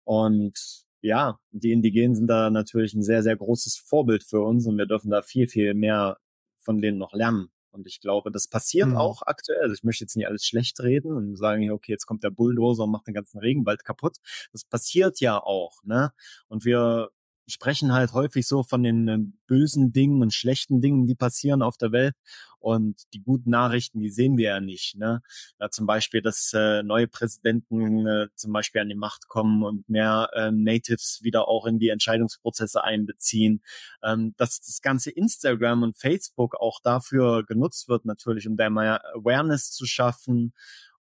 Und 0.03 0.85
ja, 1.01 1.39
die 1.51 1.71
Indigenen 1.71 2.15
sind 2.15 2.27
da 2.27 2.49
natürlich 2.49 2.93
ein 2.93 3.03
sehr, 3.03 3.23
sehr 3.23 3.35
großes 3.35 3.77
Vorbild 3.77 4.23
für 4.23 4.41
uns 4.41 4.65
und 4.67 4.77
wir 4.77 4.85
dürfen 4.85 5.11
da 5.11 5.21
viel, 5.21 5.47
viel 5.47 5.73
mehr 5.73 6.17
von 6.57 6.81
denen 6.81 6.97
noch 6.97 7.13
lernen. 7.13 7.49
Und 7.75 7.87
ich 7.87 7.99
glaube, 7.99 8.31
das 8.31 8.47
passiert 8.47 8.89
mhm. 8.89 8.97
auch 8.97 9.21
aktuell. 9.23 9.61
Also 9.61 9.73
ich 9.73 9.83
möchte 9.83 10.05
jetzt 10.05 10.15
nicht 10.15 10.27
alles 10.27 10.45
schlecht 10.45 10.79
reden 10.79 11.11
und 11.11 11.35
sagen, 11.35 11.69
okay, 11.71 11.91
jetzt 11.91 12.05
kommt 12.05 12.23
der 12.23 12.29
Bulldozer 12.31 12.83
und 12.83 12.91
macht 12.91 13.07
den 13.07 13.13
ganzen 13.13 13.37
Regenwald 13.39 13.83
kaputt. 13.83 14.17
Das 14.51 14.63
passiert 14.63 15.19
ja 15.19 15.37
auch, 15.37 15.83
ne? 15.83 16.11
Und 16.47 16.63
wir 16.63 17.09
sprechen 17.47 17.93
halt 17.93 18.13
häufig 18.13 18.47
so 18.47 18.63
von 18.63 18.83
den 18.83 19.07
äh, 19.07 19.17
bösen 19.47 19.91
Dingen 19.91 20.21
und 20.21 20.33
schlechten 20.33 20.81
Dingen, 20.81 21.07
die 21.07 21.15
passieren 21.15 21.61
auf 21.61 21.77
der 21.77 21.91
Welt. 21.91 22.15
Und 22.59 23.03
die 23.13 23.21
guten 23.21 23.51
Nachrichten, 23.51 23.99
die 23.99 24.09
sehen 24.09 24.37
wir 24.37 24.49
ja 24.49 24.59
nicht. 24.59 24.97
Ne? 24.97 25.21
Ja, 25.59 25.69
zum 25.69 25.85
Beispiel, 25.85 26.23
dass 26.23 26.51
äh, 26.53 26.81
neue 26.81 27.07
Präsidenten 27.07 28.07
äh, 28.07 28.27
zum 28.33 28.53
Beispiel 28.53 28.81
an 28.81 28.89
die 28.89 28.95
Macht 28.95 29.27
kommen 29.27 29.63
und 29.63 29.87
mehr 29.87 30.29
äh, 30.33 30.49
Natives 30.49 31.19
wieder 31.21 31.47
auch 31.47 31.67
in 31.67 31.77
die 31.77 31.89
Entscheidungsprozesse 31.89 32.83
einbeziehen. 32.83 33.61
Ähm, 34.03 34.33
dass 34.37 34.61
das 34.61 34.81
ganze 34.81 35.11
Instagram 35.11 35.83
und 35.83 35.95
Facebook 35.95 36.55
auch 36.55 36.79
dafür 36.81 37.43
genutzt 37.45 37.87
wird, 37.87 38.05
natürlich, 38.05 38.47
um 38.47 38.57
da 38.57 38.71
mehr 38.71 39.03
Awareness 39.13 39.71
zu 39.71 39.85
schaffen 39.85 40.51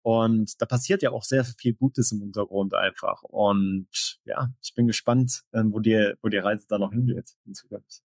und 0.03 0.61
da 0.61 0.67
passiert 0.67 1.03
ja 1.03 1.11
auch 1.11 1.25
sehr 1.25 1.45
viel 1.45 1.75
Gutes 1.75 2.13
im 2.13 2.21
Hintergrund 2.21 2.75
einfach. 2.75 3.23
Und 3.23 3.89
ja, 4.25 4.49
ich 4.63 4.75
bin 4.75 4.87
gespannt, 4.87 5.43
ähm, 5.53 5.73
wo 5.73 5.81
die, 5.81 6.15
wo 6.23 6.29
die 6.29 6.39
Reise 6.39 6.67
da 6.69 6.79
noch 6.79 6.93
hingeht 6.93 7.37
in 7.45 7.55
Zukunft. 7.55 8.03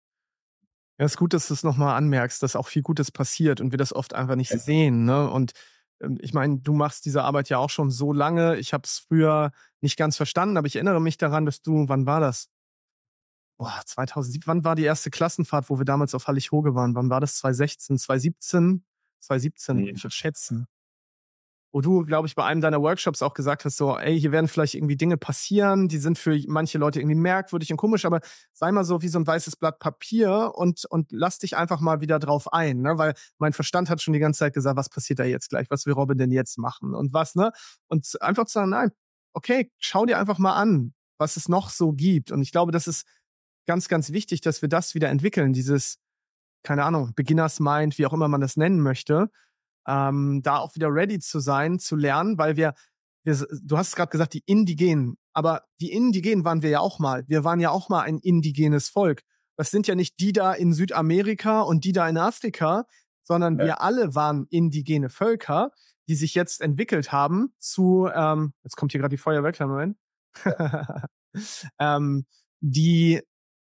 Ja, 0.99 1.05
ist 1.05 1.19
gut, 1.19 1.35
dass 1.35 1.49
du 1.49 1.55
es 1.55 1.65
nochmal 1.65 1.97
anmerkst, 1.97 2.43
dass 2.43 2.57
auch 2.57 2.69
viel 2.69 2.83
Gutes 2.83 3.11
passiert 3.11 3.61
und 3.61 3.73
wir 3.73 3.79
das 3.79 3.93
oft 3.93 4.15
einfach 4.15 4.37
nicht 4.37 4.53
ja. 4.53 4.59
sehen. 4.59 5.05
Ne? 5.05 5.29
Und 5.31 5.53
ähm, 6.01 6.19
ich 6.23 6.33
meine, 6.33 6.61
du 6.61 6.73
machst 6.73 7.05
diese 7.05 7.25
Arbeit 7.25 7.51
ja 7.51 7.59
auch 7.59 7.71
schon 7.71 7.91
so 7.91 8.13
lange. 8.13 8.57
Ich 8.57 8.73
habe 8.73 8.85
es 8.85 9.05
früher 9.07 9.53
nicht 9.83 9.99
ganz 9.99 10.17
verstanden, 10.17 10.57
aber 10.57 10.67
ich 10.67 10.77
erinnere 10.77 11.01
mich 11.01 11.19
daran, 11.19 11.45
dass 11.45 11.61
du, 11.61 11.89
wann 11.89 12.07
war 12.07 12.21
das? 12.21 12.49
Boah, 13.59 13.83
2007, 13.85 14.47
wann 14.47 14.65
war 14.65 14.77
die 14.77 14.85
erste 14.85 15.11
Klassenfahrt, 15.11 15.69
wo 15.69 15.79
wir 15.79 15.85
damals 15.85 16.15
auf 16.15 16.27
Hallig-Hoge 16.27 16.75
waren? 16.75 16.95
Wann 16.95 17.11
war 17.11 17.21
das? 17.21 17.37
2016, 17.37 17.99
2017? 17.99 18.85
2017, 19.21 19.77
nee. 19.77 19.91
ich 19.91 20.03
schätzen 20.13 20.67
wo 21.73 21.81
du, 21.81 22.05
glaube 22.05 22.29
ich, 22.29 22.35
bei 22.35 22.45
einem 22.45 22.61
deiner 22.61 22.83
Workshops 22.83 23.23
auch 23.23 23.33
gesagt 23.33 23.65
hast, 23.65 23.79
so, 23.79 23.97
ey, 23.97 24.21
hier 24.21 24.31
werden 24.31 24.47
vielleicht 24.47 24.75
irgendwie 24.75 24.97
Dinge 24.97 25.17
passieren, 25.17 25.89
die 25.89 25.97
sind 25.97 26.19
für 26.19 26.39
manche 26.47 26.77
Leute 26.77 27.01
irgendwie 27.01 27.17
merkwürdig 27.17 27.71
und 27.71 27.79
komisch, 27.79 28.05
aber 28.05 28.21
sei 28.53 28.71
mal 28.71 28.85
so 28.85 29.01
wie 29.01 29.09
so 29.09 29.19
ein 29.19 29.27
weißes 29.27 29.57
Blatt 29.57 29.79
Papier 29.79 30.53
und, 30.55 30.85
und 30.85 31.11
lass 31.11 31.39
dich 31.39 31.57
einfach 31.57 31.81
mal 31.81 32.03
wieder 32.03 32.19
drauf 32.19 32.53
ein, 32.53 32.83
ne? 32.83 32.99
Weil 32.99 33.15
mein 33.39 33.55
Verstand 33.55 33.89
hat 33.89 34.03
schon 34.03 34.13
die 34.13 34.21
ganze 34.21 34.41
Zeit 34.41 34.53
gesagt, 34.53 34.77
was 34.77 34.91
passiert 34.91 35.19
da 35.19 35.25
jetzt 35.25 35.49
gleich? 35.49 35.67
Was 35.71 35.87
will 35.87 35.95
Robin 35.95 36.19
denn 36.19 36.31
jetzt 36.31 36.59
machen? 36.59 36.95
Und 36.95 37.15
was, 37.15 37.35
ne? 37.35 37.53
Und 37.89 38.21
einfach 38.21 38.45
zu 38.45 38.53
sagen, 38.53 38.71
nein, 38.71 38.91
okay, 39.33 39.73
schau 39.79 40.05
dir 40.05 40.19
einfach 40.19 40.39
mal 40.39 40.55
an, 40.55 40.93
was 41.19 41.37
es 41.37 41.49
noch 41.49 41.71
so 41.71 41.93
gibt. 41.93 42.31
Und 42.31 42.43
ich 42.43 42.53
glaube, 42.53 42.73
das 42.73 42.87
ist 42.87 43.07
ganz, 43.67 43.89
ganz 43.89 44.13
wichtig, 44.13 44.43
dass 44.43 44.61
wir 44.61 44.69
das 44.69 44.95
wieder 44.95 45.09
entwickeln, 45.09 45.55
dieses, 45.55 45.99
keine 46.63 46.85
Ahnung, 46.85 47.13
Beginners 47.15 47.61
Mind, 47.61 47.97
wie 47.97 48.07
auch 48.07 48.13
immer 48.13 48.29
man 48.29 48.43
das 48.43 48.57
nennen 48.59 48.81
möchte, 48.81 49.31
ähm, 49.87 50.41
da 50.43 50.59
auch 50.59 50.75
wieder 50.75 50.89
ready 50.93 51.19
zu 51.19 51.41
sein, 51.41 51.79
zu 51.79 51.97
lernen, 51.97 52.39
weil 52.39 52.57
wir, 52.57 52.75
wir 53.25 53.47
du 53.63 53.77
hast 53.77 53.97
gerade 53.97 54.11
gesagt, 54.11 54.35
die 54.35 54.43
Indigenen, 54.47 55.17
aber 55.33 55.63
die 55.81 55.93
Indigenen 55.93 56.45
waren 56.45 56.63
wir 56.63 56.71
ja 56.71 56.81
auch 56.81 56.99
mal. 56.99 57.25
Wir 57.27 57.45
waren 57.45 57.61
ja 57.61 57.71
auch 57.71 57.89
mal 57.89 58.03
ein 58.03 58.19
indigenes 58.19 58.89
Volk. 58.89 59.23
Das 59.57 59.71
sind 59.71 59.87
ja 59.87 59.95
nicht 59.95 60.19
die 60.21 60.33
da 60.33 60.53
in 60.53 60.73
Südamerika 60.73 61.61
und 61.61 61.85
die 61.85 61.93
da 61.93 62.09
in 62.09 62.19
Afrika, 62.19 62.85
sondern 63.23 63.59
ja. 63.59 63.65
wir 63.65 63.81
alle 63.81 64.15
waren 64.15 64.47
indigene 64.51 65.09
Völker, 65.09 65.71
die 66.09 66.15
sich 66.15 66.35
jetzt 66.35 66.61
entwickelt 66.61 67.13
haben 67.13 67.55
zu, 67.59 68.09
ähm, 68.15 68.55
jetzt 68.65 68.77
kommt 68.77 68.93
hier 68.93 69.01
gerade 69.01 69.15
die 69.15 69.23
Feuerwehr, 69.23 69.67
Moment, 69.67 69.97
ähm, 71.79 72.27
die 72.61 73.21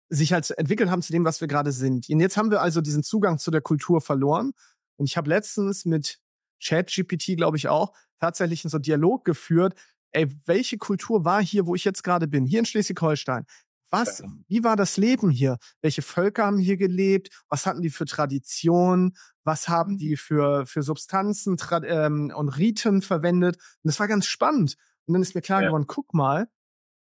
sich 0.10 0.34
halt 0.34 0.50
entwickelt 0.52 0.90
haben 0.90 1.02
zu 1.02 1.12
dem, 1.12 1.26
was 1.26 1.42
wir 1.42 1.48
gerade 1.48 1.72
sind. 1.72 2.10
Und 2.10 2.20
jetzt 2.20 2.38
haben 2.38 2.52
wir 2.52 2.62
also 2.62 2.82
diesen 2.82 3.04
Zugang 3.04 3.38
zu 3.38 3.52
der 3.52 3.62
Kultur 3.62 4.02
verloren. 4.02 4.54
Und 4.98 5.08
ich 5.10 5.18
habe 5.18 5.30
letztens 5.30 5.86
mit 5.86 6.20
ChatGPT, 6.64 7.38
glaube 7.38 7.58
ich 7.58 7.68
auch, 7.68 7.94
tatsächlich 8.20 8.64
in 8.64 8.70
so 8.70 8.80
Dialog 8.80 9.26
geführt. 9.26 9.74
Ey, 10.12 10.28
welche 10.46 10.78
Kultur 10.78 11.26
war 11.26 11.44
hier, 11.44 11.66
wo 11.66 11.76
ich 11.76 11.84
jetzt 11.84 12.04
gerade 12.04 12.28
bin? 12.28 12.46
Hier 12.46 12.60
in 12.60 12.66
Schleswig-Holstein. 12.66 13.46
Was, 13.92 14.24
wie 14.48 14.64
war 14.64 14.76
das 14.76 14.98
Leben 14.98 15.30
hier? 15.30 15.58
Welche 15.82 16.02
Völker 16.02 16.46
haben 16.46 16.58
hier 16.58 16.76
gelebt? 16.76 17.30
Was 17.50 17.66
hatten 17.66 17.82
die 17.82 17.90
für 17.90 18.06
Traditionen? 18.06 19.16
Was 19.44 19.70
haben 19.70 19.94
mhm. 19.94 19.98
die 19.98 20.18
für, 20.18 20.66
für 20.66 20.82
Substanzen 20.82 21.58
ähm, 21.84 22.32
und 22.36 22.50
Riten 22.50 23.02
verwendet? 23.02 23.56
Und 23.56 23.88
das 23.90 24.00
war 24.00 24.08
ganz 24.08 24.26
spannend. 24.26 24.76
Und 25.06 25.14
dann 25.14 25.22
ist 25.22 25.36
mir 25.36 25.42
klar 25.42 25.62
ja. 25.62 25.68
geworden, 25.68 25.86
guck 25.88 26.14
mal, 26.14 26.50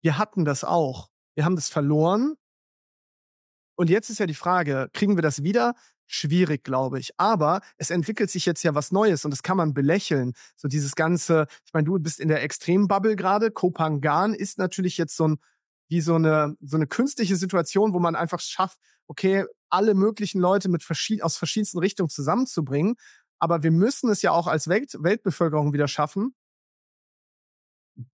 wir 0.02 0.18
hatten 0.18 0.44
das 0.44 0.64
auch. 0.64 1.08
Wir 1.34 1.44
haben 1.44 1.56
das 1.56 1.68
verloren. 1.68 2.34
Und 3.76 3.90
jetzt 3.90 4.10
ist 4.10 4.18
ja 4.18 4.26
die 4.26 4.34
Frage, 4.34 4.88
kriegen 4.92 5.16
wir 5.16 5.22
das 5.22 5.42
wieder? 5.42 5.74
Schwierig, 6.06 6.62
glaube 6.62 6.98
ich. 7.00 7.10
Aber 7.18 7.60
es 7.78 7.90
entwickelt 7.90 8.30
sich 8.30 8.46
jetzt 8.46 8.62
ja 8.62 8.74
was 8.74 8.92
Neues 8.92 9.24
und 9.24 9.30
das 9.32 9.42
kann 9.42 9.56
man 9.56 9.74
belächeln. 9.74 10.34
So 10.56 10.68
dieses 10.68 10.94
ganze, 10.94 11.46
ich 11.64 11.72
meine, 11.72 11.84
du 11.84 11.98
bist 11.98 12.20
in 12.20 12.28
der 12.28 12.42
Extrembubble 12.42 13.16
gerade. 13.16 13.50
Kopangan 13.50 14.34
ist 14.34 14.58
natürlich 14.58 14.98
jetzt 14.98 15.16
so 15.16 15.28
ein, 15.28 15.38
wie 15.88 16.00
so 16.00 16.14
eine, 16.14 16.56
so 16.60 16.76
eine 16.76 16.86
künstliche 16.86 17.36
Situation, 17.36 17.92
wo 17.92 17.98
man 17.98 18.14
einfach 18.14 18.40
schafft, 18.40 18.78
okay, 19.08 19.44
alle 19.68 19.94
möglichen 19.94 20.40
Leute 20.40 20.68
mit 20.68 20.82
verschied 20.82 21.22
aus 21.22 21.36
verschiedensten 21.36 21.78
Richtungen 21.78 22.08
zusammenzubringen. 22.08 22.94
Aber 23.38 23.62
wir 23.62 23.70
müssen 23.72 24.08
es 24.10 24.22
ja 24.22 24.30
auch 24.30 24.46
als 24.46 24.68
Welt 24.68 24.96
Weltbevölkerung 24.98 25.72
wieder 25.72 25.88
schaffen, 25.88 26.34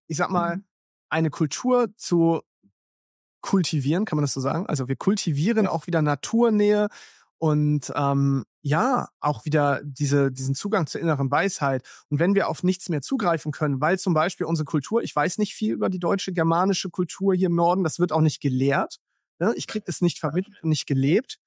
ich 0.07 0.17
sag 0.17 0.29
mal, 0.29 0.57
mhm. 0.57 0.65
eine 1.09 1.29
Kultur 1.29 1.89
zu 1.97 2.41
kultivieren, 3.41 4.05
kann 4.05 4.15
man 4.15 4.23
das 4.23 4.33
so 4.33 4.41
sagen? 4.41 4.65
Also 4.67 4.87
wir 4.87 4.95
kultivieren 4.95 5.65
ja. 5.65 5.71
auch 5.71 5.85
wieder 5.87 6.01
Naturnähe 6.01 6.87
und 7.43 7.91
ähm, 7.93 8.45
ja, 8.61 9.09
auch 9.19 9.43
wieder 9.43 9.81
diese, 9.83 10.31
diesen 10.31 10.55
Zugang 10.55 10.87
zur 10.87 11.01
inneren 11.01 11.29
Weisheit. 11.29 11.85
Und 12.07 12.19
wenn 12.19 12.35
wir 12.35 12.47
auf 12.47 12.63
nichts 12.63 12.87
mehr 12.87 13.01
zugreifen 13.01 13.51
können, 13.51 13.81
weil 13.81 13.99
zum 13.99 14.13
Beispiel 14.13 14.45
unsere 14.45 14.63
Kultur, 14.63 15.03
ich 15.03 15.13
weiß 15.13 15.39
nicht 15.39 15.53
viel 15.53 15.73
über 15.73 15.89
die 15.89 15.99
deutsche 15.99 16.31
germanische 16.31 16.89
Kultur 16.89 17.35
hier 17.35 17.47
im 17.47 17.55
Norden, 17.55 17.83
das 17.83 17.99
wird 17.99 18.13
auch 18.13 18.21
nicht 18.21 18.41
gelehrt. 18.41 18.99
Ne? 19.39 19.53
Ich 19.57 19.67
kriege 19.67 19.83
es 19.89 19.99
nicht 19.99 20.19
vermittelt 20.19 20.63
und 20.63 20.69
nicht 20.69 20.87
gelebt. 20.87 21.39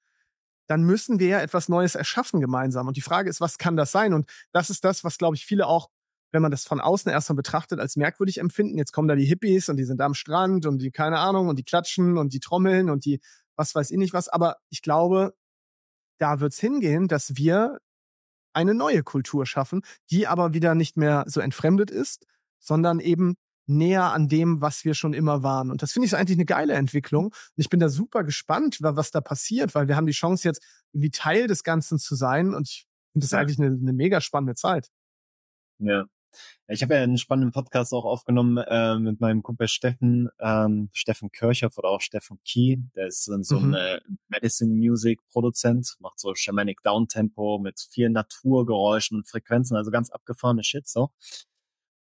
Dann 0.67 0.83
müssen 0.83 1.17
wir 1.17 1.29
ja 1.29 1.41
etwas 1.41 1.67
Neues 1.67 1.95
erschaffen 1.95 2.41
gemeinsam. 2.41 2.87
Und 2.87 2.95
die 2.95 3.01
Frage 3.01 3.27
ist, 3.27 3.41
was 3.41 3.57
kann 3.57 3.75
das 3.75 3.91
sein? 3.91 4.13
Und 4.13 4.29
das 4.51 4.69
ist 4.69 4.83
das, 4.83 5.03
was, 5.03 5.17
glaube 5.17 5.35
ich, 5.35 5.47
viele 5.47 5.65
auch 5.65 5.89
wenn 6.31 6.43
man 6.43 6.51
das 6.51 6.65
von 6.65 6.79
außen 6.79 7.11
erstmal 7.11 7.37
betrachtet, 7.37 7.79
als 7.79 7.95
merkwürdig 7.95 8.37
empfinden. 8.37 8.77
Jetzt 8.77 8.91
kommen 8.91 9.07
da 9.07 9.15
die 9.15 9.25
Hippies 9.25 9.69
und 9.69 9.77
die 9.77 9.85
sind 9.85 9.99
da 9.99 10.05
am 10.05 10.13
Strand 10.13 10.67
und 10.67 10.79
die, 10.79 10.91
keine 10.91 11.17
Ahnung, 11.17 11.47
und 11.47 11.57
die 11.57 11.63
klatschen 11.63 12.19
und 12.19 12.33
die 12.33 12.39
trommeln 12.39 12.91
und 12.91 13.05
die, 13.05 13.19
was 13.55 13.73
weiß 13.73 13.89
ich 13.89 13.97
nicht 13.97 14.13
was. 14.13 14.27
Aber 14.27 14.57
ich 14.69 14.83
glaube, 14.83 15.33
da 16.17 16.39
wird's 16.39 16.59
hingehen, 16.59 17.07
dass 17.07 17.35
wir 17.35 17.79
eine 18.53 18.73
neue 18.73 19.03
Kultur 19.03 19.45
schaffen, 19.45 19.81
die 20.09 20.27
aber 20.27 20.53
wieder 20.53 20.75
nicht 20.75 20.97
mehr 20.97 21.25
so 21.27 21.39
entfremdet 21.39 21.91
ist, 21.91 22.25
sondern 22.59 22.99
eben 22.99 23.35
näher 23.67 24.13
an 24.13 24.29
dem, 24.29 24.61
was 24.61 24.85
wir 24.85 24.93
schon 24.93 25.13
immer 25.13 25.43
waren. 25.43 25.69
Und 25.69 25.81
das 25.81 25.91
finde 25.91 26.07
ich 26.07 26.15
eigentlich 26.15 26.37
eine 26.37 26.45
geile 26.45 26.73
Entwicklung. 26.73 27.25
Und 27.25 27.57
ich 27.57 27.69
bin 27.69 27.79
da 27.79 27.89
super 27.89 28.23
gespannt, 28.23 28.77
was 28.81 29.11
da 29.11 29.21
passiert, 29.21 29.75
weil 29.75 29.87
wir 29.87 29.95
haben 29.95 30.07
die 30.07 30.13
Chance 30.13 30.47
jetzt 30.47 30.63
irgendwie 30.93 31.11
Teil 31.11 31.47
des 31.47 31.63
Ganzen 31.63 31.99
zu 31.99 32.15
sein. 32.15 32.55
Und 32.55 32.69
ich 32.69 32.87
finde 33.11 33.25
das 33.25 33.31
ja. 33.31 33.39
eigentlich 33.39 33.59
eine, 33.59 33.67
eine 33.67 33.93
mega 33.93 34.21
spannende 34.21 34.55
Zeit. 34.55 34.89
Ja, 35.79 36.05
ich 36.67 36.81
habe 36.83 36.95
ja 36.95 37.01
einen 37.01 37.17
spannenden 37.17 37.51
Podcast 37.51 37.93
auch 37.93 38.05
aufgenommen 38.05 38.57
äh, 38.57 38.99
mit 38.99 39.19
meinem 39.19 39.41
Kumpel 39.41 39.67
Steffen, 39.67 40.29
ähm, 40.39 40.89
Steffen 40.91 41.31
Kirchhoff 41.31 41.77
oder 41.77 41.89
auch 41.89 42.01
Steffen 42.01 42.39
Key. 42.43 42.77
Der 42.95 43.07
ist 43.07 43.23
so 43.23 43.59
mhm. 43.59 43.73
ein 43.73 44.19
Medicine 44.27 44.73
Music 44.73 45.21
Produzent, 45.31 45.95
macht 45.99 46.19
so 46.19 46.35
Shamanic 46.35 46.81
Downtempo 46.83 47.59
mit 47.59 47.79
vielen 47.89 48.13
Naturgeräuschen 48.13 49.17
und 49.17 49.27
Frequenzen, 49.27 49.77
also 49.77 49.91
ganz 49.91 50.09
abgefahrene 50.09 50.63
Shit 50.63 50.87
so. 50.87 51.11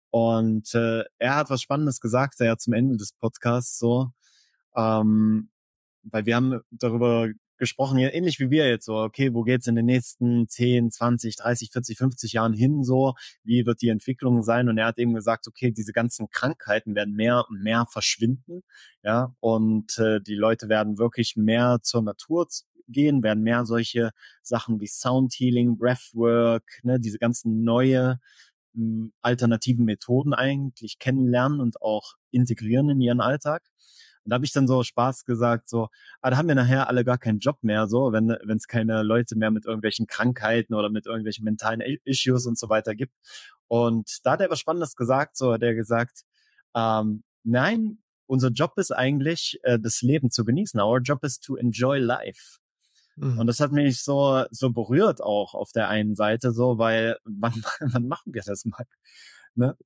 Und 0.10 0.74
äh, 0.74 1.04
er 1.20 1.36
hat 1.36 1.50
was 1.50 1.62
Spannendes 1.62 2.00
gesagt, 2.00 2.40
ja 2.40 2.58
zum 2.58 2.74
Ende 2.74 2.98
des 2.98 3.12
Podcasts 3.14 3.78
so, 3.78 4.12
ähm, 4.76 5.50
weil 6.04 6.26
wir 6.26 6.36
haben 6.36 6.62
darüber 6.72 7.30
gesprochen, 7.58 7.98
ja, 8.00 8.10
ähnlich 8.10 8.40
wie 8.40 8.50
wir 8.50 8.68
jetzt 8.68 8.86
so, 8.86 8.96
okay, 8.98 9.34
wo 9.34 9.44
geht's 9.44 9.68
in 9.68 9.76
den 9.76 9.86
nächsten 9.86 10.48
10, 10.48 10.92
20, 10.92 11.38
30, 11.38 11.72
40, 11.72 11.98
50 11.98 12.34
Jahren 12.34 12.54
hin 12.54 12.84
so? 12.84 13.14
Wie 13.44 13.66
wird 13.66 13.82
die 13.82 13.90
Entwicklung 13.90 14.44
sein? 14.44 14.70
Und 14.70 14.78
er 14.78 14.88
hat 14.88 14.98
eben 14.98 15.14
gesagt, 15.14 15.48
okay, 15.48 15.72
diese 15.72 15.94
ganzen 15.94 16.30
Krankheiten 16.30 16.96
werden 16.96 17.16
mehr 17.16 17.46
und 17.50 17.62
mehr 17.62 17.86
verschwinden, 17.90 18.64
ja, 19.04 19.34
und 19.40 19.98
äh, 20.00 20.22
die 20.22 20.36
Leute 20.36 20.70
werden 20.70 20.98
wirklich 20.98 21.36
mehr 21.36 21.80
zur 21.82 22.02
Natur 22.02 22.48
gehen, 22.88 23.24
werden 23.24 23.44
mehr 23.44 23.66
solche 23.66 24.12
Sachen 24.42 24.80
wie 24.80 24.88
Sound 24.88 25.34
Healing, 25.34 25.78
Breathwork, 25.78 26.64
ne, 26.84 27.00
diese 27.00 27.18
ganzen 27.20 27.64
neue 27.64 28.20
hm, 28.74 29.14
alternativen 29.22 29.86
Methoden 29.86 30.34
eigentlich 30.34 31.00
kennenlernen 31.00 31.60
und 31.60 31.82
auch 31.82 32.16
integrieren 32.32 32.90
in 32.90 33.02
ihren 33.02 33.22
Alltag. 33.22 33.64
Und 34.26 34.32
da 34.32 34.36
habe 34.36 34.46
ich 34.46 34.52
dann 34.52 34.68
so 34.68 34.84
Spaß 34.84 35.26
gesagt, 35.26 35.70
so, 35.70 35.90
ah, 36.22 36.32
da 36.32 36.38
haben 36.38 36.48
wir 36.48 36.56
nachher 36.56 36.90
alle 36.90 37.06
gar 37.06 37.20
keinen 37.20 37.40
Job 37.40 37.60
mehr, 37.62 37.88
so, 37.88 38.12
wenn 38.12 38.30
es 38.30 38.68
keine 38.68 39.04
Leute 39.04 39.36
mehr 39.36 39.52
mit 39.52 39.66
irgendwelchen 39.66 40.08
Krankheiten 40.08 40.74
oder 40.74 40.90
mit 40.90 41.06
irgendwelchen 41.06 41.46
mentalen 41.46 41.82
Issues 42.06 42.48
und 42.48 42.58
so 42.58 42.68
weiter 42.68 42.96
gibt. 42.96 43.14
Und 43.68 44.20
da 44.24 44.32
hat 44.32 44.42
er 44.42 44.50
was 44.50 44.60
Spannendes 44.60 44.96
gesagt, 44.96 45.38
so 45.38 45.54
hat 45.54 45.62
er 45.62 45.76
gesagt, 45.76 46.24
ähm, 46.76 47.24
nein, 47.44 48.00
unser 48.26 48.50
Job 48.50 48.74
ist 48.78 48.92
eigentlich, 48.92 49.60
äh, 49.64 49.80
das 49.80 50.02
Leben 50.02 50.32
zu 50.32 50.44
genießen. 50.44 50.80
Our 50.80 51.00
job 51.00 51.24
is 51.24 51.40
to 51.40 51.56
enjoy 51.56 52.00
life. 52.00 52.58
Mhm. 53.16 53.40
Und 53.40 53.48
das 53.48 53.60
hat 53.60 53.72
mich 53.72 54.02
so, 54.02 54.44
so 54.52 54.72
berührt 54.72 55.22
auch 55.22 55.54
auf 55.54 55.72
der 55.72 55.88
einen 55.90 56.16
Seite 56.16 56.52
so, 56.52 56.78
weil 56.78 57.18
wann, 57.26 57.64
wann 57.80 58.08
machen 58.08 58.34
wir 58.34 58.42
das 58.44 58.66
mal? 58.66 58.86
Ne? 59.56 59.78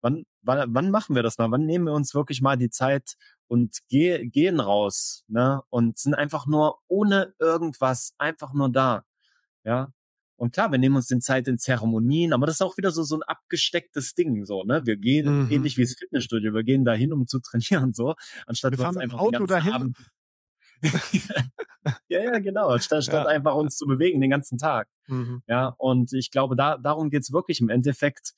Wann, 0.00 0.24
wann, 0.42 0.74
wann 0.74 0.90
machen 0.90 1.16
wir 1.16 1.22
das 1.22 1.38
mal? 1.38 1.50
Wann 1.50 1.66
nehmen 1.66 1.86
wir 1.86 1.92
uns 1.92 2.14
wirklich 2.14 2.40
mal 2.40 2.56
die 2.56 2.70
Zeit 2.70 3.14
und 3.48 3.78
geh, 3.88 4.26
gehen 4.26 4.60
raus, 4.60 5.24
ne? 5.28 5.62
Und 5.70 5.98
sind 5.98 6.14
einfach 6.14 6.46
nur 6.46 6.78
ohne 6.86 7.34
irgendwas, 7.38 8.14
einfach 8.18 8.52
nur 8.52 8.70
da. 8.70 9.04
Ja. 9.64 9.92
Und 10.36 10.52
klar, 10.52 10.70
wir 10.70 10.78
nehmen 10.78 10.94
uns 10.94 11.08
den 11.08 11.20
Zeit 11.20 11.48
in 11.48 11.58
Zeremonien, 11.58 12.32
aber 12.32 12.46
das 12.46 12.56
ist 12.56 12.62
auch 12.62 12.76
wieder 12.76 12.92
so, 12.92 13.02
so 13.02 13.16
ein 13.16 13.22
abgestecktes 13.24 14.14
Ding, 14.14 14.44
so, 14.44 14.62
ne? 14.62 14.82
Wir 14.86 14.96
gehen 14.96 15.46
mhm. 15.46 15.50
ähnlich 15.50 15.76
wie 15.76 15.82
das 15.82 15.94
Fitnessstudio, 15.94 16.54
wir 16.54 16.62
gehen 16.62 16.84
dahin, 16.84 17.12
um 17.12 17.26
zu 17.26 17.40
trainieren, 17.40 17.92
so, 17.92 18.14
anstatt 18.46 18.72
wir 18.72 18.78
fahren 18.78 18.98
einfach 18.98 19.18
Auto 19.18 19.46
dahin. 19.46 19.72
Abend 19.72 19.96
ja, 22.08 22.22
ja, 22.22 22.38
genau. 22.38 22.76
Statt, 22.78 23.04
statt 23.04 23.24
ja. 23.24 23.30
einfach 23.30 23.54
uns 23.54 23.76
zu 23.76 23.86
bewegen 23.86 24.20
den 24.20 24.30
ganzen 24.30 24.58
Tag. 24.58 24.88
Mhm. 25.06 25.42
Ja, 25.46 25.74
und 25.78 26.12
ich 26.12 26.30
glaube, 26.30 26.56
da, 26.56 26.76
darum 26.78 27.10
geht's 27.10 27.32
wirklich 27.32 27.60
im 27.60 27.68
Endeffekt, 27.68 28.34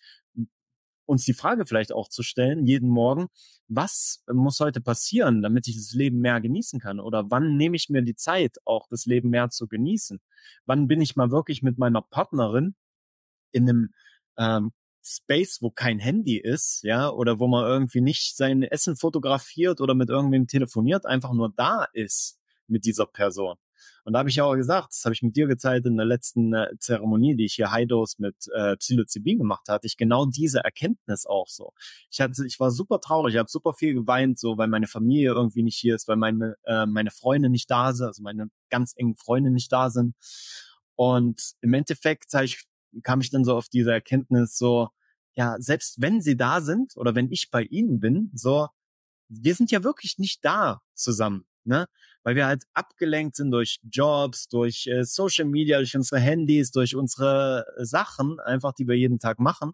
uns 1.11 1.24
die 1.24 1.35
Frage 1.35 1.66
vielleicht 1.66 1.93
auch 1.93 2.09
zu 2.09 2.23
stellen, 2.23 2.66
jeden 2.66 2.89
Morgen, 2.89 3.27
was 3.69 4.24
muss 4.32 4.61
heute 4.61 4.81
passieren, 4.81 5.43
damit 5.43 5.69
ich 5.69 5.77
das 5.77 5.93
Leben 5.93 6.20
mehr 6.20 6.41
genießen 6.41 6.81
kann? 6.81 7.01
Oder 7.01 7.31
wann 7.31 7.57
nehme 7.57 7.77
ich 7.77 7.89
mir 7.91 8.03
die 8.03 8.15
Zeit, 8.15 8.57
auch 8.65 8.87
das 8.89 9.07
Leben 9.07 9.31
mehr 9.31 9.51
zu 9.51 9.69
genießen? 9.69 10.20
Wann 10.66 10.89
bin 10.89 11.01
ich 11.01 11.16
mal 11.16 11.31
wirklich 11.31 11.62
mit 11.62 11.78
meiner 11.78 12.03
Partnerin 12.03 12.74
in 13.53 13.69
einem 13.69 13.91
ähm, 14.39 14.73
Space, 15.03 15.59
wo 15.61 15.70
kein 15.70 15.99
Handy 15.99 16.39
ist, 16.39 16.82
ja, 16.85 17.11
oder 17.11 17.39
wo 17.39 17.49
man 17.49 17.65
irgendwie 17.65 18.01
nicht 18.01 18.37
sein 18.37 18.62
Essen 18.62 18.97
fotografiert 18.97 19.81
oder 19.81 19.95
mit 19.95 20.11
irgendwem 20.11 20.47
telefoniert, 20.47 21.07
einfach 21.07 21.32
nur 21.32 21.53
da 21.57 21.87
ist 21.93 22.39
mit 22.66 22.85
dieser 22.85 23.07
Person. 23.07 23.57
Und 24.05 24.12
da 24.12 24.20
habe 24.20 24.28
ich 24.28 24.40
auch 24.40 24.55
gesagt, 24.55 24.89
das 24.93 25.05
habe 25.05 25.15
ich 25.15 25.23
mit 25.23 25.36
dir 25.36 25.47
gezeigt 25.47 25.86
in 25.86 25.97
der 25.97 26.07
letzten 26.07 26.52
äh, 26.55 26.69
Zeremonie, 26.78 27.36
die 27.36 27.44
ich 27.44 27.55
hier 27.55 27.70
High-Dose 27.70 28.16
mit 28.19 28.36
äh, 28.55 28.77
Psilocybin 28.77 29.39
gemacht 29.39 29.69
hatte, 29.69 29.86
ich 29.86 29.97
genau 29.97 30.27
diese 30.27 30.61
Erkenntnis 30.61 31.27
auch 31.27 31.48
so. 31.48 31.73
Ich 32.11 32.20
hatte, 32.20 32.47
ich 32.47 32.59
war 32.61 32.70
super 32.70 33.01
traurig, 33.01 33.35
ich 33.35 33.39
habe 33.39 33.51
super 33.51 33.74
viel 33.74 33.94
geweint, 33.94 34.39
so 34.39 34.59
weil 34.59 34.69
meine 34.69 34.86
Familie 34.86 35.31
irgendwie 35.31 35.62
nicht 35.62 35.77
hier 35.77 35.94
ist, 35.94 36.09
weil 36.09 36.16
meine 36.16 36.57
äh, 36.65 36.86
meine 36.86 37.11
Freunde 37.11 37.51
nicht 37.51 37.70
da 37.70 37.93
sind, 37.93 38.07
also 38.07 38.23
meine 38.23 38.51
ganz 38.70 38.94
engen 38.97 39.16
Freunde 39.16 39.51
nicht 39.51 39.73
da 39.73 39.90
sind. 39.90 40.15
Und 40.97 41.52
im 41.61 41.74
Endeffekt 41.74 42.35
ich, 42.43 42.65
kam 43.02 43.20
ich 43.20 43.31
dann 43.31 43.44
so 43.44 43.57
auf 43.57 43.69
diese 43.69 43.93
Erkenntnis, 43.93 44.57
so 44.57 44.89
ja, 45.35 45.57
selbst 45.59 46.01
wenn 46.01 46.20
sie 46.20 46.36
da 46.36 46.61
sind 46.61 46.97
oder 46.97 47.15
wenn 47.15 47.31
ich 47.31 47.51
bei 47.51 47.62
ihnen 47.62 48.01
bin, 48.01 48.31
so 48.35 48.69
wir 49.31 49.55
sind 49.55 49.70
ja 49.70 49.85
wirklich 49.85 50.19
nicht 50.19 50.44
da 50.44 50.82
zusammen. 50.94 51.47
Ne? 51.65 51.86
Weil 52.23 52.37
wir 52.37 52.47
halt 52.47 52.65
abgelenkt 52.75 53.37
sind 53.37 53.51
durch 53.51 53.81
Jobs, 53.91 54.49
durch 54.49 54.87
äh, 54.87 55.05
Social 55.05 55.47
Media, 55.47 55.79
durch 55.79 55.97
unsere 55.97 56.21
Handys, 56.21 56.71
durch 56.71 56.95
unsere 56.95 57.67
Sachen, 57.79 58.41
einfach 58.41 58.73
die 58.73 58.87
wir 58.87 58.97
jeden 58.97 59.19
Tag 59.19 59.39
machen. 59.39 59.73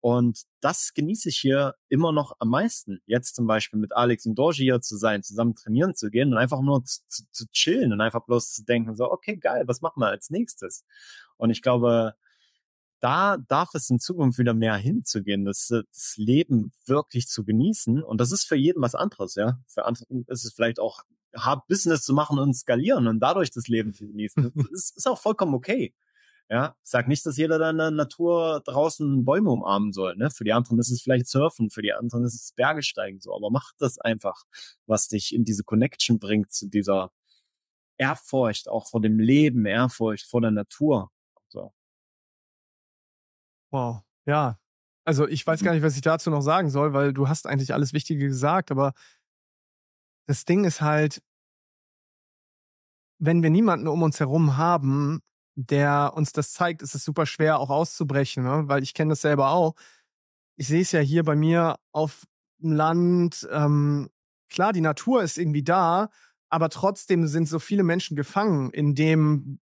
Und 0.00 0.42
das 0.60 0.92
genieße 0.92 1.30
ich 1.30 1.38
hier 1.38 1.76
immer 1.88 2.12
noch 2.12 2.36
am 2.38 2.50
meisten. 2.50 3.00
Jetzt 3.06 3.34
zum 3.34 3.46
Beispiel 3.46 3.80
mit 3.80 3.96
Alex 3.96 4.26
und 4.26 4.34
Dorji 4.34 4.64
hier 4.64 4.82
zu 4.82 4.98
sein, 4.98 5.22
zusammen 5.22 5.54
trainieren 5.54 5.94
zu 5.94 6.10
gehen 6.10 6.30
und 6.32 6.38
einfach 6.38 6.60
nur 6.60 6.84
zu, 6.84 7.00
zu, 7.08 7.22
zu 7.32 7.46
chillen 7.52 7.90
und 7.90 8.02
einfach 8.02 8.26
bloß 8.26 8.52
zu 8.52 8.64
denken, 8.64 8.96
so, 8.96 9.10
okay, 9.10 9.38
geil, 9.38 9.64
was 9.66 9.80
machen 9.80 10.00
wir 10.00 10.08
als 10.08 10.28
nächstes? 10.28 10.84
Und 11.38 11.48
ich 11.48 11.62
glaube, 11.62 12.14
da 13.00 13.38
darf 13.48 13.74
es 13.74 13.88
in 13.88 13.98
Zukunft 13.98 14.38
wieder 14.38 14.52
mehr 14.52 14.76
hinzugehen, 14.76 15.46
das, 15.46 15.68
das 15.68 16.14
Leben 16.18 16.72
wirklich 16.84 17.26
zu 17.26 17.42
genießen. 17.42 18.02
Und 18.02 18.20
das 18.20 18.30
ist 18.30 18.44
für 18.44 18.56
jeden 18.56 18.82
was 18.82 18.94
anderes, 18.94 19.36
ja. 19.36 19.58
Für 19.66 19.86
andere 19.86 20.04
ist 20.26 20.44
es 20.44 20.52
vielleicht 20.52 20.80
auch 20.80 21.02
hart 21.36 21.66
Business 21.68 22.02
zu 22.02 22.14
machen 22.14 22.38
und 22.38 22.54
skalieren 22.54 23.06
und 23.06 23.20
dadurch 23.20 23.50
das 23.50 23.68
Leben 23.68 23.92
zu 23.92 24.06
genießen. 24.06 24.52
Das 24.54 24.70
ist, 24.70 24.96
ist 24.96 25.08
auch 25.08 25.20
vollkommen 25.20 25.54
okay. 25.54 25.94
Ja, 26.50 26.76
sag 26.82 27.08
nicht, 27.08 27.24
dass 27.24 27.38
jeder 27.38 27.58
da 27.58 27.70
in 27.70 27.78
der 27.78 27.90
Natur 27.90 28.62
draußen 28.66 29.24
Bäume 29.24 29.50
umarmen 29.50 29.92
soll. 29.92 30.14
Ne? 30.16 30.30
Für 30.30 30.44
die 30.44 30.52
anderen 30.52 30.78
ist 30.78 30.90
es 30.90 31.00
vielleicht 31.00 31.26
Surfen, 31.26 31.70
für 31.70 31.80
die 31.80 31.94
anderen 31.94 32.24
ist 32.24 32.34
es 32.34 32.52
Bergesteigen 32.52 33.20
so. 33.20 33.34
Aber 33.34 33.50
mach 33.50 33.72
das 33.78 33.98
einfach, 33.98 34.44
was 34.86 35.08
dich 35.08 35.34
in 35.34 35.44
diese 35.44 35.64
Connection 35.64 36.18
bringt 36.18 36.52
zu 36.52 36.68
dieser 36.68 37.10
Ehrfurcht, 37.96 38.68
auch 38.68 38.88
vor 38.88 39.00
dem 39.00 39.18
Leben, 39.18 39.64
Ehrfurcht 39.66 40.26
vor 40.26 40.42
der 40.42 40.50
Natur. 40.50 41.10
So. 41.48 41.72
Wow, 43.70 44.02
ja. 44.26 44.58
Also 45.06 45.28
ich 45.28 45.46
weiß 45.46 45.62
gar 45.62 45.72
nicht, 45.74 45.82
was 45.82 45.96
ich 45.96 46.02
dazu 46.02 46.30
noch 46.30 46.40
sagen 46.40 46.70
soll, 46.70 46.92
weil 46.94 47.12
du 47.12 47.28
hast 47.28 47.46
eigentlich 47.46 47.74
alles 47.74 47.92
Wichtige 47.92 48.26
gesagt, 48.26 48.70
aber 48.70 48.94
das 50.26 50.44
Ding 50.44 50.64
ist 50.64 50.80
halt, 50.80 51.22
wenn 53.18 53.42
wir 53.42 53.50
niemanden 53.50 53.88
um 53.88 54.02
uns 54.02 54.20
herum 54.20 54.56
haben, 54.56 55.20
der 55.54 56.12
uns 56.14 56.32
das 56.32 56.52
zeigt, 56.52 56.82
ist 56.82 56.94
es 56.94 57.04
super 57.04 57.26
schwer 57.26 57.58
auch 57.58 57.70
auszubrechen, 57.70 58.42
ne? 58.42 58.64
weil 58.66 58.82
ich 58.82 58.94
kenne 58.94 59.10
das 59.10 59.20
selber 59.20 59.50
auch. 59.50 59.74
Ich 60.56 60.66
sehe 60.66 60.82
es 60.82 60.92
ja 60.92 61.00
hier 61.00 61.24
bei 61.24 61.36
mir 61.36 61.76
auf 61.92 62.24
dem 62.58 62.72
Land. 62.72 63.48
Ähm, 63.50 64.10
klar, 64.50 64.72
die 64.72 64.80
Natur 64.80 65.22
ist 65.22 65.38
irgendwie 65.38 65.62
da, 65.62 66.10
aber 66.48 66.70
trotzdem 66.70 67.26
sind 67.26 67.48
so 67.48 67.58
viele 67.58 67.82
Menschen 67.82 68.16
gefangen 68.16 68.70
in 68.70 68.94
dem, 68.94 69.60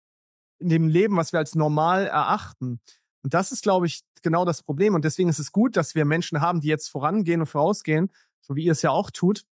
in 0.59 0.69
dem 0.69 0.87
Leben, 0.87 1.17
was 1.17 1.33
wir 1.33 1.39
als 1.39 1.55
normal 1.55 2.07
erachten. 2.07 2.79
Und 3.23 3.33
das 3.33 3.51
ist, 3.51 3.63
glaube 3.63 3.87
ich, 3.87 4.01
genau 4.21 4.45
das 4.45 4.63
Problem. 4.63 4.95
Und 4.95 5.05
deswegen 5.05 5.29
ist 5.29 5.39
es 5.39 5.51
gut, 5.51 5.77
dass 5.77 5.95
wir 5.95 6.05
Menschen 6.05 6.41
haben, 6.41 6.61
die 6.61 6.67
jetzt 6.67 6.89
vorangehen 6.89 7.41
und 7.41 7.47
vorausgehen, 7.47 8.11
so 8.41 8.55
wie 8.55 8.65
ihr 8.65 8.71
es 8.71 8.81
ja 8.81 8.91
auch 8.91 9.11
tut, 9.11 9.45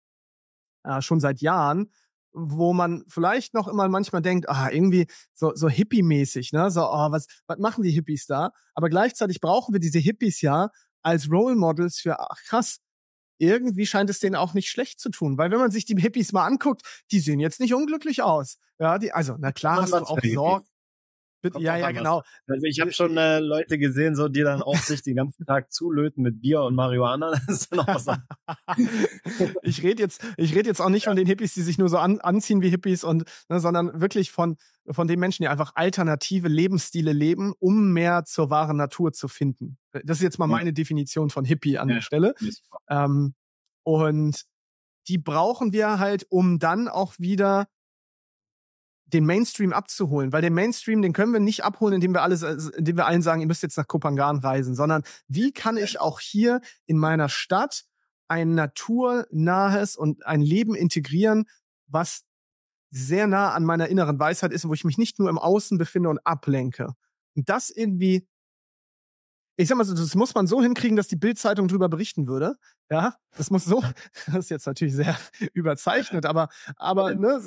äh, 0.85 1.01
schon 1.01 1.21
seit 1.21 1.41
Jahren, 1.41 1.91
wo 2.33 2.73
man 2.73 3.05
vielleicht 3.09 3.55
noch 3.55 3.69
immer 3.69 3.89
manchmal 3.89 4.23
denkt, 4.23 4.49
ah, 4.49 4.71
irgendwie 4.71 5.07
so, 5.35 5.55
so 5.55 5.69
hippie-mäßig, 5.69 6.53
ne? 6.53 6.71
So, 6.71 6.83
oh, 6.83 7.11
was, 7.11 7.27
was 7.47 7.59
machen 7.59 7.83
die 7.83 7.91
Hippies 7.91 8.27
da? 8.27 8.51
Aber 8.75 8.89
gleichzeitig 8.89 9.41
brauchen 9.41 9.75
wir 9.75 9.81
diese 9.81 9.99
Hippies 9.99 10.41
ja 10.41 10.71
als 11.03 11.31
Role 11.31 11.57
Models 11.57 11.99
für, 11.99 12.19
ach 12.19 12.43
krass, 12.47 12.79
irgendwie 13.39 13.87
scheint 13.87 14.09
es 14.09 14.21
denen 14.21 14.37
auch 14.37 14.55
nicht 14.55 14.71
schlecht 14.71 15.01
zu 15.01 15.11
tun. 15.11 15.37
Weil 15.37 15.51
wenn 15.51 15.59
man 15.59 15.71
sich 15.71 15.85
die 15.85 16.01
Hippies 16.01 16.33
mal 16.33 16.47
anguckt, 16.47 16.83
die 17.11 17.19
sehen 17.19 17.41
jetzt 17.41 17.61
nicht 17.61 17.75
unglücklich 17.75 18.23
aus. 18.23 18.57
Ja, 18.79 18.99
die, 18.99 19.13
also, 19.13 19.37
na 19.39 19.53
klar 19.53 19.83
hast 19.83 19.93
du 19.93 19.97
auch 19.97 20.19
Sorgen. 20.23 20.67
Bitte, 21.43 21.61
ja, 21.61 21.77
ja, 21.77 21.91
genau. 21.91 22.23
Also 22.47 22.67
ich 22.67 22.81
habe 22.81 22.93
schon 22.93 23.17
äh, 23.17 23.41
Leute 23.41 23.77
gesehen, 23.77 24.15
so 24.15 24.29
die 24.29 24.43
dann 24.43 24.63
auch 24.63 24.77
sich 24.77 25.03
den 25.03 25.17
ganzen 25.17 25.45
Tag 25.45 25.73
zulöten 25.73 26.23
mit 26.23 26.41
Bier 26.41 26.63
und 26.63 26.75
Marihuana. 26.75 27.33
Das 27.47 27.63
ist 27.63 27.73
dann 27.73 27.81
auch 27.81 27.89
was 27.89 28.07
ich 29.63 29.83
rede 29.83 30.03
jetzt, 30.03 30.25
ich 30.37 30.55
rede 30.55 30.69
jetzt 30.69 30.81
auch 30.81 30.89
nicht 30.89 31.05
ja. 31.05 31.11
von 31.11 31.17
den 31.17 31.27
Hippies, 31.27 31.55
die 31.55 31.63
sich 31.63 31.79
nur 31.79 31.89
so 31.89 31.99
an, 31.99 32.21
anziehen 32.21 32.63
wie 32.63 32.71
Hippies 32.71 33.05
und, 33.05 33.25
ne, 33.49 33.61
sondern 33.61 34.01
wirklich 34.01 34.31
von 34.31 34.57
von 34.91 35.07
den 35.07 35.21
Menschen, 35.21 35.43
die 35.43 35.49
einfach 35.49 35.73
alternative 35.75 36.49
Lebensstile 36.49 37.13
leben, 37.13 37.55
um 37.59 37.93
mehr 37.93 38.25
zur 38.25 38.51
wahren 38.51 38.77
Natur 38.77 39.13
zu 39.13 39.29
finden. 39.29 39.79
Das 39.93 40.19
ist 40.19 40.23
jetzt 40.23 40.39
mal 40.39 40.49
meine 40.49 40.73
Definition 40.73 41.31
von 41.31 41.45
Hippie 41.45 41.79
an 41.79 41.89
ja. 41.89 41.97
der 41.97 42.03
Stelle. 42.03 42.35
Ähm, 42.89 43.35
und 43.85 44.43
die 45.09 45.19
brauchen 45.19 45.73
wir 45.73 45.99
halt, 45.99 46.27
um 46.31 46.59
dann 46.59 46.89
auch 46.89 47.15
wieder 47.19 47.67
den 49.13 49.27
Mainstream 49.27 49.73
abzuholen, 49.73 50.33
weil 50.33 50.43
den 50.43 50.55
Mainstream, 50.55 51.03
den 51.03 51.13
können 51.13 51.33
wir 51.33 51.41
nicht 51.41 51.65
abholen, 51.65 51.95
indem 51.95 52.15
wir 52.15 52.23
alles, 52.23 52.43
indem 52.43 52.97
wir 52.97 53.07
allen 53.07 53.23
sagen, 53.23 53.41
ihr 53.41 53.47
müsst 53.47 53.63
jetzt 53.63 53.77
nach 53.77 53.87
Kopangan 53.87 54.39
reisen, 54.39 54.75
sondern 54.75 55.03
wie 55.29 55.53
kann 55.53 55.77
ich 55.77 56.01
auch 56.01 56.21
hier 56.21 56.61
in 56.87 56.99
meiner 56.99 57.29
Stadt 57.29 57.85
ein 58.29 58.55
naturnahes 58.55 59.97
und 59.97 60.25
ein 60.27 60.41
Leben 60.41 60.75
integrieren, 60.75 61.45
was 61.87 62.25
sehr 62.91 63.27
nah 63.27 63.53
an 63.53 63.65
meiner 63.65 63.89
inneren 63.89 64.19
Weisheit 64.19 64.53
ist, 64.53 64.67
wo 64.67 64.75
ich 64.75 64.85
mich 64.85 64.99
nicht 64.99 65.19
nur 65.19 65.29
im 65.29 65.39
Außen 65.39 65.79
befinde 65.79 66.09
und 66.09 66.19
ablenke. 66.27 66.95
Und 67.35 67.49
das 67.49 67.71
irgendwie 67.71 68.27
ich 69.57 69.69
sag 69.69 69.77
mal 69.77 69.85
so, 69.85 69.95
das 69.95 70.15
muss 70.15 70.35
man 70.35 70.47
so 70.47 70.63
hinkriegen, 70.63 70.97
dass 70.97 71.09
die 71.09 71.17
Bildzeitung 71.17 71.69
drüber 71.69 71.89
berichten 71.89 72.27
würde. 72.27 72.57
Ja, 72.91 73.15
das 73.37 73.51
muss 73.51 73.65
so, 73.65 73.83
das 74.27 74.37
ist 74.37 74.51
jetzt 74.51 74.67
natürlich 74.67 74.95
sehr 74.95 75.17
überzeichnet, 75.53 76.27
aber, 76.27 76.49
aber 76.77 77.15
ne, 77.15 77.41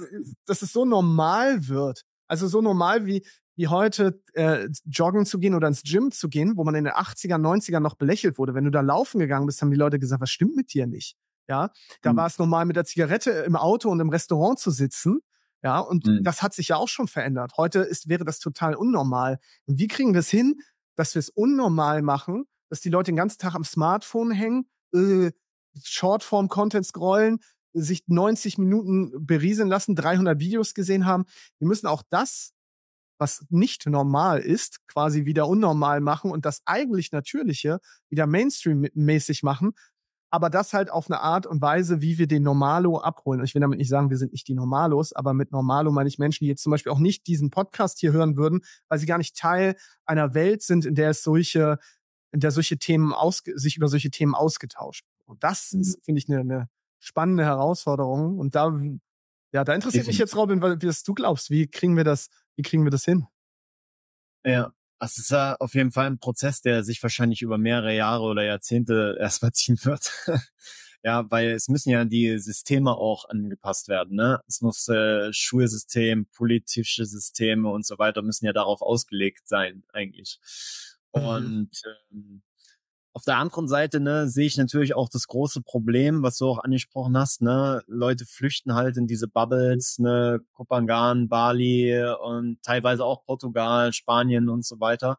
dass 0.45 0.61
es 0.61 0.71
so 0.71 0.85
normal 0.85 1.67
wird. 1.67 2.03
Also 2.27 2.47
so 2.47 2.61
normal 2.61 3.05
wie, 3.05 3.25
wie 3.55 3.67
heute 3.67 4.21
äh, 4.33 4.67
joggen 4.85 5.25
zu 5.25 5.39
gehen 5.39 5.55
oder 5.55 5.67
ins 5.67 5.83
Gym 5.83 6.11
zu 6.11 6.29
gehen, 6.29 6.57
wo 6.57 6.63
man 6.63 6.75
in 6.75 6.85
den 6.85 6.93
80er, 6.93 7.37
90er 7.37 7.79
noch 7.79 7.95
belächelt 7.95 8.37
wurde. 8.37 8.53
Wenn 8.53 8.65
du 8.65 8.71
da 8.71 8.81
laufen 8.81 9.19
gegangen 9.19 9.45
bist, 9.45 9.61
haben 9.61 9.71
die 9.71 9.77
Leute 9.77 9.99
gesagt, 9.99 10.21
was 10.21 10.29
stimmt 10.29 10.55
mit 10.55 10.73
dir 10.73 10.87
nicht? 10.87 11.15
Ja, 11.47 11.69
da 12.01 12.13
mhm. 12.13 12.17
war 12.17 12.27
es 12.27 12.39
normal, 12.39 12.65
mit 12.65 12.75
der 12.75 12.85
Zigarette 12.85 13.29
im 13.29 13.55
Auto 13.55 13.89
und 13.89 13.99
im 13.99 14.09
Restaurant 14.09 14.59
zu 14.59 14.71
sitzen. 14.71 15.19
Ja, 15.63 15.79
und 15.79 16.05
mhm. 16.05 16.23
das 16.23 16.41
hat 16.41 16.53
sich 16.53 16.69
ja 16.69 16.77
auch 16.77 16.87
schon 16.87 17.07
verändert. 17.07 17.53
Heute 17.57 17.79
ist, 17.79 18.09
wäre 18.09 18.25
das 18.25 18.39
total 18.39 18.75
unnormal. 18.75 19.39
Und 19.65 19.79
wie 19.79 19.87
kriegen 19.87 20.13
wir 20.13 20.19
es 20.19 20.29
hin, 20.29 20.59
dass 20.95 21.15
wir 21.15 21.19
es 21.19 21.29
unnormal 21.29 22.01
machen, 22.01 22.45
dass 22.69 22.81
die 22.81 22.89
Leute 22.89 23.11
den 23.11 23.17
ganzen 23.17 23.39
Tag 23.39 23.55
am 23.55 23.63
Smartphone 23.63 24.31
hängen, 24.31 24.67
äh, 24.93 25.31
Shortform-Content 25.83 26.85
scrollen, 26.85 27.39
sich 27.73 28.03
90 28.07 28.57
Minuten 28.57 29.25
berieseln 29.25 29.67
lassen, 29.67 29.95
300 29.95 30.39
Videos 30.39 30.73
gesehen 30.73 31.05
haben. 31.05 31.25
Wir 31.59 31.67
müssen 31.67 31.87
auch 31.87 32.03
das, 32.09 32.53
was 33.17 33.45
nicht 33.49 33.85
normal 33.85 34.39
ist, 34.39 34.85
quasi 34.87 35.25
wieder 35.25 35.47
unnormal 35.47 36.01
machen 36.01 36.31
und 36.31 36.45
das 36.45 36.61
eigentlich 36.65 37.11
Natürliche 37.11 37.79
wieder 38.09 38.27
Mainstream-mäßig 38.27 39.43
machen, 39.43 39.73
aber 40.35 40.49
das 40.49 40.73
halt 40.73 40.91
auf 40.91 41.09
eine 41.09 41.21
Art 41.21 41.45
und 41.45 41.61
Weise, 41.61 42.01
wie 42.01 42.17
wir 42.17 42.27
den 42.27 42.43
Normalo 42.43 42.99
abholen. 42.99 43.39
Und 43.39 43.45
ich 43.45 43.55
will 43.55 43.61
damit 43.61 43.79
nicht 43.79 43.87
sagen, 43.87 44.09
wir 44.09 44.17
sind 44.17 44.33
nicht 44.33 44.49
die 44.49 44.53
Normalos, 44.53 45.13
aber 45.13 45.33
mit 45.33 45.53
Normalo 45.53 45.93
meine 45.93 46.09
ich 46.09 46.19
Menschen, 46.19 46.43
die 46.43 46.49
jetzt 46.49 46.61
zum 46.61 46.71
Beispiel 46.71 46.91
auch 46.91 46.99
nicht 46.99 47.25
diesen 47.27 47.51
Podcast 47.51 47.99
hier 47.99 48.11
hören 48.11 48.35
würden, 48.35 48.59
weil 48.89 48.99
sie 48.99 49.05
gar 49.05 49.17
nicht 49.17 49.37
Teil 49.37 49.77
einer 50.03 50.33
Welt 50.33 50.61
sind, 50.61 50.83
in 50.83 50.93
der 50.93 51.11
es 51.11 51.23
solche, 51.23 51.79
in 52.33 52.41
der 52.41 52.51
solche 52.51 52.77
Themen 52.77 53.13
aus, 53.13 53.43
sich 53.45 53.77
über 53.77 53.87
solche 53.87 54.09
Themen 54.09 54.35
ausgetauscht. 54.35 55.05
Und 55.23 55.41
das 55.41 55.71
mhm. 55.71 55.79
ist, 55.79 56.03
finde 56.03 56.19
ich, 56.19 56.27
eine, 56.27 56.41
eine 56.41 56.69
spannende 56.99 57.45
Herausforderung. 57.45 58.37
Und 58.37 58.55
da, 58.55 58.77
ja, 59.53 59.63
da 59.63 59.73
interessiert 59.73 60.05
mich 60.05 60.17
jetzt, 60.17 60.35
Robin, 60.35 60.61
wie 60.61 60.85
das 60.85 61.03
du 61.03 61.13
glaubst. 61.13 61.49
Wie 61.49 61.65
kriegen 61.65 61.95
wir 61.95 62.03
das, 62.03 62.27
wie 62.57 62.61
kriegen 62.61 62.83
wir 62.83 62.91
das 62.91 63.05
hin? 63.05 63.25
Ja, 64.43 64.73
das 64.99 65.17
ist 65.17 65.31
ja 65.31 65.55
auf 65.59 65.73
jeden 65.73 65.91
Fall 65.91 66.07
ein 66.07 66.19
Prozess, 66.19 66.61
der 66.61 66.83
sich 66.83 67.01
wahrscheinlich 67.03 67.41
über 67.41 67.57
mehrere 67.57 67.95
Jahre 67.95 68.23
oder 68.23 68.43
Jahrzehnte 68.43 69.17
erstmal 69.19 69.51
ziehen 69.51 69.77
wird. 69.83 70.11
ja, 71.03 71.29
weil 71.29 71.51
es 71.51 71.67
müssen 71.67 71.89
ja 71.89 72.05
die 72.05 72.39
Systeme 72.39 72.91
auch 72.91 73.29
angepasst 73.29 73.87
werden. 73.87 74.15
Ne? 74.15 74.39
Es 74.47 74.61
muss 74.61 74.87
äh, 74.87 75.31
Schulsystem, 75.33 76.27
politische 76.27 77.05
Systeme 77.05 77.69
und 77.69 77.85
so 77.85 77.97
weiter 77.99 78.21
müssen 78.21 78.45
ja 78.45 78.53
darauf 78.53 78.81
ausgelegt 78.81 79.47
sein 79.47 79.83
eigentlich. 79.93 80.39
Mhm. 81.13 81.21
Und 81.21 81.69
ähm, 82.11 82.43
auf 83.15 83.23
der 83.23 83.37
anderen 83.37 83.69
Seite 83.69 84.01
ne, 84.01 84.27
sehe 84.27 84.45
ich 84.45 84.57
natürlich 84.57 84.93
auch 84.93 85.07
das 85.07 85.27
große 85.27 85.61
Problem, 85.61 86.21
was 86.21 86.37
du 86.37 86.49
auch 86.49 86.59
angesprochen 86.59 87.17
hast. 87.17 87.41
Ne, 87.41 87.81
Leute 87.87 88.25
flüchten 88.25 88.75
halt 88.75 88.97
in 88.97 89.07
diese 89.07 89.29
Bubbles, 89.29 89.99
ne, 89.99 90.41
Kopangan, 90.51 91.29
Bali 91.29 91.97
und 92.21 92.61
teilweise 92.61 93.05
auch 93.05 93.23
Portugal, 93.23 93.93
Spanien 93.93 94.49
und 94.49 94.65
so 94.65 94.81
weiter 94.81 95.17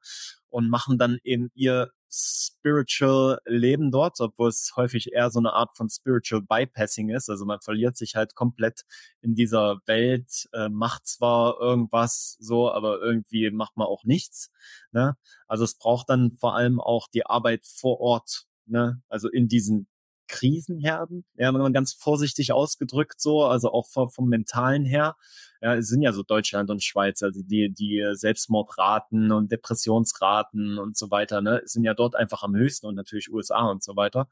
und 0.50 0.68
machen 0.68 0.98
dann 0.98 1.18
eben 1.24 1.50
ihr 1.54 1.90
spiritual 2.16 3.38
Leben 3.44 3.90
dort, 3.90 4.20
obwohl 4.20 4.48
es 4.48 4.72
häufig 4.76 5.12
eher 5.12 5.30
so 5.30 5.38
eine 5.38 5.52
Art 5.52 5.76
von 5.76 5.88
spiritual 5.88 6.42
bypassing 6.42 7.10
ist. 7.10 7.28
Also 7.28 7.44
man 7.44 7.60
verliert 7.60 7.96
sich 7.96 8.16
halt 8.16 8.34
komplett 8.34 8.84
in 9.20 9.34
dieser 9.34 9.80
Welt, 9.86 10.48
äh, 10.52 10.68
macht 10.68 11.06
zwar 11.06 11.60
irgendwas 11.60 12.36
so, 12.40 12.70
aber 12.70 13.00
irgendwie 13.00 13.50
macht 13.50 13.76
man 13.76 13.86
auch 13.86 14.04
nichts. 14.04 14.50
Ne? 14.92 15.16
Also 15.46 15.64
es 15.64 15.76
braucht 15.76 16.08
dann 16.08 16.32
vor 16.36 16.54
allem 16.56 16.80
auch 16.80 17.08
die 17.08 17.26
Arbeit 17.26 17.66
vor 17.66 18.00
Ort, 18.00 18.46
ne? 18.66 19.02
also 19.08 19.28
in 19.28 19.48
diesen 19.48 19.86
Krisenherden, 20.28 21.24
ja, 21.36 21.52
wenn 21.52 21.60
man 21.60 21.72
ganz 21.72 21.92
vorsichtig 21.92 22.52
ausgedrückt 22.52 23.20
so, 23.20 23.44
also 23.44 23.72
auch 23.72 23.86
vom, 23.86 24.10
vom 24.10 24.28
mentalen 24.28 24.84
her. 24.84 25.16
Ja, 25.62 25.74
es 25.74 25.88
sind 25.88 26.02
ja 26.02 26.12
so 26.12 26.22
Deutschland 26.22 26.70
und 26.70 26.82
Schweiz, 26.82 27.22
also 27.22 27.40
die, 27.42 27.72
die 27.72 28.04
Selbstmordraten 28.12 29.32
und 29.32 29.50
Depressionsraten 29.50 30.78
und 30.78 30.96
so 30.96 31.10
weiter, 31.10 31.40
ne, 31.40 31.62
sind 31.64 31.84
ja 31.84 31.94
dort 31.94 32.14
einfach 32.14 32.42
am 32.42 32.54
höchsten 32.54 32.86
und 32.86 32.94
natürlich 32.94 33.32
USA 33.32 33.70
und 33.70 33.82
so 33.82 33.96
weiter. 33.96 34.28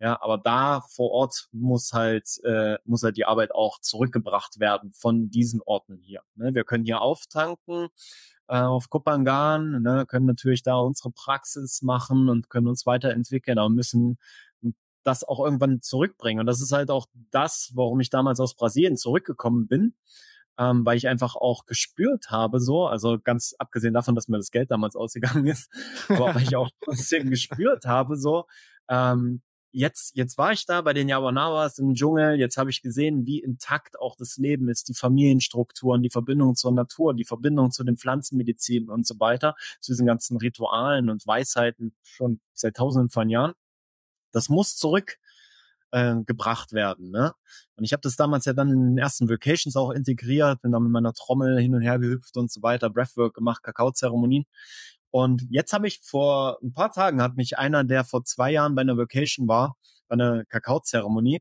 Ja, 0.00 0.20
aber 0.20 0.38
da 0.38 0.82
vor 0.94 1.10
Ort 1.10 1.48
muss 1.52 1.92
halt, 1.92 2.28
äh, 2.44 2.76
muss 2.84 3.02
halt 3.02 3.16
die 3.16 3.24
Arbeit 3.24 3.54
auch 3.54 3.80
zurückgebracht 3.80 4.60
werden 4.60 4.92
von 4.92 5.30
diesen 5.30 5.60
Orten 5.62 5.96
hier. 5.96 6.20
Ne? 6.34 6.54
Wir 6.54 6.64
können 6.64 6.84
hier 6.84 7.00
auftanken, 7.00 7.88
äh, 8.48 8.60
auf 8.60 8.90
Kupangan, 8.90 9.82
ne, 9.82 10.04
können 10.06 10.26
natürlich 10.26 10.62
da 10.62 10.76
unsere 10.76 11.10
Praxis 11.10 11.82
machen 11.82 12.28
und 12.28 12.48
können 12.50 12.68
uns 12.68 12.86
weiterentwickeln, 12.86 13.58
aber 13.58 13.70
müssen 13.70 14.18
das 15.06 15.24
auch 15.24 15.40
irgendwann 15.44 15.80
zurückbringen. 15.82 16.40
Und 16.40 16.46
das 16.46 16.60
ist 16.60 16.72
halt 16.72 16.90
auch 16.90 17.06
das, 17.30 17.70
warum 17.74 18.00
ich 18.00 18.10
damals 18.10 18.40
aus 18.40 18.54
Brasilien 18.54 18.96
zurückgekommen 18.96 19.68
bin, 19.68 19.94
ähm, 20.58 20.84
weil 20.84 20.96
ich 20.96 21.08
einfach 21.08 21.36
auch 21.36 21.66
gespürt 21.66 22.30
habe, 22.30 22.60
so, 22.60 22.86
also 22.86 23.18
ganz 23.22 23.54
abgesehen 23.58 23.94
davon, 23.94 24.14
dass 24.14 24.28
mir 24.28 24.38
das 24.38 24.50
Geld 24.50 24.70
damals 24.70 24.96
ausgegangen 24.96 25.46
ist, 25.46 25.70
aber 26.08 26.34
weil 26.34 26.42
ich 26.42 26.56
auch 26.56 26.70
trotzdem 26.82 27.30
gespürt 27.30 27.84
habe, 27.84 28.16
so, 28.16 28.46
ähm, 28.88 29.42
jetzt, 29.70 30.16
jetzt 30.16 30.38
war 30.38 30.52
ich 30.52 30.64
da 30.66 30.80
bei 30.80 30.94
den 30.94 31.08
Yawanawas 31.08 31.78
im 31.78 31.94
Dschungel, 31.94 32.38
jetzt 32.38 32.56
habe 32.56 32.70
ich 32.70 32.82
gesehen, 32.82 33.26
wie 33.26 33.40
intakt 33.40 34.00
auch 34.00 34.16
das 34.16 34.38
Leben 34.38 34.68
ist, 34.68 34.88
die 34.88 34.94
Familienstrukturen, 34.94 36.02
die 36.02 36.10
Verbindung 36.10 36.54
zur 36.56 36.72
Natur, 36.72 37.14
die 37.14 37.26
Verbindung 37.26 37.70
zu 37.70 37.84
den 37.84 37.98
Pflanzenmedizinen 37.98 38.88
und 38.88 39.06
so 39.06 39.20
weiter, 39.20 39.54
zu 39.80 39.92
diesen 39.92 40.06
ganzen 40.06 40.38
Ritualen 40.38 41.10
und 41.10 41.26
Weisheiten 41.26 41.94
schon 42.02 42.40
seit 42.54 42.76
tausenden 42.76 43.10
von 43.10 43.28
Jahren. 43.28 43.52
Das 44.32 44.48
muss 44.48 44.76
zurück 44.76 45.18
äh, 45.92 46.16
gebracht 46.26 46.72
werden. 46.72 47.10
Ne? 47.10 47.32
Und 47.76 47.84
ich 47.84 47.92
habe 47.92 48.00
das 48.02 48.16
damals 48.16 48.44
ja 48.44 48.52
dann 48.52 48.70
in 48.70 48.80
den 48.80 48.98
ersten 48.98 49.28
Vacations 49.28 49.76
auch 49.76 49.90
integriert, 49.90 50.60
bin 50.62 50.72
dann 50.72 50.82
mit 50.82 50.92
meiner 50.92 51.12
Trommel 51.12 51.60
hin 51.60 51.74
und 51.74 51.82
her 51.82 51.98
gehüpft 51.98 52.36
und 52.36 52.50
so 52.50 52.62
weiter, 52.62 52.90
Breathwork 52.90 53.34
gemacht, 53.34 53.62
Kakaozeremonien. 53.62 54.44
Und 55.10 55.46
jetzt 55.50 55.72
habe 55.72 55.86
ich 55.86 56.00
vor 56.02 56.58
ein 56.62 56.74
paar 56.74 56.92
Tagen 56.92 57.22
hat 57.22 57.36
mich 57.36 57.58
einer, 57.58 57.84
der 57.84 58.04
vor 58.04 58.24
zwei 58.24 58.52
Jahren 58.52 58.74
bei 58.74 58.82
einer 58.82 58.98
Vacation 58.98 59.48
war, 59.48 59.76
bei 60.08 60.14
einer 60.14 60.44
Kakaozeremonie, 60.44 61.40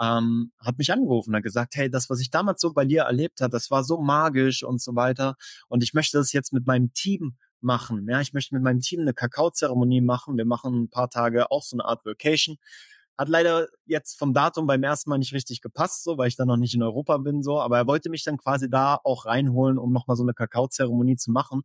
ähm, 0.00 0.52
hat 0.58 0.78
mich 0.78 0.92
angerufen, 0.92 1.34
hat 1.36 1.42
gesagt, 1.42 1.74
hey, 1.76 1.90
das, 1.90 2.08
was 2.08 2.20
ich 2.20 2.30
damals 2.30 2.60
so 2.60 2.72
bei 2.72 2.84
dir 2.84 3.02
erlebt 3.02 3.40
habe, 3.40 3.50
das 3.50 3.70
war 3.70 3.84
so 3.84 4.00
magisch 4.00 4.62
und 4.62 4.80
so 4.80 4.94
weiter. 4.96 5.36
Und 5.68 5.82
ich 5.82 5.92
möchte 5.94 6.18
das 6.18 6.32
jetzt 6.32 6.52
mit 6.52 6.66
meinem 6.66 6.92
Team 6.92 7.36
machen. 7.62 8.06
Ja, 8.08 8.20
ich 8.20 8.32
möchte 8.32 8.54
mit 8.54 8.62
meinem 8.62 8.80
Team 8.80 9.00
eine 9.00 9.14
Kakaozeremonie 9.14 10.00
machen. 10.00 10.36
Wir 10.36 10.44
machen 10.44 10.84
ein 10.84 10.90
paar 10.90 11.10
Tage 11.10 11.50
auch 11.50 11.62
so 11.62 11.76
eine 11.76 11.84
Art 11.84 12.04
Vacation. 12.04 12.58
Hat 13.18 13.28
leider 13.28 13.68
jetzt 13.84 14.18
vom 14.18 14.32
Datum 14.34 14.66
beim 14.66 14.82
ersten 14.82 15.10
Mal 15.10 15.18
nicht 15.18 15.34
richtig 15.34 15.60
gepasst, 15.60 16.02
so, 16.02 16.18
weil 16.18 16.28
ich 16.28 16.36
dann 16.36 16.48
noch 16.48 16.56
nicht 16.56 16.74
in 16.74 16.82
Europa 16.82 17.18
bin, 17.18 17.42
so. 17.42 17.60
Aber 17.60 17.78
er 17.78 17.86
wollte 17.86 18.10
mich 18.10 18.24
dann 18.24 18.38
quasi 18.38 18.70
da 18.70 18.98
auch 19.04 19.26
reinholen, 19.26 19.78
um 19.78 19.92
nochmal 19.92 20.16
so 20.16 20.22
eine 20.22 20.34
Kakaozeremonie 20.34 21.16
zu 21.16 21.30
machen. 21.30 21.62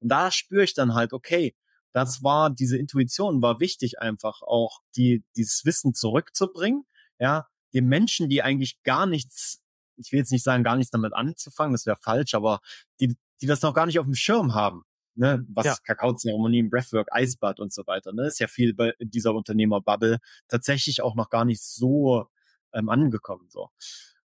Und 0.00 0.08
da 0.10 0.30
spüre 0.30 0.64
ich 0.64 0.74
dann 0.74 0.94
halt, 0.94 1.12
okay, 1.12 1.54
das 1.92 2.22
war, 2.22 2.50
diese 2.50 2.76
Intuition 2.76 3.42
war 3.42 3.60
wichtig 3.60 4.00
einfach 4.00 4.42
auch, 4.42 4.80
die, 4.96 5.24
dieses 5.36 5.64
Wissen 5.64 5.94
zurückzubringen, 5.94 6.84
ja, 7.18 7.46
den 7.74 7.86
Menschen, 7.86 8.28
die 8.28 8.42
eigentlich 8.42 8.82
gar 8.82 9.06
nichts, 9.06 9.62
ich 9.96 10.12
will 10.12 10.20
jetzt 10.20 10.32
nicht 10.32 10.44
sagen, 10.44 10.64
gar 10.64 10.76
nichts 10.76 10.90
damit 10.90 11.12
anzufangen, 11.12 11.72
das 11.72 11.86
wäre 11.86 11.98
falsch, 12.00 12.34
aber 12.34 12.60
die, 13.00 13.16
die 13.40 13.46
das 13.46 13.62
noch 13.62 13.74
gar 13.74 13.86
nicht 13.86 13.98
auf 13.98 14.06
dem 14.06 14.14
Schirm 14.14 14.54
haben, 14.54 14.84
ne, 15.18 15.44
was 15.48 15.66
ja. 15.66 15.76
Kakaozeremonien, 15.84 16.70
Breathwork, 16.70 17.08
Eisbad 17.10 17.60
und 17.60 17.72
so 17.72 17.86
weiter, 17.86 18.12
ne, 18.12 18.26
ist 18.26 18.38
ja 18.38 18.46
viel 18.46 18.72
bei 18.74 18.94
dieser 19.00 19.34
Unternehmerbubble 19.34 20.18
tatsächlich 20.48 21.02
auch 21.02 21.14
noch 21.14 21.28
gar 21.28 21.44
nicht 21.44 21.62
so 21.62 22.26
ähm, 22.72 22.88
angekommen, 22.88 23.48
so. 23.50 23.70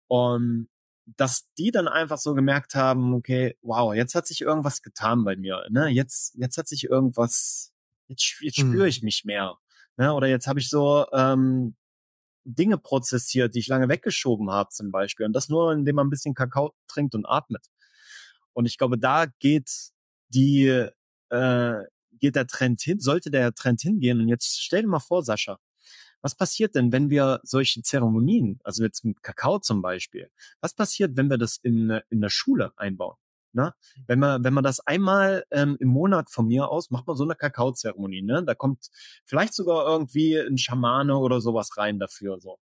Und 0.06 0.68
dass 1.04 1.48
die 1.58 1.70
dann 1.70 1.88
einfach 1.88 2.18
so 2.18 2.34
gemerkt 2.34 2.74
haben, 2.74 3.14
okay, 3.14 3.56
wow, 3.62 3.94
jetzt 3.94 4.14
hat 4.14 4.26
sich 4.26 4.40
irgendwas 4.40 4.82
getan 4.82 5.24
bei 5.24 5.36
mir, 5.36 5.66
ne, 5.70 5.88
jetzt, 5.88 6.34
jetzt 6.36 6.56
hat 6.56 6.68
sich 6.68 6.84
irgendwas, 6.84 7.72
jetzt, 8.06 8.40
jetzt 8.40 8.58
spüre 8.58 8.84
hm. 8.84 8.88
ich 8.88 9.02
mich 9.02 9.24
mehr, 9.24 9.56
ne, 9.96 10.14
oder 10.14 10.28
jetzt 10.28 10.46
habe 10.46 10.60
ich 10.60 10.70
so, 10.70 11.06
ähm, 11.12 11.76
Dinge 12.48 12.78
prozessiert, 12.78 13.56
die 13.56 13.58
ich 13.58 13.66
lange 13.66 13.88
weggeschoben 13.88 14.50
habe 14.52 14.68
zum 14.70 14.92
Beispiel. 14.92 15.26
Und 15.26 15.32
das 15.32 15.48
nur, 15.48 15.72
indem 15.72 15.96
man 15.96 16.06
ein 16.06 16.10
bisschen 16.10 16.32
Kakao 16.32 16.74
trinkt 16.86 17.16
und 17.16 17.26
atmet. 17.26 17.66
Und 18.52 18.66
ich 18.66 18.78
glaube, 18.78 18.98
da 18.98 19.26
geht 19.40 19.90
die 20.28 20.88
äh, 21.30 21.74
geht 22.18 22.36
der 22.36 22.46
Trend 22.46 22.80
hin, 22.80 23.00
sollte 23.00 23.30
der 23.30 23.52
Trend 23.54 23.80
hingehen. 23.80 24.20
Und 24.20 24.28
jetzt 24.28 24.62
stell 24.62 24.82
dir 24.82 24.88
mal 24.88 25.00
vor, 25.00 25.22
Sascha, 25.22 25.58
was 26.22 26.34
passiert 26.34 26.74
denn, 26.74 26.92
wenn 26.92 27.10
wir 27.10 27.40
solche 27.42 27.82
Zeremonien, 27.82 28.58
also 28.64 28.82
jetzt 28.82 29.04
mit 29.04 29.22
Kakao 29.22 29.58
zum 29.58 29.82
Beispiel, 29.82 30.30
was 30.60 30.74
passiert, 30.74 31.16
wenn 31.16 31.30
wir 31.30 31.38
das 31.38 31.58
in, 31.62 32.00
in 32.10 32.20
der 32.20 32.30
Schule 32.30 32.72
einbauen? 32.76 33.16
Ne? 33.52 33.72
Wenn 34.06 34.18
man, 34.18 34.44
wenn 34.44 34.52
man 34.52 34.64
das 34.64 34.80
einmal 34.80 35.44
ähm, 35.50 35.78
im 35.80 35.88
Monat 35.88 36.30
von 36.30 36.46
mir 36.46 36.68
aus, 36.68 36.90
macht 36.90 37.06
man 37.06 37.16
so 37.16 37.24
eine 37.24 37.34
Kakaozeremonie, 37.34 38.20
ne? 38.20 38.44
Da 38.44 38.54
kommt 38.54 38.88
vielleicht 39.24 39.54
sogar 39.54 39.86
irgendwie 39.86 40.36
ein 40.36 40.58
Schamane 40.58 41.16
oder 41.16 41.40
sowas 41.40 41.78
rein 41.78 41.98
dafür, 41.98 42.38
so. 42.38 42.58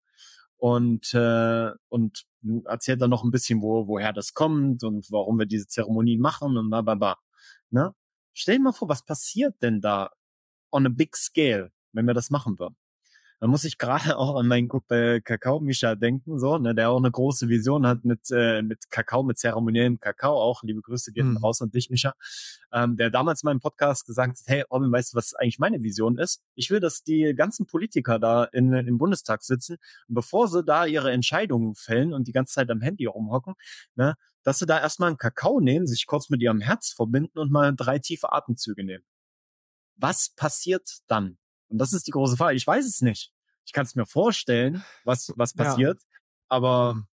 Und, 0.58 1.12
äh, 1.16 1.72
und 1.90 2.26
erzählt 2.66 3.02
dann 3.02 3.10
noch 3.10 3.24
ein 3.24 3.32
bisschen, 3.32 3.62
wo, 3.64 3.88
woher 3.88 4.14
das 4.14 4.34
kommt 4.34 4.84
und 4.84 5.08
warum 5.10 5.40
wir 5.40 5.48
diese 5.48 5.68
Zeremonien 5.68 6.22
machen 6.22 6.58
und 6.58 6.70
bla 6.70 6.82
bla 6.82 6.94
bla. 6.94 7.18
Ne? 7.74 7.94
Stell 8.34 8.58
dir 8.58 8.64
mal 8.64 8.72
vor, 8.72 8.88
was 8.90 9.04
passiert 9.04 9.62
denn 9.64 9.82
da 9.82 10.12
on 10.72 10.86
a 10.86 10.90
big 10.90 11.16
scale, 11.16 11.72
wenn 11.94 12.06
wir 12.08 12.14
das 12.14 12.30
machen 12.30 12.60
würden? 12.60 12.78
Da 13.44 13.50
muss 13.50 13.66
ich 13.66 13.78
gerade 13.78 14.16
auch 14.18 14.38
an 14.38 14.48
meinen 14.48 14.70
äh, 14.90 15.20
Kakao-Mischa 15.20 15.96
denken, 15.96 16.40
so, 16.40 16.58
ne, 16.60 16.74
der 16.74 16.90
auch 16.90 16.98
eine 16.98 17.12
große 17.12 17.50
Vision 17.50 17.86
hat 17.86 18.06
mit, 18.06 18.32
äh, 18.32 18.62
mit 18.62 18.90
Kakao, 18.90 19.22
mit 19.22 19.38
zeremoniellem 19.38 20.00
Kakao 20.00 20.42
auch. 20.42 20.64
Liebe 20.64 20.80
Grüße 20.80 21.12
gehen 21.12 21.32
mhm. 21.32 21.38
raus 21.40 21.62
an 21.62 21.70
dich, 21.70 21.90
Mischa. 21.90 22.16
Ähm, 22.72 22.96
der 22.96 23.10
damals 23.10 23.44
in 23.44 23.48
meinem 23.48 23.60
Podcast 23.60 24.06
gesagt 24.06 24.40
hat, 24.40 24.46
hey, 24.46 24.64
Robin, 24.72 24.94
weißt 24.94 25.12
du, 25.12 25.18
was 25.18 25.34
eigentlich 25.34 25.60
meine 25.60 25.84
Vision 25.84 26.18
ist? 26.18 26.42
Ich 26.56 26.72
will, 26.72 26.80
dass 26.80 27.04
die 27.04 27.34
ganzen 27.36 27.66
Politiker 27.66 28.18
da 28.18 28.46
in, 28.46 28.72
im 28.72 28.98
Bundestag 28.98 29.44
sitzen 29.44 29.76
und 30.08 30.16
bevor 30.16 30.48
sie 30.48 30.64
da 30.64 30.86
ihre 30.86 31.12
Entscheidungen 31.12 31.76
fällen 31.76 32.14
und 32.14 32.30
die 32.30 32.32
ganze 32.32 32.54
Zeit 32.54 32.72
am 32.72 32.80
Handy 32.80 33.08
rumhocken, 33.08 33.56
ne, 33.96 34.16
dass 34.44 34.60
sie 34.60 34.66
da 34.66 34.80
erstmal 34.80 35.10
einen 35.10 35.18
Kakao 35.18 35.60
nehmen, 35.60 35.86
sich 35.86 36.06
kurz 36.06 36.30
mit 36.30 36.42
ihrem 36.42 36.62
Herz 36.62 36.94
verbinden 36.94 37.40
und 37.40 37.52
mal 37.52 37.76
drei 37.76 38.00
tiefe 38.00 38.32
Atemzüge 38.32 38.86
nehmen. 38.86 39.04
Was 39.98 40.30
passiert 40.34 41.00
dann? 41.08 41.38
Und 41.68 41.80
das 41.80 41.92
ist 41.92 42.08
die 42.08 42.12
große 42.12 42.38
Frage. 42.38 42.56
Ich 42.56 42.66
weiß 42.66 42.86
es 42.86 43.02
nicht. 43.02 43.33
Ich 43.66 43.74
kann 43.74 43.86
es 43.86 43.96
mir 43.96 44.06
vorstellen, 44.06 44.84
was, 45.04 45.34
was 45.36 45.54
passiert, 45.54 46.02
ja. 46.02 46.20
aber 46.50 46.94
mhm. 46.96 47.08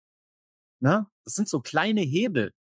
na, 0.81 0.99
ne, 0.99 1.07
das 1.25 1.35
sind 1.35 1.49
so 1.49 1.61
kleine 1.61 2.01
Hebel. 2.01 2.53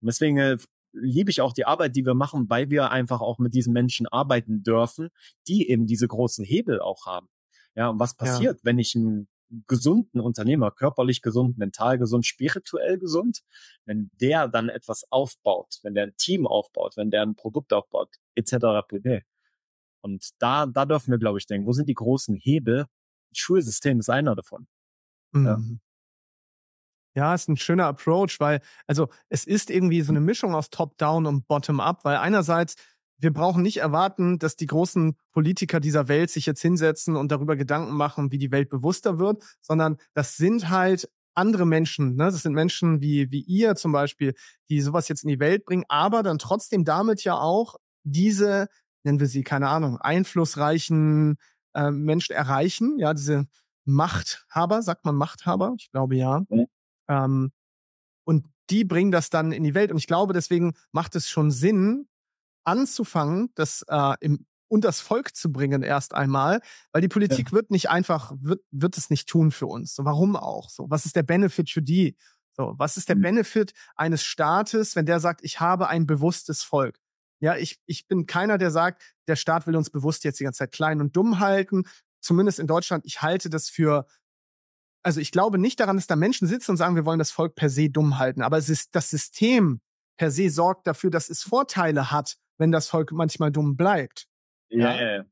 Und 0.00 0.06
deswegen 0.06 0.38
äh, 0.38 0.58
liebe 0.92 1.30
ich 1.30 1.40
auch 1.40 1.52
die 1.52 1.66
Arbeit, 1.66 1.94
die 1.96 2.04
wir 2.04 2.14
machen, 2.14 2.48
weil 2.48 2.70
wir 2.70 2.90
einfach 2.90 3.20
auch 3.20 3.38
mit 3.38 3.54
diesen 3.54 3.72
Menschen 3.72 4.06
arbeiten 4.06 4.62
dürfen, 4.62 5.10
die 5.46 5.68
eben 5.68 5.86
diese 5.86 6.08
großen 6.08 6.44
Hebel 6.44 6.80
auch 6.80 7.06
haben. 7.06 7.28
Ja, 7.74 7.90
und 7.90 8.00
was 8.00 8.14
passiert, 8.14 8.56
ja. 8.56 8.60
wenn 8.64 8.78
ich 8.78 8.94
einen 8.96 9.28
gesunden 9.66 10.20
Unternehmer, 10.20 10.70
körperlich 10.70 11.22
gesund, 11.22 11.58
mental 11.58 11.98
gesund, 11.98 12.26
spirituell 12.26 12.98
gesund, 12.98 13.42
wenn 13.84 14.10
der 14.20 14.48
dann 14.48 14.68
etwas 14.68 15.04
aufbaut, 15.10 15.78
wenn 15.82 15.94
der 15.94 16.04
ein 16.04 16.16
Team 16.16 16.46
aufbaut, 16.46 16.96
wenn 16.96 17.10
der 17.10 17.22
ein 17.22 17.36
Produkt 17.36 17.72
aufbaut, 17.72 18.16
etc. 18.34 18.56
pp. 18.88 19.22
Und 20.00 20.30
da, 20.38 20.66
da 20.66 20.84
dürfen 20.84 21.10
wir, 21.10 21.18
glaube 21.18 21.38
ich, 21.38 21.46
denken, 21.46 21.66
wo 21.66 21.72
sind 21.72 21.88
die 21.88 21.94
großen 21.94 22.34
Hebel? 22.34 22.86
Schulsystem 23.32 24.00
ist 24.00 24.10
einer 24.10 24.34
davon. 24.34 24.66
Mhm. 25.32 25.46
Ja. 25.46 25.58
Ja, 27.14 27.34
ist 27.34 27.48
ein 27.48 27.56
schöner 27.56 27.86
Approach, 27.86 28.40
weil, 28.40 28.60
also 28.86 29.08
es 29.30 29.46
ist 29.46 29.70
irgendwie 29.70 30.02
so 30.02 30.12
eine 30.12 30.20
Mischung 30.20 30.54
aus 30.54 30.68
Top-Down 30.68 31.24
und 31.24 31.46
Bottom-Up, 31.48 32.04
weil 32.04 32.18
einerseits 32.18 32.76
wir 33.18 33.32
brauchen 33.32 33.62
nicht 33.62 33.78
erwarten, 33.78 34.38
dass 34.38 34.56
die 34.56 34.66
großen 34.66 35.16
Politiker 35.32 35.80
dieser 35.80 36.08
Welt 36.08 36.30
sich 36.30 36.46
jetzt 36.46 36.60
hinsetzen 36.60 37.16
und 37.16 37.32
darüber 37.32 37.56
Gedanken 37.56 37.94
machen, 37.94 38.30
wie 38.30 38.38
die 38.38 38.50
Welt 38.50 38.68
bewusster 38.68 39.18
wird, 39.18 39.42
sondern 39.62 39.96
das 40.12 40.36
sind 40.36 40.68
halt 40.68 41.08
andere 41.34 41.66
Menschen. 41.66 42.16
Ne? 42.16 42.24
Das 42.24 42.42
sind 42.42 42.54
Menschen 42.54 43.00
wie, 43.00 43.30
wie 43.30 43.40
ihr 43.40 43.74
zum 43.76 43.92
Beispiel, 43.92 44.34
die 44.68 44.80
sowas 44.80 45.08
jetzt 45.08 45.24
in 45.24 45.28
die 45.28 45.40
Welt 45.40 45.64
bringen, 45.64 45.84
aber 45.88 46.22
dann 46.22 46.38
trotzdem 46.38 46.84
damit 46.84 47.24
ja 47.24 47.38
auch 47.38 47.76
diese, 48.04 48.68
nennen 49.04 49.20
wir 49.20 49.26
sie, 49.26 49.42
keine 49.42 49.68
Ahnung, 49.68 49.98
einflussreichen 49.98 51.36
äh, 51.76 51.90
Menschen 51.90 52.34
erreichen. 52.34 52.98
Ja, 52.98 53.14
diese 53.14 53.46
Machthaber, 53.84 54.82
sagt 54.82 55.04
man 55.04 55.14
Machthaber? 55.14 55.74
Ich 55.78 55.90
glaube 55.90 56.16
ja. 56.16 56.42
Mhm. 56.48 56.66
Ähm, 57.08 57.52
und 58.24 58.46
die 58.70 58.84
bringen 58.84 59.12
das 59.12 59.30
dann 59.30 59.52
in 59.52 59.62
die 59.62 59.74
Welt. 59.74 59.92
Und 59.92 59.98
ich 59.98 60.08
glaube, 60.08 60.32
deswegen 60.32 60.74
macht 60.90 61.14
es 61.14 61.28
schon 61.28 61.50
Sinn, 61.50 62.08
anzufangen, 62.64 63.50
das 63.54 63.84
äh, 63.88 64.14
im 64.20 64.46
und 64.68 64.84
das 64.84 65.00
Volk 65.00 65.36
zu 65.36 65.52
bringen 65.52 65.84
erst 65.84 66.12
einmal, 66.12 66.60
weil 66.90 67.00
die 67.00 67.08
Politik 67.08 67.48
ja. 67.48 67.52
wird 67.52 67.70
nicht 67.70 67.88
einfach, 67.88 68.32
wird, 68.40 68.62
wird 68.72 68.98
es 68.98 69.10
nicht 69.10 69.28
tun 69.28 69.52
für 69.52 69.66
uns. 69.66 69.94
So, 69.94 70.04
warum 70.04 70.34
auch? 70.34 70.70
So, 70.70 70.90
was 70.90 71.06
ist 71.06 71.14
der 71.14 71.22
Benefit 71.22 71.70
für 71.70 71.82
die? 71.82 72.16
So, 72.52 72.74
was 72.76 72.96
ist 72.96 73.08
der 73.08 73.16
mhm. 73.16 73.22
Benefit 73.22 73.74
eines 73.94 74.24
Staates, 74.24 74.96
wenn 74.96 75.06
der 75.06 75.20
sagt, 75.20 75.44
ich 75.44 75.60
habe 75.60 75.88
ein 75.88 76.06
bewusstes 76.06 76.64
Volk? 76.64 76.98
Ja, 77.40 77.56
ich, 77.56 77.80
ich 77.86 78.06
bin 78.06 78.26
keiner, 78.26 78.58
der 78.58 78.70
sagt, 78.70 79.14
der 79.28 79.36
Staat 79.36 79.66
will 79.66 79.76
uns 79.76 79.90
bewusst 79.90 80.24
jetzt 80.24 80.40
die 80.40 80.44
ganze 80.44 80.58
Zeit 80.58 80.72
klein 80.72 81.00
und 81.00 81.16
dumm 81.16 81.38
halten. 81.38 81.84
zumindest 82.20 82.58
in 82.58 82.66
Deutschland, 82.66 83.04
ich 83.06 83.22
halte 83.22 83.50
das 83.50 83.68
für, 83.68 84.06
also 85.04 85.20
ich 85.20 85.30
glaube 85.30 85.58
nicht 85.58 85.78
daran, 85.78 85.96
dass 85.96 86.06
da 86.06 86.16
Menschen 86.16 86.48
sitzen 86.48 86.72
und 86.72 86.76
sagen, 86.76 86.96
wir 86.96 87.04
wollen 87.04 87.18
das 87.18 87.30
Volk 87.30 87.54
per 87.54 87.70
se 87.70 87.90
dumm 87.90 88.18
halten, 88.18 88.42
aber 88.42 88.58
es 88.58 88.68
ist 88.68 88.94
das 88.94 89.10
System 89.10 89.80
per 90.16 90.30
se 90.30 90.50
sorgt 90.50 90.86
dafür, 90.86 91.10
dass 91.10 91.28
es 91.28 91.42
Vorteile 91.42 92.10
hat, 92.10 92.36
wenn 92.58 92.72
das 92.72 92.88
Volk 92.88 93.12
manchmal 93.12 93.52
dumm 93.52 93.76
bleibt. 93.76 94.26
Ja, 94.70 94.94
ja. 95.00 95.24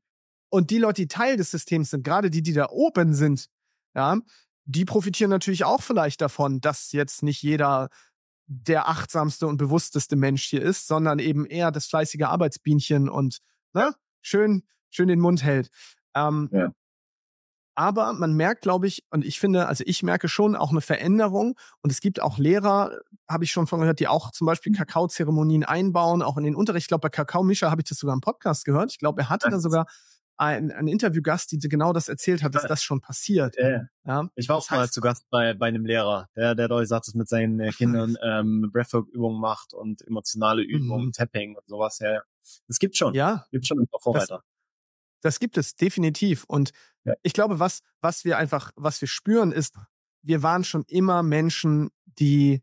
Und 0.49 0.69
die 0.69 0.77
Leute, 0.77 1.01
die 1.01 1.07
Teil 1.07 1.37
des 1.37 1.51
Systems 1.51 1.89
sind, 1.89 2.03
gerade 2.03 2.29
die, 2.29 2.43
die 2.43 2.53
da 2.53 2.69
oben 2.69 3.13
sind, 3.13 3.49
ja, 3.95 4.19
die 4.65 4.85
profitieren 4.85 5.29
natürlich 5.29 5.65
auch 5.65 5.81
vielleicht 5.81 6.21
davon, 6.21 6.61
dass 6.61 6.91
jetzt 6.91 7.23
nicht 7.23 7.41
jeder 7.41 7.89
der 8.47 8.87
achtsamste 8.87 9.47
und 9.47 9.57
bewussteste 9.57 10.15
Mensch 10.15 10.43
hier 10.45 10.61
ist, 10.61 10.87
sondern 10.87 11.19
eben 11.19 11.45
eher 11.45 11.71
das 11.71 11.87
fleißige 11.87 12.23
Arbeitsbienchen 12.23 13.09
und 13.09 13.39
ne, 13.73 13.93
schön, 14.21 14.63
schön 14.89 15.07
den 15.07 15.19
Mund 15.19 15.43
hält. 15.43 15.69
Ähm, 16.13 16.49
ja. 16.51 16.71
Aber 17.77 18.13
man 18.13 18.33
merkt, 18.33 18.61
glaube 18.61 18.87
ich, 18.87 19.03
und 19.09 19.25
ich 19.25 19.39
finde, 19.39 19.67
also 19.67 19.83
ich 19.85 20.01
merke 20.01 20.29
schon 20.29 20.55
auch 20.55 20.71
eine 20.71 20.79
Veränderung. 20.79 21.59
Und 21.81 21.91
es 21.91 21.99
gibt 21.99 22.21
auch 22.21 22.37
Lehrer, 22.37 22.97
habe 23.29 23.43
ich 23.43 23.51
schon 23.51 23.67
von 23.67 23.81
gehört, 23.81 23.99
die 23.99 24.07
auch 24.07 24.31
zum 24.31 24.47
Beispiel. 24.47 24.71
Kakaozeremonien 24.71 25.65
einbauen, 25.65 26.21
auch 26.21 26.37
in 26.37 26.45
den 26.45 26.55
Unterricht. 26.55 26.85
Ich 26.85 26.87
glaube, 26.87 27.01
bei 27.01 27.09
Kakao 27.09 27.43
Mischa 27.43 27.69
habe 27.69 27.81
ich 27.81 27.89
das 27.89 27.97
sogar 27.97 28.13
im 28.13 28.21
Podcast 28.21 28.63
gehört. 28.63 28.91
Ich 28.91 28.97
glaube, 28.97 29.23
er 29.23 29.29
hatte 29.29 29.49
da 29.49 29.59
sogar 29.59 29.87
ein, 30.37 30.71
ein 30.71 30.87
Interviewgast, 30.87 31.51
die 31.51 31.59
genau 31.59 31.93
das 31.93 32.09
erzählt 32.09 32.43
hat, 32.43 32.55
dass 32.55 32.63
das 32.63 32.83
schon 32.83 33.01
passiert. 33.01 33.55
Ja. 33.57 33.87
ja. 34.05 34.29
Ich 34.35 34.49
war 34.49 34.57
auch 34.57 34.61
das 34.61 34.71
heißt, 34.71 34.79
mal 34.79 34.89
zu 34.89 35.01
Gast 35.01 35.25
bei, 35.29 35.53
bei 35.53 35.67
einem 35.67 35.85
Lehrer, 35.85 36.27
der, 36.35 36.55
der 36.55 36.67
deutlich 36.67 36.89
sagt, 36.89 37.07
dass 37.07 37.13
mit 37.13 37.29
seinen 37.29 37.59
äh, 37.59 37.71
Kindern 37.71 38.17
ähm, 38.21 38.69
Breathwork-Übungen 38.71 39.39
macht 39.39 39.73
und 39.73 40.05
emotionale 40.07 40.61
Übungen, 40.61 41.07
mhm. 41.07 41.11
Tapping 41.11 41.55
und 41.55 41.67
sowas. 41.67 41.99
Ja, 41.99 42.21
es 42.67 42.79
gibt 42.79 42.97
schon. 42.97 43.13
Ja. 43.13 43.45
Gibt 43.51 43.65
schon 43.65 43.79
ein 43.79 43.87
paar 43.87 44.01
Vorreiter. 44.01 44.43
Das, 45.21 45.33
das 45.33 45.39
gibt 45.39 45.57
es 45.57 45.75
definitiv. 45.75 46.43
Und 46.47 46.71
ja. 47.05 47.13
ich 47.23 47.33
glaube, 47.33 47.59
was, 47.59 47.81
was 48.01 48.25
wir 48.25 48.37
einfach, 48.37 48.71
was 48.75 48.99
wir 49.01 49.07
spüren, 49.07 49.51
ist, 49.51 49.75
wir 50.21 50.43
waren 50.43 50.63
schon 50.63 50.83
immer 50.87 51.23
Menschen, 51.23 51.91
die 52.05 52.61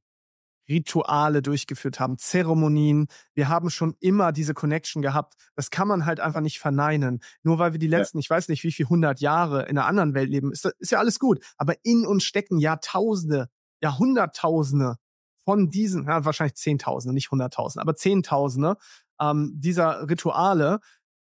Rituale 0.73 1.43
durchgeführt 1.43 2.01
haben, 2.01 2.19
Zeremonien. 2.19 3.07
Wir 3.35 3.49
haben 3.49 3.71
schon 3.71 3.95
immer 4.01 4.33
diese 4.33 4.55
Connection 4.55 5.03
gehabt. 5.03 5.35
Das 5.55 5.71
kann 5.71 5.87
man 5.87 6.07
halt 6.07 6.19
einfach 6.19 6.41
nicht 6.41 6.59
verneinen. 6.59 7.21
Nur 7.43 7.59
weil 7.59 7.73
wir 7.73 7.79
die 7.79 7.87
letzten, 7.87 8.19
ja. 8.19 8.21
ich 8.21 8.31
weiß 8.31 8.49
nicht, 8.49 8.65
wie 8.65 8.73
viel 8.73 8.87
hundert 8.87 9.21
Jahre 9.21 9.63
in 9.63 9.79
einer 9.79 9.87
anderen 9.87 10.15
Welt 10.15 10.31
leben, 10.31 10.51
ist, 10.51 10.65
ist 10.79 10.91
ja 10.91 10.99
alles 10.99 11.19
gut. 11.19 11.45
Aber 11.57 11.75
in 11.85 12.07
uns 12.07 12.25
stecken 12.25 12.59
Jahrtausende, 12.59 13.49
Jahrhunderttausende 13.81 14.97
von 15.45 15.71
diesen, 15.71 16.07
ja, 16.07 16.25
wahrscheinlich 16.25 16.55
Zehntausende, 16.55 17.15
nicht 17.15 17.31
Hunderttausende, 17.31 17.83
aber 17.83 17.97
Zehntausende 17.97 18.77
ähm, 19.21 19.53
dieser 19.55 20.09
Rituale 20.09 20.81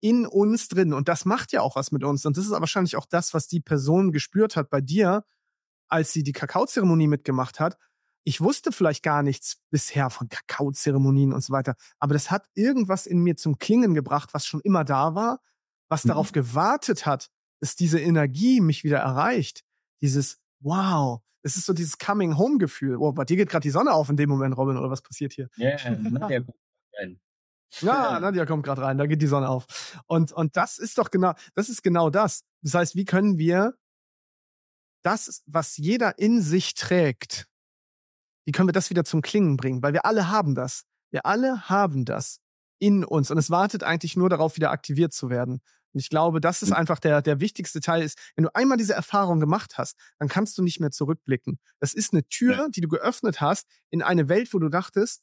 in 0.01 0.27
uns 0.27 0.69
drin. 0.69 0.93
Und 0.93 1.09
das 1.09 1.25
macht 1.25 1.53
ja 1.53 1.63
auch 1.63 1.77
was 1.77 1.93
mit 1.93 2.05
uns. 2.05 2.25
Und 2.27 2.37
das 2.37 2.45
ist 2.45 2.51
wahrscheinlich 2.51 2.97
auch 2.97 3.07
das, 3.07 3.35
was 3.35 3.49
die 3.49 3.61
Person 3.61 4.13
gespürt 4.13 4.57
hat 4.57 4.71
bei 4.71 4.81
dir, 4.81 5.25
als 5.89 6.13
sie 6.13 6.23
die 6.23 6.33
Kakaozeremonie 6.33 7.09
mitgemacht 7.09 7.61
hat 7.61 7.77
ich 8.25 8.41
wusste 8.41 8.73
vielleicht 8.73 9.03
gar 9.03 9.23
nichts 9.23 9.57
bisher 9.71 10.11
von 10.11 10.29
Kakaozeremonien 10.29 11.33
und 11.33 11.43
so 11.43 11.53
weiter, 11.53 11.75
aber 11.99 12.15
das 12.15 12.31
hat 12.31 12.47
irgendwas 12.55 13.07
in 13.07 13.21
mir 13.21 13.37
zum 13.37 13.59
Klingen 13.59 13.95
gebracht, 13.95 14.35
was 14.35 14.47
schon 14.47 14.61
immer 14.61 14.85
da 14.85 15.15
war, 15.15 15.41
was 15.89 16.05
mhm. 16.05 16.09
darauf 16.09 16.33
gewartet 16.33 17.07
hat, 17.07 17.29
dass 17.61 17.77
diese 17.77 18.01
Energie 18.01 18.61
mich 18.61 18.85
wieder 18.85 18.99
erreicht. 18.99 19.63
Dieses 20.01 20.39
Wow, 20.61 21.23
es 21.43 21.57
ist 21.57 21.67
so 21.67 21.73
dieses 21.73 21.99
Coming 21.99 22.37
Home 22.37 22.59
Gefühl. 22.59 22.97
Oh, 22.97 23.13
bei 23.13 23.25
dir 23.25 23.37
geht 23.37 23.49
gerade 23.49 23.63
die 23.63 23.71
Sonne 23.71 23.93
auf 23.93 24.11
in 24.11 24.17
dem 24.17 24.29
Moment, 24.29 24.57
Robin, 24.57 24.77
oder 24.77 24.91
was 24.91 25.03
passiert 25.03 25.33
hier? 25.33 25.49
Ja, 25.57 25.71
yeah, 25.85 25.91
Nadja 25.99 26.41
kommt 26.41 26.59
rein. 26.99 27.21
Ja, 27.81 28.21
Nadja 28.21 28.47
kommt 28.47 28.65
gerade 28.65 28.83
rein, 28.83 28.99
da 28.99 29.07
geht 29.07 29.23
die 29.23 29.27
Sonne 29.27 29.49
auf. 29.49 30.03
Und 30.07 30.33
und 30.33 30.57
das 30.57 30.79
ist 30.79 30.99
doch 30.99 31.11
genau, 31.11 31.35
das 31.55 31.69
ist 31.69 31.83
genau 31.83 32.11
das. 32.11 32.43
Das 32.63 32.75
heißt, 32.75 32.97
wie 32.97 33.05
können 33.05 33.39
wir 33.39 33.75
das, 35.03 35.43
was 35.47 35.77
jeder 35.77 36.19
in 36.19 36.43
sich 36.43 36.75
trägt, 36.75 37.47
wie 38.51 38.53
können 38.53 38.69
wir 38.69 38.73
das 38.73 38.91
wieder 38.91 39.05
zum 39.05 39.23
Klingen 39.23 39.57
bringen? 39.57 39.81
Weil 39.81 39.93
wir 39.93 40.05
alle 40.05 40.29
haben 40.29 40.57
das. 40.57 40.83
Wir 41.13 41.25
alle 41.25 41.69
haben 41.69 42.05
das 42.05 42.41
in 42.81 43.05
uns 43.05 43.31
und 43.31 43.39
es 43.39 43.49
wartet 43.49 43.85
eigentlich 43.85 44.17
nur 44.17 44.29
darauf, 44.29 44.57
wieder 44.57 44.73
aktiviert 44.73 45.13
zu 45.13 45.31
werden. 45.31 45.61
Und 45.93 46.01
ich 46.01 46.09
glaube, 46.09 46.41
das 46.41 46.61
ist 46.61 46.71
hm. 46.71 46.77
einfach 46.77 46.99
der, 46.99 47.23
der 47.23 47.39
wichtigste 47.39 47.79
Teil 47.79 48.03
ist, 48.03 48.19
wenn 48.35 48.43
du 48.43 48.53
einmal 48.53 48.77
diese 48.77 48.93
Erfahrung 48.93 49.39
gemacht 49.39 49.79
hast, 49.79 49.95
dann 50.19 50.27
kannst 50.27 50.59
du 50.59 50.65
nicht 50.65 50.81
mehr 50.81 50.91
zurückblicken. 50.91 51.61
Das 51.79 51.95
ist 51.95 52.13
eine 52.13 52.27
Tür, 52.27 52.69
die 52.75 52.81
du 52.81 52.89
geöffnet 52.89 53.41
hast 53.41 53.69
in 53.89 54.03
eine 54.03 54.29
Welt, 54.29 54.53
wo 54.53 54.59
du 54.59 54.69
dachtest, 54.69 55.23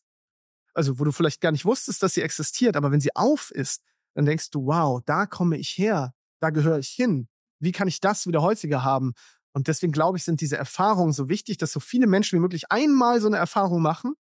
also 0.74 0.98
wo 0.98 1.04
du 1.04 1.12
vielleicht 1.12 1.42
gar 1.42 1.52
nicht 1.52 1.66
wusstest, 1.66 2.02
dass 2.02 2.14
sie 2.14 2.22
existiert, 2.22 2.78
aber 2.78 2.92
wenn 2.92 3.02
sie 3.02 3.14
auf 3.14 3.52
ist, 3.52 3.82
dann 4.14 4.26
denkst 4.26 4.52
du, 4.52 4.68
wow, 4.68 5.02
da 5.06 5.26
komme 5.26 5.58
ich 5.58 5.78
her, 5.78 6.14
da 6.40 6.50
gehöre 6.50 6.80
ich 6.80 6.92
hin. 6.92 7.28
Wie 7.60 7.74
kann 7.74 7.90
ich 7.90 8.00
das 8.00 8.26
wieder 8.26 8.42
häufiger 8.42 8.86
haben? 8.86 9.16
Und 9.58 9.68
deswegen 9.68 9.92
glaube 9.92 10.20
ich, 10.20 10.24
sind 10.24 10.40
diese 10.40 10.56
Erfahrungen 10.56 11.14
so 11.14 11.30
wichtig, 11.30 11.58
dass 11.58 11.72
so 11.72 11.80
viele 11.80 12.06
Menschen 12.06 12.38
wie 12.38 12.42
möglich 12.42 12.72
einmal 12.72 13.20
so 13.20 13.26
eine 13.26 13.38
Erfahrung 13.38 13.82
machen. 13.82 14.14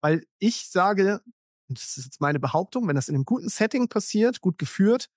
Weil 0.00 0.24
ich 0.38 0.70
sage, 0.70 1.20
und 1.68 1.78
das 1.78 1.98
ist 1.98 2.06
jetzt 2.06 2.22
meine 2.22 2.40
Behauptung, 2.40 2.88
wenn 2.88 2.96
das 2.96 3.10
in 3.10 3.14
einem 3.14 3.26
guten 3.26 3.50
Setting 3.50 3.90
passiert, 3.90 4.40
gut 4.40 4.56
geführt, 4.56 5.10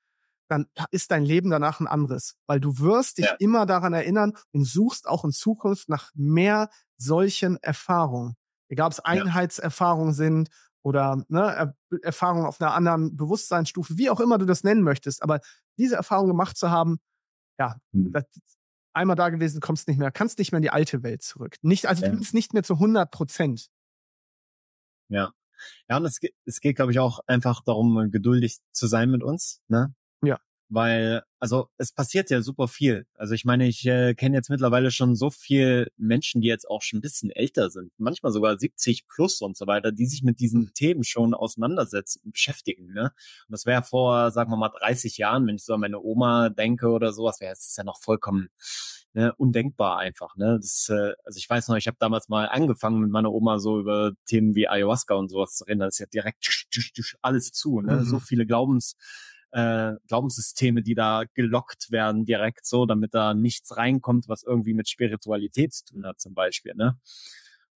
dann 0.49 0.68
ist 0.91 1.11
dein 1.11 1.24
Leben 1.24 1.49
danach 1.49 1.80
ein 1.80 1.88
anderes. 1.88 2.36
Weil 2.45 2.60
du 2.60 2.78
wirst 2.80 3.19
dich 3.19 3.26
ja. 3.28 3.36
immer 3.40 3.65
daran 3.65 3.94
erinnern 3.94 4.34
und 4.52 4.65
suchst 4.65 5.07
auch 5.07 5.24
in 5.24 5.32
Zukunft 5.32 5.88
nach 5.88 6.11
mehr 6.14 6.69
solchen 6.98 7.56
Erfahrungen. 7.64 8.36
Egal 8.68 8.88
ob 8.88 8.91
es 8.91 8.99
Einheitserfahrungen 8.99 10.14
sind 10.14 10.49
oder 10.84 11.24
ne, 11.30 11.74
Erfahrungen 12.02 12.48
auf 12.48 12.60
einer 12.60 12.74
anderen 12.74 13.15
Bewusstseinsstufe, 13.15 13.98
wie 13.98 14.10
auch 14.10 14.19
immer 14.19 14.40
du 14.40 14.45
das 14.45 14.65
nennen 14.65 14.82
möchtest. 14.84 15.24
Aber 15.24 15.40
diese 15.78 15.95
Erfahrung 15.95 16.28
gemacht 16.28 16.57
zu 16.57 16.69
haben, 16.69 16.99
ja, 17.57 17.78
hm. 17.94 18.11
das, 18.11 18.26
einmal 18.98 19.15
da 19.15 19.30
gewesen, 19.30 19.61
kommst 19.61 19.88
nicht 19.88 19.98
mehr, 19.98 20.11
kannst 20.11 20.40
nicht 20.40 20.52
mehr 20.52 20.57
in 20.57 20.64
die 20.64 20.72
alte 20.72 21.03
Welt 21.03 21.22
zurück. 21.22 21.56
Nicht, 21.61 21.86
also 21.86 22.06
ja. 22.06 22.11
du 22.11 22.18
bist 22.18 22.34
nicht 22.34 22.53
mehr 22.53 22.64
zu 22.64 22.74
100 22.74 23.10
Prozent. 23.11 23.68
Ja. 25.10 25.32
Ja, 25.90 25.98
und 25.98 26.06
es 26.06 26.19
geht, 26.19 26.36
es 26.45 26.60
geht, 26.60 26.76
glaube 26.76 26.91
ich, 26.91 26.99
auch 26.99 27.19
einfach 27.26 27.64
darum, 27.64 28.11
geduldig 28.11 28.57
zu 28.72 28.88
sein 28.88 29.10
mit 29.10 29.24
uns, 29.24 29.61
ne? 29.68 29.94
Weil, 30.69 31.23
also 31.39 31.69
es 31.77 31.94
passiert 31.94 32.30
ja 32.30 32.41
super 32.41 32.68
viel. 32.68 33.06
Also 33.15 33.34
ich 33.34 33.45
meine, 33.45 33.68
ich 33.68 33.85
äh, 33.85 34.15
kenne 34.15 34.35
jetzt 34.35 34.49
mittlerweile 34.49 34.91
schon 34.91 35.15
so 35.15 35.30
viel 35.30 35.89
Menschen, 35.95 36.41
die 36.41 36.48
jetzt 36.48 36.69
auch 36.69 36.81
schon 36.81 36.99
ein 36.99 37.02
bisschen 37.02 37.31
älter 37.31 37.69
sind, 37.69 37.91
manchmal 37.98 38.34
sogar 38.34 38.57
70 38.60 39.07
plus 39.07 39.41
und 39.41 39.56
so 39.56 39.65
weiter, 39.65 39.94
die 39.94 40.06
sich 40.06 40.23
mit 40.23 40.39
diesen 40.41 40.73
Themen 40.73 41.06
schon 41.06 41.34
auseinandersetzen 41.34 42.22
und 42.26 42.34
beschäftigen. 42.34 42.94
Ne? 42.94 43.14
Und 43.48 43.52
das 43.52 43.65
wäre 43.65 43.81
vor, 43.81 44.31
sagen 44.31 44.52
wir 44.52 44.57
mal, 44.57 44.69
30 44.69 45.18
Jahren, 45.18 45.48
wenn 45.48 45.56
ich 45.56 45.64
so 45.64 45.73
an 45.73 45.80
meine 45.80 46.02
Oma 46.02 46.49
denke 46.49 46.89
oder 46.89 47.14
sowas, 47.14 47.39
wäre 47.39 47.53
es 47.53 47.76
ja 47.77 47.85
noch 47.85 48.02
vollkommen 48.02 48.49
ne, 49.18 49.34
undenkbar 49.35 49.98
einfach. 49.98 50.35
Ne? 50.38 50.60
Das, 50.61 50.89
äh, 50.89 51.14
also 51.23 51.38
ich 51.38 51.49
weiß 51.49 51.68
noch, 51.69 51.76
ich 51.76 51.88
habe 51.88 51.98
damals 51.99 52.30
mal 52.30 52.48
angefangen 52.48 53.02
mit 53.02 53.10
meiner 53.10 53.31
Oma 53.31 53.60
so 53.60 53.80
über 53.80 54.11
Themen 54.26 54.53
wie 54.53 54.68
Ayahuasca 54.68 55.15
und 55.15 55.30
sowas 55.30 55.56
zu 55.56 55.64
reden. 55.64 55.80
Das 55.80 55.95
ist 55.95 55.99
ja 55.99 56.06
direkt 56.06 56.48
alles 57.22 57.52
zu. 57.52 57.81
Ne? 57.81 57.98
Mhm. 57.98 58.03
So 58.03 58.19
viele 58.19 58.45
Glaubens 58.45 58.95
äh, 59.52 59.94
Glaubenssysteme, 60.07 60.82
die 60.84 60.95
da 60.95 61.24
gelockt 61.34 61.91
werden 61.91 62.26
direkt 62.26 62.65
so, 62.65 62.86
damit 62.86 63.14
da 63.14 63.34
nichts 63.34 63.76
reinkommt, 63.78 64.28
was 64.28 64.44
irgendwie 64.44 64.74
mit 64.74 64.90
Spiritualität 64.90 65.74
zu 65.74 65.86
tun 65.86 66.06
hat 66.06 66.19
zum 66.19 66.34
Beispiel. 66.34 66.74
Ne? 66.76 66.98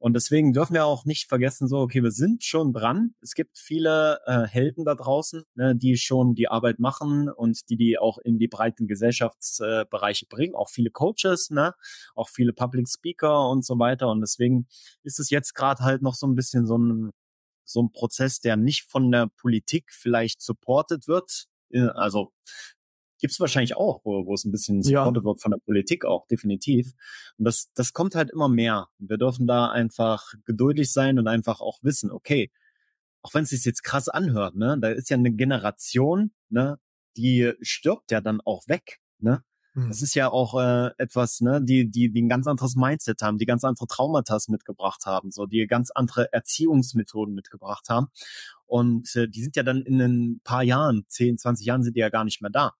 Und 0.01 0.13
deswegen 0.15 0.51
dürfen 0.51 0.73
wir 0.73 0.85
auch 0.85 1.05
nicht 1.05 1.29
vergessen, 1.29 1.67
so, 1.67 1.77
okay, 1.77 2.01
wir 2.01 2.09
sind 2.09 2.43
schon 2.43 2.73
dran. 2.73 3.13
Es 3.21 3.35
gibt 3.35 3.59
viele 3.59 4.19
äh, 4.25 4.47
Helden 4.47 4.83
da 4.83 4.95
draußen, 4.95 5.43
ne, 5.53 5.75
die 5.75 5.95
schon 5.95 6.33
die 6.33 6.47
Arbeit 6.47 6.79
machen 6.79 7.29
und 7.29 7.69
die 7.69 7.77
die 7.77 7.99
auch 7.99 8.17
in 8.17 8.39
die 8.39 8.47
breiten 8.47 8.87
Gesellschaftsbereiche 8.87 10.25
äh, 10.25 10.27
bringen. 10.27 10.55
Auch 10.55 10.69
viele 10.69 10.89
Coaches, 10.89 11.51
ne, 11.51 11.75
auch 12.15 12.29
viele 12.29 12.51
Public 12.51 12.89
Speaker 12.89 13.47
und 13.47 13.63
so 13.63 13.77
weiter. 13.77 14.09
Und 14.09 14.21
deswegen 14.21 14.65
ist 15.03 15.19
es 15.19 15.29
jetzt 15.29 15.53
gerade 15.53 15.83
halt 15.83 16.01
noch 16.01 16.15
so 16.15 16.25
ein 16.25 16.33
bisschen 16.33 16.65
so 16.65 16.79
ein 16.79 17.11
so 17.63 17.83
ein 17.83 17.91
Prozess, 17.91 18.39
der 18.39 18.57
nicht 18.57 18.89
von 18.89 19.11
der 19.11 19.27
Politik 19.27 19.91
vielleicht 19.91 20.41
supported 20.41 21.07
wird, 21.07 21.45
also 21.73 22.31
gibt's 23.19 23.39
wahrscheinlich 23.39 23.77
auch, 23.77 24.01
wo, 24.03 24.25
wo 24.25 24.33
es 24.33 24.43
ein 24.43 24.51
bisschen 24.51 24.81
supported 24.81 25.23
ja. 25.23 25.25
wird 25.25 25.41
von 25.41 25.51
der 25.51 25.59
Politik 25.59 26.05
auch, 26.05 26.27
definitiv. 26.27 26.93
Und 27.37 27.45
das, 27.45 27.71
das 27.73 27.93
kommt 27.93 28.15
halt 28.15 28.31
immer 28.31 28.49
mehr. 28.49 28.89
Wir 28.97 29.17
dürfen 29.17 29.47
da 29.47 29.69
einfach 29.69 30.33
geduldig 30.45 30.91
sein 30.91 31.19
und 31.19 31.27
einfach 31.27 31.61
auch 31.61 31.79
wissen, 31.83 32.11
okay, 32.11 32.51
auch 33.21 33.33
wenn 33.33 33.43
es 33.43 33.51
sich 33.51 33.63
jetzt 33.63 33.83
krass 33.83 34.09
anhört, 34.09 34.55
ne, 34.55 34.77
da 34.81 34.89
ist 34.89 35.09
ja 35.09 35.17
eine 35.17 35.31
Generation, 35.31 36.31
ne, 36.49 36.79
die 37.15 37.53
stirbt 37.61 38.11
ja 38.11 38.21
dann 38.21 38.41
auch 38.41 38.67
weg, 38.67 38.99
ne? 39.19 39.43
Das 39.73 39.99
mhm. 39.99 40.03
ist 40.03 40.15
ja 40.15 40.29
auch 40.29 40.59
äh, 40.59 40.89
etwas, 40.97 41.39
ne, 41.39 41.61
die, 41.63 41.89
die, 41.89 42.11
die 42.11 42.21
ein 42.21 42.27
ganz 42.27 42.45
anderes 42.45 42.75
Mindset 42.75 43.21
haben, 43.21 43.37
die 43.37 43.45
ganz 43.45 43.63
andere 43.63 43.87
Traumata 43.87 44.37
mitgebracht 44.49 45.05
haben, 45.05 45.31
so 45.31 45.45
die 45.45 45.65
ganz 45.65 45.91
andere 45.91 46.33
Erziehungsmethoden 46.33 47.33
mitgebracht 47.33 47.87
haben. 47.87 48.07
Und 48.71 49.17
äh, 49.17 49.27
die 49.27 49.43
sind 49.43 49.57
ja 49.57 49.63
dann 49.63 49.81
in 49.81 49.99
ein 49.99 50.39
paar 50.45 50.63
Jahren, 50.63 51.03
10, 51.09 51.37
20 51.37 51.65
Jahren 51.65 51.83
sind 51.83 51.97
die 51.97 51.99
ja 51.99 52.07
gar 52.07 52.23
nicht 52.23 52.41
mehr 52.41 52.49
da. 52.49 52.71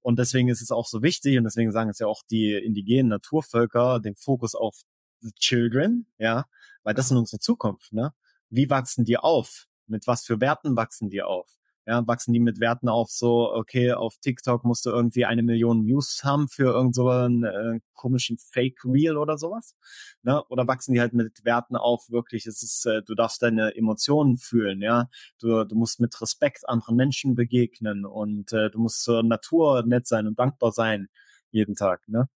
Und 0.00 0.16
deswegen 0.16 0.48
ist 0.48 0.62
es 0.62 0.70
auch 0.70 0.86
so 0.86 1.02
wichtig, 1.02 1.36
und 1.38 1.42
deswegen 1.42 1.72
sagen 1.72 1.90
es 1.90 1.98
ja 1.98 2.06
auch 2.06 2.22
die 2.30 2.52
indigenen 2.52 3.08
Naturvölker, 3.08 3.98
den 3.98 4.14
Fokus 4.14 4.54
auf 4.54 4.82
the 5.20 5.32
children, 5.32 6.06
ja, 6.18 6.44
weil 6.84 6.94
das 6.94 7.08
sind 7.08 7.16
unsere 7.16 7.40
Zukunft, 7.40 7.92
ne? 7.92 8.14
Wie 8.48 8.70
wachsen 8.70 9.04
die 9.04 9.16
auf? 9.16 9.66
Mit 9.88 10.06
was 10.06 10.24
für 10.24 10.40
Werten 10.40 10.76
wachsen 10.76 11.10
die 11.10 11.22
auf? 11.22 11.50
Ja, 11.88 12.06
wachsen 12.06 12.34
die 12.34 12.40
mit 12.40 12.60
Werten 12.60 12.90
auf 12.90 13.08
so, 13.10 13.50
okay, 13.54 13.92
auf 13.92 14.18
TikTok 14.20 14.62
musst 14.64 14.84
du 14.84 14.90
irgendwie 14.90 15.24
eine 15.24 15.42
Million 15.42 15.86
Views 15.86 16.20
haben 16.22 16.46
für 16.48 16.64
irgend 16.74 16.94
so 16.94 17.08
einen 17.08 17.44
äh, 17.44 17.80
komischen 17.94 18.36
Fake 18.36 18.84
Reel 18.84 19.16
oder 19.16 19.38
sowas. 19.38 19.74
Ne? 20.22 20.44
Oder 20.50 20.66
wachsen 20.68 20.92
die 20.92 21.00
halt 21.00 21.14
mit 21.14 21.44
Werten 21.46 21.76
auf, 21.76 22.10
wirklich, 22.10 22.46
es 22.46 22.62
ist, 22.62 22.84
äh, 22.84 23.00
du 23.02 23.14
darfst 23.14 23.42
deine 23.42 23.74
Emotionen 23.74 24.36
fühlen, 24.36 24.82
ja. 24.82 25.08
Du, 25.40 25.64
du 25.64 25.74
musst 25.76 25.98
mit 25.98 26.20
Respekt 26.20 26.68
anderen 26.68 26.96
Menschen 26.96 27.34
begegnen 27.34 28.04
und 28.04 28.52
äh, 28.52 28.68
du 28.70 28.80
musst 28.80 29.02
zur 29.02 29.22
Natur 29.22 29.82
nett 29.86 30.06
sein 30.06 30.26
und 30.26 30.38
dankbar 30.38 30.72
sein 30.72 31.08
jeden 31.50 31.74
Tag, 31.74 32.06
ne? 32.08 32.28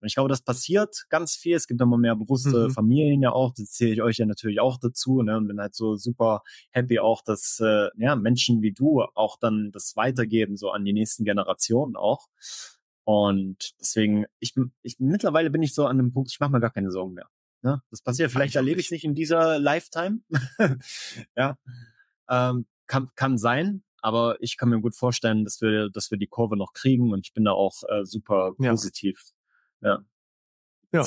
Und 0.00 0.06
ich 0.06 0.14
glaube, 0.14 0.28
das 0.28 0.42
passiert 0.42 1.06
ganz 1.08 1.34
viel. 1.34 1.56
Es 1.56 1.66
gibt 1.66 1.80
immer 1.80 1.98
mehr 1.98 2.14
bewusste 2.14 2.68
mhm. 2.68 2.70
Familien 2.70 3.22
ja 3.22 3.32
auch. 3.32 3.52
Das 3.54 3.72
zähle 3.72 3.92
ich 3.92 4.02
euch 4.02 4.18
ja 4.18 4.26
natürlich 4.26 4.60
auch 4.60 4.78
dazu. 4.78 5.22
Ne? 5.22 5.36
Und 5.36 5.48
bin 5.48 5.60
halt 5.60 5.74
so 5.74 5.96
super 5.96 6.42
happy 6.70 7.00
auch, 7.00 7.22
dass 7.22 7.60
äh, 7.60 7.88
ja, 7.96 8.14
Menschen 8.14 8.62
wie 8.62 8.72
du 8.72 9.02
auch 9.14 9.38
dann 9.38 9.70
das 9.72 9.96
weitergeben, 9.96 10.56
so 10.56 10.70
an 10.70 10.84
die 10.84 10.92
nächsten 10.92 11.24
Generationen 11.24 11.96
auch. 11.96 12.28
Und 13.04 13.72
deswegen, 13.80 14.26
ich, 14.38 14.54
ich 14.82 14.96
mittlerweile 14.98 15.50
bin 15.50 15.62
ich 15.62 15.74
so 15.74 15.86
an 15.86 15.98
einem 15.98 16.12
Punkt, 16.12 16.30
ich 16.30 16.40
mache 16.40 16.52
mir 16.52 16.60
gar 16.60 16.72
keine 16.72 16.90
Sorgen 16.90 17.14
mehr. 17.14 17.28
Ne? 17.62 17.82
Das 17.90 18.02
passiert, 18.02 18.30
vielleicht 18.30 18.54
erlebe 18.54 18.80
ich 18.80 18.86
es 18.86 18.92
nicht 18.92 19.04
in 19.04 19.14
dieser 19.14 19.58
Lifetime. 19.58 20.20
ja. 21.36 21.56
Ähm, 22.28 22.66
kann, 22.86 23.08
kann 23.16 23.38
sein, 23.38 23.82
aber 24.00 24.36
ich 24.40 24.56
kann 24.56 24.68
mir 24.68 24.80
gut 24.80 24.94
vorstellen, 24.94 25.44
dass 25.44 25.60
wir, 25.60 25.90
dass 25.90 26.10
wir 26.10 26.18
die 26.18 26.26
Kurve 26.26 26.56
noch 26.56 26.72
kriegen 26.72 27.12
und 27.12 27.26
ich 27.26 27.32
bin 27.32 27.44
da 27.44 27.52
auch 27.52 27.82
äh, 27.88 28.04
super 28.04 28.52
positiv 28.56 29.32
ja. 29.80 29.98
Ja. 30.92 31.04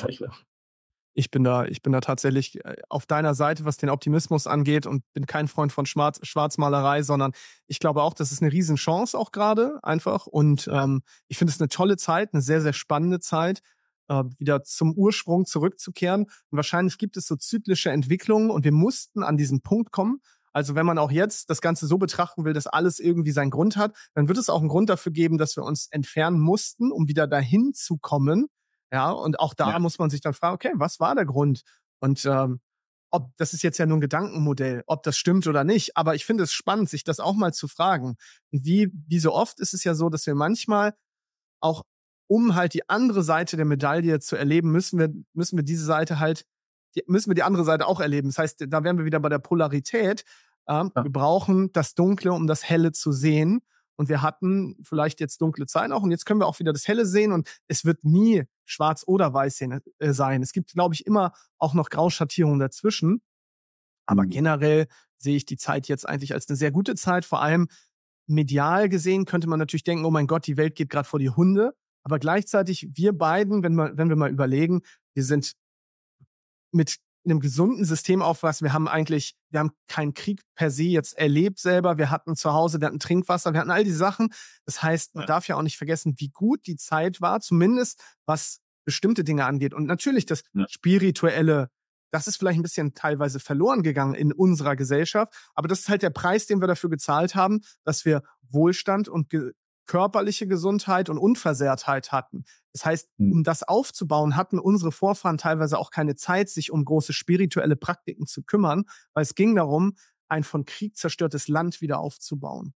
Ich 1.14 1.30
bin 1.30 1.43
da, 1.43 1.65
ich 1.65 1.81
bin 1.81 1.91
da 1.91 1.99
tatsächlich 1.99 2.64
äh, 2.64 2.77
auf 2.88 3.06
deiner 3.06 3.35
Seite, 3.35 3.65
was 3.65 3.77
den 3.77 3.89
Optimismus 3.89 4.48
angeht 4.48 4.85
und 4.85 5.03
bin 5.14 5.26
kein 5.26 5.49
Freund 5.49 5.73
von 5.73 5.85
Schwarz, 5.85 6.19
Schwarzmalerei, 6.26 7.03
sondern 7.03 7.34
ich 7.68 7.80
glaube 7.80 8.02
auch, 8.02 8.14
das 8.14 8.31
ist 8.31 8.41
eine 8.41 8.52
Riesenchance 8.52 9.18
auch 9.18 9.31
gerade 9.31 9.80
einfach. 9.84 10.26
Und 10.26 10.69
ähm, 10.72 11.02
ich 11.27 11.38
finde 11.38 11.52
es 11.52 11.60
eine 11.60 11.68
tolle 11.68 11.98
Zeit, 11.98 12.34
eine 12.34 12.41
sehr, 12.41 12.61
sehr 12.61 12.72
spannende 12.72 13.19
Zeit, 13.19 13.61
äh, 14.07 14.23
wieder 14.38 14.64
zum 14.64 14.93
Ursprung 14.93 15.45
zurückzukehren. 15.45 16.23
Und 16.23 16.56
wahrscheinlich 16.56 16.98
gibt 16.98 17.18
es 17.18 17.27
so 17.27 17.35
zyklische 17.35 17.91
Entwicklungen 17.91 18.49
und 18.49 18.64
wir 18.64 18.72
mussten 18.72 19.22
an 19.23 19.35
diesen 19.35 19.61
Punkt 19.61 19.91
kommen. 19.91 20.22
Also 20.53 20.76
wenn 20.76 20.85
man 20.85 20.98
auch 20.98 21.11
jetzt 21.11 21.49
das 21.49 21.61
Ganze 21.61 21.88
so 21.88 21.98
betrachten 21.98 22.45
will, 22.45 22.53
dass 22.53 22.68
alles 22.68 22.99
irgendwie 22.99 23.31
seinen 23.31 23.52
Grund 23.52 23.76
hat, 23.76 23.95
dann 24.14 24.30
wird 24.30 24.38
es 24.38 24.49
auch 24.49 24.60
einen 24.60 24.69
Grund 24.69 24.89
dafür 24.89 25.11
geben, 25.11 25.38
dass 25.38 25.57
wir 25.57 25.64
uns 25.64 25.88
entfernen 25.88 26.39
mussten, 26.39 26.91
um 26.91 27.10
wieder 27.10 27.27
dahin 27.27 27.73
zu 27.73 27.98
kommen 27.98 28.48
ja, 28.91 29.11
und 29.11 29.39
auch 29.39 29.53
da 29.53 29.72
ja. 29.72 29.80
muss 29.80 29.99
man 29.99 30.09
sich 30.09 30.22
dann 30.22 30.34
fragen, 30.34 30.55
okay, 30.55 30.72
was 30.76 30.99
war 30.99 31.15
der 31.15 31.26
Grund? 31.26 31.63
Und 31.99 32.26
ähm, 32.26 32.59
ob 33.11 33.35
das 33.38 33.53
ist 33.53 33.61
jetzt 33.61 33.77
ja 33.77 33.85
nur 33.85 33.97
ein 33.97 34.01
Gedankenmodell, 34.01 34.84
ob 34.88 35.03
das 35.03 35.18
stimmt 35.18 35.45
oder 35.47 35.63
nicht. 35.63 35.97
Aber 35.97 36.15
ich 36.15 36.26
finde 36.26 36.43
es 36.43 36.53
spannend, 36.53 36.89
sich 36.89 37.03
das 37.03 37.19
auch 37.19 37.34
mal 37.34 37.53
zu 37.53 37.68
fragen. 37.68 38.15
Wie, 38.51 38.89
wie 39.07 39.19
so 39.19 39.34
oft 39.34 39.59
ist 39.59 39.73
es 39.73 39.84
ja 39.84 39.93
so, 39.93 40.09
dass 40.09 40.26
wir 40.26 40.35
manchmal 40.35 40.93
auch, 41.59 41.84
um 42.27 42.55
halt 42.55 42.73
die 42.73 42.89
andere 42.89 43.23
Seite 43.23 43.57
der 43.57 43.65
Medaille 43.65 44.19
zu 44.19 44.38
erleben, 44.38 44.72
müssen 44.72 44.97
wir, 44.97 45.13
müssen 45.34 45.57
wir 45.57 45.63
diese 45.63 45.85
Seite 45.85 46.19
halt, 46.19 46.45
müssen 47.05 47.30
wir 47.30 47.35
die 47.35 47.43
andere 47.43 47.65
Seite 47.65 47.88
auch 47.88 47.99
erleben. 47.99 48.30
Das 48.30 48.38
heißt, 48.38 48.65
da 48.68 48.84
wären 48.84 48.97
wir 48.97 49.05
wieder 49.05 49.19
bei 49.19 49.30
der 49.30 49.39
Polarität. 49.39 50.23
Ähm, 50.68 50.91
ja. 50.95 51.03
Wir 51.03 51.11
brauchen 51.11 51.72
das 51.73 51.95
Dunkle, 51.95 52.31
um 52.31 52.47
das 52.47 52.68
Helle 52.68 52.93
zu 52.93 53.11
sehen. 53.11 53.61
Und 53.97 54.09
wir 54.09 54.22
hatten 54.22 54.77
vielleicht 54.84 55.19
jetzt 55.19 55.41
dunkle 55.41 55.68
Zeiten 55.68 55.91
auch 55.91 56.01
und 56.01 56.11
jetzt 56.11 56.26
können 56.26 56.39
wir 56.39 56.47
auch 56.47 56.59
wieder 56.59 56.73
das 56.73 56.88
Helle 56.88 57.05
sehen 57.05 57.31
und 57.31 57.47
es 57.68 57.85
wird 57.85 58.03
nie 58.03 58.45
schwarz 58.72 59.03
oder 59.06 59.34
weiß 59.34 59.61
äh, 59.61 59.80
sein. 60.14 60.41
Es 60.41 60.53
gibt, 60.53 60.73
glaube 60.73 60.95
ich, 60.95 61.06
immer 61.06 61.34
auch 61.57 61.73
noch 61.73 61.89
Grauschattierungen 61.89 62.60
dazwischen. 62.60 63.22
Aber 64.06 64.23
mhm. 64.23 64.30
generell 64.30 64.88
sehe 65.18 65.35
ich 65.35 65.45
die 65.45 65.57
Zeit 65.57 65.88
jetzt 65.88 66.07
eigentlich 66.07 66.34
als 66.34 66.48
eine 66.49 66.56
sehr 66.56 66.72
gute 66.72 66.95
Zeit. 66.95 67.26
Vor 67.26 67.41
allem 67.41 67.68
medial 68.27 68.89
gesehen 68.89 69.26
könnte 69.26 69.48
man 69.48 69.60
natürlich 69.60 69.84
denken, 69.84 70.06
oh 70.06 70.11
mein 70.11 70.27
Gott, 70.27 70.48
die 70.48 70.57
Welt 70.57 70.76
geht 70.76 70.89
gerade 70.89 71.07
vor 71.07 71.19
die 71.19 71.30
Hunde. 71.30 71.73
Aber 72.03 72.18
gleichzeitig, 72.18 72.89
wir 72.93 73.14
beiden, 73.14 73.64
wenn 73.64 73.76
wir, 73.76 73.95
wenn 73.95 74.10
wir 74.10 74.15
mal 74.15 74.31
überlegen, 74.31 74.81
wir 75.14 75.23
sind 75.23 75.53
mit 76.72 76.98
in 77.23 77.31
einem 77.31 77.39
gesunden 77.39 77.85
System 77.85 78.22
aufwachsen. 78.22 78.65
Wir 78.65 78.73
haben 78.73 78.88
eigentlich, 78.88 79.35
wir 79.49 79.60
haben 79.60 79.72
keinen 79.88 80.14
Krieg 80.14 80.41
per 80.56 80.72
se 80.72 80.84
jetzt 80.85 81.15
erlebt 81.18 81.60
selber. 81.60 81.98
Wir 81.98 82.10
hatten 82.10 82.35
zu 82.35 82.53
Hause, 82.53 82.81
wir 82.81 82.88
hatten 82.88 82.99
Trinkwasser, 82.99 83.53
wir 83.53 83.60
hatten 83.60 83.69
all 83.69 83.84
die 83.84 83.91
Sachen. 83.91 84.30
Das 84.65 84.81
heißt, 84.81 85.14
man 85.14 85.23
ja. 85.23 85.27
darf 85.27 85.48
ja 85.48 85.56
auch 85.56 85.61
nicht 85.61 85.77
vergessen, 85.77 86.15
wie 86.18 86.30
gut 86.30 86.65
die 86.65 86.77
Zeit 86.77 87.22
war, 87.22 87.39
zumindest 87.39 88.02
was 88.26 88.60
bestimmte 88.85 89.23
Dinge 89.23 89.45
angeht. 89.45 89.73
Und 89.73 89.85
natürlich 89.85 90.25
das 90.25 90.43
ja. 90.53 90.65
Spirituelle, 90.69 91.69
das 92.11 92.27
ist 92.27 92.37
vielleicht 92.37 92.59
ein 92.59 92.63
bisschen 92.63 92.93
teilweise 92.93 93.39
verloren 93.39 93.83
gegangen 93.83 94.13
in 94.13 94.33
unserer 94.33 94.75
Gesellschaft. 94.75 95.33
Aber 95.53 95.67
das 95.67 95.81
ist 95.81 95.89
halt 95.89 96.01
der 96.01 96.09
Preis, 96.09 96.45
den 96.45 96.61
wir 96.61 96.67
dafür 96.67 96.89
gezahlt 96.89 97.35
haben, 97.35 97.61
dass 97.83 98.05
wir 98.05 98.23
Wohlstand 98.49 99.07
und 99.07 99.29
körperliche 99.85 100.47
Gesundheit 100.47 101.09
und 101.09 101.17
Unversehrtheit 101.17 102.11
hatten. 102.11 102.45
Das 102.71 102.85
heißt, 102.85 103.09
hm. 103.17 103.31
um 103.31 103.43
das 103.43 103.63
aufzubauen, 103.63 104.35
hatten 104.35 104.59
unsere 104.59 104.91
Vorfahren 104.91 105.37
teilweise 105.37 105.77
auch 105.77 105.91
keine 105.91 106.15
Zeit, 106.15 106.49
sich 106.49 106.71
um 106.71 106.85
große 106.85 107.13
spirituelle 107.13 107.75
Praktiken 107.75 108.25
zu 108.25 108.43
kümmern, 108.43 108.85
weil 109.13 109.23
es 109.23 109.35
ging 109.35 109.55
darum, 109.55 109.95
ein 110.29 110.43
von 110.43 110.63
Krieg 110.63 110.95
zerstörtes 110.95 111.49
Land 111.49 111.81
wieder 111.81 111.99
aufzubauen 111.99 112.73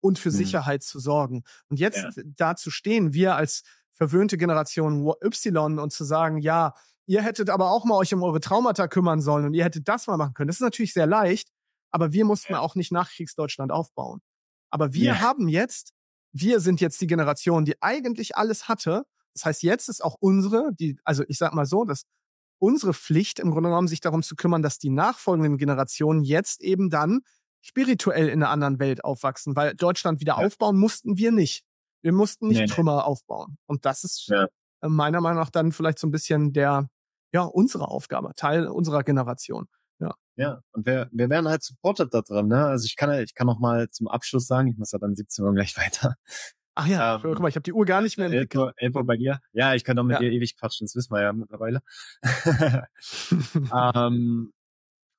und 0.00 0.18
für 0.18 0.30
mhm. 0.30 0.34
Sicherheit 0.34 0.82
zu 0.82 0.98
sorgen. 0.98 1.44
Und 1.68 1.78
jetzt 1.78 2.02
ja. 2.02 2.22
da 2.24 2.56
zu 2.56 2.70
stehen, 2.70 3.12
wir 3.12 3.36
als 3.36 3.62
verwöhnte 3.96 4.36
Generation 4.36 5.12
Y 5.22 5.78
und 5.78 5.92
zu 5.92 6.04
sagen, 6.04 6.38
ja, 6.38 6.74
ihr 7.06 7.22
hättet 7.22 7.50
aber 7.50 7.70
auch 7.70 7.84
mal 7.84 7.96
euch 7.96 8.14
um 8.14 8.22
eure 8.22 8.40
Traumata 8.40 8.88
kümmern 8.88 9.20
sollen 9.20 9.46
und 9.46 9.54
ihr 9.54 9.64
hättet 9.64 9.88
das 9.88 10.06
mal 10.06 10.16
machen 10.16 10.34
können. 10.34 10.48
Das 10.48 10.56
ist 10.56 10.62
natürlich 10.62 10.92
sehr 10.92 11.06
leicht, 11.06 11.50
aber 11.90 12.12
wir 12.12 12.24
mussten 12.24 12.52
ja. 12.54 12.60
auch 12.60 12.74
nicht 12.74 12.92
Nachkriegsdeutschland 12.92 13.72
aufbauen. 13.72 14.20
Aber 14.70 14.92
wir 14.92 15.14
ja. 15.14 15.20
haben 15.20 15.48
jetzt 15.48 15.92
wir 16.40 16.60
sind 16.60 16.80
jetzt 16.80 17.00
die 17.00 17.06
Generation, 17.06 17.64
die 17.64 17.80
eigentlich 17.82 18.36
alles 18.36 18.68
hatte. 18.68 19.04
Das 19.32 19.44
heißt, 19.44 19.62
jetzt 19.62 19.88
ist 19.88 20.04
auch 20.04 20.16
unsere, 20.20 20.70
die, 20.78 20.98
also 21.04 21.24
ich 21.28 21.38
sag 21.38 21.54
mal 21.54 21.66
so, 21.66 21.84
dass 21.84 22.04
unsere 22.58 22.94
Pflicht 22.94 23.38
im 23.38 23.50
Grunde 23.50 23.70
genommen 23.70 23.88
sich 23.88 24.00
darum 24.00 24.22
zu 24.22 24.36
kümmern, 24.36 24.62
dass 24.62 24.78
die 24.78 24.90
nachfolgenden 24.90 25.58
Generationen 25.58 26.24
jetzt 26.24 26.62
eben 26.62 26.90
dann 26.90 27.20
spirituell 27.60 28.28
in 28.28 28.42
einer 28.42 28.50
anderen 28.50 28.78
Welt 28.78 29.04
aufwachsen, 29.04 29.56
weil 29.56 29.74
Deutschland 29.74 30.20
wieder 30.20 30.38
ja. 30.38 30.46
aufbauen 30.46 30.78
mussten 30.78 31.16
wir 31.16 31.32
nicht. 31.32 31.64
Wir 32.06 32.12
mussten 32.12 32.46
nicht 32.46 32.60
nee, 32.60 32.66
Trümmer 32.66 32.98
nee. 32.98 33.02
aufbauen. 33.02 33.58
Und 33.66 33.84
das 33.84 34.04
ist 34.04 34.28
ja. 34.28 34.46
meiner 34.80 35.20
Meinung 35.20 35.40
nach 35.40 35.50
dann 35.50 35.72
vielleicht 35.72 35.98
so 35.98 36.06
ein 36.06 36.12
bisschen 36.12 36.52
der, 36.52 36.88
ja, 37.32 37.42
unsere 37.42 37.88
Aufgabe, 37.88 38.32
Teil 38.36 38.68
unserer 38.68 39.02
Generation. 39.02 39.66
Ja. 39.98 40.14
Ja, 40.36 40.60
und 40.70 40.86
wir, 40.86 41.08
wir 41.10 41.28
werden 41.28 41.48
halt 41.48 41.64
supported 41.64 42.14
da 42.14 42.22
drin, 42.22 42.46
ne? 42.46 42.64
Also 42.64 42.84
ich 42.84 42.94
kann 42.94 43.10
ich 43.20 43.34
kann 43.34 43.48
noch 43.48 43.58
mal 43.58 43.90
zum 43.90 44.06
Abschluss 44.06 44.46
sagen, 44.46 44.68
ich 44.68 44.78
muss 44.78 44.92
ja 44.92 45.00
dann 45.00 45.16
17 45.16 45.44
Uhr 45.44 45.52
gleich 45.52 45.76
weiter. 45.76 46.14
Ach 46.76 46.86
ja, 46.86 47.16
ähm, 47.16 47.22
guck 47.24 47.40
mal, 47.40 47.48
ich 47.48 47.56
habe 47.56 47.64
die 47.64 47.72
Uhr 47.72 47.84
gar 47.86 48.02
nicht 48.02 48.18
mehr 48.18 48.26
im 48.26 48.32
Blick. 48.32 48.54
11 48.54 48.94
Uhr 48.94 49.04
bei 49.04 49.16
dir. 49.16 49.40
Ja, 49.52 49.74
ich 49.74 49.82
kann 49.82 49.96
doch 49.96 50.04
mit 50.04 50.14
ja. 50.14 50.20
dir 50.20 50.30
ewig 50.30 50.56
quatschen, 50.56 50.84
das 50.86 50.94
wissen 50.94 51.12
wir 51.12 51.22
ja 51.22 51.32
mittlerweile. 51.32 51.80
ähm, 53.74 54.52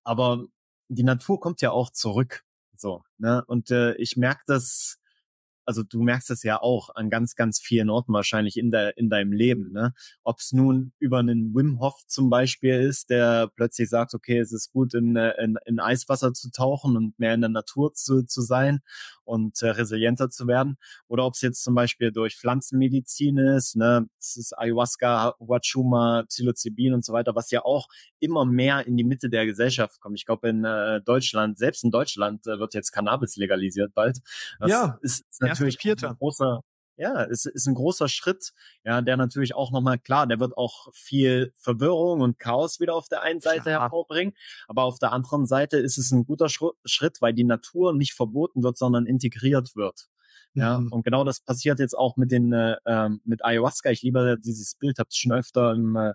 aber 0.05 0.45
die 0.88 1.03
Natur 1.03 1.41
kommt 1.41 1.59
ja 1.59 1.72
auch 1.72 1.89
zurück. 1.89 2.43
So, 2.77 3.03
ne? 3.18 3.43
Und 3.45 3.72
äh, 3.72 3.93
ich 3.95 4.15
merke 4.15 4.43
das 4.47 4.99
also 5.68 5.84
du 5.84 6.02
merkst 6.02 6.31
es 6.31 6.44
ja 6.44 6.61
auch 6.61 6.95
an 6.95 7.10
ganz, 7.10 7.35
ganz 7.35 7.60
vielen 7.60 7.89
Orten 7.89 8.14
wahrscheinlich 8.14 8.56
in, 8.56 8.72
der, 8.72 8.98
in 8.98 9.10
deinem 9.10 9.34
Leben. 9.34 9.73
Ne? 9.73 9.94
Ob 10.23 10.39
es 10.39 10.53
nun 10.53 10.94
über 10.98 11.19
einen 11.19 11.53
Wim 11.53 11.80
Hof 11.81 12.02
zum 12.07 12.30
Beispiel 12.30 12.76
ist, 12.76 13.10
der 13.10 13.52
plötzlich 13.53 13.89
sagt, 13.89 14.14
okay, 14.14 14.39
es 14.39 14.53
ist 14.53 14.72
gut, 14.72 14.94
in, 14.94 15.18
äh, 15.18 15.34
in, 15.44 15.57
in 15.65 15.80
Eiswasser 15.81 16.31
zu 16.31 16.52
tauchen 16.52 16.95
und 16.95 17.19
mehr 17.19 17.34
in 17.34 17.41
der 17.41 17.49
Natur 17.49 17.94
zu, 17.94 18.23
zu 18.26 18.41
sein 18.41 18.80
und 19.26 19.61
äh, 19.61 19.68
resilienter 19.68 20.30
zu 20.30 20.48
werden. 20.48 20.77
Oder 21.10 21.26
ob 21.26 21.34
es 21.34 21.41
jetzt 21.41 21.64
zum 21.64 21.76
Beispiel 21.76 22.14
durch 22.14 22.38
Pflanzenmedizin 22.38 23.38
ist, 23.38 23.76
ne, 23.76 24.07
es 24.19 24.38
ist 24.38 24.57
Ayahuasca, 24.57 25.35
Huachuma, 25.39 26.23
Psilocybin 26.30 26.94
und 26.94 27.03
so 27.03 27.11
weiter, 27.11 27.35
was 27.35 27.52
ja 27.52 27.65
auch 27.65 27.88
immer 28.19 28.45
mehr 28.45 28.88
in 28.88 28.95
die 28.95 29.03
Mitte 29.03 29.30
der 29.30 29.45
Gesellschaft 29.45 29.99
kommt. 29.99 30.18
Ich 30.18 30.26
glaube, 30.26 30.48
in 30.48 30.64
äh, 30.64 31.02
Deutschland, 31.02 31.57
selbst 31.57 31.84
in 31.84 31.91
Deutschland 31.91 32.48
äh, 32.48 32.57
wird 32.57 32.73
jetzt 32.73 32.91
Cannabis 32.91 33.35
legalisiert 33.35 33.94
bald. 33.94 34.19
Das 34.60 34.72
ja, 34.72 34.98
ist, 35.02 35.26
ist 35.30 35.57
natürlich 35.60 36.04
ein 36.04 36.16
großer, 36.18 36.62
ja, 36.98 37.24
es 37.26 37.46
ist 37.46 37.68
ein 37.68 37.76
großer 37.76 38.08
Schritt, 38.10 38.54
ja, 38.84 39.02
der 39.02 39.18
natürlich 39.18 39.56
auch 39.56 39.72
nochmal, 39.72 40.00
klar, 40.00 40.28
der 40.28 40.40
wird 40.40 40.58
auch 40.58 40.88
viel 40.94 41.54
Verwirrung 41.56 42.22
und 42.22 42.40
Chaos 42.40 42.80
wieder 42.80 42.96
auf 42.96 43.08
der 43.08 43.22
einen 43.22 43.40
Seite 43.40 43.70
ja. 43.70 43.82
hervorbringen, 43.82 44.34
aber 44.68 44.84
auf 44.84 45.00
der 45.00 45.12
anderen 45.12 45.46
Seite 45.46 45.78
ist 45.78 45.98
es 45.98 46.12
ein 46.12 46.26
guter 46.26 46.50
Schritt, 46.50 47.22
weil 47.22 47.34
die 47.34 47.44
Natur 47.44 47.94
nicht 47.94 48.14
verboten 48.14 48.64
wird, 48.64 48.78
sondern 48.78 49.06
integriert 49.06 49.76
wird. 49.76 50.10
Ja, 50.54 50.80
mhm. 50.80 50.92
und 50.92 51.04
genau 51.04 51.24
das 51.24 51.42
passiert 51.42 51.80
jetzt 51.80 51.96
auch 51.96 52.18
mit 52.18 52.32
den 52.32 52.52
äh, 52.52 52.78
ähm, 52.86 53.22
mit 53.26 53.46
Ayahuasca. 53.46 53.92
Ich 53.92 54.02
liebe 54.02 54.38
dieses 54.44 54.74
Bild, 54.74 54.98
habe 54.98 55.10
es 55.10 55.16
schon 55.16 55.32
öfter 55.32 55.74
im, 55.74 55.96
äh, 55.96 56.14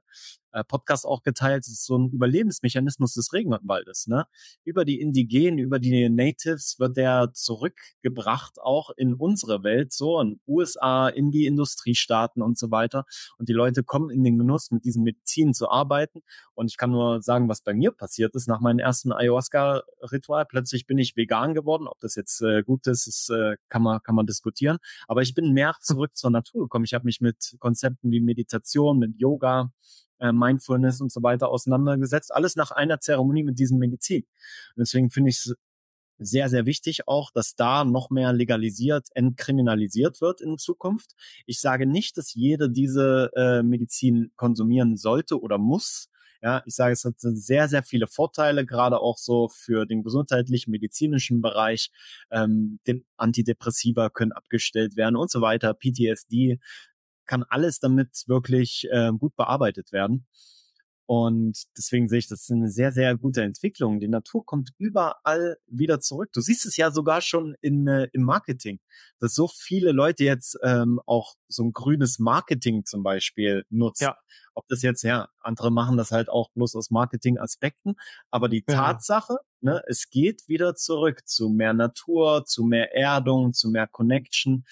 äh, 0.53 0.65
Podcast 0.65 1.07
auch 1.07 1.23
geteilt, 1.23 1.67
ist 1.67 1.85
so 1.85 1.99
ein 1.99 2.11
Überlebensmechanismus 2.11 3.15
des 3.15 3.33
Regenwaldes. 3.33 4.07
Ne? 4.07 4.27
Über 4.65 4.85
die 4.85 5.01
Indigenen, 5.01 5.59
über 5.59 5.79
die 5.79 6.09
Natives 6.09 6.77
wird 6.79 6.97
der 6.97 7.31
zurückgebracht 7.33 8.61
auch 8.61 8.91
in 8.97 9.15
unsere 9.15 9.63
Welt, 9.63 9.93
so 9.93 10.21
in 10.21 10.41
USA, 10.47 11.09
in 11.09 11.31
die 11.31 11.47
Industriestaaten 11.47 12.43
und 12.43 12.59
so 12.59 12.71
weiter. 12.71 13.05
Und 13.39 13.49
die 13.49 13.55
Leute 13.55 13.83
kommen 13.83 14.11
in 14.11 14.25
den 14.25 14.39
Genuss, 14.39 14.71
mit 14.71 14.85
diesen 14.85 15.03
Medizin 15.03 15.55
zu 15.55 15.71
arbeiten. 15.71 16.21
Und 16.55 16.71
ich 16.71 16.77
kann 16.77 16.91
nur 16.91 17.23
sagen, 17.23 17.49
was 17.49 17.63
bei 17.63 17.75
mir 17.75 17.93
passiert 17.93 18.35
ist 18.35 18.49
nach 18.49 18.61
meinem 18.61 18.79
ersten 18.79 19.13
Ayahuasca-Ritual. 19.13 20.47
Plötzlich 20.47 20.87
bin 20.87 20.99
ich 20.99 21.17
vegan 21.17 21.55
geworden. 21.55 21.87
Ob 21.87 21.99
das 22.01 22.15
jetzt 22.15 22.43
äh, 22.43 22.63
gut 22.63 22.87
ist, 22.87 23.07
ist 23.07 23.31
äh, 23.31 23.57
kann 23.69 23.83
man 23.83 24.03
kann 24.03 24.15
man 24.15 24.27
diskutieren. 24.27 24.79
Aber 25.09 25.23
ich 25.23 25.35
bin 25.35 25.53
mehr 25.53 25.75
zurück 25.81 26.17
zur 26.17 26.31
Natur 26.31 26.63
gekommen. 26.63 26.85
Ich 26.85 26.95
habe 26.95 27.05
mich 27.05 27.21
mit 27.21 27.57
Konzepten 27.59 28.11
wie 28.11 28.21
Meditation, 28.21 28.99
mit 28.99 29.19
Yoga, 29.19 29.73
äh, 30.23 30.33
Mindfulness 30.33 31.01
und 31.01 31.13
so 31.13 31.23
weiter 31.23 31.49
auseinandergesetzt. 31.49 32.33
Alles 32.33 32.57
nach 32.57 32.71
einer 32.71 33.01
Zeremonie 33.01 33.43
mit 33.43 33.59
diesem 33.59 33.79
Medizin. 33.79 34.23
Und 34.77 34.81
deswegen 34.81 35.11
finde 35.11 35.31
ich 35.31 35.37
es 35.39 35.55
sehr, 36.19 36.49
sehr 36.49 36.67
wichtig 36.67 37.09
auch, 37.09 37.33
dass 37.33 37.57
da 37.57 37.85
noch 37.85 38.11
mehr 38.11 38.33
legalisiert, 38.33 39.09
entkriminalisiert 39.15 40.21
wird 40.21 40.41
in 40.41 40.57
Zukunft. 40.57 41.15
Ich 41.47 41.61
sage 41.61 41.87
nicht, 41.87 42.17
dass 42.17 42.35
jeder 42.35 42.69
diese 42.69 43.31
äh, 43.35 43.63
Medizin 43.63 44.31
konsumieren 44.37 44.97
sollte 44.97 45.41
oder 45.41 45.59
muss. 45.59 46.09
Ja, 46.41 46.63
ich 46.67 46.75
sage, 46.75 46.93
es 46.93 47.05
hat 47.05 47.15
sehr, 47.19 47.69
sehr 47.69 47.85
viele 47.85 48.09
Vorteile, 48.09 48.67
gerade 48.67 48.99
auch 48.99 49.17
so 49.17 49.49
für 49.49 49.87
den 49.87 50.03
gesundheitlichen, 50.03 50.73
medizinischen 50.73 51.41
Bereich. 51.41 51.91
Ähm, 52.31 52.81
den 52.87 53.05
Antidepressiva 53.17 54.11
können 54.11 54.33
abgestellt 54.33 54.97
werden 54.97 55.15
und 55.17 55.31
so 55.31 55.41
weiter. 55.41 55.73
PTSD 55.75 56.59
kann 57.27 57.45
alles 57.49 57.81
damit 57.81 58.25
wirklich 58.27 58.89
äh, 58.91 59.13
gut 59.19 59.37
bearbeitet 59.37 59.93
werden. 59.93 60.27
Und 61.07 61.65
deswegen 61.77 62.09
sehe 62.09 62.21
ich, 62.21 62.29
das 62.29 62.43
ist 62.43 62.53
eine 62.53 62.71
sehr, 62.71 62.93
sehr 62.93 63.17
gute 63.19 63.43
Entwicklung. 63.43 64.01
Die 64.01 64.09
Natur 64.09 64.47
kommt 64.47 64.71
überall 64.79 65.59
wieder 65.67 66.01
zurück. 66.01 66.31
Du 66.33 66.41
siehst 66.41 66.65
es 66.65 66.77
ja 66.77 66.91
sogar 66.91 67.21
schon 67.21 67.55
in, 67.61 67.87
äh, 67.87 68.09
im 68.13 68.23
Marketing, 68.23 68.79
dass 69.19 69.35
so 69.35 69.47
viele 69.47 69.93
Leute 69.93 70.25
jetzt 70.25 70.59
ähm, 70.63 71.01
auch 71.05 71.35
so 71.49 71.65
ein 71.65 71.73
grünes 71.73 72.19
Marketing 72.19 72.87
zum 72.87 73.03
Beispiel 73.03 73.67
nutzen. 73.69 74.05
Ja. 74.05 74.17
Ob 74.55 74.67
das 74.69 74.81
jetzt, 74.81 75.03
ja, 75.03 75.29
andere 75.41 75.71
machen 75.71 75.97
das 75.97 76.13
halt 76.13 76.31
auch 76.31 76.51
bloß 76.53 76.77
aus 76.77 76.91
Marketing-Aspekten. 76.91 77.97
Aber 78.31 78.49
die 78.49 78.65
ja. 78.67 78.75
Tatsache, 78.75 79.37
ne, 79.61 79.83
es 79.89 80.09
geht 80.09 80.49
wieder 80.49 80.77
zurück 80.77 81.27
zu 81.27 81.49
mehr 81.49 81.75
Natur, 81.75 82.45
zu 82.47 82.65
mehr 82.65 82.95
Erdung, 82.95 83.53
zu 83.53 83.69
mehr 83.69 83.87
Connection. 83.87 84.65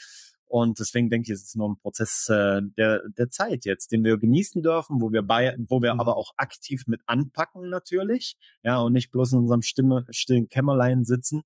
Und 0.51 0.81
deswegen 0.81 1.11
denke 1.11 1.31
ich, 1.31 1.39
es 1.39 1.45
ist 1.45 1.57
noch 1.57 1.69
ein 1.69 1.77
Prozess 1.77 2.29
äh, 2.29 2.61
der, 2.77 3.03
der 3.17 3.31
Zeit 3.31 3.65
jetzt, 3.65 3.93
den 3.93 4.03
wir 4.03 4.19
genießen 4.19 4.65
dürfen, 4.65 5.01
wo 5.01 5.13
wir 5.13 5.23
bei, 5.23 5.55
wo 5.69 5.81
wir 5.81 5.95
mhm. 5.95 6.01
aber 6.01 6.17
auch 6.17 6.33
aktiv 6.39 6.89
mit 6.89 7.03
anpacken 7.07 7.71
natürlich, 7.71 8.37
ja, 8.65 8.81
und 8.81 8.93
nicht 8.93 9.13
bloß 9.13 9.35
in 9.35 9.39
unserem 9.39 9.63
Stimme, 9.63 10.07
stillen 10.11 10.49
Kämmerlein 10.49 11.05
sitzen 11.05 11.43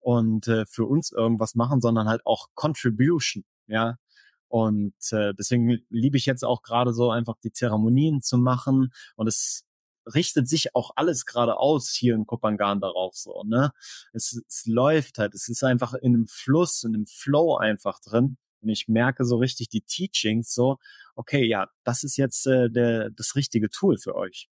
und 0.00 0.48
äh, 0.48 0.66
für 0.66 0.84
uns 0.84 1.12
irgendwas 1.12 1.54
machen, 1.54 1.80
sondern 1.80 2.08
halt 2.08 2.26
auch 2.26 2.48
Contribution, 2.54 3.44
ja. 3.68 3.96
Und 4.48 4.92
äh, 5.12 5.32
deswegen 5.32 5.78
liebe 5.88 6.18
ich 6.18 6.26
jetzt 6.26 6.44
auch 6.44 6.62
gerade 6.62 6.92
so 6.92 7.10
einfach 7.10 7.36
die 7.42 7.52
Zeremonien 7.52 8.20
zu 8.20 8.36
machen 8.36 8.92
und 9.16 9.28
es 9.28 9.64
richtet 10.06 10.48
sich 10.48 10.74
auch 10.74 10.92
alles 10.96 11.26
gerade 11.26 11.58
aus 11.58 11.90
hier 11.90 12.14
in 12.14 12.26
Kopangan 12.26 12.80
darauf 12.80 13.14
so, 13.14 13.42
ne? 13.44 13.72
Es, 14.12 14.40
es 14.48 14.66
läuft 14.66 15.18
halt, 15.18 15.34
es 15.34 15.48
ist 15.48 15.62
einfach 15.64 15.94
in 15.94 16.14
einem 16.14 16.26
Fluss, 16.26 16.84
in 16.84 16.94
einem 16.94 17.06
Flow 17.06 17.56
einfach 17.56 18.00
drin. 18.00 18.36
Und 18.60 18.68
ich 18.68 18.88
merke 18.88 19.24
so 19.24 19.36
richtig 19.38 19.68
die 19.68 19.80
Teachings 19.80 20.54
so, 20.54 20.78
okay, 21.16 21.44
ja, 21.44 21.68
das 21.84 22.04
ist 22.04 22.16
jetzt 22.16 22.46
äh, 22.46 22.70
der, 22.70 23.10
das 23.10 23.34
richtige 23.34 23.70
Tool 23.70 23.98
für 23.98 24.14
euch, 24.14 24.48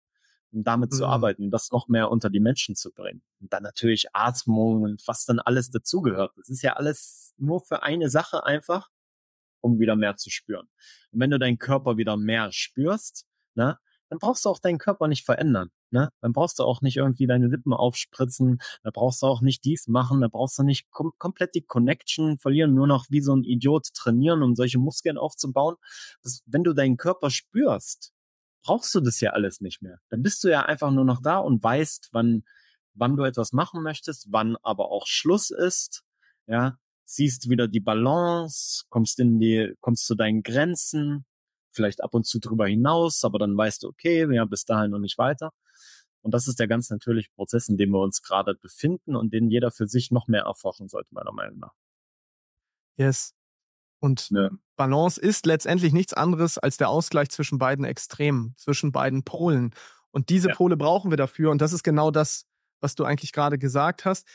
um 0.50 0.64
damit 0.64 0.92
mhm. 0.92 0.96
zu 0.96 1.06
arbeiten, 1.06 1.50
das 1.50 1.70
noch 1.70 1.88
mehr 1.88 2.10
unter 2.10 2.30
die 2.30 2.40
Menschen 2.40 2.74
zu 2.74 2.90
bringen. 2.90 3.22
Und 3.40 3.52
dann 3.52 3.62
natürlich 3.62 4.06
Atmung 4.14 4.82
und 4.82 5.06
was 5.06 5.26
dann 5.26 5.40
alles 5.40 5.70
dazugehört. 5.70 6.32
Das 6.36 6.48
ist 6.48 6.62
ja 6.62 6.74
alles 6.74 7.34
nur 7.36 7.60
für 7.60 7.82
eine 7.82 8.08
Sache 8.08 8.44
einfach, 8.44 8.88
um 9.60 9.78
wieder 9.78 9.96
mehr 9.96 10.16
zu 10.16 10.30
spüren. 10.30 10.68
Und 11.12 11.20
wenn 11.20 11.30
du 11.30 11.38
deinen 11.38 11.58
Körper 11.58 11.98
wieder 11.98 12.16
mehr 12.16 12.50
spürst, 12.50 13.26
ne, 13.54 13.78
dann 14.08 14.18
brauchst 14.18 14.44
du 14.44 14.48
auch 14.48 14.58
deinen 14.58 14.78
Körper 14.78 15.08
nicht 15.08 15.24
verändern. 15.24 15.70
Ne? 15.90 16.10
Dann 16.20 16.32
brauchst 16.32 16.58
du 16.58 16.64
auch 16.64 16.80
nicht 16.80 16.96
irgendwie 16.96 17.26
deine 17.26 17.46
Lippen 17.46 17.72
aufspritzen, 17.72 18.58
da 18.82 18.90
brauchst 18.90 19.22
du 19.22 19.26
auch 19.26 19.40
nicht 19.40 19.64
dies 19.64 19.86
machen, 19.86 20.20
da 20.20 20.28
brauchst 20.28 20.58
du 20.58 20.62
nicht 20.62 20.90
kom 20.90 21.12
komplett 21.18 21.54
die 21.54 21.62
Connection 21.62 22.38
verlieren, 22.38 22.74
nur 22.74 22.86
noch 22.86 23.06
wie 23.10 23.20
so 23.20 23.34
ein 23.34 23.44
Idiot 23.44 23.88
trainieren, 23.94 24.42
um 24.42 24.54
solche 24.54 24.78
Muskeln 24.78 25.18
aufzubauen. 25.18 25.76
Das, 26.22 26.42
wenn 26.46 26.64
du 26.64 26.72
deinen 26.72 26.96
Körper 26.96 27.30
spürst, 27.30 28.12
brauchst 28.62 28.94
du 28.94 29.00
das 29.00 29.20
ja 29.20 29.30
alles 29.30 29.60
nicht 29.60 29.82
mehr. 29.82 29.98
Dann 30.10 30.22
bist 30.22 30.44
du 30.44 30.48
ja 30.48 30.62
einfach 30.62 30.90
nur 30.90 31.04
noch 31.04 31.20
da 31.22 31.38
und 31.38 31.62
weißt, 31.62 32.08
wann, 32.12 32.44
wann 32.94 33.16
du 33.16 33.24
etwas 33.24 33.52
machen 33.52 33.82
möchtest, 33.82 34.26
wann 34.30 34.56
aber 34.62 34.90
auch 34.90 35.06
Schluss 35.06 35.50
ist, 35.50 36.02
ja, 36.46 36.78
siehst 37.04 37.48
wieder 37.48 37.68
die 37.68 37.80
Balance, 37.80 38.84
kommst 38.90 39.18
in 39.20 39.38
die, 39.38 39.74
kommst 39.80 40.06
zu 40.06 40.14
deinen 40.14 40.42
Grenzen, 40.42 41.24
vielleicht 41.78 42.02
ab 42.02 42.12
und 42.12 42.26
zu 42.26 42.40
drüber 42.40 42.66
hinaus, 42.66 43.22
aber 43.22 43.38
dann 43.38 43.56
weißt 43.56 43.84
du, 43.84 43.88
okay, 43.88 44.26
ja, 44.34 44.44
bis 44.44 44.64
dahin 44.64 44.94
und 44.94 45.02
nicht 45.02 45.16
weiter. 45.16 45.52
Und 46.22 46.34
das 46.34 46.48
ist 46.48 46.58
der 46.58 46.66
ganz 46.66 46.90
natürliche 46.90 47.30
Prozess, 47.36 47.68
in 47.68 47.76
dem 47.76 47.90
wir 47.90 48.00
uns 48.00 48.20
gerade 48.20 48.56
befinden 48.56 49.14
und 49.14 49.32
den 49.32 49.48
jeder 49.48 49.70
für 49.70 49.86
sich 49.86 50.10
noch 50.10 50.26
mehr 50.26 50.42
erforschen 50.42 50.88
sollte, 50.88 51.08
meiner 51.12 51.32
Meinung 51.32 51.58
nach. 51.60 51.72
Yes. 52.96 53.32
Und 54.00 54.30
ja. 54.30 54.50
Balance 54.76 55.20
ist 55.20 55.46
letztendlich 55.46 55.92
nichts 55.92 56.14
anderes 56.14 56.58
als 56.58 56.76
der 56.76 56.88
Ausgleich 56.88 57.30
zwischen 57.30 57.58
beiden 57.58 57.84
Extremen, 57.84 58.54
zwischen 58.56 58.90
beiden 58.90 59.22
Polen. 59.22 59.72
Und 60.10 60.28
diese 60.30 60.48
ja. 60.48 60.54
Pole 60.56 60.76
brauchen 60.76 61.10
wir 61.10 61.16
dafür. 61.16 61.52
Und 61.52 61.60
das 61.60 61.72
ist 61.72 61.84
genau 61.84 62.10
das, 62.10 62.46
was 62.80 62.96
du 62.96 63.04
eigentlich 63.04 63.32
gerade 63.32 63.56
gesagt 63.56 64.04
hast 64.04 64.26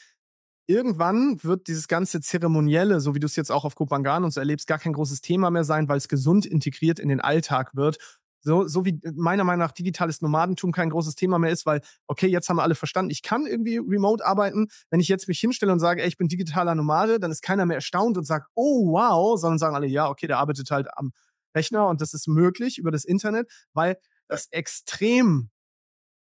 irgendwann 0.68 1.44
wird 1.44 1.68
dieses 1.68 1.88
ganze 1.88 2.22
Zeremonielle, 2.22 3.00
so 3.00 3.16
wie 3.16 3.20
du 3.20 3.26
es 3.26 3.36
jetzt 3.36 3.52
auch 3.52 3.66
auf 3.66 3.76
Kopangan 3.76 4.24
und 4.24 4.32
so 4.32 4.40
erlebst, 4.40 4.68
gar 4.68 4.80
kein 4.80 4.94
großes 4.94 5.22
Thema 5.22 5.50
mehr 5.52 5.64
sein, 5.64 5.88
weil 5.90 5.98
es 5.98 6.08
gesund 6.08 6.46
integriert 6.46 7.00
in 7.00 7.10
den 7.10 7.22
Alltag 7.22 7.76
wird. 7.76 7.98
So, 8.46 8.68
so 8.68 8.84
wie 8.84 9.00
meiner 9.16 9.46
Meinung 9.46 9.66
nach 9.66 9.72
digitales 9.72 10.22
Nomadentum 10.22 10.74
kein 10.74 10.90
großes 10.90 11.16
Thema 11.16 11.40
mehr 11.40 11.52
ist, 11.52 11.66
weil, 11.66 11.82
okay, 12.08 12.28
jetzt 12.28 12.50
haben 12.50 12.58
wir 12.58 12.64
alle 12.64 12.76
verstanden, 12.76 13.10
ich 13.10 13.22
kann 13.22 13.46
irgendwie 13.46 13.78
remote 13.78 14.26
arbeiten. 14.26 14.68
Wenn 14.90 15.00
ich 15.00 15.08
jetzt 15.08 15.30
mich 15.30 15.40
hinstelle 15.40 15.72
und 15.72 15.80
sage, 15.80 16.02
ey, 16.02 16.10
ich 16.10 16.18
bin 16.18 16.28
digitaler 16.28 16.76
Nomade, 16.76 17.20
dann 17.22 17.32
ist 17.32 17.42
keiner 17.42 17.66
mehr 17.66 17.78
erstaunt 17.78 18.18
und 18.18 18.26
sagt, 18.26 18.48
oh 18.54 18.92
wow, 18.92 19.40
sondern 19.40 19.60
sagen 19.60 19.76
alle, 19.76 19.88
ja, 19.88 20.10
okay, 20.10 20.28
der 20.28 20.40
arbeitet 20.40 20.72
halt 20.72 20.88
am 20.98 21.12
Rechner 21.56 21.88
und 21.88 22.02
das 22.02 22.14
ist 22.14 22.28
möglich 22.28 22.78
über 22.78 22.92
das 22.92 23.06
Internet, 23.06 23.50
weil 23.74 23.98
das 24.28 24.48
Extrem 24.52 25.50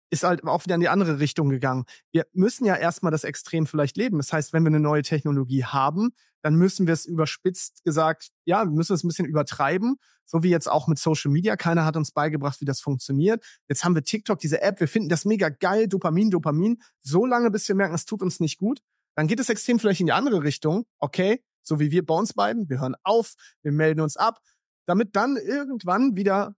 ist 0.10 0.24
halt 0.24 0.44
auch 0.44 0.66
wieder 0.66 0.76
in 0.76 0.82
die 0.82 0.90
andere 0.90 1.20
Richtung 1.20 1.50
gegangen. 1.50 1.86
Wir 2.12 2.26
müssen 2.34 2.66
ja 2.66 2.76
erstmal 2.76 3.12
das 3.12 3.24
Extrem 3.24 3.68
vielleicht 3.68 3.98
leben. 3.98 4.18
Das 4.18 4.34
heißt, 4.34 4.54
wenn 4.54 4.64
wir 4.64 4.68
eine 4.68 4.80
neue 4.80 5.04
Technologie 5.04 5.64
haben, 5.64 6.12
dann 6.42 6.56
müssen 6.56 6.88
wir 6.88 6.94
es 6.94 7.06
überspitzt 7.06 7.84
gesagt, 7.84 8.30
ja, 8.46 8.64
wir 8.64 8.72
müssen 8.72 8.94
es 8.94 9.04
ein 9.04 9.08
bisschen 9.08 9.26
übertreiben, 9.26 9.98
so 10.26 10.44
wie 10.44 10.50
jetzt 10.50 10.70
auch 10.70 10.88
mit 10.88 10.98
Social 10.98 11.32
Media. 11.32 11.56
Keiner 11.58 11.86
hat 11.86 11.98
uns 11.98 12.12
beigebracht, 12.12 12.62
wie 12.62 12.66
das 12.66 12.80
funktioniert. 12.80 13.44
Jetzt 13.68 13.84
haben 13.84 13.96
wir 13.96 14.04
TikTok, 14.04 14.40
diese 14.40 14.62
App, 14.62 14.80
wir 14.80 14.88
finden 14.88 15.10
das 15.10 15.26
mega 15.26 15.50
geil, 15.50 15.88
Dopamin, 15.88 16.32
Dopamin, 16.32 16.82
so 17.02 17.26
lange, 17.26 17.52
bis 17.52 17.68
wir 17.68 17.76
merken, 17.76 17.96
es 17.96 18.06
tut 18.06 18.22
uns 18.22 18.40
nicht 18.40 18.58
gut. 18.58 18.80
Dann 19.16 19.28
geht 19.28 19.40
das 19.40 19.50
Extrem 19.50 19.80
vielleicht 19.80 20.00
in 20.00 20.06
die 20.06 20.14
andere 20.14 20.44
Richtung, 20.44 20.86
okay, 21.00 21.44
so 21.62 21.80
wie 21.80 21.92
wir 21.92 22.06
bei 22.06 22.16
uns 22.16 22.34
beiden, 22.34 22.70
wir 22.70 22.80
hören 22.80 22.96
auf, 23.04 23.34
wir 23.62 23.72
melden 23.72 24.02
uns 24.02 24.18
ab, 24.18 24.40
damit 24.86 25.16
dann 25.16 25.36
irgendwann 25.36 26.16
wieder 26.16 26.56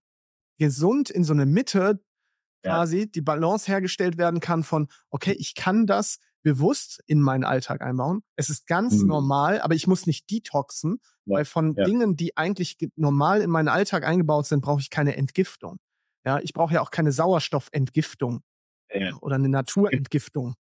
gesund 0.60 1.10
in 1.10 1.23
so 1.23 1.34
eine 1.34 1.45
Mitte 1.45 2.03
quasi 2.63 2.99
ja. 2.99 3.05
die 3.05 3.21
Balance 3.21 3.69
hergestellt 3.71 4.17
werden 4.17 4.39
kann 4.39 4.63
von, 4.63 4.88
okay, 5.09 5.33
ich 5.38 5.55
kann 5.55 5.85
das 5.88 6.19
bewusst 6.43 7.01
in 7.05 7.21
meinen 7.21 7.43
Alltag 7.43 7.81
einbauen. 7.81 8.23
Es 8.35 8.49
ist 8.49 8.67
ganz 8.67 9.01
mhm. 9.01 9.07
normal, 9.07 9.61
aber 9.61 9.75
ich 9.75 9.88
muss 9.88 10.07
nicht 10.07 10.29
detoxen, 10.31 10.99
ja. 11.25 11.38
weil 11.38 11.45
von 11.45 11.75
ja. 11.75 11.83
Dingen, 11.85 12.15
die 12.15 12.35
eigentlich 12.38 12.77
normal 12.95 13.41
in 13.41 13.49
meinen 13.49 13.67
Alltag 13.67 14.05
eingebaut 14.05 14.47
sind, 14.47 14.61
brauche 14.61 14.81
ich 14.81 14.89
keine 14.89 15.15
Entgiftung. 15.15 15.77
Ja, 16.25 16.39
ich 16.39 16.53
brauche 16.53 16.73
ja 16.73 16.81
auch 16.81 16.91
keine 16.91 17.11
Sauerstoffentgiftung 17.11 18.43
oder 19.21 19.35
eine 19.35 19.49
Naturentgiftung 19.49 20.55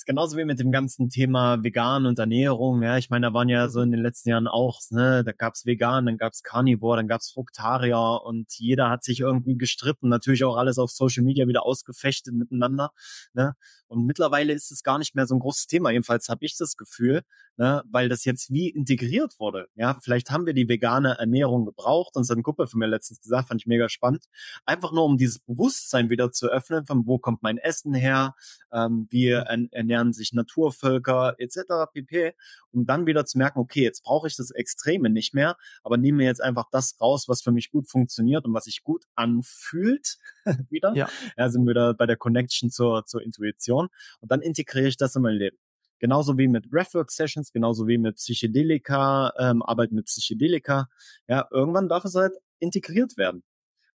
ist 0.00 0.06
genauso 0.06 0.38
wie 0.38 0.46
mit 0.46 0.58
dem 0.58 0.72
ganzen 0.72 1.10
Thema 1.10 1.62
Vegan 1.62 2.06
und 2.06 2.18
Ernährung. 2.18 2.82
Ja, 2.82 2.96
ich 2.96 3.10
meine, 3.10 3.26
da 3.26 3.34
waren 3.34 3.50
ja 3.50 3.68
so 3.68 3.82
in 3.82 3.90
den 3.90 4.00
letzten 4.00 4.30
Jahren 4.30 4.48
auch, 4.48 4.80
ne, 4.88 5.22
da 5.24 5.32
gab's 5.32 5.66
Vegan, 5.66 6.06
dann 6.06 6.16
gab's 6.16 6.42
Carnivore, 6.42 6.96
dann 6.96 7.06
gab's 7.06 7.30
Fructarier 7.30 8.22
und 8.24 8.50
jeder 8.56 8.88
hat 8.88 9.04
sich 9.04 9.20
irgendwie 9.20 9.58
gestritten, 9.58 10.08
natürlich 10.08 10.42
auch 10.44 10.56
alles 10.56 10.78
auf 10.78 10.90
Social 10.90 11.22
Media 11.22 11.46
wieder 11.46 11.66
ausgefechtet 11.66 12.32
miteinander. 12.32 12.92
Ne? 13.34 13.54
Und 13.90 14.06
mittlerweile 14.06 14.52
ist 14.52 14.70
es 14.70 14.84
gar 14.84 14.98
nicht 14.98 15.16
mehr 15.16 15.26
so 15.26 15.34
ein 15.34 15.40
großes 15.40 15.66
Thema. 15.66 15.90
Jedenfalls 15.90 16.28
habe 16.28 16.44
ich 16.44 16.56
das 16.56 16.76
Gefühl, 16.76 17.22
ne, 17.56 17.82
weil 17.90 18.08
das 18.08 18.24
jetzt 18.24 18.52
wie 18.52 18.68
integriert 18.68 19.34
wurde. 19.40 19.66
Ja, 19.74 19.98
vielleicht 20.00 20.30
haben 20.30 20.46
wir 20.46 20.54
die 20.54 20.68
vegane 20.68 21.18
Ernährung 21.18 21.66
gebraucht. 21.66 22.14
Und 22.14 22.22
so 22.22 22.32
ein 22.32 22.44
Kumpel 22.44 22.68
von 22.68 22.78
mir 22.78 22.86
letztens 22.86 23.20
gesagt, 23.20 23.48
fand 23.48 23.60
ich 23.60 23.66
mega 23.66 23.88
spannend. 23.88 24.26
Einfach 24.64 24.92
nur, 24.92 25.04
um 25.04 25.16
dieses 25.18 25.40
Bewusstsein 25.40 26.08
wieder 26.08 26.30
zu 26.30 26.46
öffnen, 26.46 26.86
von 26.86 27.04
wo 27.04 27.18
kommt 27.18 27.42
mein 27.42 27.58
Essen 27.58 27.92
her, 27.92 28.36
ähm, 28.72 29.08
wie 29.10 29.30
ernähre 29.30 29.89
ernähren 29.90 30.12
sich 30.12 30.32
Naturvölker 30.32 31.34
etc. 31.38 31.90
pp. 31.92 32.34
Um 32.70 32.86
dann 32.86 33.06
wieder 33.06 33.24
zu 33.26 33.38
merken, 33.38 33.58
okay, 33.58 33.82
jetzt 33.82 34.02
brauche 34.04 34.28
ich 34.28 34.36
das 34.36 34.50
Extreme 34.50 35.10
nicht 35.10 35.34
mehr, 35.34 35.56
aber 35.82 35.96
nehme 35.96 36.18
mir 36.18 36.26
jetzt 36.26 36.42
einfach 36.42 36.66
das 36.70 37.00
raus, 37.00 37.28
was 37.28 37.42
für 37.42 37.52
mich 37.52 37.70
gut 37.70 37.88
funktioniert 37.88 38.44
und 38.44 38.54
was 38.54 38.64
sich 38.64 38.82
gut 38.84 39.04
anfühlt 39.14 40.18
wieder. 40.70 40.94
Ja. 40.94 41.08
ja, 41.36 41.48
sind 41.48 41.64
wir 41.64 41.70
wieder 41.70 41.94
bei 41.94 42.06
der 42.06 42.16
Connection 42.16 42.70
zur, 42.70 43.04
zur 43.06 43.22
Intuition 43.22 43.88
und 44.20 44.30
dann 44.30 44.40
integriere 44.42 44.88
ich 44.88 44.96
das 44.96 45.16
in 45.16 45.22
mein 45.22 45.34
Leben. 45.34 45.58
Genauso 45.98 46.38
wie 46.38 46.48
mit 46.48 46.70
Breathwork-Sessions, 46.70 47.52
genauso 47.52 47.86
wie 47.86 47.98
mit 47.98 48.16
Psychedelika, 48.16 49.34
ähm, 49.38 49.62
Arbeit 49.62 49.92
mit 49.92 50.06
Psychedelika. 50.06 50.88
Ja, 51.28 51.46
irgendwann 51.50 51.88
darf 51.88 52.06
es 52.06 52.14
halt 52.14 52.32
integriert 52.58 53.18
werden. 53.18 53.42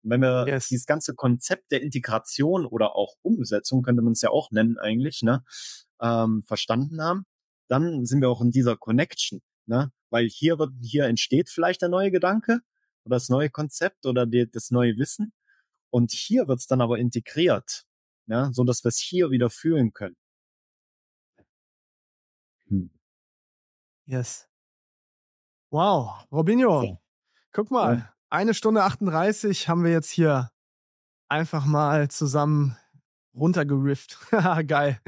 Und 0.03 0.11
wenn 0.11 0.21
wir 0.21 0.47
yes. 0.49 0.69
dieses 0.69 0.87
ganze 0.87 1.15
Konzept 1.15 1.71
der 1.71 1.83
Integration 1.83 2.67
oder 2.67 2.97
auch 2.97 3.15
Umsetzung, 3.23 3.83
könnte 3.83 4.03
man 4.03 4.13
es 4.13 4.23
ja 4.23 4.31
auch 4.31 4.51
nennen 4.51 4.79
eigentlich, 4.79 5.23
ne, 5.23 5.45
ähm, 6.01 6.43
verstanden 6.47 7.01
haben, 7.01 7.25
dann 7.69 8.05
sind 8.05 8.21
wir 8.21 8.29
auch 8.29 8.41
in 8.43 8.51
dieser 8.51 8.77
Connection, 8.77 9.41
ne? 9.67 9.93
Weil 10.11 10.29
hier 10.29 10.59
wird, 10.59 10.73
hier 10.83 11.05
entsteht 11.07 11.49
vielleicht 11.49 11.83
der 11.83 11.89
neue 11.89 12.11
Gedanke 12.11 12.61
oder 13.05 13.17
das 13.17 13.29
neue 13.29 13.49
Konzept 13.51 14.05
oder 14.05 14.27
die, 14.27 14.51
das 14.51 14.71
neue 14.71 14.97
Wissen. 14.99 15.33
Und 15.91 16.13
hier 16.13 16.49
wird 16.49 16.59
es 16.59 16.67
dann 16.67 16.81
aber 16.81 16.99
integriert, 16.99 17.85
ja, 18.27 18.53
so 18.53 18.65
dass 18.65 18.85
wir 18.85 18.89
es 18.89 18.99
hier 18.99 19.31
wieder 19.31 19.51
fühlen 19.51 19.93
können. 19.93 20.17
Hm. 22.69 22.91
Yes. 24.07 24.49
Wow, 25.71 26.27
Robinho, 26.31 26.83
ja. 26.83 26.99
guck 27.53 27.71
mal, 27.71 27.97
ja. 27.97 28.15
Eine 28.33 28.55
Stunde 28.55 28.83
38 28.83 29.69
haben 29.69 29.85
wir 29.85 29.93
jetzt 29.93 30.11
hier 30.11 30.51
einfach 31.29 31.67
mal 31.67 32.09
zusammen 32.09 32.77
runtergerifft. 33.35 34.19
Geil. 34.67 34.99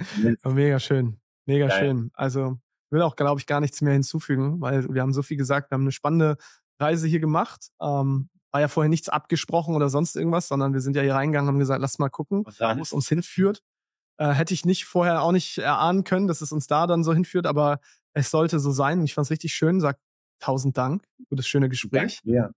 Mega 0.44 0.78
schön. 0.78 1.20
Mega 1.46 1.68
Geil. 1.68 1.78
schön. 1.78 2.10
Also 2.12 2.58
will 2.90 3.00
auch, 3.00 3.16
glaube 3.16 3.40
ich, 3.40 3.46
gar 3.46 3.60
nichts 3.60 3.80
mehr 3.80 3.94
hinzufügen, 3.94 4.60
weil 4.60 4.92
wir 4.92 5.00
haben 5.00 5.14
so 5.14 5.22
viel 5.22 5.38
gesagt, 5.38 5.70
wir 5.70 5.76
haben 5.76 5.82
eine 5.82 5.92
spannende 5.92 6.36
Reise 6.78 7.06
hier 7.06 7.18
gemacht. 7.18 7.70
Ähm, 7.80 8.28
war 8.52 8.60
ja 8.60 8.68
vorher 8.68 8.90
nichts 8.90 9.08
abgesprochen 9.08 9.74
oder 9.74 9.88
sonst 9.88 10.16
irgendwas, 10.16 10.46
sondern 10.46 10.74
wir 10.74 10.80
sind 10.80 10.94
ja 10.94 11.02
hier 11.02 11.14
reingegangen 11.14 11.48
und 11.48 11.54
haben 11.54 11.58
gesagt, 11.58 11.80
lass 11.80 11.98
mal 11.98 12.10
gucken, 12.10 12.44
wo 12.44 12.82
es 12.82 12.92
uns 12.92 13.08
hinführt. 13.08 13.62
Äh, 14.18 14.32
hätte 14.32 14.52
ich 14.52 14.66
nicht 14.66 14.84
vorher 14.84 15.22
auch 15.22 15.32
nicht 15.32 15.58
erahnen 15.58 16.04
können, 16.04 16.28
dass 16.28 16.42
es 16.42 16.52
uns 16.52 16.66
da 16.66 16.86
dann 16.86 17.02
so 17.02 17.14
hinführt, 17.14 17.46
aber 17.46 17.80
es 18.12 18.30
sollte 18.30 18.60
so 18.60 18.70
sein. 18.70 19.00
Und 19.00 19.06
ich 19.06 19.14
fand 19.14 19.24
es 19.24 19.30
richtig 19.30 19.54
schön. 19.54 19.80
Sag 19.80 19.98
tausend 20.40 20.76
Dank 20.76 21.04
für 21.28 21.36
das 21.36 21.48
schöne 21.48 21.70
Gespräch. 21.70 22.20
Danke, 22.22 22.36
ja. 22.36 22.50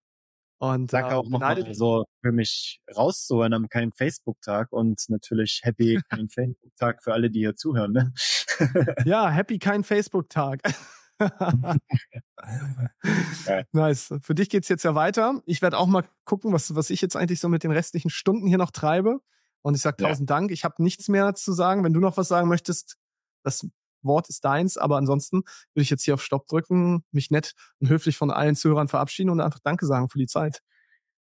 Und 0.59 0.91
äh, 0.93 1.03
auch 1.03 1.29
nochmal 1.29 1.73
so 1.75 2.05
für 2.21 2.31
mich 2.31 2.79
rauszuhören 2.95 3.53
am 3.53 3.69
keinem 3.69 3.91
Facebook-Tag 3.91 4.71
und 4.71 5.03
natürlich 5.09 5.61
happy 5.63 5.99
kein 6.09 6.29
Facebook-Tag 6.29 7.03
für 7.03 7.13
alle, 7.13 7.29
die 7.29 7.39
hier 7.39 7.55
zuhören. 7.55 7.91
Ne? 7.91 8.13
ja, 9.05 9.29
happy 9.29 9.59
kein 9.59 9.83
Facebook-Tag. 9.83 10.61
nice. 13.71 14.13
Für 14.21 14.35
dich 14.35 14.49
geht's 14.49 14.69
jetzt 14.69 14.83
ja 14.83 14.95
weiter. 14.95 15.41
Ich 15.45 15.61
werde 15.61 15.77
auch 15.77 15.87
mal 15.87 16.03
gucken, 16.25 16.53
was, 16.53 16.75
was 16.75 16.89
ich 16.89 17.01
jetzt 17.01 17.15
eigentlich 17.15 17.39
so 17.39 17.49
mit 17.49 17.63
den 17.63 17.71
restlichen 17.71 18.09
Stunden 18.09 18.47
hier 18.47 18.57
noch 18.57 18.71
treibe. 18.71 19.19
Und 19.61 19.75
ich 19.75 19.81
sage 19.81 19.97
tausend 19.97 20.29
ja. 20.29 20.35
Dank. 20.35 20.51
Ich 20.51 20.63
habe 20.63 20.81
nichts 20.81 21.07
mehr 21.07 21.33
zu 21.35 21.53
sagen. 21.53 21.83
Wenn 21.83 21.93
du 21.93 21.99
noch 21.99 22.17
was 22.17 22.27
sagen 22.27 22.47
möchtest, 22.47 22.97
das 23.43 23.67
Wort 24.01 24.29
ist 24.29 24.43
deins. 24.45 24.77
Aber 24.77 24.97
ansonsten 24.97 25.37
würde 25.73 25.83
ich 25.83 25.89
jetzt 25.89 26.03
hier 26.03 26.13
auf 26.13 26.23
Stopp 26.23 26.47
drücken, 26.47 27.03
mich 27.11 27.31
nett 27.31 27.53
und 27.79 27.89
höflich 27.89 28.17
von 28.17 28.31
allen 28.31 28.55
Zuhörern 28.55 28.87
verabschieden 28.87 29.29
und 29.29 29.41
einfach 29.41 29.59
Danke 29.59 29.85
sagen 29.85 30.09
für 30.09 30.19
die 30.19 30.27
Zeit. 30.27 30.61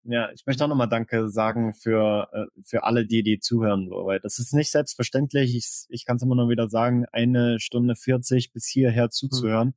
Ja, 0.05 0.31
ich 0.33 0.47
möchte 0.47 0.65
auch 0.65 0.69
nochmal 0.69 0.89
Danke 0.89 1.29
sagen 1.29 1.75
für, 1.75 2.29
äh, 2.33 2.61
für 2.65 2.85
alle, 2.85 3.07
die, 3.07 3.23
die 3.23 3.39
zuhören, 3.39 3.91
weil 3.91 4.19
das 4.19 4.39
ist 4.39 4.55
nicht 4.55 4.71
selbstverständlich. 4.71 5.55
Ich, 5.55 5.85
ich 5.89 6.07
kann 6.07 6.17
es 6.17 6.23
immer 6.23 6.37
nur 6.37 6.49
wieder 6.49 6.69
sagen, 6.69 7.05
eine 7.13 7.61
Stunde 7.61 7.97
40 7.97 8.53
bis 8.53 8.67
hierher 8.67 9.05
hm. 9.05 9.11
zuzuhören. 9.11 9.75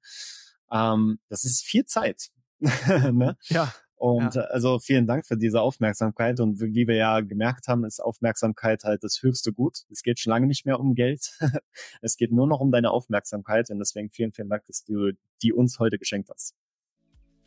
Hm. 0.70 0.80
Ähm, 0.80 1.20
das 1.30 1.44
ist 1.44 1.64
viel 1.64 1.86
Zeit. 1.86 2.30
ne? 2.60 3.36
Ja. 3.50 3.74
Und 4.04 4.36
ja. 4.36 4.42
also 4.42 4.80
vielen 4.80 5.08
Dank 5.08 5.26
für 5.26 5.38
diese 5.38 5.62
Aufmerksamkeit. 5.62 6.42
Und 6.42 6.60
wie 6.60 6.90
wir 6.90 6.96
ja 6.96 7.22
gemerkt 7.22 7.70
haben, 7.70 7.86
ist 7.86 8.02
Aufmerksamkeit 8.02 8.84
halt 8.84 9.02
das 9.02 9.24
höchste 9.24 9.54
Gut. 9.54 9.84
Es 9.90 10.04
geht 10.04 10.20
schon 10.20 10.32
lange 10.32 10.46
nicht 10.46 10.66
mehr 10.66 10.78
um 10.82 10.94
Geld. 10.94 11.40
es 12.02 12.18
geht 12.18 12.34
nur 12.34 12.46
noch 12.46 12.60
um 12.60 12.70
deine 12.70 12.92
Aufmerksamkeit. 12.92 13.70
Und 13.70 13.80
deswegen 13.80 14.10
vielen, 14.10 14.34
vielen 14.34 14.50
Dank, 14.50 14.66
dass 14.66 14.84
du 14.84 15.14
die 15.42 15.54
uns 15.54 15.80
heute 15.80 15.98
geschenkt 15.98 16.30
hast. 16.30 16.54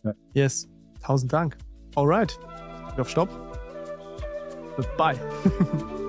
Ja. 0.03 0.15
Yes. 0.33 0.67
Tausend 1.03 1.31
Dank. 1.31 1.59
Alright. 1.95 2.39
Auf 2.97 3.11
Stopp. 3.11 3.29
Bye. 4.97 5.21